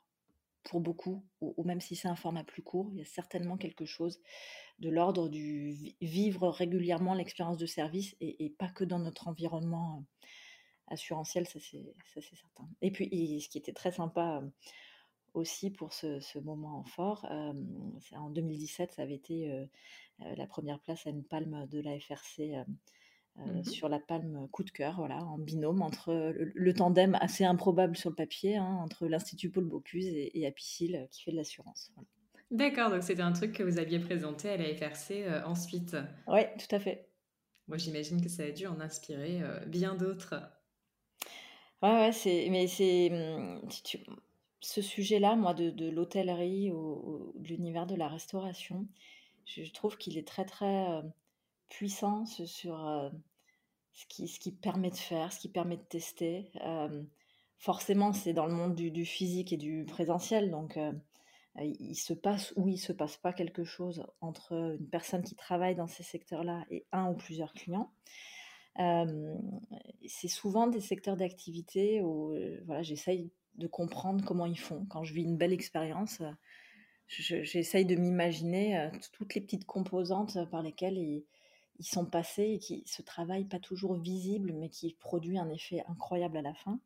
pour 0.63 0.81
beaucoup, 0.81 1.25
ou, 1.41 1.63
même 1.63 1.81
si 1.81 1.95
c'est 1.95 2.07
un 2.07 2.15
format 2.15 2.43
plus 2.43 2.61
court, 2.61 2.89
il 2.91 2.99
y 2.99 3.01
a 3.01 3.05
certainement 3.05 3.57
quelque 3.57 3.85
chose 3.85 4.19
de 4.79 4.89
l'ordre 4.89 5.29
du 5.29 5.95
vivre 6.01 6.49
régulièrement 6.49 7.13
l'expérience 7.13 7.57
de 7.57 7.65
service 7.65 8.15
et, 8.21 8.53
pas 8.57 8.69
que 8.69 8.83
dans 8.83 8.99
notre 8.99 9.27
environnement 9.27 10.05
assurantiel, 10.87 11.47
ça 11.47 11.59
c'est 11.59 12.35
certain. 12.35 12.67
Et 12.81 12.91
puis, 12.91 13.41
ce 13.41 13.49
qui 13.49 13.57
était 13.57 13.73
très 13.73 13.91
sympa 13.91 14.43
aussi 15.33 15.69
pour 15.69 15.93
ce, 15.93 16.39
moment 16.39 16.83
fort, 16.83 17.25
en 18.15 18.29
2017, 18.29 18.93
ça 18.93 19.01
avait 19.01 19.15
été 19.15 19.49
euh, 20.21 20.35
la 20.35 20.47
première 20.47 20.79
place 20.79 21.05
à 21.07 21.09
une 21.09 21.23
palme 21.23 21.67
de 21.67 21.79
la 21.79 21.99
FRC. 21.99 22.55
Euh, 22.55 22.63
mmh 22.63 23.63
sur 23.63 23.87
la 23.87 23.99
palme 23.99 24.49
coup 24.51 24.65
de 24.65 24.71
cœur, 24.71 24.95
voilà, 24.97 25.23
en 25.23 25.37
binôme 25.37 25.81
entre 25.81 26.33
le, 26.35 26.73
tandem 26.73 27.15
assez 27.21 27.45
improbable 27.45 27.95
sur 27.95 28.09
le 28.09 28.15
papier, 28.15 28.57
hein, 28.57 28.79
entre 28.83 29.07
l'Institut 29.07 29.49
Paul 29.49 29.63
Bocuse 29.63 30.07
et, 30.07 30.45
Apicil 30.45 31.07
qui 31.09 31.23
fait 31.23 31.31
de 31.31 31.37
l'assurance. 31.37 31.93
D'accord, 32.51 32.89
donc 32.89 33.01
c'était 33.01 33.21
un 33.21 33.31
truc 33.31 33.53
que 33.53 33.63
vous 33.63 33.77
aviez 33.77 33.99
présenté 33.99 34.49
à 34.49 34.57
la 34.57 34.65
FRC 34.75 35.25
ensuite. 35.45 35.95
Oui, 36.27 36.41
tout 36.57 36.75
à 36.75 36.79
fait. 36.79 37.07
Moi, 37.69 37.77
j'imagine 37.77 38.21
que 38.21 38.27
ça 38.27 38.43
a 38.43 38.51
dû 38.51 38.67
en 38.67 38.81
inspirer 38.81 39.41
bien 39.67 39.95
d'autres. 39.95 40.35
Ouais, 41.81 41.91
ouais, 41.91 42.11
c'est, 42.11 42.47
mais 42.49 42.67
c'est 42.67 43.09
mmh, 43.09 43.69
ce 44.61 44.81
sujet-là, 44.81 45.35
moi, 45.35 45.53
de, 45.53 45.89
l'hôtellerie 45.89 46.71
ou, 46.71 47.33
de 47.35 47.47
l'univers 47.47 47.87
de 47.87 47.95
la 47.95 48.07
restauration, 48.07 48.87
je 49.45 49.71
trouve 49.71 49.97
qu'il 49.97 50.17
est 50.17 50.27
très 50.27 50.45
très 50.45 51.01
puissant 51.69 52.25
sur 52.25 53.11
ce, 53.93 54.05
qui, 54.07 54.27
ce 54.27 54.39
qui 54.39 54.51
permet 54.51 54.91
de 54.91 54.95
faire, 54.95 55.31
ce 55.33 55.39
qui 55.39 55.49
permet 55.49 55.77
de 55.77 55.83
tester. 55.83 56.51
forcément, 57.57 58.13
c'est 58.13 58.33
dans 58.33 58.45
le 58.45 58.53
monde 58.53 58.75
du, 58.75 59.05
physique 59.05 59.53
et 59.53 59.57
du 59.57 59.85
présentiel, 59.85 60.51
donc 60.51 60.77
il 61.61 61.95
se 61.95 62.13
passe 62.13 62.53
ou 62.55 62.67
il 62.67 62.77
se 62.77 62.93
passe 62.93 63.17
pas 63.17 63.33
quelque 63.33 63.63
chose 63.63 64.05
entre 64.21 64.53
une 64.79 64.89
personne 64.89 65.23
qui 65.23 65.35
travaille 65.35 65.75
dans 65.75 65.87
ces 65.87 66.03
secteurs-là 66.03 66.65
et 66.69 66.85
un 66.91 67.09
ou 67.09 67.15
plusieurs 67.15 67.53
clients. 67.53 67.91
c'est 68.77 70.27
souvent 70.27 70.67
des 70.67 70.81
secteurs 70.81 71.17
d'activité 71.17 72.01
où 72.01 72.35
voilà, 72.65 72.81
j'essaye 72.83 73.31
de 73.59 73.67
comprendre 73.67 74.25
comment 74.25 74.45
ils 74.45 74.59
font. 74.59 74.85
Quand 74.89 75.03
je 75.03 75.13
vis 75.13 75.23
une 75.23 75.37
belle 75.37 75.53
expérience, 75.53 76.21
j'essaye 77.09 77.85
de 77.85 77.95
m'imaginer 77.95 78.77
euh, 78.77 78.89
toutes 79.13 79.35
les 79.35 79.41
petites 79.41 79.65
composantes 79.65 80.37
par 80.49 80.61
lesquelles 80.61 80.97
ils, 80.97 81.25
sont 81.81 82.05
passés 82.05 82.43
et 82.43 82.59
qui 82.59 82.83
ce 82.85 83.01
travail 83.01 83.45
pas 83.45 83.59
toujours 83.59 83.95
visible 83.95 84.51
mais 84.51 84.67
qui 84.67 84.95
produit 84.95 85.39
un 85.39 85.49
effet 85.49 85.81
incroyable 85.87 86.35
à 86.35 86.41
la 86.41 86.53
fin. 86.53 86.81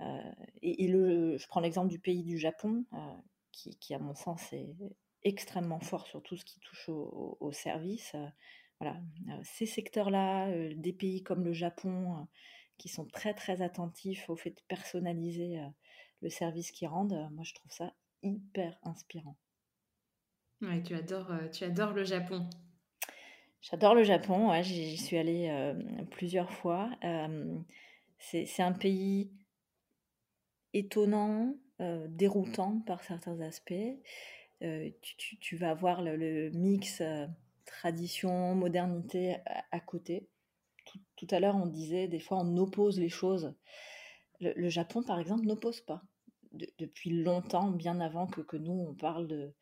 Euh, 0.00 0.32
et, 0.62 0.88
le, 0.88 1.36
je 1.36 1.46
prends 1.48 1.60
l'exemple 1.60 1.88
du 1.88 1.98
pays 1.98 2.22
du 2.22 2.38
Japon 2.38 2.86
euh, 2.94 3.16
qui, 3.52 3.94
à 3.94 3.98
mon 3.98 4.14
sens 4.14 4.54
est 4.54 4.74
extrêmement 5.22 5.80
fort 5.80 6.06
sur 6.06 6.22
tout 6.22 6.36
ce 6.36 6.46
qui 6.46 6.60
touche 6.60 6.88
au, 6.88 7.50
service. 7.52 8.16
voilà, 8.80 8.98
ces 9.42 9.66
secteurs-là, 9.66 10.50
des 10.74 10.92
pays 10.92 11.22
comme 11.22 11.44
le 11.44 11.52
Japon 11.52 12.26
qui 12.78 12.88
sont 12.88 13.06
très 13.06 13.34
très 13.34 13.60
attentifs 13.60 14.30
au 14.30 14.36
fait 14.36 14.50
de 14.50 14.62
personnaliser 14.68 15.60
le 16.22 16.30
service 16.30 16.70
qu'ils 16.70 16.88
rendent, 16.88 17.28
moi 17.32 17.44
je 17.44 17.54
trouve 17.54 17.72
ça 17.72 17.92
hyper 18.22 18.76
inspirant. 18.82 19.36
Ouais, 20.62 20.82
tu 20.82 20.94
adores, 20.94 21.30
euh, 21.32 21.48
tu 21.48 21.64
adores 21.64 21.92
le 21.92 22.04
Japon. 22.04 22.48
J'adore 23.60 23.94
le 23.94 24.04
Japon, 24.04 24.50
ouais, 24.50 24.62
j'y 24.62 24.96
suis 24.96 25.18
allée 25.18 25.48
euh, 25.50 25.74
plusieurs 26.10 26.50
fois. 26.50 26.90
Euh, 27.04 27.58
c'est 28.18 28.62
un 28.62 28.72
pays 28.72 29.30
étonnant, 30.72 31.54
déroutant 32.08 32.80
par 32.86 33.02
certains 33.02 33.40
aspects. 33.40 33.74
Tu, 34.60 35.38
tu, 35.38 35.56
vas 35.56 35.74
voir 35.74 36.00
le, 36.02 36.50
mix 36.50 37.02
tradition, 37.66 38.54
modernité 38.54 39.36
à, 39.70 39.80
côté. 39.80 40.28
Tout, 41.16 41.26
à 41.30 41.40
l'heure, 41.40 41.56
on 41.56 41.66
disait, 41.66 42.08
des 42.08 42.20
fois, 42.20 42.38
on 42.38 42.56
oppose 42.56 42.98
les 42.98 43.10
choses. 43.10 43.54
Le, 44.40 44.68
Japon, 44.68 45.02
par 45.02 45.18
exemple, 45.18 45.46
n'oppose 45.46 45.80
pas 45.80 46.02
depuis 46.78 47.10
longtemps, 47.10 47.70
bien 47.70 48.00
avant 48.00 48.26
que, 48.26 48.56
nous, 48.56 48.86
on 48.88 48.94
parle 48.94 49.26
de 49.26 49.54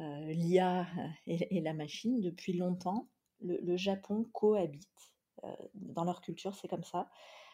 euh, 0.00 0.32
l'IA 0.32 0.86
et, 1.26 1.60
la 1.60 1.74
machine, 1.74 2.20
depuis 2.20 2.52
longtemps, 2.52 3.08
le, 3.40 3.76
Japon 3.76 4.26
cohabite. 4.32 4.88
Euh, 5.44 5.54
dans 5.74 6.04
leur 6.04 6.20
culture, 6.20 6.54
c'est 6.54 6.68
comme 6.68 6.84
ça, 6.84 7.10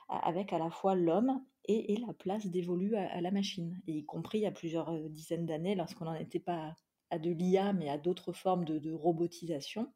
avec 0.09 0.53
à 0.53 0.59
la 0.59 0.71
fois 0.71 0.95
l'homme 0.95 1.45
et, 1.67 1.97
la 2.07 2.13
place 2.15 2.47
dévolue 2.47 2.97
à, 2.97 3.21
la 3.21 3.31
machine, 3.31 3.81
et 3.87 3.93
y 3.93 4.05
compris 4.05 4.39
il 4.39 4.43
y 4.43 4.47
a 4.47 4.53
plusieurs 4.53 4.91
euh, 4.91 5.09
dizaines 5.09 5.47
d'années, 5.47 5.75
lorsqu'on 5.75 6.05
n'en 6.05 6.15
était 6.15 6.41
pas 6.41 6.77
à 7.11 7.19
de 7.19 7.31
l'IA, 7.31 7.73
mais 7.73 7.89
à 7.89 7.99
d'autres 7.99 8.33
formes 8.33 8.65
de, 8.65 8.93
robotisation. 8.93 9.93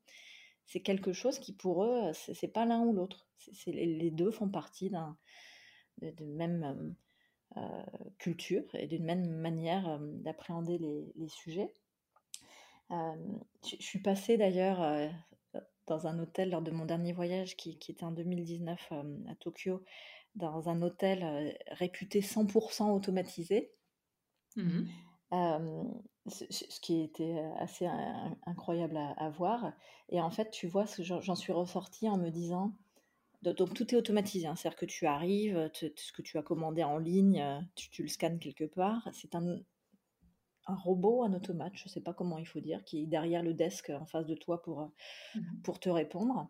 C'est 0.67 0.81
quelque 0.81 1.13
chose 1.13 1.41
qui, 1.41 1.53
pour 1.53 1.85
eux, 1.85 2.13
c'est 2.13 2.53
pas 2.53 2.65
l'un 2.65 2.81
ou 2.81 2.93
l'autre. 2.93 3.29
Les 3.67 4.13
deux 4.13 4.31
font 4.31 4.49
partie 4.49 4.89
d'un 4.91 5.19
de 6.01 6.25
même 6.25 6.95
euh, 7.57 7.83
culture 8.19 8.63
et 8.75 8.87
d'une 8.87 9.05
même 9.05 9.29
manière 9.29 9.89
euh, 9.89 9.99
d'appréhender 10.01 10.79
les, 10.79 11.29
sujets. 11.29 11.75
Euh, 12.93 12.97
je, 13.65 13.75
suis 13.83 13.99
passée 13.99 14.37
d'ailleurs 14.37 15.11
dans 15.89 16.07
un 16.07 16.21
hôtel 16.21 16.51
lors 16.51 16.63
de 16.63 16.71
mon 16.71 16.85
dernier 16.85 17.13
voyage 17.13 17.57
qui, 17.57 17.77
était 17.89 18.05
en 18.05 18.13
2019 18.13 18.93
à 18.93 19.35
Tokyo, 19.41 19.83
dans 20.37 20.69
un 20.69 20.81
hôtel 20.81 21.59
réputé 21.73 22.21
100% 22.21 22.93
automatisé. 22.93 23.73
Mmh 24.57 24.85
ce, 26.27 26.81
qui 26.81 27.01
était 27.01 27.41
assez 27.59 27.89
incroyable 28.47 28.97
à, 28.97 29.11
à, 29.13 29.31
voir. 29.31 29.73
Et 30.11 30.21
en 30.21 30.31
fait, 30.31 30.51
tu 30.51 30.67
vois, 30.67 30.85
j'en 30.99 31.35
suis 31.35 31.53
ressortie 31.53 32.09
en 32.09 32.19
me 32.19 32.31
disant, 32.31 32.77
donc 33.43 33.73
tout 33.75 33.95
est 33.95 33.97
automatisé, 33.97 34.47
hein. 34.47 34.55
c'est-à-dire 34.55 34.79
que 34.79 34.87
tu 34.87 35.07
arrives, 35.07 35.71
ce 35.73 36.13
que 36.13 36.23
tu 36.23 36.37
as 36.37 36.43
commandé 36.43 36.85
en 36.85 36.99
ligne, 36.99 37.41
euh, 37.41 37.61
tu, 37.75 38.03
le 38.03 38.09
scannes 38.09 38.39
quelque 38.39 38.65
part. 38.65 39.09
C'est 39.13 39.35
un, 39.35 39.59
un, 40.67 40.75
robot, 40.75 41.25
un 41.25 41.33
automate, 41.33 41.73
je 41.75 41.85
ne 41.85 41.89
sais 41.89 42.03
pas 42.03 42.13
comment 42.13 42.37
il 42.37 42.47
faut 42.47 42.61
dire, 42.61 42.85
qui 42.85 43.03
est 43.03 43.07
derrière 43.07 43.43
le 43.43 43.55
desk 43.55 43.91
en 43.91 44.05
face 44.05 44.27
de 44.27 44.35
toi 44.35 44.61
pour, 44.63 44.81
euh, 44.83 44.87
mmh 45.37 45.63
pour 45.63 45.81
te 45.81 45.89
répondre. 45.89 46.49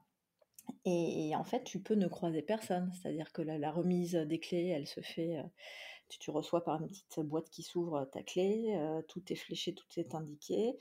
Et, 0.84 1.34
en 1.34 1.43
fait, 1.43 1.64
tu 1.64 1.80
peux 1.80 1.95
ne 1.95 2.07
croiser 2.07 2.43
personne, 2.43 2.93
c'est-à-dire 2.93 3.32
que 3.32 3.43
la, 3.43 3.72
remise 3.72 4.14
des 4.14 4.38
clés, 4.38 4.68
elle 4.68 4.86
se 4.86 5.01
fait, 5.01 5.38
euh, 5.38 5.43
tu, 6.09 6.30
reçois 6.30 6.64
par 6.64 6.80
une 6.80 6.88
petite 6.88 7.18
boîte 7.20 7.51
qui 7.51 7.62
s'ouvre 7.62 8.09
ta 8.12 8.22
clé, 8.22 8.76
tout 9.09 9.22
est 9.32 9.36
fléché, 9.36 9.74
tout 9.74 9.86
est 9.97 10.14
indiqué. 10.14 10.76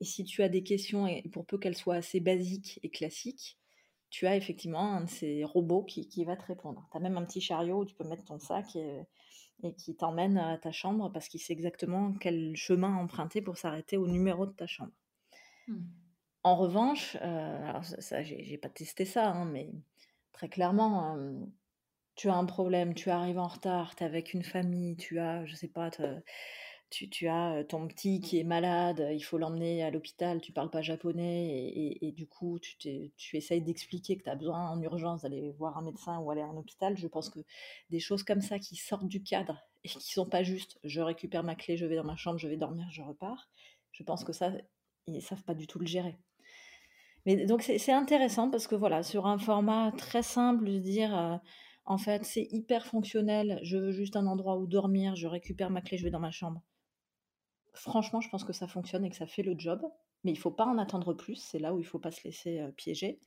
Et 0.00 0.04
si 0.04 0.24
tu 0.24 0.42
as 0.42 0.48
des 0.48 0.62
questions, 0.62 1.06
et 1.06 1.22
pour 1.30 1.44
peu 1.46 1.58
qu'elles 1.58 1.76
soient 1.76 1.96
assez 1.96 2.20
basiques 2.20 2.80
et 2.82 2.90
classiques, 2.90 3.58
tu 4.14 4.28
as 4.28 4.36
effectivement 4.36 4.92
un 4.92 5.00
de 5.00 5.10
ces 5.10 5.42
robots 5.42 5.82
qui, 5.82 6.08
qui 6.08 6.24
va 6.24 6.36
te 6.36 6.44
répondre. 6.44 6.86
Tu 6.92 6.96
as 6.96 7.00
même 7.00 7.16
un 7.16 7.24
petit 7.24 7.40
chariot 7.40 7.80
où 7.80 7.84
tu 7.84 7.96
peux 7.96 8.06
mettre 8.06 8.22
ton 8.22 8.38
sac 8.38 8.76
et, 8.76 9.00
et 9.64 9.74
qui 9.74 9.96
t'emmène 9.96 10.38
à 10.38 10.56
ta 10.56 10.70
chambre 10.70 11.10
parce 11.10 11.26
qu'il 11.26 11.40
sait 11.40 11.52
exactement 11.52 12.12
quel 12.20 12.54
chemin 12.54 12.94
emprunter 12.94 13.42
pour 13.42 13.58
s'arrêter 13.58 13.96
au 13.96 14.06
numéro 14.06 14.46
de 14.46 14.52
ta 14.52 14.68
chambre. 14.68 14.92
Mmh. 15.66 15.80
En 16.44 16.54
revanche, 16.54 17.16
euh, 17.22 17.68
alors 17.68 17.84
ça, 17.84 18.22
j'ai 18.22 18.56
pas 18.56 18.68
testé 18.68 19.04
ça, 19.04 19.32
hein, 19.32 19.46
mais 19.46 19.72
très 20.32 20.48
clairement, 20.48 21.16
euh, 21.16 21.32
tu 22.14 22.28
as 22.28 22.36
un 22.36 22.44
problème, 22.44 22.94
tu 22.94 23.10
arrives 23.10 23.40
en 23.40 23.48
retard, 23.48 23.96
tu 23.96 24.04
es 24.04 24.06
avec 24.06 24.32
une 24.32 24.44
famille, 24.44 24.96
tu 24.96 25.18
as, 25.18 25.44
je 25.44 25.56
sais 25.56 25.66
pas, 25.66 25.90
tu, 26.94 27.28
as 27.28 27.64
ton 27.64 27.86
petit 27.88 28.20
qui 28.20 28.38
est 28.38 28.44
malade, 28.44 29.08
il 29.12 29.20
faut 29.20 29.38
l'emmener 29.38 29.82
à 29.82 29.90
l'hôpital, 29.90 30.40
tu 30.40 30.52
parles 30.52 30.70
pas 30.70 30.82
japonais, 30.82 31.72
et, 32.00 32.12
du 32.12 32.26
coup, 32.26 32.58
tu, 32.58 32.76
tu 33.16 33.36
essayes 33.36 33.62
d'expliquer 33.62 34.16
que 34.16 34.24
tu 34.24 34.30
as 34.30 34.34
besoin 34.34 34.70
en 34.70 34.80
urgence 34.80 35.22
d'aller 35.22 35.50
voir 35.52 35.76
un 35.78 35.82
médecin 35.82 36.18
ou 36.20 36.30
aller 36.30 36.42
à 36.42 36.46
un 36.46 36.56
hôpital. 36.56 36.96
Je 36.96 37.06
pense 37.06 37.30
que 37.30 37.40
des 37.90 38.00
choses 38.00 38.22
comme 38.22 38.40
ça 38.40 38.58
qui 38.58 38.76
sortent 38.76 39.08
du 39.08 39.22
cadre 39.22 39.58
et 39.84 39.88
qui 39.88 40.12
sont 40.12 40.28
pas 40.28 40.42
justes, 40.42 40.78
je 40.84 41.00
récupère 41.00 41.42
ma 41.44 41.54
clé, 41.54 41.76
je 41.76 41.86
vais 41.86 41.96
dans 41.96 42.04
ma 42.04 42.16
chambre, 42.16 42.38
je 42.38 42.48
vais 42.48 42.56
dormir, 42.56 42.86
je 42.90 43.02
repars, 43.02 43.48
je 43.92 44.02
pense 44.02 44.24
que 44.24 44.32
ça, 44.32 44.52
ils 45.06 45.22
savent 45.22 45.42
pas 45.44 45.54
du 45.54 45.66
tout 45.66 45.78
le 45.78 45.86
gérer. 45.86 46.16
Mais 47.26 47.46
donc 47.46 47.62
c'est 47.62 47.92
intéressant 47.92 48.50
parce 48.50 48.66
que 48.66 48.74
voilà, 48.74 49.02
sur 49.02 49.26
un 49.26 49.38
format 49.38 49.92
très 49.92 50.22
simple, 50.22 50.66
de 50.66 50.78
dire 50.78 51.16
euh, 51.16 51.36
en 51.86 51.96
fait 51.96 52.24
c'est 52.24 52.46
hyper 52.50 52.86
fonctionnel, 52.86 53.60
je 53.62 53.78
veux 53.78 53.92
juste 53.92 54.16
un 54.16 54.26
endroit 54.26 54.58
où 54.58 54.66
dormir, 54.66 55.16
je 55.16 55.26
récupère 55.26 55.70
ma 55.70 55.80
clé, 55.80 55.96
je 55.96 56.04
vais 56.04 56.10
dans 56.10 56.20
ma 56.20 56.30
chambre. 56.30 56.62
Franchement, 57.74 58.20
je 58.20 58.28
pense 58.28 58.44
que 58.44 58.52
ça 58.52 58.66
fonctionne 58.66 59.04
et 59.04 59.10
que 59.10 59.16
ça 59.16 59.26
fait 59.26 59.42
le 59.42 59.54
job, 59.58 59.82
mais 60.22 60.32
il 60.32 60.38
faut 60.38 60.50
pas 60.50 60.66
en 60.66 60.78
attendre 60.78 61.12
plus, 61.14 61.36
c'est 61.36 61.58
là 61.58 61.74
où 61.74 61.80
il 61.80 61.84
faut 61.84 61.98
pas 61.98 62.10
se 62.10 62.24
laisser 62.24 62.60
euh, 62.60 62.70
piéger. 62.70 63.20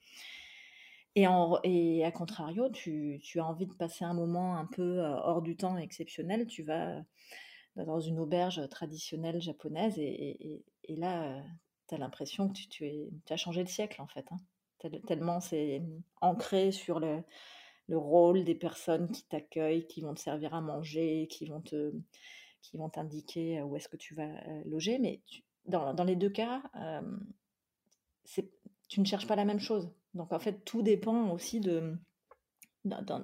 Et, 1.16 1.28
en, 1.28 1.60
et 1.64 2.06
à 2.06 2.12
contrario, 2.12 2.70
tu, 2.70 3.20
as 3.38 3.46
envie 3.46 3.66
de 3.66 3.74
passer 3.74 4.06
un 4.06 4.14
moment 4.14 4.58
un 4.58 4.66
peu 4.66 5.00
euh, 5.00 5.16
hors 5.16 5.42
du 5.42 5.58
temps 5.58 5.78
exceptionnel, 5.78 6.46
tu 6.48 6.64
vas 6.64 7.02
dans 7.76 8.00
une 8.00 8.20
auberge 8.20 8.68
traditionnelle 8.70 9.42
japonaise 9.42 10.00
et, 10.00 10.64
là, 10.90 11.44
tu 11.88 11.96
as 11.96 11.98
l'impression 11.98 12.50
que 12.50 12.54
tu, 12.54 12.86
es, 12.86 13.10
tu, 13.26 13.34
as 13.34 13.38
changé 13.38 13.64
de 13.64 13.70
siècle, 13.70 14.02
en 14.02 14.08
fait. 14.08 14.26
Hein. 14.32 14.38
Tellement 15.08 15.40
c'est 15.40 15.82
ancré 16.22 16.72
sur 16.72 17.00
le, 17.00 17.24
rôle 17.90 18.44
des 18.44 18.56
personnes 18.56 19.10
qui 19.12 19.24
t'accueillent, 19.24 19.88
qui 19.88 20.02
vont 20.02 20.14
te 20.14 20.20
servir 20.20 20.54
à 20.54 20.62
manger, 20.62 21.28
qui 21.32 21.46
vont 21.46 21.62
te 21.62 21.94
qui 22.62 22.78
vont 22.78 22.90
t'indiquer 22.90 23.62
où 23.62 23.76
est-ce 23.76 23.88
que 23.88 23.98
tu 23.98 24.16
vas 24.16 24.30
loger. 24.66 25.00
Mais 25.00 25.22
dans, 25.66 26.04
les 26.04 26.16
deux 26.16 26.30
cas, 26.30 26.64
tu 28.88 29.00
ne 29.00 29.06
cherches 29.06 29.28
pas 29.28 29.36
la 29.36 29.46
même 29.46 29.60
chose. 29.60 29.92
Donc 30.14 30.34
en 30.34 30.40
fait, 30.40 30.64
tout 30.66 30.82
dépend 30.82 31.30
aussi 31.32 31.60
de, 31.60 31.98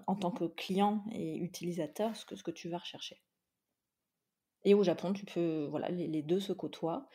en 0.07 0.15
tant 0.15 0.31
que 0.31 0.45
client 0.45 1.03
et 1.11 1.37
utilisateur, 1.37 2.15
ce 2.15 2.25
que, 2.25 2.35
ce 2.35 2.43
que 2.43 2.51
tu 2.51 2.69
vas 2.69 2.77
rechercher. 2.77 3.21
Et 4.65 4.73
au 4.73 4.83
Japon, 4.83 5.13
tu 5.13 5.25
peux, 5.25 5.65
voilà, 5.65 5.89
les, 5.89 6.21
deux 6.21 6.39
se 6.39 6.53
côtoient. 6.53 7.09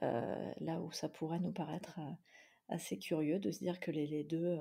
Là 0.00 0.80
où 0.80 0.90
ça 0.92 1.08
pourrait 1.08 1.40
nous 1.40 1.52
paraître 1.52 2.00
assez 2.68 2.98
curieux 2.98 3.38
de 3.38 3.50
se 3.50 3.58
dire 3.58 3.80
que 3.80 3.90
les, 3.90 4.24
deux 4.24 4.58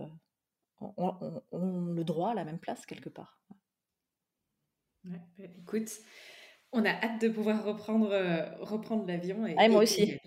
ont, 0.80 1.86
le 1.94 2.04
droit 2.04 2.32
à 2.32 2.34
la 2.34 2.46
même 2.46 2.60
place 2.60 2.86
quelque 2.86 3.10
part. 3.10 3.42
Bah, 5.04 5.18
écoute, 5.40 5.90
on 6.74 6.86
a 6.86 6.90
hâte 6.90 7.22
de 7.22 7.30
pouvoir 7.30 7.64
reprendre, 7.64 8.16
reprendre 8.62 9.06
l'avion. 9.08 9.46
Et, 9.46 9.56
ah, 9.58 9.68
moi 9.70 9.82
aussi. 9.84 10.18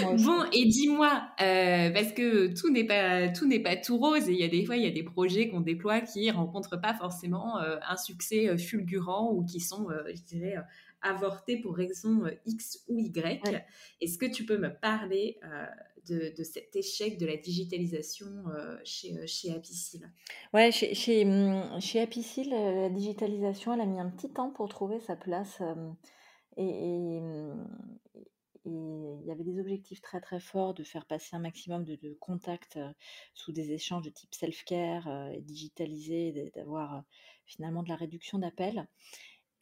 Bon, 0.00 0.44
et 0.52 0.66
dis-moi, 0.66 1.22
parce 1.38 2.12
que 2.12 2.54
tout 2.58 2.70
n'est 2.70 2.84
pas 2.84 3.28
tout 3.28 3.46
n'est 3.46 3.60
pas 3.60 3.76
tout 3.76 3.96
rose 3.96 4.28
et 4.28 4.32
il 4.32 4.38
y 4.38 4.44
a 4.44 4.48
des 4.48 4.64
fois 4.64 4.76
il 4.76 4.84
y 4.84 4.86
a 4.86 4.90
des 4.90 5.02
projets 5.02 5.48
qu'on 5.48 5.60
déploie 5.60 6.00
qui 6.00 6.30
rencontrent 6.30 6.78
pas 6.80 6.92
forcément 6.94 7.58
un 7.58 7.96
succès 7.96 8.58
fulgurant 8.58 9.32
ou 9.32 9.44
qui 9.44 9.60
sont, 9.60 9.88
je 10.14 10.22
dirais, 10.22 10.56
avorté 11.06 11.58
pour 11.58 11.76
raison 11.76 12.24
euh, 12.24 12.30
X 12.46 12.84
ou 12.88 12.98
Y. 12.98 13.64
Est-ce 14.00 14.18
que 14.18 14.26
tu 14.26 14.44
peux 14.44 14.58
me 14.58 14.70
parler 14.70 15.38
euh, 16.10 16.32
de, 16.32 16.42
cet 16.42 16.74
échec 16.76 17.18
de 17.18 17.26
la 17.26 17.36
digitalisation 17.36 18.26
euh, 18.48 18.76
chez, 18.84 19.26
chez 19.26 19.52
Apicil 19.52 20.10
Ouais, 20.52 20.72
chez, 20.72 20.94
chez, 20.94 21.24
hum, 21.24 21.80
chez 21.80 22.00
Apicil, 22.00 22.50
la 22.50 22.88
digitalisation, 22.90 23.74
elle 23.74 23.80
a 23.80 23.86
mis 23.86 24.00
un 24.00 24.10
petit 24.10 24.30
temps 24.30 24.50
pour 24.50 24.68
trouver 24.68 25.00
sa 25.00 25.16
place. 25.16 25.60
et, 26.56 27.18
hum, 27.20 27.68
il 28.64 29.22
y 29.24 29.30
avait 29.30 29.44
des 29.44 29.60
objectifs 29.60 30.00
très 30.00 30.20
très 30.20 30.40
forts 30.40 30.74
de 30.74 30.82
faire 30.82 31.06
passer 31.06 31.36
un 31.36 31.38
maximum 31.38 31.84
de, 31.84 32.16
contacts 32.18 32.80
sous 33.32 33.52
des 33.52 33.70
échanges 33.70 34.02
de 34.02 34.10
type 34.10 34.34
self-care 34.34 35.30
et 35.32 35.40
digitalisé, 35.40 36.50
d'avoir 36.56 37.04
finalement 37.44 37.84
de 37.84 37.88
la 37.88 37.94
réduction 37.94 38.40
d'appels. 38.40 38.88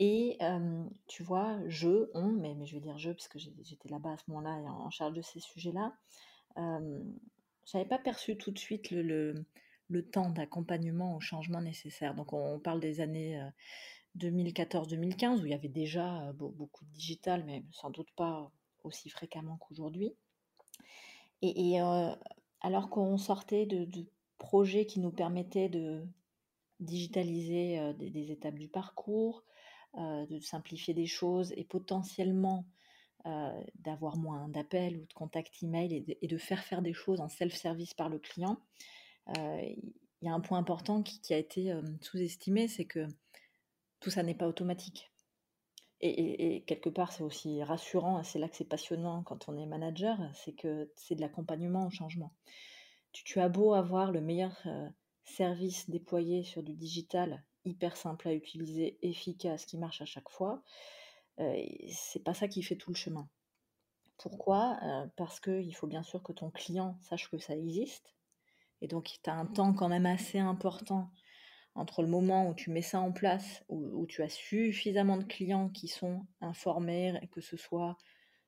Et 0.00 0.38
tu 1.06 1.22
vois, 1.22 1.58
je, 1.68 2.10
on, 2.14 2.32
mais, 2.32 2.54
mais 2.54 2.66
je 2.66 2.74
vais 2.74 2.80
dire 2.80 2.98
je, 2.98 3.10
parce 3.10 3.28
que 3.28 3.38
j'étais 3.38 3.88
là-bas 3.88 4.12
à 4.12 4.16
ce 4.16 4.24
moment-là 4.28 4.60
et 4.60 4.68
en, 4.68 4.90
charge 4.90 5.14
de 5.14 5.22
ces 5.22 5.40
sujets-là, 5.40 5.96
euh, 6.58 7.02
j'avais 7.66 7.84
pas 7.84 7.98
perçu 7.98 8.36
tout 8.36 8.50
de 8.50 8.58
suite 8.58 8.90
le, 8.90 9.44
le, 9.88 10.02
temps 10.04 10.30
d'accompagnement 10.30 11.16
au 11.16 11.20
changement 11.20 11.60
nécessaire. 11.60 12.14
Donc 12.14 12.32
on, 12.32 12.58
parle 12.58 12.80
des 12.80 13.00
années 13.00 13.40
2014-2015 14.18 15.40
où 15.40 15.46
il 15.46 15.50
y 15.50 15.54
avait 15.54 15.68
déjà 15.68 16.32
beaucoup 16.34 16.84
de 16.84 16.90
digital, 16.90 17.44
mais 17.44 17.64
sans 17.72 17.90
doute 17.90 18.10
pas 18.16 18.50
aussi 18.82 19.08
fréquemment 19.08 19.56
qu'aujourd'hui. 19.56 20.14
Et, 21.42 21.78
alors 22.60 22.88
qu'on 22.90 23.18
sortait 23.18 23.66
de, 23.66 24.06
projets 24.38 24.84
qui 24.84 25.00
nous 25.00 25.12
permettaient 25.12 25.68
de 25.68 26.04
digitaliser 26.80 27.94
des, 27.94 28.30
étapes 28.30 28.58
du 28.58 28.68
parcours, 28.68 29.42
de 29.96 30.38
simplifier 30.40 30.92
des 30.92 31.06
choses 31.06 31.52
et 31.56 31.64
potentiellement 31.64 32.66
d'avoir 33.76 34.16
moins 34.16 34.48
d'appels 34.48 34.98
ou 34.98 35.06
de 35.06 35.12
contacts 35.14 35.62
email 35.62 35.94
et 35.94 36.18
et 36.20 36.26
de, 36.26 36.36
faire 36.36 36.62
faire 36.62 36.82
des 36.82 36.92
choses 36.92 37.20
en 37.20 37.28
self-service 37.28 37.94
par 37.94 38.08
le 38.08 38.18
client. 38.18 38.58
Euh, 39.36 39.62
il 40.20 40.26
y 40.26 40.28
a 40.28 40.34
un 40.34 40.40
point 40.40 40.58
important 40.58 41.02
qui, 41.02 41.34
a 41.34 41.38
été 41.38 41.74
sous-estimé, 42.00 42.68
c'est 42.68 42.84
que 42.86 43.06
tout 44.00 44.10
ça 44.10 44.22
n'est 44.22 44.34
pas 44.34 44.48
automatique. 44.48 45.10
Et, 46.00 46.64
quelque 46.66 46.90
part, 46.90 47.12
c'est 47.12 47.22
aussi 47.22 47.62
rassurant, 47.62 48.22
c'est 48.22 48.38
là 48.38 48.48
que 48.48 48.56
c'est 48.56 48.68
passionnant 48.68 49.22
quand 49.22 49.48
on 49.48 49.56
est 49.56 49.66
manager, 49.66 50.18
c'est 50.34 50.52
que 50.52 50.90
c'est 50.96 51.14
de 51.14 51.20
l'accompagnement 51.20 51.86
au 51.86 51.90
changement. 51.90 52.32
Tu, 53.12 53.24
tu, 53.24 53.40
as 53.40 53.48
beau 53.48 53.72
avoir 53.74 54.12
le 54.12 54.20
meilleur 54.20 54.66
service 55.24 55.88
déployé 55.88 56.44
sur 56.44 56.62
du 56.62 56.74
digital 56.74 57.42
hyper 57.64 57.96
simple 57.96 58.28
à 58.28 58.34
utiliser, 58.34 58.98
efficace, 59.02 59.64
qui 59.66 59.78
marche 59.78 60.00
à 60.02 60.04
chaque 60.04 60.28
fois, 60.28 60.62
euh, 60.62 61.03
c'est 61.38 62.22
pas 62.22 62.34
ça 62.34 62.48
qui 62.48 62.62
fait 62.62 62.76
tout 62.76 62.90
le 62.90 62.96
chemin. 62.96 63.28
Pourquoi? 64.18 64.78
Euh, 64.82 65.06
Parce 65.16 65.40
qu'il 65.40 65.74
faut 65.74 65.86
bien 65.86 66.02
sûr 66.02 66.22
que 66.22 66.32
ton 66.32 66.50
client 66.50 66.96
sache 67.00 67.30
que 67.30 67.38
ça 67.38 67.56
existe. 67.56 68.14
Et 68.80 68.88
donc, 68.88 69.18
tu 69.22 69.30
as 69.30 69.34
un 69.34 69.46
temps 69.46 69.72
quand 69.72 69.88
même 69.88 70.06
assez 70.06 70.38
important 70.38 71.10
entre 71.74 72.02
le 72.02 72.08
moment 72.08 72.48
où 72.48 72.54
tu 72.54 72.70
mets 72.70 72.82
ça 72.82 73.00
en 73.00 73.10
place, 73.10 73.64
où, 73.68 74.06
tu 74.06 74.22
as 74.22 74.28
suffisamment 74.28 75.16
de 75.16 75.24
clients 75.24 75.68
qui 75.68 75.88
sont 75.88 76.24
informés, 76.40 77.18
que 77.32 77.40
ce 77.40 77.56
soit 77.56 77.96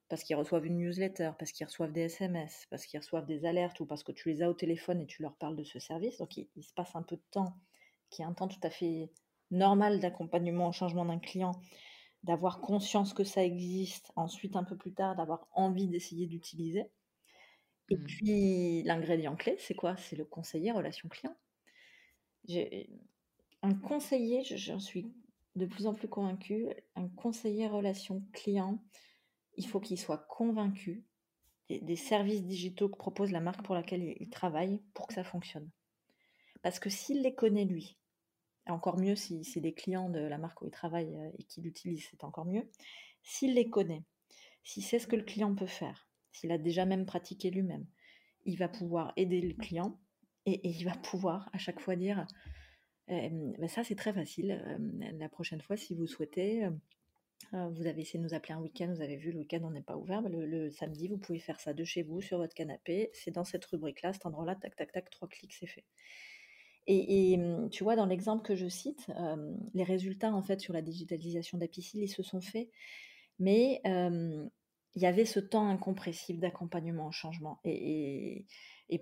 parce 0.08 0.22
qu'ils 0.22 0.36
reçoivent 0.36 0.64
une 0.64 0.78
newsletter, 0.78 1.32
parce 1.36 1.50
qu'ils 1.50 1.66
reçoivent 1.66 1.90
des 1.90 2.02
SMS, 2.02 2.66
parce 2.70 2.86
qu'ils 2.86 3.00
reçoivent 3.00 3.26
des 3.26 3.44
alertes 3.44 3.80
ou 3.80 3.86
parce 3.86 4.04
que 4.04 4.12
tu 4.12 4.28
les 4.28 4.42
as 4.42 4.48
au 4.48 4.54
téléphone 4.54 5.00
et 5.00 5.06
tu 5.06 5.22
leur 5.22 5.34
parles 5.34 5.56
de 5.56 5.64
ce 5.64 5.80
service. 5.80 6.18
Donc, 6.18 6.36
il 6.36 6.62
se 6.62 6.72
passe 6.72 6.94
un 6.94 7.02
peu 7.02 7.16
de 7.16 7.24
temps 7.32 7.56
qui 8.10 8.22
est 8.22 8.24
un 8.24 8.32
temps 8.32 8.48
tout 8.48 8.60
à 8.62 8.70
fait 8.70 9.10
normal 9.50 10.00
d'accompagnement 10.00 10.68
au 10.68 10.72
changement 10.72 11.04
d'un 11.04 11.18
client, 11.18 11.52
d'avoir 12.26 12.60
conscience 12.60 13.14
que 13.14 13.22
ça 13.22 13.44
existe, 13.44 14.10
ensuite 14.16 14.56
un 14.56 14.64
peu 14.64 14.76
plus 14.76 14.92
tard 14.92 15.14
d'avoir 15.14 15.46
envie 15.52 15.86
d'essayer 15.86 16.26
d'utiliser. 16.26 16.90
Et 17.88 17.96
mmh. 17.96 18.04
puis 18.04 18.82
l'ingrédient 18.82 19.36
clé, 19.36 19.56
c'est 19.60 19.76
quoi? 19.76 19.96
C'est 19.96 20.16
le 20.16 20.24
conseiller 20.24 20.72
relation 20.72 21.08
client. 21.08 21.36
Un 23.62 23.74
conseiller, 23.74 24.42
j'en 24.42 24.80
suis 24.80 25.12
de 25.54 25.66
plus 25.66 25.86
en 25.86 25.94
plus 25.94 26.08
convaincue, 26.08 26.68
un 26.96 27.08
conseiller 27.08 27.68
relation 27.68 28.22
client, 28.32 28.82
il 29.54 29.66
faut 29.66 29.80
qu'il 29.80 29.98
soit 29.98 30.26
convaincu 30.28 31.06
des, 31.68 31.80
des, 31.80 31.96
services 31.96 32.44
digitaux 32.44 32.88
que 32.88 32.98
propose 32.98 33.30
la 33.30 33.40
marque 33.40 33.64
pour 33.64 33.74
laquelle 33.74 34.16
il 34.20 34.28
travaille 34.28 34.82
pour 34.94 35.06
que 35.06 35.14
ça 35.14 35.24
fonctionne. 35.24 35.70
Parce 36.62 36.78
que 36.78 36.90
s'il 36.90 37.22
les 37.22 37.34
connaît 37.34 37.64
lui, 37.64 37.96
encore 38.68 38.98
mieux 38.98 39.16
si 39.16 39.44
c'est 39.44 39.60
des 39.60 39.72
clients 39.72 40.08
de 40.08 40.20
la 40.20 40.38
marque 40.38 40.62
où 40.62 40.66
il 40.66 40.70
travaille 40.70 41.14
euh, 41.16 41.30
et 41.38 41.44
qu'il 41.44 41.64
l'utilise, 41.64 42.06
c'est 42.10 42.24
encore 42.24 42.46
mieux. 42.46 42.68
S'il 43.22 43.54
les 43.54 43.68
connaît, 43.68 44.04
s'il 44.64 44.82
sait 44.82 44.98
ce 44.98 45.06
que 45.06 45.16
le 45.16 45.22
client 45.22 45.54
peut 45.54 45.66
faire, 45.66 46.08
s'il 46.32 46.52
a 46.52 46.58
déjà 46.58 46.84
même 46.84 47.06
pratiqué 47.06 47.50
lui-même, 47.50 47.86
il 48.44 48.58
va 48.58 48.68
pouvoir 48.68 49.12
aider 49.16 49.40
le 49.40 49.54
client 49.54 49.98
et, 50.44 50.68
il 50.68 50.84
va 50.84 50.92
pouvoir 51.10 51.48
à 51.52 51.58
chaque 51.58 51.80
fois 51.80 51.96
dire 51.96 52.26
ben 53.08 53.68
ça 53.68 53.84
c'est 53.84 53.94
très 53.94 54.12
facile. 54.12 54.60
la 55.16 55.28
prochaine 55.28 55.60
fois, 55.60 55.76
si 55.76 55.94
vous 55.94 56.08
souhaitez, 56.08 56.68
vous 57.52 57.86
avez 57.86 58.00
essayé 58.00 58.18
de 58.18 58.24
nous 58.24 58.34
appeler 58.34 58.54
un 58.54 58.60
week-end, 58.60 58.92
vous 58.92 59.00
avez 59.00 59.16
vu 59.16 59.30
le 59.30 59.38
week-end 59.38 59.60
on 59.62 59.70
n'est 59.70 59.82
pas 59.82 59.96
ouvert, 59.96 60.22
bah, 60.22 60.28
le, 60.28 60.70
samedi 60.70 61.06
vous 61.06 61.18
pouvez 61.18 61.38
faire 61.38 61.60
ça 61.60 61.72
de 61.72 61.84
chez 61.84 62.02
vous 62.02 62.20
sur 62.20 62.38
votre 62.38 62.54
canapé, 62.54 63.10
c'est 63.12 63.30
dans 63.30 63.44
cette 63.44 63.64
rubrique-là, 63.64 64.12
cet 64.12 64.26
endroit-là, 64.26 64.56
tac 64.56 64.74
tac 64.74 64.90
tac, 64.90 65.08
trois 65.10 65.28
clics, 65.28 65.52
c'est 65.52 65.68
fait. 65.68 65.84
Et, 66.88 67.36
mmh, 67.36 67.70
tu 67.70 67.82
vois, 67.84 67.96
dans 67.96 68.06
l'exemple 68.06 68.44
que 68.44 68.54
je 68.54 68.68
cite, 68.68 69.08
les 69.74 69.84
résultats 69.84 70.32
en 70.32 70.42
fait 70.42 70.60
sur 70.60 70.72
la 70.72 70.82
digitalisation 70.82 71.58
d'Apicil, 71.58 72.02
ils 72.02 72.08
se 72.08 72.22
sont 72.22 72.40
faits, 72.40 72.68
mais 73.38 73.80
il 73.84 75.02
y 75.02 75.06
avait 75.06 75.24
ce 75.24 75.40
temps 75.40 75.68
incompressible 75.68 76.40
d'accompagnement 76.40 77.08
au 77.08 77.12
changement. 77.12 77.60
Et, 77.64 78.46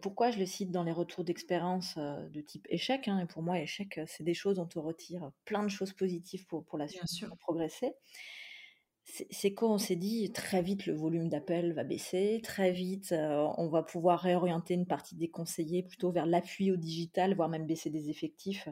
pourquoi 0.02 0.30
je 0.30 0.38
le 0.38 0.46
cite 0.46 0.70
dans 0.70 0.82
les 0.82 0.92
retours 0.92 1.24
d'expérience 1.24 1.96
de 1.98 2.40
type 2.40 2.66
échec 2.70 3.06
hein, 3.06 3.20
Et 3.20 3.26
pour 3.26 3.42
moi, 3.42 3.60
échec, 3.60 4.00
c'est 4.06 4.24
des 4.24 4.34
choses 4.34 4.56
dont 4.56 4.68
on 4.76 4.82
retire 4.82 5.30
plein 5.44 5.62
de 5.62 5.68
choses 5.68 5.92
positives 5.92 6.46
pour, 6.46 6.64
pour 6.64 6.78
la 6.78 6.88
suite, 6.88 7.28
pour 7.28 7.38
progresser 7.38 7.92
c'est 9.04 9.52
qu'on 9.52 9.78
s'est 9.78 9.96
dit 9.96 10.32
très 10.32 10.62
vite 10.62 10.86
le 10.86 10.94
volume 10.94 11.28
d'appels 11.28 11.74
va 11.74 11.84
baisser, 11.84 12.40
très 12.42 12.72
vite 12.72 13.14
on 13.58 13.68
va 13.68 13.82
pouvoir 13.82 14.20
réorienter 14.20 14.74
une 14.74 14.86
partie 14.86 15.14
des 15.14 15.28
conseillers 15.28 15.82
plutôt 15.82 16.10
vers 16.10 16.26
l'appui 16.26 16.72
au 16.72 16.76
digital, 16.76 17.34
voire 17.34 17.48
même 17.48 17.66
baisser 17.66 17.90
des 17.90 18.08
effectifs, 18.08 18.68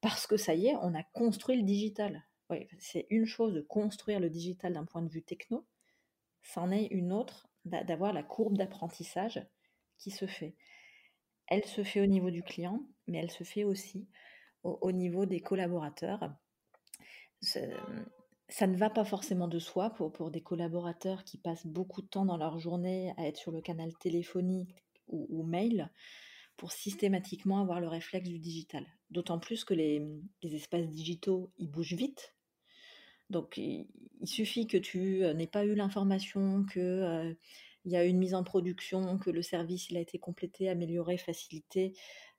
parce 0.00 0.26
que 0.26 0.36
ça 0.36 0.54
y 0.54 0.66
est, 0.66 0.76
on 0.82 0.94
a 0.94 1.02
construit 1.02 1.56
le 1.56 1.62
digital. 1.62 2.24
c'est 2.78 3.06
une 3.10 3.26
chose 3.26 3.54
de 3.54 3.62
construire 3.62 4.20
le 4.20 4.30
digital 4.30 4.74
d'un 4.74 4.84
point 4.84 5.02
de 5.02 5.08
vue 5.08 5.22
techno, 5.22 5.66
c'en 6.42 6.70
est 6.70 6.86
une 6.86 7.12
autre 7.12 7.48
d'avoir 7.64 8.12
la 8.12 8.22
courbe 8.22 8.56
d'apprentissage 8.56 9.42
qui 9.98 10.10
se 10.10 10.26
fait. 10.26 10.54
Elle 11.46 11.64
se 11.64 11.82
fait 11.82 12.00
au 12.00 12.06
niveau 12.06 12.30
du 12.30 12.42
client, 12.42 12.82
mais 13.06 13.18
elle 13.18 13.30
se 13.30 13.44
fait 13.44 13.64
aussi 13.64 14.08
au, 14.62 14.78
au 14.82 14.92
niveau 14.92 15.26
des 15.26 15.40
collaborateurs 15.40 16.32
ça 18.50 18.66
ne 18.66 18.76
va 18.76 18.90
pas 18.90 19.04
forcément 19.04 19.48
de 19.48 19.58
soi 19.58 19.90
pour, 19.90 20.12
pour 20.12 20.30
des 20.30 20.40
collaborateurs 20.40 21.24
qui 21.24 21.38
passent 21.38 21.66
beaucoup 21.66 22.02
de 22.02 22.08
temps 22.08 22.24
dans 22.24 22.36
leur 22.36 22.58
journée 22.58 23.12
à 23.16 23.26
être 23.26 23.36
sur 23.36 23.52
le 23.52 23.60
canal 23.60 23.92
téléphonique 23.98 24.74
ou, 25.08 25.42
mail 25.42 25.90
pour 26.56 26.72
systématiquement 26.72 27.60
avoir 27.60 27.80
le 27.80 27.88
réflexe 27.88 28.28
du 28.28 28.38
digital. 28.38 28.86
D'autant 29.10 29.38
plus 29.38 29.64
que 29.64 29.74
les, 29.74 30.02
espaces 30.42 30.88
digitaux, 30.88 31.52
ils 31.58 31.70
bougent 31.70 31.94
vite. 31.94 32.34
Donc 33.28 33.56
il, 33.56 33.86
suffit 34.24 34.66
que 34.66 34.76
tu 34.76 35.24
euh, 35.24 35.32
n'aies 35.34 35.46
pas 35.46 35.64
eu 35.64 35.74
l'information 35.74 36.64
que 36.64 36.80
euh, 36.80 37.34
il 37.84 37.92
y 37.92 37.96
a 37.96 38.04
une 38.04 38.18
mise 38.18 38.34
en 38.34 38.44
production, 38.44 39.18
que 39.18 39.30
le 39.30 39.42
service 39.42 39.88
il 39.90 39.96
a 39.96 40.00
été 40.00 40.18
complété, 40.18 40.68
amélioré, 40.68 41.16
facilité. 41.16 41.94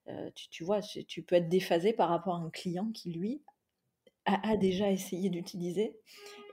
Euh, 0.07 0.29
tu, 0.35 0.49
tu, 0.49 0.63
vois, 0.63 0.81
tu 0.81 1.23
peux 1.23 1.35
être 1.35 1.49
déphasé 1.49 1.93
par 1.93 2.09
rapport 2.09 2.35
à 2.35 2.39
un 2.39 2.49
client 2.49 2.91
qui, 2.91 3.11
lui, 3.11 3.41
a, 4.25 4.57
déjà 4.57 4.91
essayé 4.91 5.29
d'utiliser. 5.29 5.95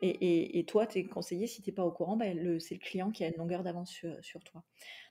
Et, 0.02 0.64
toi, 0.66 0.86
tu 0.86 0.98
es 0.98 1.04
conseillé, 1.04 1.46
si 1.46 1.62
tu 1.62 1.70
n'es 1.70 1.74
pas 1.74 1.84
au 1.84 1.90
courant, 1.90 2.16
bah, 2.16 2.26
c'est 2.60 2.74
le 2.74 2.80
client 2.80 3.10
qui 3.10 3.24
a 3.24 3.28
une 3.28 3.36
longueur 3.36 3.62
d'avance 3.62 3.90
sur, 4.20 4.44
toi. 4.44 4.62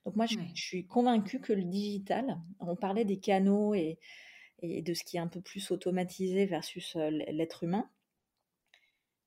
Donc 0.06 0.16
moi, 0.16 0.26
je, 0.26 0.38
suis 0.56 0.88
convaincue 0.88 1.40
que 1.40 1.54
le 1.54 1.64
digital, 1.64 2.40
on 2.60 2.76
parlait 2.76 3.06
des 3.06 3.20
canaux 3.20 3.74
et, 3.74 4.00
de 4.64 4.94
ce 4.94 5.04
qui 5.04 5.18
est 5.18 5.20
un 5.20 5.28
peu 5.28 5.42
plus 5.42 5.72
automatisé 5.72 6.46
versus 6.46 6.96
l'être 6.96 7.64
humain. 7.64 7.90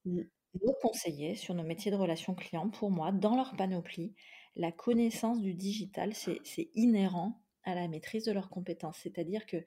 Nos 0.05 0.73
conseillers 0.81 1.37
sur 1.37 1.55
nos 1.55 1.63
métiers 1.63 1.91
de 1.91 1.97
relations 1.97 2.35
clients, 2.35 2.71
pour 2.71 2.91
moi, 2.91 3.13
dans 3.13 3.37
leur 3.37 3.55
panoplie, 3.55 4.15
la 4.57 4.73
connaissance 4.73 5.41
du 5.41 5.55
digital, 5.55 6.15
c'est 6.15 6.71
inhérent 6.75 7.41
à 7.65 7.75
la 7.75 7.87
maîtrise 7.87 8.25
de 8.25 8.33
leurs 8.33 8.51
compétences. 8.51 8.99
C'est-à-dire 9.03 9.47
que 9.47 9.65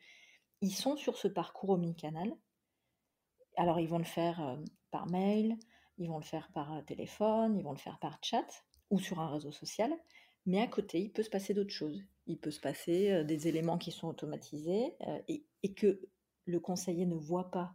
ils 0.62 0.74
sont 0.74 0.96
sur 0.96 1.18
ce 1.18 1.28
parcours 1.28 1.72
omnicanal, 1.72 2.34
alors, 3.58 3.80
ils 3.80 3.88
vont 3.88 3.98
le 3.98 4.04
faire 4.04 4.58
par 4.92 5.08
mail, 5.08 5.58
ils 5.98 6.10
vont 6.10 6.18
le 6.18 6.24
faire 6.24 6.50
par 6.54 6.84
téléphone, 6.86 7.58
ils 7.58 7.64
vont 7.64 7.72
le 7.72 7.78
faire 7.78 8.00
par 8.00 8.20
chat 8.22 8.48
ou 8.90 9.00
sur 9.00 9.20
un 9.20 9.28
réseau 9.28 9.52
social. 9.52 9.92
Mais 10.46 10.62
à 10.62 10.68
côté, 10.68 11.00
il 11.00 11.12
peut 11.12 11.24
se 11.24 11.30
passer 11.30 11.54
d'autres 11.54 11.74
choses. 11.74 12.04
Il 12.28 12.38
peut 12.38 12.52
se 12.52 12.60
passer 12.60 13.24
des 13.24 13.48
éléments 13.48 13.78
qui 13.78 13.92
sont 13.92 14.08
automatisés 14.08 14.96
et, 15.28 15.74
que 15.74 16.02
le 16.46 16.60
conseiller 16.60 17.06
ne 17.06 17.16
voit 17.16 17.52
pas, 17.52 17.74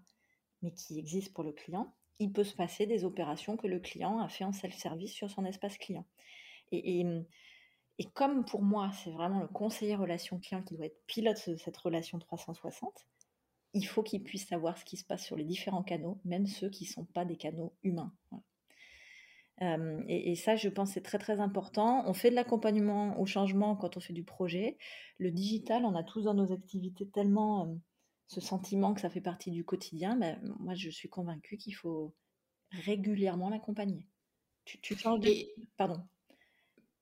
mais 0.63 0.73
qui 0.73 0.99
existent 0.99 1.33
pour 1.35 1.45
le 1.45 1.53
client. 1.53 1.95
Il 2.19 2.33
peut 2.33 2.45
se 2.45 2.55
passer 2.55 2.87
des 2.87 3.05
opérations 3.05 3.57
que 3.57 3.67
le 3.67 3.79
client 3.79 4.21
a 4.21 4.29
fait 4.29 4.45
en 4.45 4.53
self-service 4.53 5.13
sur 5.13 5.31
son 5.31 5.45
espace 5.45 5.79
client. 5.79 6.07
Et, 6.73 7.01
et, 7.99 8.05
comme 8.15 8.45
pour 8.45 8.63
moi, 8.63 8.91
c'est 8.93 9.11
vraiment 9.11 9.41
le 9.41 9.49
conseiller 9.49 9.95
relation 9.95 10.39
client 10.39 10.63
qui 10.63 10.75
doit 10.75 10.87
être 10.87 11.07
pilote 11.07 11.49
de 11.49 11.57
cette 11.57 11.77
relation 11.77 12.19
360, 12.19 13.07
il 13.79 13.85
faut 13.85 14.03
qu'ils 14.03 14.23
puissent 14.23 14.49
savoir 14.49 14.77
ce 14.79 14.85
qui 14.85 14.97
se 14.97 15.05
passe 15.05 15.25
sur 15.25 15.37
les 15.37 15.45
différents 15.45 15.83
canaux, 15.83 16.21
même 16.25 16.47
ceux 16.47 16.69
qui 16.69 16.85
ne 16.85 16.91
sont 16.91 17.05
pas 17.05 17.25
des 17.25 17.37
canaux 17.37 17.73
humains. 17.83 18.13
et, 20.09 20.35
ça, 20.37 20.57
je 20.57 20.69
pense, 20.69 20.93
c'est 20.93 21.03
très 21.03 21.19
très 21.19 21.41
important. 21.41 22.05
On 22.07 22.15
fait 22.15 22.31
de 22.31 22.35
l'accompagnement 22.35 23.19
au 23.21 23.27
changement 23.27 23.77
quand 23.77 23.97
on 23.97 24.01
fait 24.01 24.13
du 24.13 24.25
projet. 24.25 24.77
Le 25.19 25.31
digital, 25.31 25.85
on 25.85 25.95
a 25.95 26.03
tous 26.03 26.23
dans 26.23 26.35
nos 26.35 26.53
activités 26.53 27.09
tellement 27.09 27.79
ce 28.27 28.41
sentiment 28.41 28.95
que 28.95 29.01
ça 29.01 29.11
fait 29.11 29.21
partie 29.21 29.51
du 29.51 29.65
quotidien. 29.65 30.17
Ben, 30.17 30.41
moi, 30.59 30.75
je 30.75 30.91
suis 30.91 31.09
convaincue 31.09 31.57
qu'il 31.57 31.75
faut 31.75 32.15
régulièrement 32.71 33.49
l'accompagner. 33.49 34.07
Tu, 34.65 34.79
tu 34.81 34.97
changes 34.97 35.21
de... 35.21 35.31
Pardon. 35.77 36.03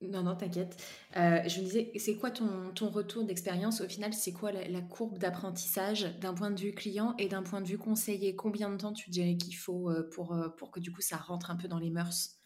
Non, 0.02 0.22
non, 0.22 0.36
t'inquiète. 0.36 0.76
Euh, 1.16 1.42
je 1.48 1.60
me 1.60 1.64
disais, 1.64 1.90
c'est 1.96 2.16
quoi 2.16 2.30
ton, 2.30 2.70
ton 2.74 2.90
retour 2.90 3.24
d'expérience? 3.24 3.80
Au 3.80 3.88
final, 3.88 4.12
c'est 4.12 4.32
quoi 4.32 4.52
la, 4.52 4.82
courbe 4.82 5.16
d'apprentissage 5.18 6.02
d'un 6.20 6.34
point 6.34 6.50
de 6.50 6.60
vue 6.60 6.72
client 6.74 7.14
et 7.18 7.28
d'un 7.28 7.42
point 7.42 7.62
de 7.62 7.66
vue 7.66 7.78
conseiller? 7.78 8.36
Combien 8.36 8.68
de 8.70 8.76
temps 8.76 8.92
tu 8.92 9.08
dirais 9.08 9.36
qu'il 9.38 9.56
faut 9.56 9.90
euh, 9.90 10.08
pour, 10.10 10.34
euh, 10.34 10.50
pour 10.50 10.70
que 10.70 10.80
du 10.80 10.92
coup 10.92 11.00
ça 11.00 11.16
rentre 11.16 11.50
un 11.50 11.56
peu 11.56 11.66
dans 11.66 11.78
les 11.78 11.90
mœurs? 11.90 12.38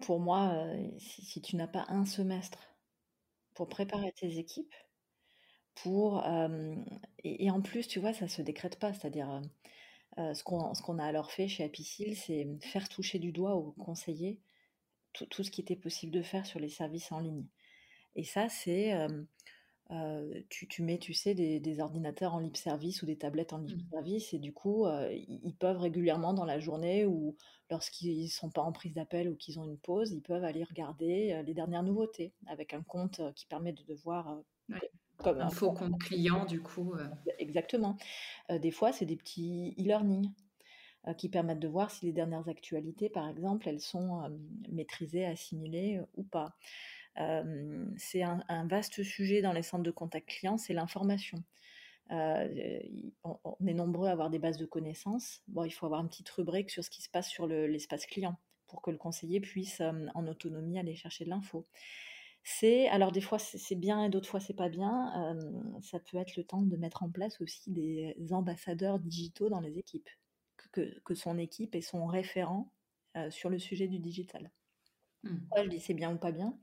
Pour, 0.00 0.18
moi, 0.18 0.72
si, 0.98 1.40
tu 1.40 1.54
n'as 1.54 1.68
pas 1.68 1.84
un 1.88 2.04
semestre 2.04 2.58
pour 3.54 3.68
préparer 3.68 4.12
tes 4.12 4.38
équipes, 4.38 4.74
pour 5.76 6.24
et, 7.22 7.50
en 7.50 7.60
plus, 7.60 7.86
tu 7.86 8.00
vois, 8.00 8.12
ça 8.12 8.26
se 8.26 8.42
décrète 8.42 8.80
pas. 8.80 8.92
C'est-à-dire, 8.92 9.40
ce 10.16 10.42
qu'on 10.42 10.74
ce 10.74 10.82
qu'on 10.82 10.98
a 10.98 11.04
alors 11.04 11.30
fait 11.30 11.46
chez 11.46 11.62
Apicil, 11.62 12.16
c'est 12.16 12.48
faire 12.60 12.88
toucher 12.88 13.20
du 13.20 13.30
doigt 13.30 13.54
aux 13.54 13.70
conseillers 13.72 14.40
tout, 15.12 15.42
ce 15.42 15.50
qui 15.50 15.60
était 15.60 15.76
possible 15.76 16.12
de 16.12 16.22
faire 16.22 16.46
sur 16.46 16.60
les 16.60 16.68
services 16.68 17.12
en 17.12 17.20
ligne. 17.20 17.46
Et 18.16 18.24
ça, 18.24 18.48
c'est, 18.48 18.94
tu, 20.48 20.82
mets, 20.82 20.98
tu 20.98 21.14
sais, 21.14 21.34
des, 21.34 21.80
ordinateurs 21.80 22.34
en 22.34 22.38
libre 22.38 22.56
service 22.56 23.02
ou 23.02 23.06
des 23.06 23.16
tablettes 23.16 23.52
en 23.52 23.58
libre 23.58 23.82
mmh. 23.84 23.90
service, 23.90 24.34
et 24.34 24.38
du 24.38 24.52
coup, 24.52 24.86
ils, 24.88 25.54
peuvent 25.58 25.78
régulièrement 25.78 26.34
dans 26.34 26.44
la 26.44 26.58
journée 26.58 27.06
ou 27.06 27.36
lorsqu'ils 27.70 28.24
ne 28.24 28.28
sont 28.28 28.50
pas 28.50 28.62
en 28.62 28.72
prise 28.72 28.94
d'appel 28.94 29.28
ou 29.28 29.36
qu'ils 29.36 29.58
ont 29.58 29.64
une 29.64 29.78
pause, 29.78 30.12
ils 30.12 30.22
peuvent 30.22 30.44
aller 30.44 30.64
regarder 30.64 31.42
les 31.44 31.54
dernières 31.54 31.82
nouveautés 31.82 32.32
avec 32.46 32.74
un 32.74 32.82
compte 32.82 33.20
qui 33.34 33.46
permet 33.46 33.72
de, 33.72 33.94
voir. 33.94 34.38
Comme 35.18 35.40
un 35.40 35.50
faux 35.50 35.72
compte 35.72 35.98
client, 35.98 36.44
du 36.44 36.60
coup. 36.60 36.94
Exactement. 37.38 37.96
des 38.50 38.70
fois, 38.70 38.92
c'est 38.92 39.06
des 39.06 39.16
petits 39.16 39.74
e-learning. 39.78 40.30
Euh, 41.08 41.14
qui 41.14 41.28
permettent 41.28 41.60
de 41.60 41.68
voir 41.68 41.90
si 41.90 42.06
les 42.06 42.12
dernières 42.12 42.48
actualités, 42.48 43.08
par 43.08 43.28
exemple, 43.28 43.68
elles 43.68 43.80
sont 43.80 44.22
euh, 44.22 44.28
maîtrisées, 44.70 45.24
assimilées 45.24 45.98
euh, 45.98 46.06
ou 46.16 46.24
pas. 46.24 46.56
c'est 47.96 48.22
un, 48.22 48.66
vaste 48.68 49.02
sujet 49.02 49.42
dans 49.42 49.52
les 49.52 49.62
centres 49.62 49.82
de 49.82 49.90
contact 49.90 50.28
client, 50.28 50.56
c'est 50.56 50.74
l'information. 50.74 51.42
on, 52.10 53.66
est 53.66 53.74
nombreux 53.74 54.08
à 54.08 54.12
avoir 54.12 54.30
des 54.30 54.38
bases 54.38 54.58
de 54.58 54.66
connaissances. 54.66 55.42
Bon, 55.48 55.64
il 55.64 55.70
faut 55.70 55.86
avoir 55.86 56.00
une 56.00 56.08
petite 56.08 56.28
rubrique 56.30 56.70
sur 56.70 56.84
ce 56.84 56.90
qui 56.90 57.02
se 57.02 57.10
passe 57.10 57.28
sur 57.28 57.46
l'espace 57.46 58.06
client 58.06 58.36
pour 58.68 58.82
que 58.82 58.90
le 58.90 58.98
conseiller 58.98 59.40
puisse 59.40 59.82
en 60.14 60.26
autonomie 60.28 60.78
aller 60.78 60.94
chercher 60.94 61.24
de 61.24 61.30
l'info. 61.30 61.66
C'est 62.44 62.88
alors 62.88 63.12
des 63.12 63.20
fois 63.20 63.38
c'est 63.40 63.74
bien 63.74 64.04
et 64.04 64.10
d'autres 64.10 64.28
fois 64.28 64.40
c'est 64.40 64.54
pas 64.54 64.68
bien. 64.68 65.36
ça 65.82 65.98
peut 65.98 66.18
être 66.18 66.36
le 66.36 66.44
temps 66.44 66.62
de 66.62 66.76
mettre 66.76 67.02
en 67.02 67.10
place 67.10 67.40
aussi 67.40 67.72
des 67.72 68.14
ambassadeurs 68.32 69.00
digitaux 69.00 69.48
dans 69.48 69.60
les 69.60 69.78
équipes 69.78 70.08
que, 70.72 71.14
son 71.14 71.38
équipe 71.38 71.74
est 71.74 71.80
son 71.80 72.06
référent 72.06 72.70
euh, 73.16 73.30
sur 73.30 73.50
le 73.50 73.58
sujet 73.58 73.88
du 73.88 73.98
digital. 73.98 74.50
Mmh. 75.24 75.36
je 75.56 75.68
dis 75.68 75.80
c'est 75.80 75.94
bien 75.94 76.12
ou 76.12 76.18
pas 76.18 76.30
bien 76.30 76.56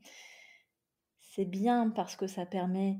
C'est 1.20 1.44
bien 1.44 1.90
parce 1.90 2.16
que 2.16 2.26
ça 2.26 2.46
permet 2.46 2.98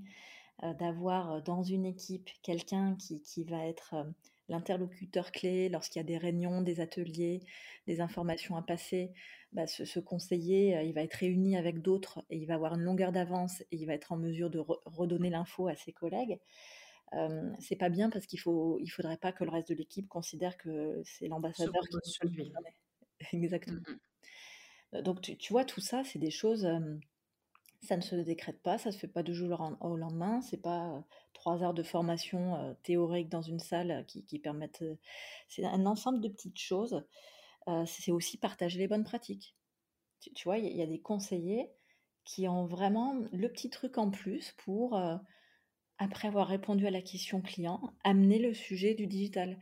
euh, 0.63 0.75
d'avoir 0.75 1.33
euh, 1.33 1.41
dans 1.41 1.63
une 1.63 1.87
équipe 1.87 2.29
quelqu'un 2.43 2.95
qui, 2.97 3.23
qui, 3.23 3.45
va 3.45 3.67
être 3.67 4.07
l'interlocuteur 4.49 5.33
clé 5.33 5.69
lorsqu'il 5.69 6.01
y 6.01 6.05
a 6.05 6.07
des 6.07 6.19
réunions, 6.19 6.61
des 6.61 6.81
ateliers, 6.81 7.41
des 7.87 8.01
informations 8.01 8.57
à 8.57 8.63
passer. 8.63 9.13
Bah, 9.53 9.67
ce, 9.67 10.01
conseiller, 10.01 10.83
il 10.85 10.93
va 10.93 11.03
être 11.03 11.15
réuni 11.15 11.57
avec 11.57 11.81
d'autres 11.81 12.25
et 12.29 12.37
il 12.37 12.47
va 12.47 12.55
avoir 12.55 12.75
une 12.75 12.83
longueur 12.83 13.13
d'avance 13.13 13.63
et 13.63 13.77
il 13.77 13.87
va 13.87 13.95
être 13.95 14.13
en 14.13 14.19
mesure 14.19 14.51
de 14.51 14.59
redonner 14.85 15.31
l'info 15.31 15.69
à 15.69 15.77
ses 15.77 15.93
collègues 15.93 16.39
c'est 17.59 17.77
pas 17.77 17.89
bien 17.89 18.11
parce 18.11 18.27
qu'il 18.27 18.41
faut, 18.41 18.79
il 18.81 18.89
faudrait 18.89 19.17
pas 19.17 19.33
que 19.33 19.45
le 19.45 19.51
reste 19.51 19.69
de 19.69 19.75
l'équipe 19.75 20.09
considère 20.09 20.57
que 20.57 21.01
c'est 21.05 21.29
l'ambassadeur 21.29 21.83
qui 22.03 22.11
sur 22.11 22.29
lui. 22.29 22.53
Exactement. 23.33 23.81
Mmh 23.81 23.99
donc 25.03 25.21
tu, 25.21 25.53
vois, 25.53 25.65
tout 25.65 25.81
ça, 25.81 26.05
c'est 26.05 26.21
des 26.21 26.31
choses. 26.31 26.67
ça 27.83 27.97
ne 27.97 28.03
se 28.03 28.15
décrète 28.15 28.63
pas, 28.63 28.79
ça 28.79 28.93
se 28.93 28.99
fait 28.99 29.09
pas 29.09 29.25
du 29.25 29.35
jour 29.35 29.61
au 29.81 29.97
lendemain. 29.97 30.41
C'est 30.41 30.63
pas 30.63 31.05
trois 31.35 31.63
heures 31.63 31.75
de 31.75 31.83
formation 31.83 32.77
théorique 32.83 33.29
dans 33.29 33.43
une 33.43 33.59
salle 33.59 34.07
qui, 34.07 34.25
qui 34.25 34.39
permettent. 34.39 34.85
c'est 35.49 35.65
un 35.65 35.85
ensemble 35.87 36.21
de 36.21 36.29
petites 36.29 36.59
choses 36.59 37.05
c'est 37.87 38.13
aussi 38.13 38.39
partager 38.39 38.79
les 38.79 38.89
bonnes 38.89 39.05
pratiques. 39.05 39.55
Tu, 40.21 40.45
vois, 40.45 40.59
il 40.59 40.77
y, 40.77 40.83
a 40.83 40.87
des 40.87 41.01
conseillers 41.01 41.71
qui 42.25 42.49
ont 42.49 42.65
vraiment 42.65 43.15
le 43.33 43.49
petit 43.49 43.71
truc 43.71 43.99
en 43.99 44.11
plus 44.11 44.53
pour, 44.59 44.99
après 45.99 46.29
avoir 46.29 46.47
répondu 46.47 46.87
à 46.87 46.91
la 46.91 47.03
question 47.03 47.41
client, 47.41 47.93
amener 48.05 48.39
le 48.39 48.55
sujet 48.55 48.95
du 48.95 49.07
digital. 49.07 49.59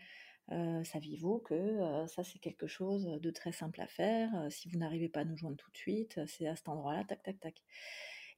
Saviez-vous 0.51 1.39
que 1.39 2.05
ça, 2.07 2.23
c'est 2.23 2.39
quelque 2.39 2.67
chose 2.67 3.05
de 3.05 3.31
très 3.31 3.53
simple 3.53 3.81
à 3.81 3.87
faire 3.87 4.31
Si 4.51 4.69
vous 4.69 4.79
n'arrivez 4.79 5.09
pas 5.09 5.21
à 5.21 5.25
nous 5.25 5.37
joindre 5.37 5.57
tout 5.57 5.71
de 5.71 5.77
suite, 5.77 6.21
c'est 6.27 6.47
à 6.47 6.55
cet 6.55 6.69
endroit-là, 6.69 7.05
tac, 7.05 7.23
tac, 7.23 7.41
tac. 7.41 7.63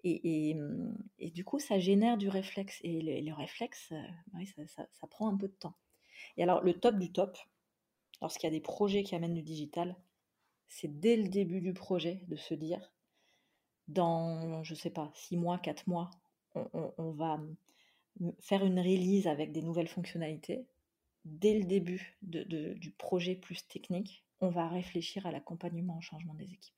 Et, 0.05 0.55
mmh, 0.55 0.95
et, 1.19 1.31
du 1.31 1.45
coup, 1.45 1.59
ça 1.59 1.79
génère 1.79 2.17
du 2.17 2.29
réflexe. 2.29 2.79
Et 2.83 3.01
le, 3.01 3.33
réflexe, 3.33 3.93
oui, 4.35 4.47
ça, 4.67 4.87
prend 5.11 5.29
un 5.29 5.37
peu 5.37 5.49
de 5.49 5.55
temps. 5.55 5.75
Et 6.37 6.43
alors, 6.43 6.63
le 6.63 6.75
top 6.75 6.97
du 6.97 7.13
top, 7.13 7.37
lorsqu'il 8.21 8.47
y 8.47 8.53
a 8.53 8.57
des 8.57 8.61
projets 8.61 9.03
qui 9.03 9.15
amènent 9.15 9.35
du 9.35 9.43
digital, 9.43 9.97
c'est 10.69 11.01
dès 11.01 11.17
le 11.17 11.29
début 11.29 11.61
du 11.61 11.73
projet 11.73 12.23
de 12.29 12.37
se 12.37 12.55
dire, 12.55 12.93
dans, 13.89 14.63
je 14.63 14.75
sais 14.75 14.91
pas, 14.91 15.11
six 15.15 15.37
mois, 15.37 15.59
quatre 15.59 15.87
mois, 15.87 16.11
on, 16.55 17.11
va 17.13 17.39
faire 18.41 18.65
une 18.65 18.81
release 18.81 19.27
avec 19.27 19.53
des 19.53 19.63
nouvelles 19.63 19.89
fonctionnalités. 19.89 20.67
Dès 21.25 21.59
le 21.59 21.65
début 21.65 22.19
du 22.23 22.93
projet 22.93 23.35
plus 23.35 23.67
technique, 23.67 24.25
on 24.41 24.49
va 24.49 24.69
réfléchir 24.69 25.27
à 25.27 25.33
l'accompagnement 25.33 25.99
au 25.99 26.01
changement 26.01 26.35
des 26.35 26.53
équipes. 26.53 26.75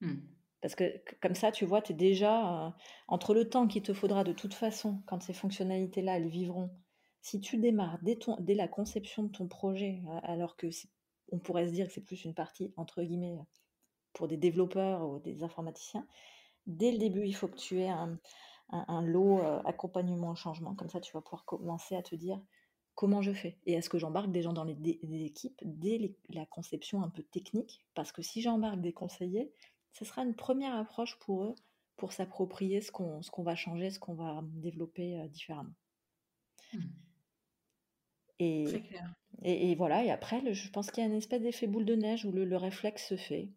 Mmh. 0.00 0.16
Parce 0.60 0.74
que 0.74 1.02
comme 1.20 1.34
ça, 1.34 1.50
tu 1.52 1.64
vois, 1.64 1.82
tu 1.82 1.92
es 1.92 1.94
déjà 1.94 2.66
euh, 2.66 2.70
entre 3.08 3.34
le 3.34 3.48
temps 3.48 3.66
qu'il 3.66 3.82
te 3.82 3.92
faudra 3.92 4.24
de 4.24 4.32
toute 4.32 4.54
façon, 4.54 5.02
quand 5.06 5.20
ces 5.20 5.32
fonctionnalités-là, 5.32 6.16
elles 6.16 6.28
vivront, 6.28 6.70
si 7.20 7.40
tu 7.40 7.58
démarres 7.58 7.98
dès, 8.02 8.18
dès 8.40 8.54
la 8.54 8.68
conception 8.68 9.24
de 9.24 9.30
ton 9.30 9.48
projet, 9.48 10.02
alors 10.22 10.56
que 10.56 10.68
on 11.30 11.38
pourrait 11.38 11.66
se 11.66 11.72
dire 11.72 11.86
que 11.86 11.92
c'est 11.92 12.04
plus 12.04 12.24
une 12.24 12.34
partie, 12.34 12.72
entre 12.76 13.02
guillemets, 13.02 13.36
pour 14.12 14.28
des 14.28 14.36
développeurs 14.36 15.08
ou 15.08 15.18
des 15.20 15.42
informaticiens, 15.42 16.06
dès 16.66 16.92
le 16.92 16.98
début, 16.98 17.24
il 17.24 17.34
faut 17.34 17.48
que 17.48 17.58
tu 17.58 17.80
aies 17.80 17.88
un, 17.88 18.18
lot 19.02 19.40
euh, 19.40 19.60
accompagnement 19.64 20.30
au 20.30 20.34
changement. 20.34 20.74
Comme 20.74 20.88
ça, 20.88 21.00
tu 21.00 21.12
vas 21.12 21.20
pouvoir 21.20 21.44
commencer 21.44 21.94
à 21.96 22.02
te 22.02 22.14
dire 22.14 22.40
comment 22.94 23.22
je 23.22 23.32
fais 23.32 23.58
et 23.64 23.72
est-ce 23.72 23.88
que 23.88 23.98
j'embarque 23.98 24.30
des 24.30 24.42
gens 24.42 24.52
dans 24.52 24.64
les, 24.64 24.76
équipes 25.24 25.60
dès 25.64 26.14
la 26.28 26.44
conception 26.46 27.02
un 27.02 27.08
peu 27.08 27.22
technique 27.22 27.84
Parce 27.94 28.12
que 28.12 28.22
si 28.22 28.42
j'embarque 28.42 28.80
des 28.80 28.92
conseillers, 28.92 29.50
ce 29.92 30.04
sera 30.04 30.22
une 30.22 30.34
première 30.34 30.74
approche 30.74 31.18
pour 31.18 31.44
eux 31.44 31.54
pour 31.96 32.12
s'approprier 32.12 32.80
ce 32.80 32.90
qu'on 32.90 33.22
ce 33.22 33.30
va 33.42 33.54
changer, 33.54 33.90
ce 33.90 33.98
qu'on 33.98 34.14
va 34.14 34.40
développer 34.42 35.18
euh, 35.18 35.28
différemment. 35.28 35.74
Mmh. 36.72 36.78
Et, 38.38 38.64
clair. 38.88 39.14
Et, 39.44 39.74
voilà, 39.74 40.04
et 40.04 40.10
après, 40.10 40.52
je 40.52 40.70
pense 40.70 40.90
qu'il 40.90 41.02
y 41.02 41.06
a 41.06 41.08
une 41.08 41.16
espèce 41.16 41.42
d'effet 41.42 41.66
boule 41.66 41.84
de 41.84 41.94
neige 41.94 42.24
où 42.24 42.32
le, 42.32 42.56
réflexe 42.56 43.08
se 43.08 43.16
fait. 43.16 43.50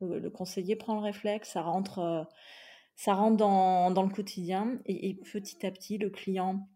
Le, 0.00 0.30
conseiller 0.30 0.76
prend 0.76 0.94
le 0.94 1.00
réflexe, 1.00 1.50
ça 1.50 1.62
rentre, 1.62 1.98
euh, 2.00 2.24
ça 2.96 3.14
rentre 3.14 3.36
dans, 3.36 3.90
dans, 3.90 4.02
le 4.02 4.12
quotidien, 4.12 4.78
et, 4.86 5.14
petit 5.14 5.66
à 5.66 5.70
petit, 5.70 5.98
le 5.98 6.10
client 6.10 6.68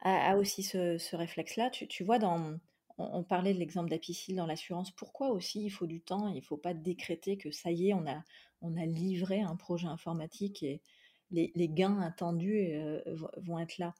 a, 0.00 0.36
aussi 0.36 0.62
ce, 0.62 0.98
ce 0.98 1.16
réflexe-là. 1.16 1.70
Tu, 1.70 1.88
tu, 1.88 2.04
vois, 2.04 2.18
dans, 2.18 2.58
on, 2.98 3.22
parlait 3.22 3.54
de 3.54 3.58
l'exemple 3.58 3.90
d'Apicil 3.90 4.36
dans 4.36 4.46
l'assurance. 4.46 4.90
Pourquoi 4.90 5.30
aussi 5.30 5.64
il 5.64 5.70
faut 5.70 5.86
du 5.86 6.00
temps? 6.00 6.28
Il 6.28 6.36
ne 6.36 6.40
faut 6.40 6.56
pas 6.56 6.74
décréter 6.74 7.36
que 7.36 7.50
ça 7.50 7.70
y 7.70 7.90
est, 7.90 7.94
on 7.94 8.06
a, 8.06 8.22
on 8.60 8.76
a 8.76 8.84
livré 8.84 9.40
un 9.40 9.56
projet 9.56 9.86
informatique 9.86 10.62
et 10.62 10.80
les, 11.30 11.68
gains 11.68 12.00
attendus 12.00 12.72
euh, 12.72 13.00
vont 13.36 13.58
être 13.58 13.78
là. 13.78 13.94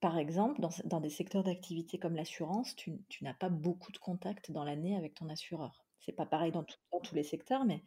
Par 0.00 0.18
exemple, 0.18 0.60
dans, 0.84 1.00
des 1.00 1.10
secteurs 1.10 1.42
d'activité 1.42 1.98
comme 1.98 2.16
l'assurance, 2.16 2.76
tu, 2.76 2.98
n'as 3.22 3.34
pas 3.34 3.48
beaucoup 3.48 3.92
de 3.92 3.98
contacts 3.98 4.50
dans 4.50 4.62
l'année 4.62 4.96
avec 4.96 5.14
ton 5.14 5.28
assureur. 5.28 5.84
C'est 6.00 6.12
pas 6.12 6.26
pareil 6.26 6.52
dans, 6.52 6.64
tous 6.64 7.14
les 7.14 7.24
secteurs, 7.24 7.64
mais 7.64 7.82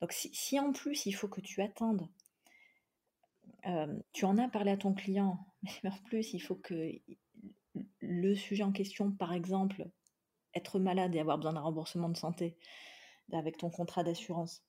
donc 0.00 0.12
si, 0.12 0.58
en 0.58 0.72
plus 0.72 1.06
il 1.06 1.12
faut 1.12 1.28
que 1.28 1.40
tu 1.40 1.62
attendes, 1.62 2.08
euh, 3.66 3.98
tu 4.12 4.24
en 4.24 4.38
as 4.38 4.48
parlé 4.48 4.70
à 4.70 4.76
ton 4.76 4.94
client, 4.94 5.38
mais 5.84 5.90
en 5.90 5.98
plus 6.04 6.32
il 6.32 6.40
faut 6.40 6.56
que 6.56 6.92
le 8.00 8.34
sujet 8.34 8.62
en 8.62 8.72
question, 8.72 9.12
par 9.12 9.32
exemple, 9.32 9.88
être 10.54 10.78
malade 10.78 11.14
et 11.14 11.20
avoir 11.20 11.38
besoin 11.38 11.52
d'un 11.52 11.60
remboursement 11.60 12.08
de 12.08 12.16
santé 12.16 12.56
avec 13.32 13.58
ton 13.58 13.70
contrat 13.70 14.02
d'assurance, 14.02 14.64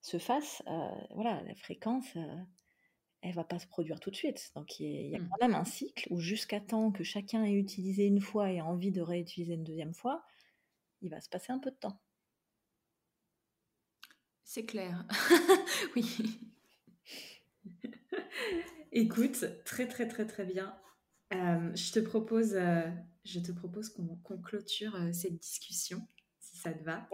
se 0.00 0.18
fasse, 0.18 0.62
euh, 0.68 0.90
voilà, 1.10 1.42
la 1.42 1.54
fréquence, 1.54 2.06
euh, 2.16 2.36
elle 3.22 3.34
va 3.34 3.42
pas 3.42 3.58
se 3.58 3.66
produire 3.66 3.98
tout 3.98 4.10
de 4.10 4.16
suite. 4.16 4.52
Donc 4.54 4.78
il 4.78 5.08
y, 5.08 5.16
a 5.16 5.18
mmh. 5.18 5.28
quand 5.30 5.48
même 5.48 5.56
un 5.56 5.64
cycle 5.64 6.06
où 6.10 6.20
jusqu'à 6.20 6.60
temps 6.60 6.92
que 6.92 7.02
chacun 7.02 7.42
ait 7.42 7.54
utilisé 7.54 8.06
une 8.06 8.20
fois 8.20 8.52
et 8.52 8.60
envie 8.60 8.92
de 8.92 9.00
réutiliser 9.00 9.54
une 9.54 9.64
deuxième 9.64 9.94
fois, 9.94 10.24
il 11.00 11.10
va 11.10 11.20
se 11.20 11.28
passer 11.28 11.52
un 11.52 11.58
peu 11.58 11.70
de 11.70 11.76
temps. 11.76 11.98
C'est 14.44 14.66
clair. 14.66 15.04
oui. 15.96 16.40
Écoute, 18.92 19.44
très 19.64 19.88
très 19.88 20.06
très 20.06 20.26
très 20.26 20.44
bien. 20.44 20.74
Euh, 21.32 21.74
je 21.74 21.92
te 21.92 21.98
propose, 21.98 22.54
euh, 22.54 22.82
je 23.24 23.40
te 23.40 23.50
propose 23.50 23.88
qu'on 23.88 24.38
clôture 24.38 24.94
euh, 24.94 25.12
cette 25.12 25.38
discussion, 25.38 26.06
si 26.38 26.56
ça 26.58 26.72
te 26.72 26.84
va. 26.84 27.08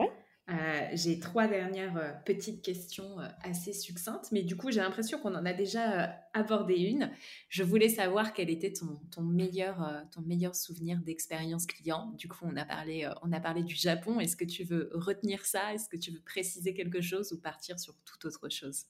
J'ai 0.93 1.19
trois 1.21 1.47
dernières 1.47 2.23
petites 2.25 2.63
questions 2.63 3.19
assez 3.43 3.73
succinctes, 3.73 4.33
mais 4.33 4.43
du 4.43 4.57
coup, 4.57 4.71
j'ai 4.71 4.81
l'impression 4.81 5.19
qu'on 5.19 5.35
en 5.35 5.47
a 5.47 5.53
déjà 5.53 6.17
abordé 6.35 6.75
une. 6.75 7.11
Je 7.49 7.63
voulais 7.63 7.89
savoir 7.89 8.33
quel 8.33 8.51
était 8.51 8.73
ton, 8.73 9.23
meilleur, 9.23 10.05
ton 10.13 10.23
meilleur 10.23 10.55
souvenir 10.55 10.99
d'expérience 11.01 11.67
client. 11.67 12.13
Du 12.19 12.29
coup, 12.29 12.45
on 12.45 12.57
a 12.57 12.65
parlé, 12.65 13.09
on 13.23 13.33
a 13.33 13.41
parlé 13.41 13.63
du 13.63 13.75
Japon. 13.75 14.21
Est-ce 14.21 14.37
que 14.37 14.45
tu 14.45 14.65
veux 14.65 14.91
retenir 14.95 15.45
ça? 15.47 15.75
Est-ce 15.75 15.89
que 15.89 15.97
tu 15.97 16.11
veux 16.11 16.23
préciser 16.23 16.75
quelque 16.75 17.01
chose 17.01 17.33
ou 17.33 17.41
partir 17.41 17.79
sur 17.79 17.95
toute 18.05 18.25
autre 18.25 18.49
chose? 18.49 18.87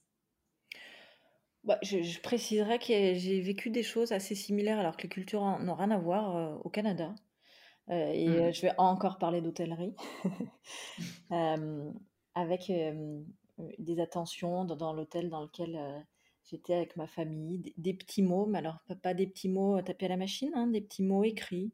Bah, 1.63 1.77
je, 1.83 2.19
préciserais 2.21 2.79
que 2.79 2.85
j'ai 2.87 3.39
vécu 3.39 3.69
des 3.69 3.83
choses 3.83 4.11
assez 4.11 4.33
similaires 4.33 4.79
alors 4.79 4.97
que 4.97 5.03
les 5.03 5.09
cultures 5.09 5.59
n'ont 5.59 5.75
rien 5.75 5.91
à 5.91 5.97
voir 5.99 6.35
euh, 6.35 6.55
au 6.63 6.69
Canada. 6.69 7.13
Euh, 7.91 8.11
et 8.11 8.29
euh, 8.29 8.49
mmh. 8.49 8.53
je 8.53 8.61
vais 8.61 8.73
encore 8.77 9.17
parler 9.17 9.41
d'hôtellerie. 9.41 9.95
avec 12.35 12.71
des 13.77 13.99
attentions 13.99 14.63
dans, 14.65 14.93
l'hôtel 14.93 15.29
dans 15.29 15.41
lequel 15.41 15.77
j'étais 16.49 16.73
avec 16.73 16.95
ma 16.95 17.07
famille, 17.07 17.61
des, 17.77 17.93
petits 17.93 18.21
mots, 18.21 18.45
mais 18.45 18.59
alors 18.59 18.79
pas, 19.03 19.13
des 19.13 19.27
petits 19.27 19.49
mots 19.49 19.81
tapés 19.81 20.05
à 20.05 20.09
la 20.09 20.17
machine, 20.17 20.51
hein, 20.55 20.67
des 20.67 20.79
petits 20.79 21.03
mots 21.03 21.25
écrits, 21.25 21.73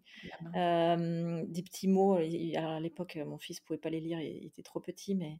des 0.53 1.63
petits 1.63 1.87
mots. 1.87 2.15
Alors 2.55 2.71
à 2.71 2.79
l'époque, 2.79 3.19
mon 3.25 3.37
fils 3.37 3.59
pouvait 3.59 3.77
pas 3.77 3.91
les 3.91 4.01
lire, 4.01 4.19
il 4.19 4.47
était 4.47 4.63
trop 4.63 4.79
petit, 4.79 5.13
mais 5.13 5.39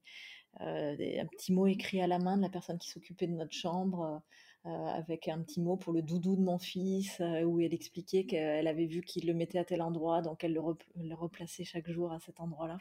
euh, 0.61 0.95
un 1.19 1.25
petit 1.27 1.53
mot 1.53 1.67
écrit 1.67 2.01
à 2.01 2.07
la 2.07 2.19
main 2.19 2.37
de 2.37 2.41
la 2.41 2.49
personne 2.49 2.79
qui 2.79 2.89
s'occupait 2.89 3.27
de 3.27 3.33
notre 3.33 3.53
chambre, 3.53 4.01
euh, 4.01 4.19
avec 4.67 5.27
un 5.27 5.41
petit 5.41 5.61
mot 5.61 5.77
pour 5.77 5.93
le 5.93 6.01
doudou 6.01 6.35
de 6.35 6.41
mon 6.41 6.59
fils, 6.59 7.19
euh, 7.21 7.43
où 7.43 7.59
elle 7.59 7.73
expliquait 7.73 8.25
qu'elle 8.25 8.67
avait 8.67 8.85
vu 8.85 9.01
qu'il 9.01 9.27
le 9.27 9.33
mettait 9.33 9.59
à 9.59 9.65
tel 9.65 9.81
endroit, 9.81 10.21
donc 10.21 10.43
elle 10.43 10.53
le, 10.53 11.13
replaçait 11.13 11.63
chaque 11.63 11.89
jour 11.89 12.11
à 12.11 12.19
cet 12.19 12.39
endroit-là. 12.39 12.77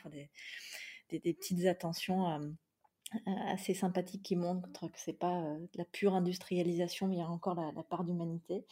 Des, 1.10 1.20
petites 1.20 1.66
attentions 1.66 2.56
assez 3.48 3.74
sympathiques 3.74 4.24
qui 4.24 4.34
montrent 4.34 4.88
que 4.88 4.98
c'est 4.98 5.12
pas 5.12 5.40
de 5.72 5.78
la 5.78 5.84
pure 5.84 6.14
industrialisation, 6.14 7.06
mais 7.06 7.16
il 7.16 7.18
y 7.18 7.22
a 7.22 7.28
encore 7.28 7.54
la, 7.54 7.82
part 7.84 8.04
d'humanité. 8.04 8.64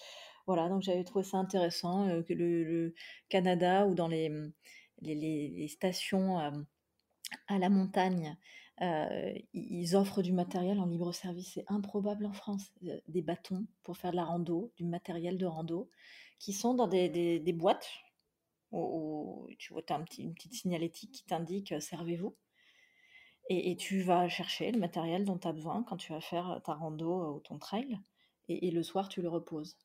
Voilà, 0.46 0.68
donc 0.68 0.82
j'avais 0.82 1.04
trouvé 1.04 1.24
ça 1.24 1.38
intéressant 1.38 2.22
que 2.24 2.34
le, 2.34 2.94
Canada 3.28 3.86
ou 3.86 3.94
dans 3.94 4.08
les 4.08 5.68
stations 5.68 6.38
à 6.38 7.58
la 7.58 7.68
montagne, 7.68 8.36
ils 8.80 9.96
offrent 9.96 10.22
du 10.22 10.32
matériel 10.32 10.80
en 10.80 10.86
libre 10.86 11.12
service. 11.12 11.52
C'est 11.54 11.64
improbable 11.68 12.26
en 12.26 12.32
France. 12.32 12.72
Des 13.08 13.22
bâtons 13.22 13.66
pour 13.82 13.96
faire 13.96 14.10
de 14.10 14.16
la 14.16 14.24
rando, 14.24 14.72
du 14.76 14.84
matériel 14.84 15.38
de 15.38 15.46
rando, 15.46 15.90
qui 16.38 16.52
sont 16.52 16.74
dans 16.74 16.88
des, 16.88 17.52
boîtes 17.52 17.88
où, 18.72 19.48
tu 19.58 19.72
vois, 19.72 19.82
as 19.88 19.94
un 19.94 20.02
petit, 20.02 20.22
une 20.22 20.34
petite 20.34 20.54
signalétique 20.54 21.12
qui 21.12 21.24
t'indique 21.24 21.80
servez-vous. 21.80 22.34
Et, 23.50 23.76
tu 23.76 24.00
vas 24.00 24.28
chercher 24.28 24.72
le 24.72 24.78
matériel 24.78 25.24
dont 25.24 25.38
tu 25.38 25.46
as 25.46 25.52
besoin 25.52 25.82
quand 25.82 25.96
tu 25.96 26.12
vas 26.12 26.20
faire 26.20 26.60
ta 26.64 26.74
rando 26.74 27.34
ou 27.34 27.40
ton 27.40 27.58
trail. 27.58 27.98
Et, 28.48 28.70
le 28.70 28.82
soir, 28.82 29.08
tu 29.08 29.22
le 29.22 29.28
reposes. 29.28 29.76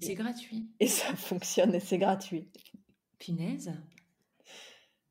c'est 0.00 0.14
gratuit. 0.14 0.68
Et 0.80 0.86
ça 0.86 1.14
fonctionne 1.16 1.74
et 1.74 1.80
c'est 1.80 1.98
gratuit. 1.98 2.48
Punaise. 3.18 3.72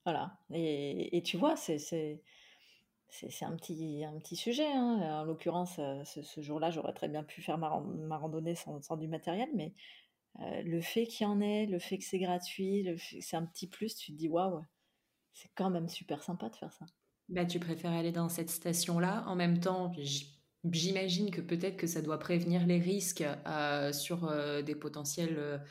Voilà. 0.05 0.37
Et, 0.51 1.21
tu 1.25 1.37
vois, 1.37 1.55
c'est 1.55 2.21
c'est 3.13 3.45
un 3.45 3.55
petit, 3.55 4.03
un 4.03 4.17
petit 4.19 4.35
sujet. 4.35 4.71
Hein. 4.71 5.21
En 5.21 5.23
l'occurrence, 5.23 5.77
euh, 5.79 6.03
ce, 6.03 6.41
jour-là, 6.41 6.71
j'aurais 6.71 6.93
très 6.93 7.07
bien 7.07 7.23
pu 7.23 7.41
faire 7.41 7.57
ma, 7.57 7.69
randonnée 8.17 8.55
sans, 8.55 8.97
du 8.97 9.07
matériel, 9.07 9.49
mais 9.55 9.73
euh, 10.39 10.63
le 10.63 10.81
fait 10.81 11.05
qu'il 11.05 11.25
y 11.25 11.29
en 11.29 11.39
ait, 11.39 11.67
le 11.67 11.79
fait 11.79 11.97
que 11.97 12.03
c'est 12.03 12.17
gratuit, 12.17 12.87
c'est 13.21 13.35
un 13.35 13.45
petit 13.45 13.67
plus, 13.67 13.95
tu 13.95 14.11
te 14.11 14.17
dis 14.17 14.29
waouh, 14.29 14.63
c'est 15.33 15.49
quand 15.55 15.69
même 15.69 15.89
super 15.89 16.23
sympa 16.23 16.49
de 16.49 16.55
faire 16.55 16.73
ça. 16.73 16.85
Bah, 17.29 17.45
tu 17.45 17.59
préfères 17.59 17.91
aller 17.91 18.11
dans 18.11 18.29
cette 18.29 18.49
station-là. 18.49 19.23
En 19.27 19.35
même 19.35 19.59
temps, 19.59 19.91
j'imagine 20.63 21.29
que 21.29 21.41
peut-être 21.41 21.77
que 21.77 21.87
ça 21.87 22.01
doit 22.01 22.19
prévenir 22.19 22.65
les 22.65 22.79
risques 22.79 23.23
euh, 23.47 23.93
sur 23.93 24.31
des 24.63 24.75
potentiels 24.75 25.63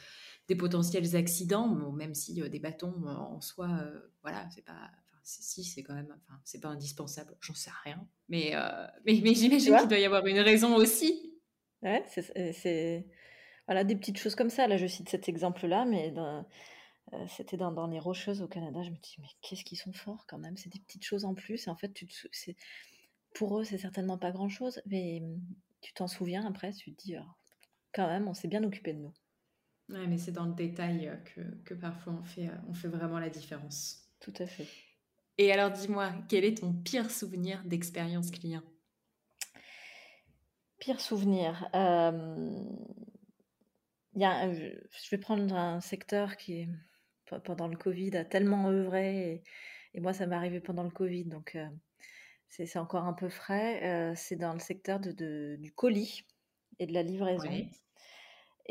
des 0.48 0.56
potentiels 0.56 1.14
accidents, 1.14 1.68
même 1.92 2.14
si 2.14 2.34
des 2.34 2.58
bâtons 2.58 3.06
en 3.06 3.40
soi, 3.40 3.68
voilà, 4.22 4.48
c'est 4.50 4.64
pas 4.64 4.90
si, 5.22 5.64
c'est 5.64 5.82
quand 5.82 5.94
même, 5.94 6.14
enfin, 6.26 6.40
c'est 6.44 6.60
pas 6.60 6.68
indispensable, 6.68 7.36
j'en 7.40 7.54
sais 7.54 7.70
rien. 7.84 8.06
Mais, 8.28 8.52
mais, 9.06 9.20
mais 9.22 9.34
j'imagine 9.34 9.76
qu'il 9.76 9.88
doit 9.88 9.98
y 9.98 10.04
avoir 10.04 10.26
une 10.26 10.40
raison 10.40 10.74
aussi. 10.74 11.40
Ouais, 11.82 12.04
c'est 12.08 13.06
voilà, 13.66 13.84
des 13.84 13.96
petites 13.96 14.18
choses 14.18 14.34
comme 14.34 14.50
ça. 14.50 14.66
Là, 14.66 14.76
je 14.76 14.86
cite 14.86 15.08
cet 15.08 15.28
exemple-là, 15.28 15.84
mais 15.84 16.12
c'était 17.28 17.56
dans, 17.56 17.72
dans, 17.72 17.86
les 17.86 17.98
Rocheuses 17.98 18.42
au 18.42 18.48
Canada. 18.48 18.82
Je 18.82 18.90
me 18.90 18.96
dis, 18.96 19.16
mais 19.20 19.28
qu'est-ce 19.40 19.64
qu'ils 19.64 19.78
sont 19.78 19.92
forts 19.92 20.24
quand 20.26 20.38
même. 20.38 20.56
C'est 20.56 20.72
des 20.72 20.80
petites 20.80 21.04
choses 21.04 21.24
en 21.24 21.34
plus. 21.34 21.66
Et 21.66 21.70
en 21.70 21.76
fait, 21.76 21.92
tu 21.92 22.06
pour 23.34 23.58
eux, 23.58 23.64
c'est 23.64 23.78
certainement 23.78 24.18
pas 24.18 24.30
grand-chose, 24.30 24.82
mais 24.86 25.22
tu 25.80 25.92
t'en 25.94 26.06
souviens 26.06 26.46
après, 26.46 26.72
tu 26.72 26.94
te 26.94 27.02
dis, 27.02 27.16
«Ah, 27.16 27.26
quand 27.92 28.06
même, 28.06 28.28
on 28.28 28.34
s'est 28.34 28.48
bien 28.48 28.62
occupé 28.62 28.92
de 28.92 28.98
nous. 28.98 29.14
Ouais, 29.88 30.06
mais 30.06 30.18
c'est 30.18 30.32
dans 30.32 30.46
le 30.46 30.54
détail 30.54 31.18
que, 31.34 31.40
que, 31.64 31.74
parfois 31.74 32.14
on 32.14 32.24
fait, 32.24 32.50
on 32.68 32.74
fait 32.74 32.88
vraiment 32.88 33.18
la 33.18 33.28
différence. 33.28 34.08
Tout 34.20 34.32
à 34.38 34.46
fait. 34.46 34.66
Et 35.38 35.52
alors, 35.52 35.70
dis-moi, 35.70 36.12
quel 36.28 36.44
est 36.44 36.58
ton 36.58 36.72
pire 36.72 37.10
souvenir 37.10 37.62
d'expérience 37.64 38.30
client? 38.30 38.62
Pire 40.78 41.00
souvenir. 41.00 41.68
Il 44.14 44.22
a, 44.24 44.52
je 44.52 45.10
vais 45.10 45.18
prendre 45.18 45.54
un 45.54 45.80
secteur 45.80 46.36
qui, 46.36 46.68
pendant 47.44 47.68
le 47.68 47.76
Covid, 47.76 48.16
a 48.16 48.24
tellement 48.24 48.68
œuvré. 48.68 49.42
Et, 49.94 50.00
moi, 50.00 50.12
ça 50.12 50.26
m'est 50.26 50.36
arrivé 50.36 50.60
pendant 50.60 50.82
le 50.82 50.90
Covid, 50.90 51.24
donc 51.24 51.56
c'est 52.48 52.78
encore 52.78 53.04
un 53.04 53.14
peu 53.14 53.28
frais. 53.30 54.12
c'est 54.16 54.36
dans 54.36 54.52
le 54.52 54.58
secteur 54.58 55.00
de, 55.00 55.56
du 55.58 55.72
colis 55.72 56.26
et 56.78 56.86
de 56.86 56.92
la 56.92 57.02
livraison. 57.02 57.50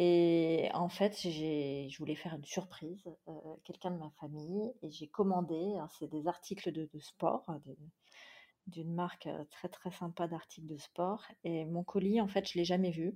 Et 0.04 0.68
en 0.74 0.90
fait, 0.90 1.16
je 1.22 1.96
voulais 2.00 2.16
faire 2.16 2.34
une 2.34 2.44
surprise, 2.44 3.08
quelqu'un 3.66 3.92
de 3.92 4.00
ma 4.00 4.10
famille, 4.20 4.74
et 4.82 4.90
j'ai 4.90 5.06
commandé, 5.06 5.76
c'est 6.00 6.08
des 6.08 6.28
articles 6.28 6.72
de, 6.72 6.90
sport, 6.98 7.46
d'une 8.66 8.96
marque 8.96 9.30
très 9.52 9.70
très 9.70 9.92
sympa 9.92 10.28
d'articles 10.28 10.66
de 10.66 10.78
sport. 10.78 11.24
Et 11.44 11.66
mon 11.66 11.84
colis, 11.84 12.20
en 12.20 12.28
fait, 12.28 12.50
je 12.50 12.58
l'ai 12.58 12.66
jamais 12.66 12.90
vu. 12.90 13.16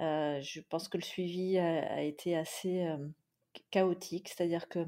je 0.00 0.60
pense 0.70 0.88
que 0.88 0.96
le 0.96 1.02
suivi 1.02 1.58
a, 1.58 2.00
été 2.02 2.38
assez 2.38 2.88
chaotique, 3.70 4.30
c'est-à-dire 4.30 4.70
que 4.70 4.86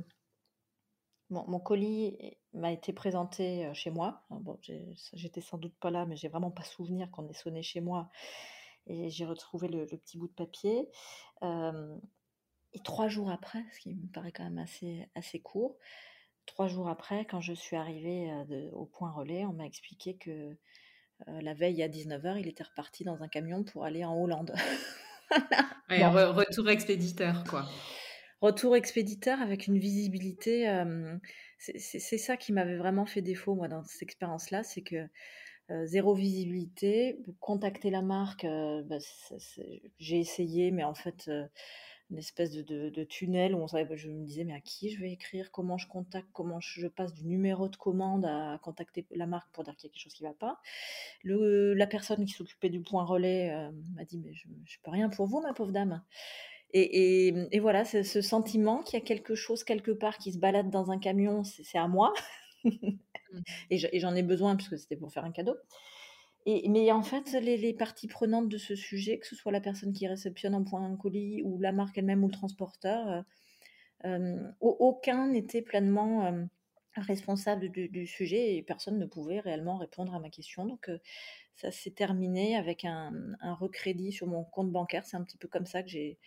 mon, 1.28 1.60
colis 1.60 2.16
m'a 2.54 2.72
été 2.72 2.94
présenté 2.94 3.68
chez 3.74 3.90
moi. 3.90 4.22
Bon, 4.30 4.58
j'étais 4.62 5.42
sans 5.42 5.58
doute 5.58 5.74
pas 5.80 5.90
là, 5.90 6.06
mais 6.06 6.16
j'ai 6.16 6.28
vraiment 6.28 6.50
pas 6.50 6.64
souvenir 6.64 7.10
qu'on 7.10 7.28
ait 7.28 7.34
sonné 7.34 7.62
chez 7.62 7.82
moi. 7.82 8.08
Et 8.86 9.10
j'ai 9.10 9.24
retrouvé 9.24 9.68
le, 9.68 9.86
petit 9.86 10.18
bout 10.18 10.28
de 10.28 10.32
papier. 10.32 10.88
et 11.42 12.82
trois 12.84 13.08
jours 13.08 13.30
après, 13.30 13.64
ce 13.72 13.80
qui 13.80 13.94
me 13.94 14.12
paraît 14.12 14.32
quand 14.32 14.44
même 14.44 14.58
assez, 14.58 15.08
assez 15.14 15.40
court, 15.40 15.78
trois 16.46 16.66
jours 16.66 16.88
après, 16.88 17.24
quand 17.24 17.40
je 17.40 17.52
suis 17.52 17.76
arrivée 17.76 18.30
au 18.72 18.86
point 18.86 19.12
relais, 19.12 19.44
on 19.44 19.52
m'a 19.52 19.66
expliqué 19.66 20.16
que 20.16 20.56
la 21.26 21.54
veille 21.54 21.82
à 21.82 21.88
19h, 21.88 22.38
il 22.38 22.48
était 22.48 22.64
reparti 22.64 23.04
dans 23.04 23.22
un 23.22 23.28
camion 23.28 23.62
pour 23.62 23.84
aller 23.84 24.04
en 24.04 24.16
Hollande. 24.16 24.54
retour 25.90 26.68
expéditeur, 26.70 27.44
quoi. 27.48 27.68
Retour 28.40 28.74
expéditeur 28.74 29.40
avec 29.40 29.66
une 29.66 29.78
visibilité. 29.78 30.66
c'est 31.58 32.18
ça 32.18 32.36
qui 32.36 32.52
m'avait 32.52 32.76
vraiment 32.76 33.06
fait 33.06 33.22
défaut, 33.22 33.54
moi, 33.54 33.68
dans 33.68 33.84
cette 33.84 34.02
expérience-là, 34.02 34.62
c'est 34.62 34.82
que 34.82 35.06
zéro 35.84 36.14
visibilité, 36.14 37.18
contacter 37.40 37.90
la 37.90 38.02
marque, 38.02 38.44
bah, 38.44 38.98
j'ai 39.98 40.18
essayé, 40.18 40.70
mais 40.70 40.84
en 40.84 40.94
fait, 40.94 41.30
une 42.10 42.18
espèce 42.18 42.50
de, 42.50 43.04
tunnel 43.04 43.54
où 43.54 43.58
on 43.58 43.68
savait, 43.68 43.96
je 43.96 44.08
me 44.08 44.24
disais, 44.24 44.44
mais 44.44 44.52
à 44.52 44.60
qui 44.60 44.90
je 44.90 45.00
vais 45.00 45.12
écrire, 45.12 45.50
comment 45.52 45.78
je 45.78 45.86
contacte, 45.86 46.28
comment 46.32 46.60
je 46.60 46.86
passe 46.88 47.14
du 47.14 47.24
numéro 47.24 47.68
de 47.68 47.76
commande 47.76 48.24
à 48.24 48.58
contacter 48.62 49.06
la 49.12 49.26
marque 49.26 49.50
pour 49.52 49.64
dire 49.64 49.76
qu'il 49.76 49.88
y 49.88 49.90
a 49.90 49.92
quelque 49.92 50.02
chose 50.02 50.14
qui 50.14 50.24
ne 50.24 50.28
va 50.28 50.34
pas. 50.34 50.60
La 51.24 51.86
personne 51.86 52.24
qui 52.24 52.32
s'occupait 52.32 52.70
du 52.70 52.80
point 52.80 53.04
relais 53.04 53.70
m'a 53.94 54.04
dit, 54.04 54.18
mais 54.18 54.32
je 54.34 54.48
ne 54.48 54.82
peux 54.82 54.90
rien 54.90 55.08
pour 55.08 55.26
vous, 55.26 55.40
ma 55.40 55.52
pauvre 55.52 55.72
dame. 55.72 56.02
Et, 56.72 57.58
voilà, 57.60 57.84
ce 57.84 58.20
sentiment 58.20 58.82
qu'il 58.82 58.98
y 58.98 59.02
a 59.02 59.04
quelque 59.04 59.34
chose 59.34 59.64
quelque 59.64 59.90
part 59.90 60.18
qui 60.18 60.32
se 60.32 60.38
balade 60.38 60.70
dans 60.70 60.90
un 60.90 60.98
camion, 60.98 61.44
c'est 61.44 61.78
à 61.78 61.88
moi. 61.88 62.12
Mmh. 62.64 62.98
et 63.70 64.00
j'en 64.00 64.14
ai 64.14 64.22
besoin 64.22 64.56
puisque 64.56 64.78
c'était 64.78 64.96
pour 64.96 65.12
faire 65.12 65.24
un 65.24 65.32
cadeau. 65.32 65.56
Et, 66.46 66.68
mais 66.68 66.90
en 66.90 67.02
fait, 67.02 67.32
les, 67.32 67.74
parties 67.74 68.08
prenantes 68.08 68.48
de 68.48 68.58
ce 68.58 68.74
sujet, 68.74 69.18
que 69.18 69.26
ce 69.26 69.36
soit 69.36 69.52
la 69.52 69.60
personne 69.60 69.92
qui 69.92 70.06
réceptionne 70.06 70.54
un 70.54 70.62
point 70.62 70.82
un 70.82 70.96
colis 70.96 71.42
ou 71.44 71.58
la 71.60 71.72
marque 71.72 71.98
elle-même 71.98 72.24
ou 72.24 72.28
le 72.28 72.32
transporteur, 72.32 73.24
euh, 74.06 74.36
aucun 74.60 75.28
n'était 75.28 75.60
pleinement 75.60 76.32
responsable 76.96 77.70
du, 77.70 78.06
sujet 78.06 78.56
et 78.56 78.62
personne 78.62 78.98
ne 78.98 79.06
pouvait 79.06 79.40
réellement 79.40 79.76
répondre 79.76 80.14
à 80.14 80.20
ma 80.20 80.30
question. 80.30 80.66
Donc 80.66 80.90
ça 81.54 81.70
s'est 81.70 81.90
terminé 81.90 82.56
avec 82.56 82.84
un, 82.84 83.12
recrédit 83.58 84.12
sur 84.12 84.26
mon 84.26 84.44
compte 84.44 84.72
bancaire. 84.72 85.04
C'est 85.04 85.16
un 85.16 85.24
petit 85.24 85.36
peu 85.36 85.48
comme 85.48 85.66
ça 85.66 85.82
que 85.82 85.88
j'ai 85.90 86.18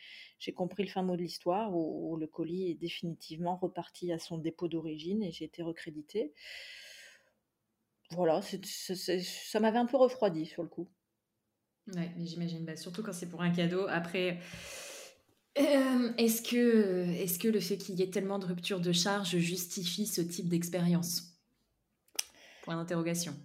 compris 0.56 0.84
le 0.84 0.90
fin 0.90 1.02
mot 1.02 1.16
de 1.16 1.22
l'histoire, 1.22 1.76
où, 1.76 2.16
le 2.18 2.28
colis 2.28 2.70
est 2.72 2.76
définitivement 2.76 3.56
reparti 3.56 4.12
à 4.12 4.20
son 4.20 4.38
dépôt 4.38 4.68
d'origine 4.68 5.24
et 5.24 5.32
j'ai 5.32 5.46
été 5.46 5.64
recrédité. 5.64 6.34
Voilà, 8.12 8.42
ça 8.42 9.60
m'avait 9.60 9.80
un 9.80 9.88
peu 9.88 9.98
refroidi 9.98 10.46
sur 10.46 10.62
le 10.62 10.70
coup. 10.70 10.88
Ouais, 11.88 12.12
mais 12.16 12.26
j'imagine, 12.26 12.64
bah, 12.64 12.76
surtout 12.76 13.04
quand 13.04 13.12
c'est 13.12 13.30
pour 13.30 13.42
un 13.42 13.52
cadeau. 13.52 13.88
Après, 13.90 14.40
euh, 15.58 16.14
est-ce 16.18 16.42
que, 16.42 17.06
est 17.12 17.42
que 17.42 17.48
le 17.48 17.60
fait 17.60 17.78
qu'il 17.78 17.96
y 17.96 18.04
ait 18.04 18.10
tellement 18.10 18.40
de 18.40 18.46
ruptures 18.46 18.80
de 18.80 18.92
charge 18.92 19.38
justifie 19.38 20.08
ce 20.08 20.22
type 20.22 20.50
d'expérience? 20.50 21.40
Point 22.64 22.78
d'interrogation. 22.78 23.36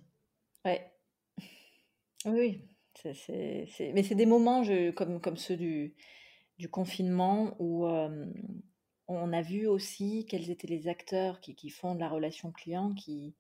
Oui, 2.25 2.61
mais 3.05 4.03
c'est 4.03 4.15
des 4.15 4.27
moments 4.27 4.65
comme, 4.95 5.21
comme 5.21 5.37
ceux 5.37 5.57
du, 5.57 5.95
du 6.59 6.69
confinement 6.69 7.55
où 7.59 7.87
euh, 7.87 8.27
on 9.07 9.33
a 9.33 9.41
vu 9.41 9.67
aussi 9.67 10.27
quels 10.29 10.51
étaient 10.51 10.67
les 10.67 10.89
acteurs 10.89 11.41
qui, 11.41 11.55
qui 11.55 11.71
font 11.71 11.95
de 11.95 12.01
la 12.01 12.09
relation 12.09 12.53
client, 12.53 12.93
qui, 12.95 13.35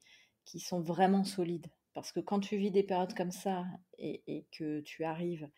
qui 0.44 0.60
sont 0.60 0.80
vraiment 0.80 1.24
solides. 1.24 1.66
Parce 1.94 2.12
que 2.12 2.20
quand 2.20 2.40
tu 2.40 2.56
vis 2.56 2.70
des 2.70 2.84
périodes 2.84 3.14
comme 3.14 3.32
ça 3.32 3.64
et, 3.98 4.46
que 4.56 4.80
tu 4.80 5.04
arrives 5.04 5.48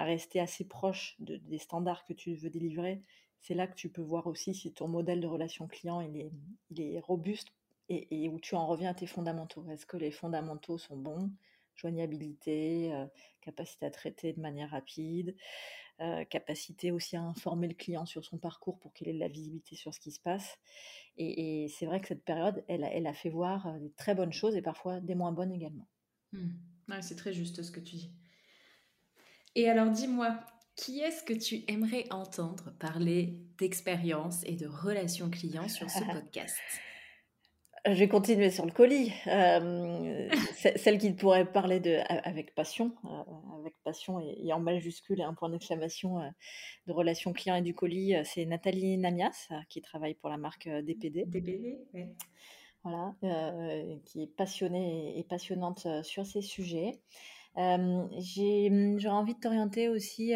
à 0.00 0.04
rester 0.04 0.40
assez 0.40 0.64
proche 0.64 1.14
de, 1.18 1.36
des 1.36 1.58
standards 1.58 2.04
que 2.06 2.14
tu 2.14 2.34
veux 2.34 2.48
délivrer, 2.48 3.02
c'est 3.40 3.52
là 3.52 3.66
que 3.66 3.74
tu 3.74 3.90
peux 3.90 4.00
voir 4.00 4.26
aussi 4.26 4.54
si 4.54 4.72
ton 4.72 4.88
modèle 4.88 5.20
de 5.20 5.26
relation 5.26 5.66
client 5.66 6.00
il 6.00 6.80
est, 6.80 7.00
robuste 7.00 7.48
et, 7.90 8.28
où 8.30 8.40
tu 8.40 8.54
en 8.54 8.66
reviens 8.66 8.90
à 8.90 8.94
tes 8.94 9.06
fondamentaux. 9.06 9.66
Est-ce 9.68 9.84
que 9.84 9.98
les 9.98 10.10
fondamentaux 10.10 10.78
sont 10.78 10.96
bons? 10.96 11.30
Joignabilité, 11.74 12.94
euh, 12.94 13.06
capacité 13.42 13.84
à 13.84 13.90
traiter 13.90 14.32
de 14.32 14.40
manière 14.40 14.70
rapide, 14.70 15.36
euh, 16.00 16.24
capacité 16.24 16.92
aussi 16.92 17.16
à 17.16 17.22
informer 17.22 17.68
le 17.68 17.74
client 17.74 18.06
sur 18.06 18.24
son 18.24 18.38
parcours 18.38 18.78
pour 18.78 18.94
qu'il 18.94 19.08
ait 19.08 19.12
de 19.12 19.18
la 19.18 19.28
visibilité 19.28 19.76
sur 19.76 19.92
ce 19.92 20.00
qui 20.00 20.12
se 20.12 20.20
passe. 20.20 20.58
Et, 21.18 21.68
c'est 21.68 21.84
vrai 21.84 22.00
que 22.00 22.08
cette 22.08 22.24
période, 22.24 22.64
elle, 22.68 22.88
elle, 22.90 23.06
a 23.06 23.12
fait 23.12 23.28
voir 23.28 23.66
euh, 23.66 23.78
des 23.78 23.90
très 23.90 24.14
bonnes 24.14 24.32
choses 24.32 24.56
et 24.56 24.62
parfois 24.62 25.00
des 25.00 25.14
moins 25.14 25.32
bonnes 25.32 25.52
également. 25.52 25.88
Mmh. 26.32 27.00
c'est 27.02 27.16
très 27.16 27.34
juste 27.34 27.62
ce 27.62 27.70
que 27.70 27.80
tu 27.80 27.96
dis. 27.96 28.14
Et 29.56 29.68
alors 29.68 29.90
dis-moi, 29.90 30.38
qui 30.76 31.00
est-ce 31.00 31.24
que 31.24 31.32
tu 31.32 31.64
aimerais 31.68 32.06
entendre 32.10 32.72
parler 32.78 33.38
d'expérience 33.58 34.42
et 34.44 34.56
de 34.56 34.66
relations 34.66 35.28
clients 35.30 35.68
sur 35.68 35.90
ce 35.90 36.04
podcast? 36.12 36.56
Je 37.86 37.92
vais 37.92 38.08
continuer 38.08 38.50
sur 38.50 38.66
le 38.66 38.72
colis. 38.72 39.10
Euh, 39.26 40.28
celle 40.76 40.98
qui 40.98 41.12
pourrait 41.12 41.50
parler 41.50 41.80
de, 41.80 41.98
avec 42.08 42.54
passion, 42.54 42.94
euh, 43.06 43.58
avec 43.58 43.74
passion 43.82 44.20
et, 44.20 44.52
en 44.52 44.60
majuscule 44.60 45.20
et 45.20 45.22
un 45.22 45.32
point 45.32 45.48
d'exclamation 45.48 46.20
euh, 46.20 46.28
de 46.86 46.92
relation 46.92 47.32
client 47.32 47.56
et 47.56 47.62
du 47.62 47.74
colis, 47.74 48.14
c'est 48.24 48.44
Nathalie 48.44 48.98
Namias 48.98 49.48
qui 49.70 49.80
travaille 49.80 50.14
pour 50.14 50.28
la 50.28 50.36
marque 50.36 50.68
DPD. 50.68 51.24
DPD, 51.26 51.78
oui. 51.94 52.04
Voilà, 52.82 53.14
qui 54.06 54.22
est 54.22 54.34
passionnée 54.34 55.18
et 55.18 55.24
passionnante 55.24 55.86
sur 56.02 56.24
ces 56.24 56.40
sujets. 56.40 56.98
J'aurais 57.56 59.08
envie 59.08 59.34
de 59.34 59.40
t'orienter 59.40 59.88
aussi 59.88 60.32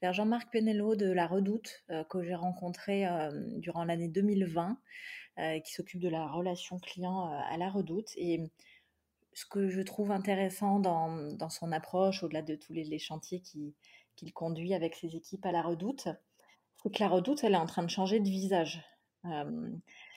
vers 0.00 0.12
Jean-Marc 0.12 0.52
Penello 0.52 0.96
de 0.96 1.10
La 1.10 1.26
Redoute, 1.26 1.84
que 2.10 2.22
j'ai 2.22 2.34
rencontré 2.34 3.06
durant 3.58 3.84
l'année 3.84 4.08
2020. 4.08 4.78
Euh, 5.38 5.60
qui 5.60 5.72
s'occupe 5.72 6.00
de 6.00 6.10
la 6.10 6.26
relation 6.26 6.78
client 6.78 7.24
à 7.24 7.56
la 7.56 7.70
redoute. 7.70 8.10
Et 8.16 8.50
ce 9.32 9.46
que 9.46 9.70
je 9.70 9.80
trouve 9.80 10.12
intéressant 10.12 10.78
dans, 10.78 11.32
dans 11.32 11.48
son 11.48 11.72
approche, 11.72 12.22
au-delà 12.22 12.42
de 12.42 12.54
tous 12.54 12.74
les, 12.74 12.98
chantiers 12.98 13.40
qu'il 13.40 14.32
conduit 14.34 14.74
avec 14.74 14.94
ses 14.94 15.16
équipes 15.16 15.46
à 15.46 15.50
la 15.50 15.62
redoute, 15.62 16.06
c'est 16.82 16.92
que 16.92 17.02
la 17.02 17.08
redoute, 17.08 17.42
elle 17.44 17.54
est 17.54 17.56
en 17.56 17.64
train 17.64 17.82
de 17.82 17.88
changer 17.88 18.20
de 18.20 18.28
visage. 18.28 18.84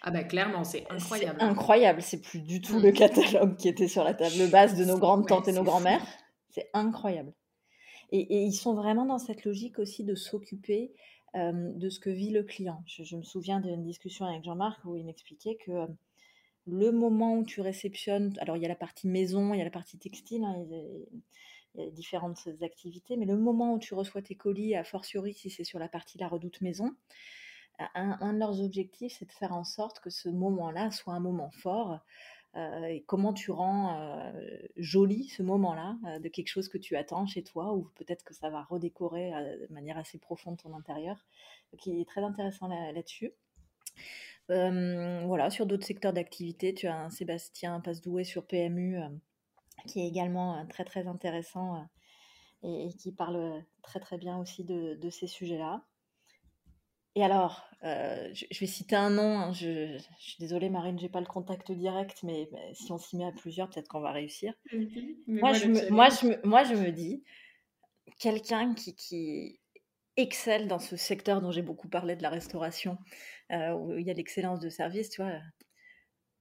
Ah 0.07 0.11
bah 0.11 0.23
clairement, 0.23 0.63
c'est 0.63 0.85
incroyable. 0.89 1.41
incroyable, 1.41 2.01
c'est 2.01 2.21
plus 2.21 2.41
du 2.41 2.61
tout 2.61 2.79
le 2.79 2.91
mmh. 2.91 2.93
catalogue 2.93 3.55
qui 3.57 3.67
était 3.67 3.87
sur 3.87 4.03
la 4.03 4.13
table 4.13 4.49
basse 4.51 4.75
de 4.75 4.85
nos 4.85 4.99
grandes 4.99 5.27
tantes 5.27 5.47
et 5.47 5.51
nos 5.51 5.63
grands-mères. 5.63 6.05
C'est 6.51 6.69
incroyable. 6.73 7.33
Et, 8.11 8.19
et, 8.19 8.43
ils 8.43 8.53
sont 8.53 8.75
vraiment 8.75 9.05
dans 9.05 9.17
cette 9.17 9.45
logique 9.45 9.79
aussi 9.79 10.03
de 10.03 10.13
s'occuper 10.13 10.93
de 11.35 11.89
ce 11.89 11.99
que 11.99 12.09
vit 12.09 12.31
le 12.31 12.43
client. 12.43 12.81
Je, 12.85 13.15
me 13.15 13.23
souviens 13.23 13.59
d'une 13.59 13.83
discussion 13.83 14.25
avec 14.25 14.43
Jean-Marc 14.43 14.83
où 14.85 14.95
il 14.95 15.05
m'expliquait 15.05 15.55
que 15.55 15.71
le 16.65 16.91
moment 16.91 17.37
où 17.37 17.43
tu 17.43 17.61
réceptionnes, 17.61 18.33
alors 18.39 18.55
il 18.55 18.63
y 18.63 18.65
a 18.65 18.69
la 18.69 18.75
partie 18.75 19.07
maison, 19.07 19.53
il 19.53 19.57
y 19.57 19.61
a 19.61 19.65
la 19.65 19.69
partie 19.69 19.97
textile, 19.97 20.43
hein, 20.45 20.55
il, 20.65 21.81
y 21.81 21.87
a, 21.87 21.91
différentes 21.91 22.47
activités, 22.61 23.17
mais 23.17 23.25
le 23.25 23.35
moment 23.35 23.73
où 23.73 23.79
tu 23.79 23.93
reçois 23.93 24.21
tes 24.21 24.35
colis, 24.35 24.75
a 24.75 24.85
fortiori 24.85 25.33
si 25.33 25.49
c'est 25.49 25.65
sur 25.65 25.77
la 25.77 25.89
partie 25.89 26.17
la 26.17 26.29
redoute 26.29 26.61
maison, 26.61 26.95
un, 27.93 28.33
de 28.33 28.39
leurs 28.39 28.61
objectifs, 28.61 29.17
c'est 29.19 29.25
de 29.25 29.31
faire 29.31 29.53
en 29.53 29.63
sorte 29.63 29.99
que 29.99 30.09
ce 30.09 30.29
moment-là 30.29 30.91
soit 30.91 31.13
un 31.13 31.19
moment 31.19 31.49
fort. 31.51 31.99
Euh, 32.55 32.85
et 32.85 33.03
comment 33.03 33.33
tu 33.33 33.51
rends 33.51 33.99
euh, 33.99 34.31
joli 34.77 35.27
ce 35.27 35.43
moment-là 35.43 35.97
euh, 36.07 36.19
de 36.19 36.29
quelque 36.29 36.47
chose 36.47 36.69
que 36.69 36.77
tu 36.77 36.95
attends 36.95 37.25
chez 37.25 37.43
toi, 37.43 37.73
ou 37.73 37.91
peut-être 37.95 38.23
que 38.23 38.33
ça 38.33 38.49
va 38.49 38.63
redécorer 38.63 39.31
de 39.59 39.73
manière 39.73 39.97
assez 39.97 40.17
profonde 40.17 40.57
ton 40.57 40.73
intérieur, 40.73 41.17
qui 41.77 41.99
est 41.99 42.05
très 42.07 42.21
intéressant 42.21 42.67
là-dessus. 42.67 43.33
voilà, 44.47 45.49
sur 45.49 45.65
d'autres 45.65 45.85
secteurs 45.85 46.13
d'activité, 46.13 46.73
tu 46.73 46.87
as 46.87 46.97
un 46.97 47.09
Sébastien 47.09 47.81
Passedoué 47.81 48.23
sur 48.23 48.45
PMU 48.45 48.99
qui 49.87 50.01
est 50.01 50.07
également 50.07 50.65
très 50.67 50.85
très 50.85 51.07
intéressant 51.07 51.85
et, 52.63 52.89
qui 52.97 53.11
parle 53.11 53.63
très 53.81 53.99
très 53.99 54.17
bien 54.17 54.37
aussi 54.39 54.63
de 54.63 55.09
ces 55.09 55.27
sujets-là. 55.27 55.83
Et 57.15 57.23
alors, 57.23 57.65
euh, 57.83 58.29
je, 58.33 58.59
vais 58.59 58.65
citer 58.65 58.95
un 58.95 59.09
nom. 59.09 59.39
Hein, 59.39 59.53
je, 59.53 59.97
suis 60.19 60.37
désolée, 60.39 60.69
Marine, 60.69 60.99
j'ai 60.99 61.09
pas 61.09 61.21
le 61.21 61.25
contact 61.25 61.71
direct, 61.71 62.23
mais, 62.23 62.49
si 62.73 62.91
on 62.91 62.97
s'y 62.97 63.15
met 63.15 63.25
à 63.25 63.31
plusieurs, 63.31 63.69
peut-être 63.69 63.87
qu'on 63.87 64.01
va 64.01 64.11
réussir. 64.11 64.53
Moi, 65.27 65.53
je 65.53 65.67
me, 65.67 65.89
moi, 65.89 66.09
je 66.09 66.27
me, 66.27 66.45
moi, 66.45 66.63
je 66.63 66.73
me 66.73 66.91
dis, 66.91 67.23
quelqu'un 68.19 68.73
qui, 68.73 68.95
qui 68.95 69.59
excelle 70.17 70.67
dans 70.67 70.79
ce 70.79 70.95
secteur 70.97 71.41
dont 71.41 71.51
j'ai 71.51 71.61
beaucoup 71.61 71.87
parlé 71.87 72.15
de 72.15 72.23
la 72.23 72.29
restauration, 72.29 72.97
euh, 73.51 73.71
où 73.73 73.97
il 73.97 74.05
y 74.05 74.11
a 74.11 74.13
l'excellence 74.13 74.59
de 74.59 74.69
service, 74.69 75.09
tu 75.09 75.21
vois. 75.21 75.39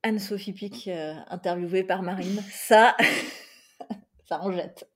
Anne-Sophie 0.03 0.53
Pic, 0.53 0.89
euh, 0.89 1.15
interviewée 1.29 1.85
par 1.85 2.03
Marine, 2.03 2.43
ça, 2.51 2.97
ça 4.29 4.41
en 4.43 4.53
jette. 4.53 4.89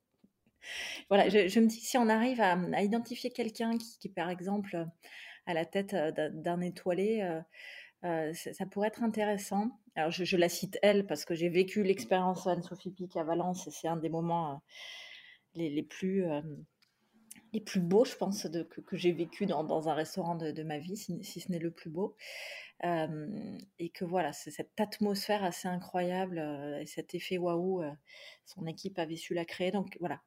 Voilà, 1.08 1.28
je, 1.28 1.60
me 1.60 1.66
dis, 1.66 1.80
si 1.80 1.96
on 1.96 2.08
arrive 2.08 2.40
à, 2.40 2.82
identifier 2.82 3.30
quelqu'un 3.30 3.78
qui, 3.78 3.98
qui, 3.98 4.08
par 4.08 4.28
exemple, 4.28 4.86
à 5.48 5.54
la 5.54 5.64
tête 5.64 5.94
d'un 5.94 6.60
étoilé, 6.60 7.26
ça, 8.02 8.66
pourrait 8.70 8.88
être 8.88 9.02
intéressant. 9.02 9.80
Alors, 9.96 10.10
je, 10.10 10.36
la 10.36 10.50
cite 10.50 10.78
elle 10.82 11.06
parce 11.06 11.24
que 11.24 11.34
j'ai 11.34 11.48
vécu 11.48 11.82
l'expérience 11.82 12.46
Anne-Sophie 12.46 12.92
Pic 12.92 13.16
à 13.16 13.24
Valence 13.24 13.66
et 13.66 13.70
c'est 13.70 13.88
un 13.88 13.96
des 13.96 14.10
moments 14.10 14.62
les, 15.54 15.82
plus, 15.82 16.24
les 17.54 17.60
plus 17.62 17.80
beaux, 17.80 18.04
je 18.04 18.14
pense, 18.14 18.44
de, 18.44 18.62
que, 18.62 18.96
j'ai 18.98 19.10
vécu 19.10 19.46
dans, 19.46 19.88
un 19.88 19.94
restaurant 19.94 20.36
de, 20.36 20.62
ma 20.62 20.78
vie, 20.78 20.98
si, 20.98 21.40
ce 21.40 21.50
n'est 21.50 21.58
le 21.58 21.70
plus 21.70 21.88
beau. 21.88 22.14
et 22.84 23.88
que 23.88 24.04
voilà, 24.04 24.34
c'est 24.34 24.50
cette 24.50 24.78
atmosphère 24.78 25.42
assez 25.44 25.66
incroyable 25.66 26.38
et 26.78 26.86
cet 26.86 27.14
effet 27.14 27.38
waouh, 27.38 27.82
son 28.44 28.66
équipe 28.66 28.98
avait 28.98 29.16
su 29.16 29.32
la 29.32 29.46
créer. 29.46 29.70
Donc 29.70 29.96
voilà, 29.98 30.20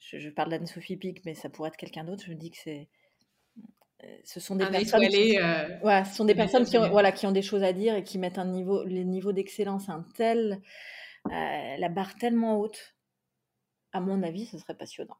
je, 0.00 0.18
je 0.18 0.28
parle 0.28 0.50
d'Anne-Sophie 0.50 0.98
Pic, 0.98 1.24
mais 1.24 1.32
ça 1.32 1.48
pourrait 1.48 1.68
être 1.68 1.78
quelqu'un 1.78 2.04
d'autre. 2.04 2.24
Je 2.26 2.30
me 2.30 2.36
dis 2.36 2.50
que 2.50 2.58
c'est 2.58 2.90
ce 4.24 4.40
sont 4.40 4.56
des 4.56 4.66
personnes, 4.66 5.06
qui, 5.08 5.38
euh, 5.38 6.04
ce 6.04 6.14
sont 6.14 6.24
des 6.24 6.34
personnes 6.34 6.64
qui 6.64 6.78
ont, 6.78 6.88
voilà, 6.90 7.12
qui 7.12 7.26
ont 7.26 7.32
des 7.32 7.42
choses 7.42 7.62
à 7.62 7.72
dire 7.72 7.94
et 7.94 8.04
qui 8.04 8.18
mettent 8.18 8.38
un 8.38 8.46
niveau, 8.46 8.84
les 8.84 9.04
niveaux 9.04 9.32
d'excellence 9.32 9.88
un 9.88 10.04
tel, 10.14 10.60
euh, 11.26 11.76
la 11.78 11.88
barre 11.88 12.14
tellement 12.16 12.58
haute. 12.58 12.94
À 13.92 14.00
mon 14.00 14.22
avis, 14.22 14.46
ce 14.46 14.58
serait 14.58 14.76
passionnant. 14.76 15.16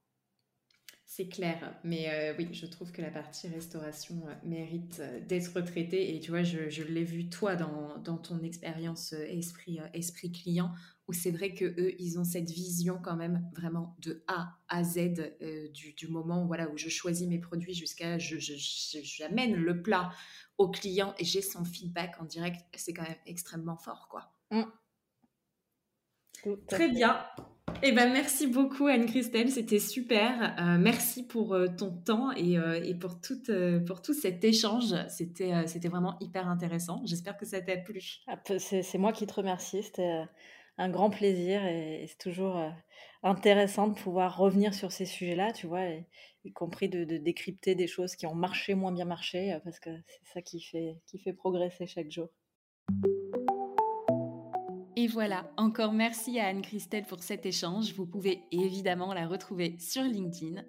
C'est 1.13 1.27
clair, 1.27 1.77
mais 1.83 2.09
euh, 2.09 2.35
oui, 2.39 2.51
je 2.53 2.67
trouve 2.67 2.93
que 2.93 3.03
la 3.03 3.11
partie 3.11 3.49
restauration 3.49 4.23
mérite 4.45 5.03
d'être 5.27 5.61
traitée. 5.61 6.15
Et 6.15 6.21
tu 6.21 6.31
vois, 6.31 6.45
je, 6.45 6.71
je 6.71 6.85
l'ai 6.85 7.03
vu 7.03 7.29
toi 7.29 7.57
dans, 7.57 7.99
dans 7.99 8.17
ton 8.17 8.41
expérience 8.45 9.13
esprit, 9.13 9.81
esprit 9.93 10.31
client, 10.31 10.71
où 11.09 11.13
c'est 11.13 11.33
vrai 11.33 11.53
que 11.53 11.65
eux, 11.65 12.01
ils 12.01 12.21
ont 12.21 12.23
cette 12.23 12.49
vision 12.49 13.01
quand 13.03 13.17
même 13.17 13.45
vraiment 13.57 13.97
de 13.99 14.23
A 14.29 14.57
à 14.69 14.85
Z 14.85 15.35
euh, 15.43 15.69
du, 15.71 15.95
du, 15.95 16.07
moment 16.07 16.47
voilà, 16.47 16.71
où 16.71 16.79
je 16.79 16.89
choisis 16.89 17.27
mes 17.27 17.41
produits 17.41 17.75
jusqu'à 17.75 18.17
je, 18.21 18.37
j'amène 18.39 19.57
le 19.57 19.83
plat 19.83 20.13
au 20.59 20.71
client 20.71 21.17
et 21.19 21.25
j'ai 21.25 21.43
son 21.43 21.65
feedback 21.65 22.21
en 22.21 22.25
direct. 22.25 22.61
C'est 22.77 22.95
quand 22.95 23.03
même 23.03 23.19
extrêmement 23.27 23.77
fort, 23.77 24.07
quoi. 24.09 24.33
Mmh. 24.53 24.63
Très 26.69 26.89
bien. 26.89 27.27
Eh 27.83 27.93
ben, 27.93 28.13
merci 28.13 28.47
beaucoup 28.47 28.87
Anne-Christelle, 28.87 29.51
c'était 29.51 29.79
super. 29.79 30.55
Euh, 30.59 30.77
merci 30.79 31.27
pour 31.27 31.55
euh, 31.55 31.67
ton 31.69 31.91
temps 31.91 32.31
et, 32.37 32.55
et 32.85 32.95
pour, 32.95 33.21
tout, 33.21 33.41
pour 33.87 34.03
tout 34.03 34.13
cet 34.15 34.45
échange. 34.45 34.95
C'était, 35.09 35.67
c'était 35.67 35.89
vraiment 35.89 36.17
hyper 36.21 36.49
intéressant. 36.49 37.01
J'espère 37.05 37.37
que 37.37 37.47
ça 37.47 37.61
t'a 37.61 37.77
plu. 37.77 38.03
Ah, 38.27 38.39
c'est, 38.59 38.99
moi 38.99 39.13
qui 39.13 39.27
te 39.27 39.35
remercie. 39.35 39.83
C'était 39.83 40.25
un 40.79 40.89
grand 40.91 41.11
plaisir 41.11 41.65
et, 41.65 42.05
c'est 42.07 42.19
toujours 42.19 42.63
intéressant 43.23 43.89
de 43.89 43.95
pouvoir 43.95 44.37
revenir 44.37 44.75
sur 44.75 44.93
ces 44.93 45.07
sujets-là, 45.07 45.53
tu 45.53 45.67
vois, 45.67 45.87
y 46.45 46.53
compris 46.53 46.89
de, 46.89 47.05
décrypter 47.05 47.75
des 47.75 47.87
choses 47.87 48.15
qui 48.17 48.27
ont 48.27 48.35
marché, 48.35 48.75
moins 48.75 48.93
bien 48.93 49.05
marché, 49.05 49.59
parce 49.65 49.81
que 49.81 49.91
c'est 50.07 50.33
ça 50.35 50.43
qui 50.43 50.61
fait, 50.61 50.97
qui 51.07 51.19
fait 51.19 51.33
progresser 51.33 51.87
chaque 51.87 52.11
jour. 52.11 52.29
Et 55.01 55.07
voilà, 55.07 55.51
encore 55.57 55.95
merci 55.95 56.39
à 56.39 56.49
Anne-Christelle 56.49 57.07
pour 57.07 57.23
cet 57.23 57.47
échange. 57.47 57.95
Vous 57.95 58.05
pouvez 58.05 58.43
évidemment 58.53 59.15
la 59.15 59.27
retrouver 59.27 59.77
sur 59.79 60.03
LinkedIn. 60.03 60.63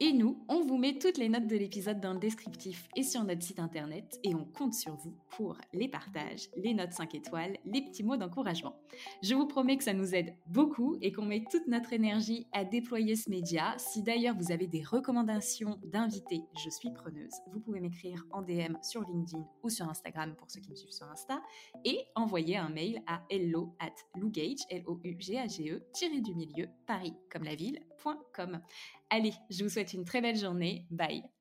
Et 0.00 0.12
nous, 0.12 0.38
on 0.48 0.60
vous 0.60 0.78
met 0.78 0.96
toutes 0.96 1.18
les 1.18 1.28
notes 1.28 1.48
de 1.48 1.56
l'épisode 1.56 2.00
dans 2.00 2.12
le 2.12 2.20
descriptif 2.20 2.88
et 2.94 3.02
sur 3.02 3.24
notre 3.24 3.42
site 3.42 3.58
internet 3.58 4.20
et 4.22 4.32
on 4.32 4.44
compte 4.44 4.74
sur 4.74 4.94
vous 4.94 5.12
pour 5.30 5.58
les 5.72 5.88
partages, 5.88 6.48
les 6.56 6.72
notes 6.72 6.92
5 6.92 7.16
étoiles, 7.16 7.56
les 7.64 7.82
petits 7.82 8.04
mots 8.04 8.16
d'encouragement. 8.16 8.76
Je 9.24 9.34
vous 9.34 9.48
promets 9.48 9.76
que 9.76 9.82
ça 9.82 9.94
nous 9.94 10.14
aide 10.14 10.36
beaucoup 10.46 10.96
et 11.00 11.10
qu'on 11.10 11.24
met 11.24 11.42
toute 11.50 11.66
notre 11.66 11.92
énergie 11.92 12.46
à 12.52 12.64
déployer 12.64 13.16
ce 13.16 13.28
média. 13.28 13.74
Si 13.76 14.04
d'ailleurs 14.04 14.36
vous 14.36 14.52
avez 14.52 14.68
des 14.68 14.84
recommandations 14.84 15.80
d'invités, 15.84 16.42
je 16.64 16.70
suis 16.70 16.92
preneuse. 16.92 17.34
Vous 17.52 17.58
pouvez 17.58 17.80
m'écrire 17.80 18.24
en 18.30 18.42
DM 18.42 18.76
sur 18.82 19.02
LinkedIn 19.02 19.44
ou 19.64 19.68
sur 19.68 19.88
Instagram 19.88 20.36
pour 20.36 20.48
ceux 20.48 20.60
qui 20.60 20.70
me 20.70 20.76
suivent 20.76 20.92
sur 20.92 21.10
Insta 21.10 21.42
et 21.84 22.04
envoyer 22.14 22.56
un 22.56 22.68
mail 22.68 23.02
à 23.08 23.24
hello 23.30 23.74
at 23.80 23.94
lougage, 24.14 24.60
l 24.70 24.84
o 24.86 25.00
u 25.02 25.16
g 25.18 25.36
a 25.36 25.48
g 25.48 25.72
e 25.72 26.20
du 26.20 26.36
milieu, 26.36 26.68
Paris 26.86 27.14
comme 27.32 27.42
la 27.42 27.56
ville, 27.56 27.80
Allez, 29.10 29.34
je 29.50 29.62
vous 29.64 29.70
souhaite 29.70 29.92
une 29.92 30.04
très 30.04 30.20
belle 30.20 30.36
journée. 30.36 30.86
Bye 30.90 31.37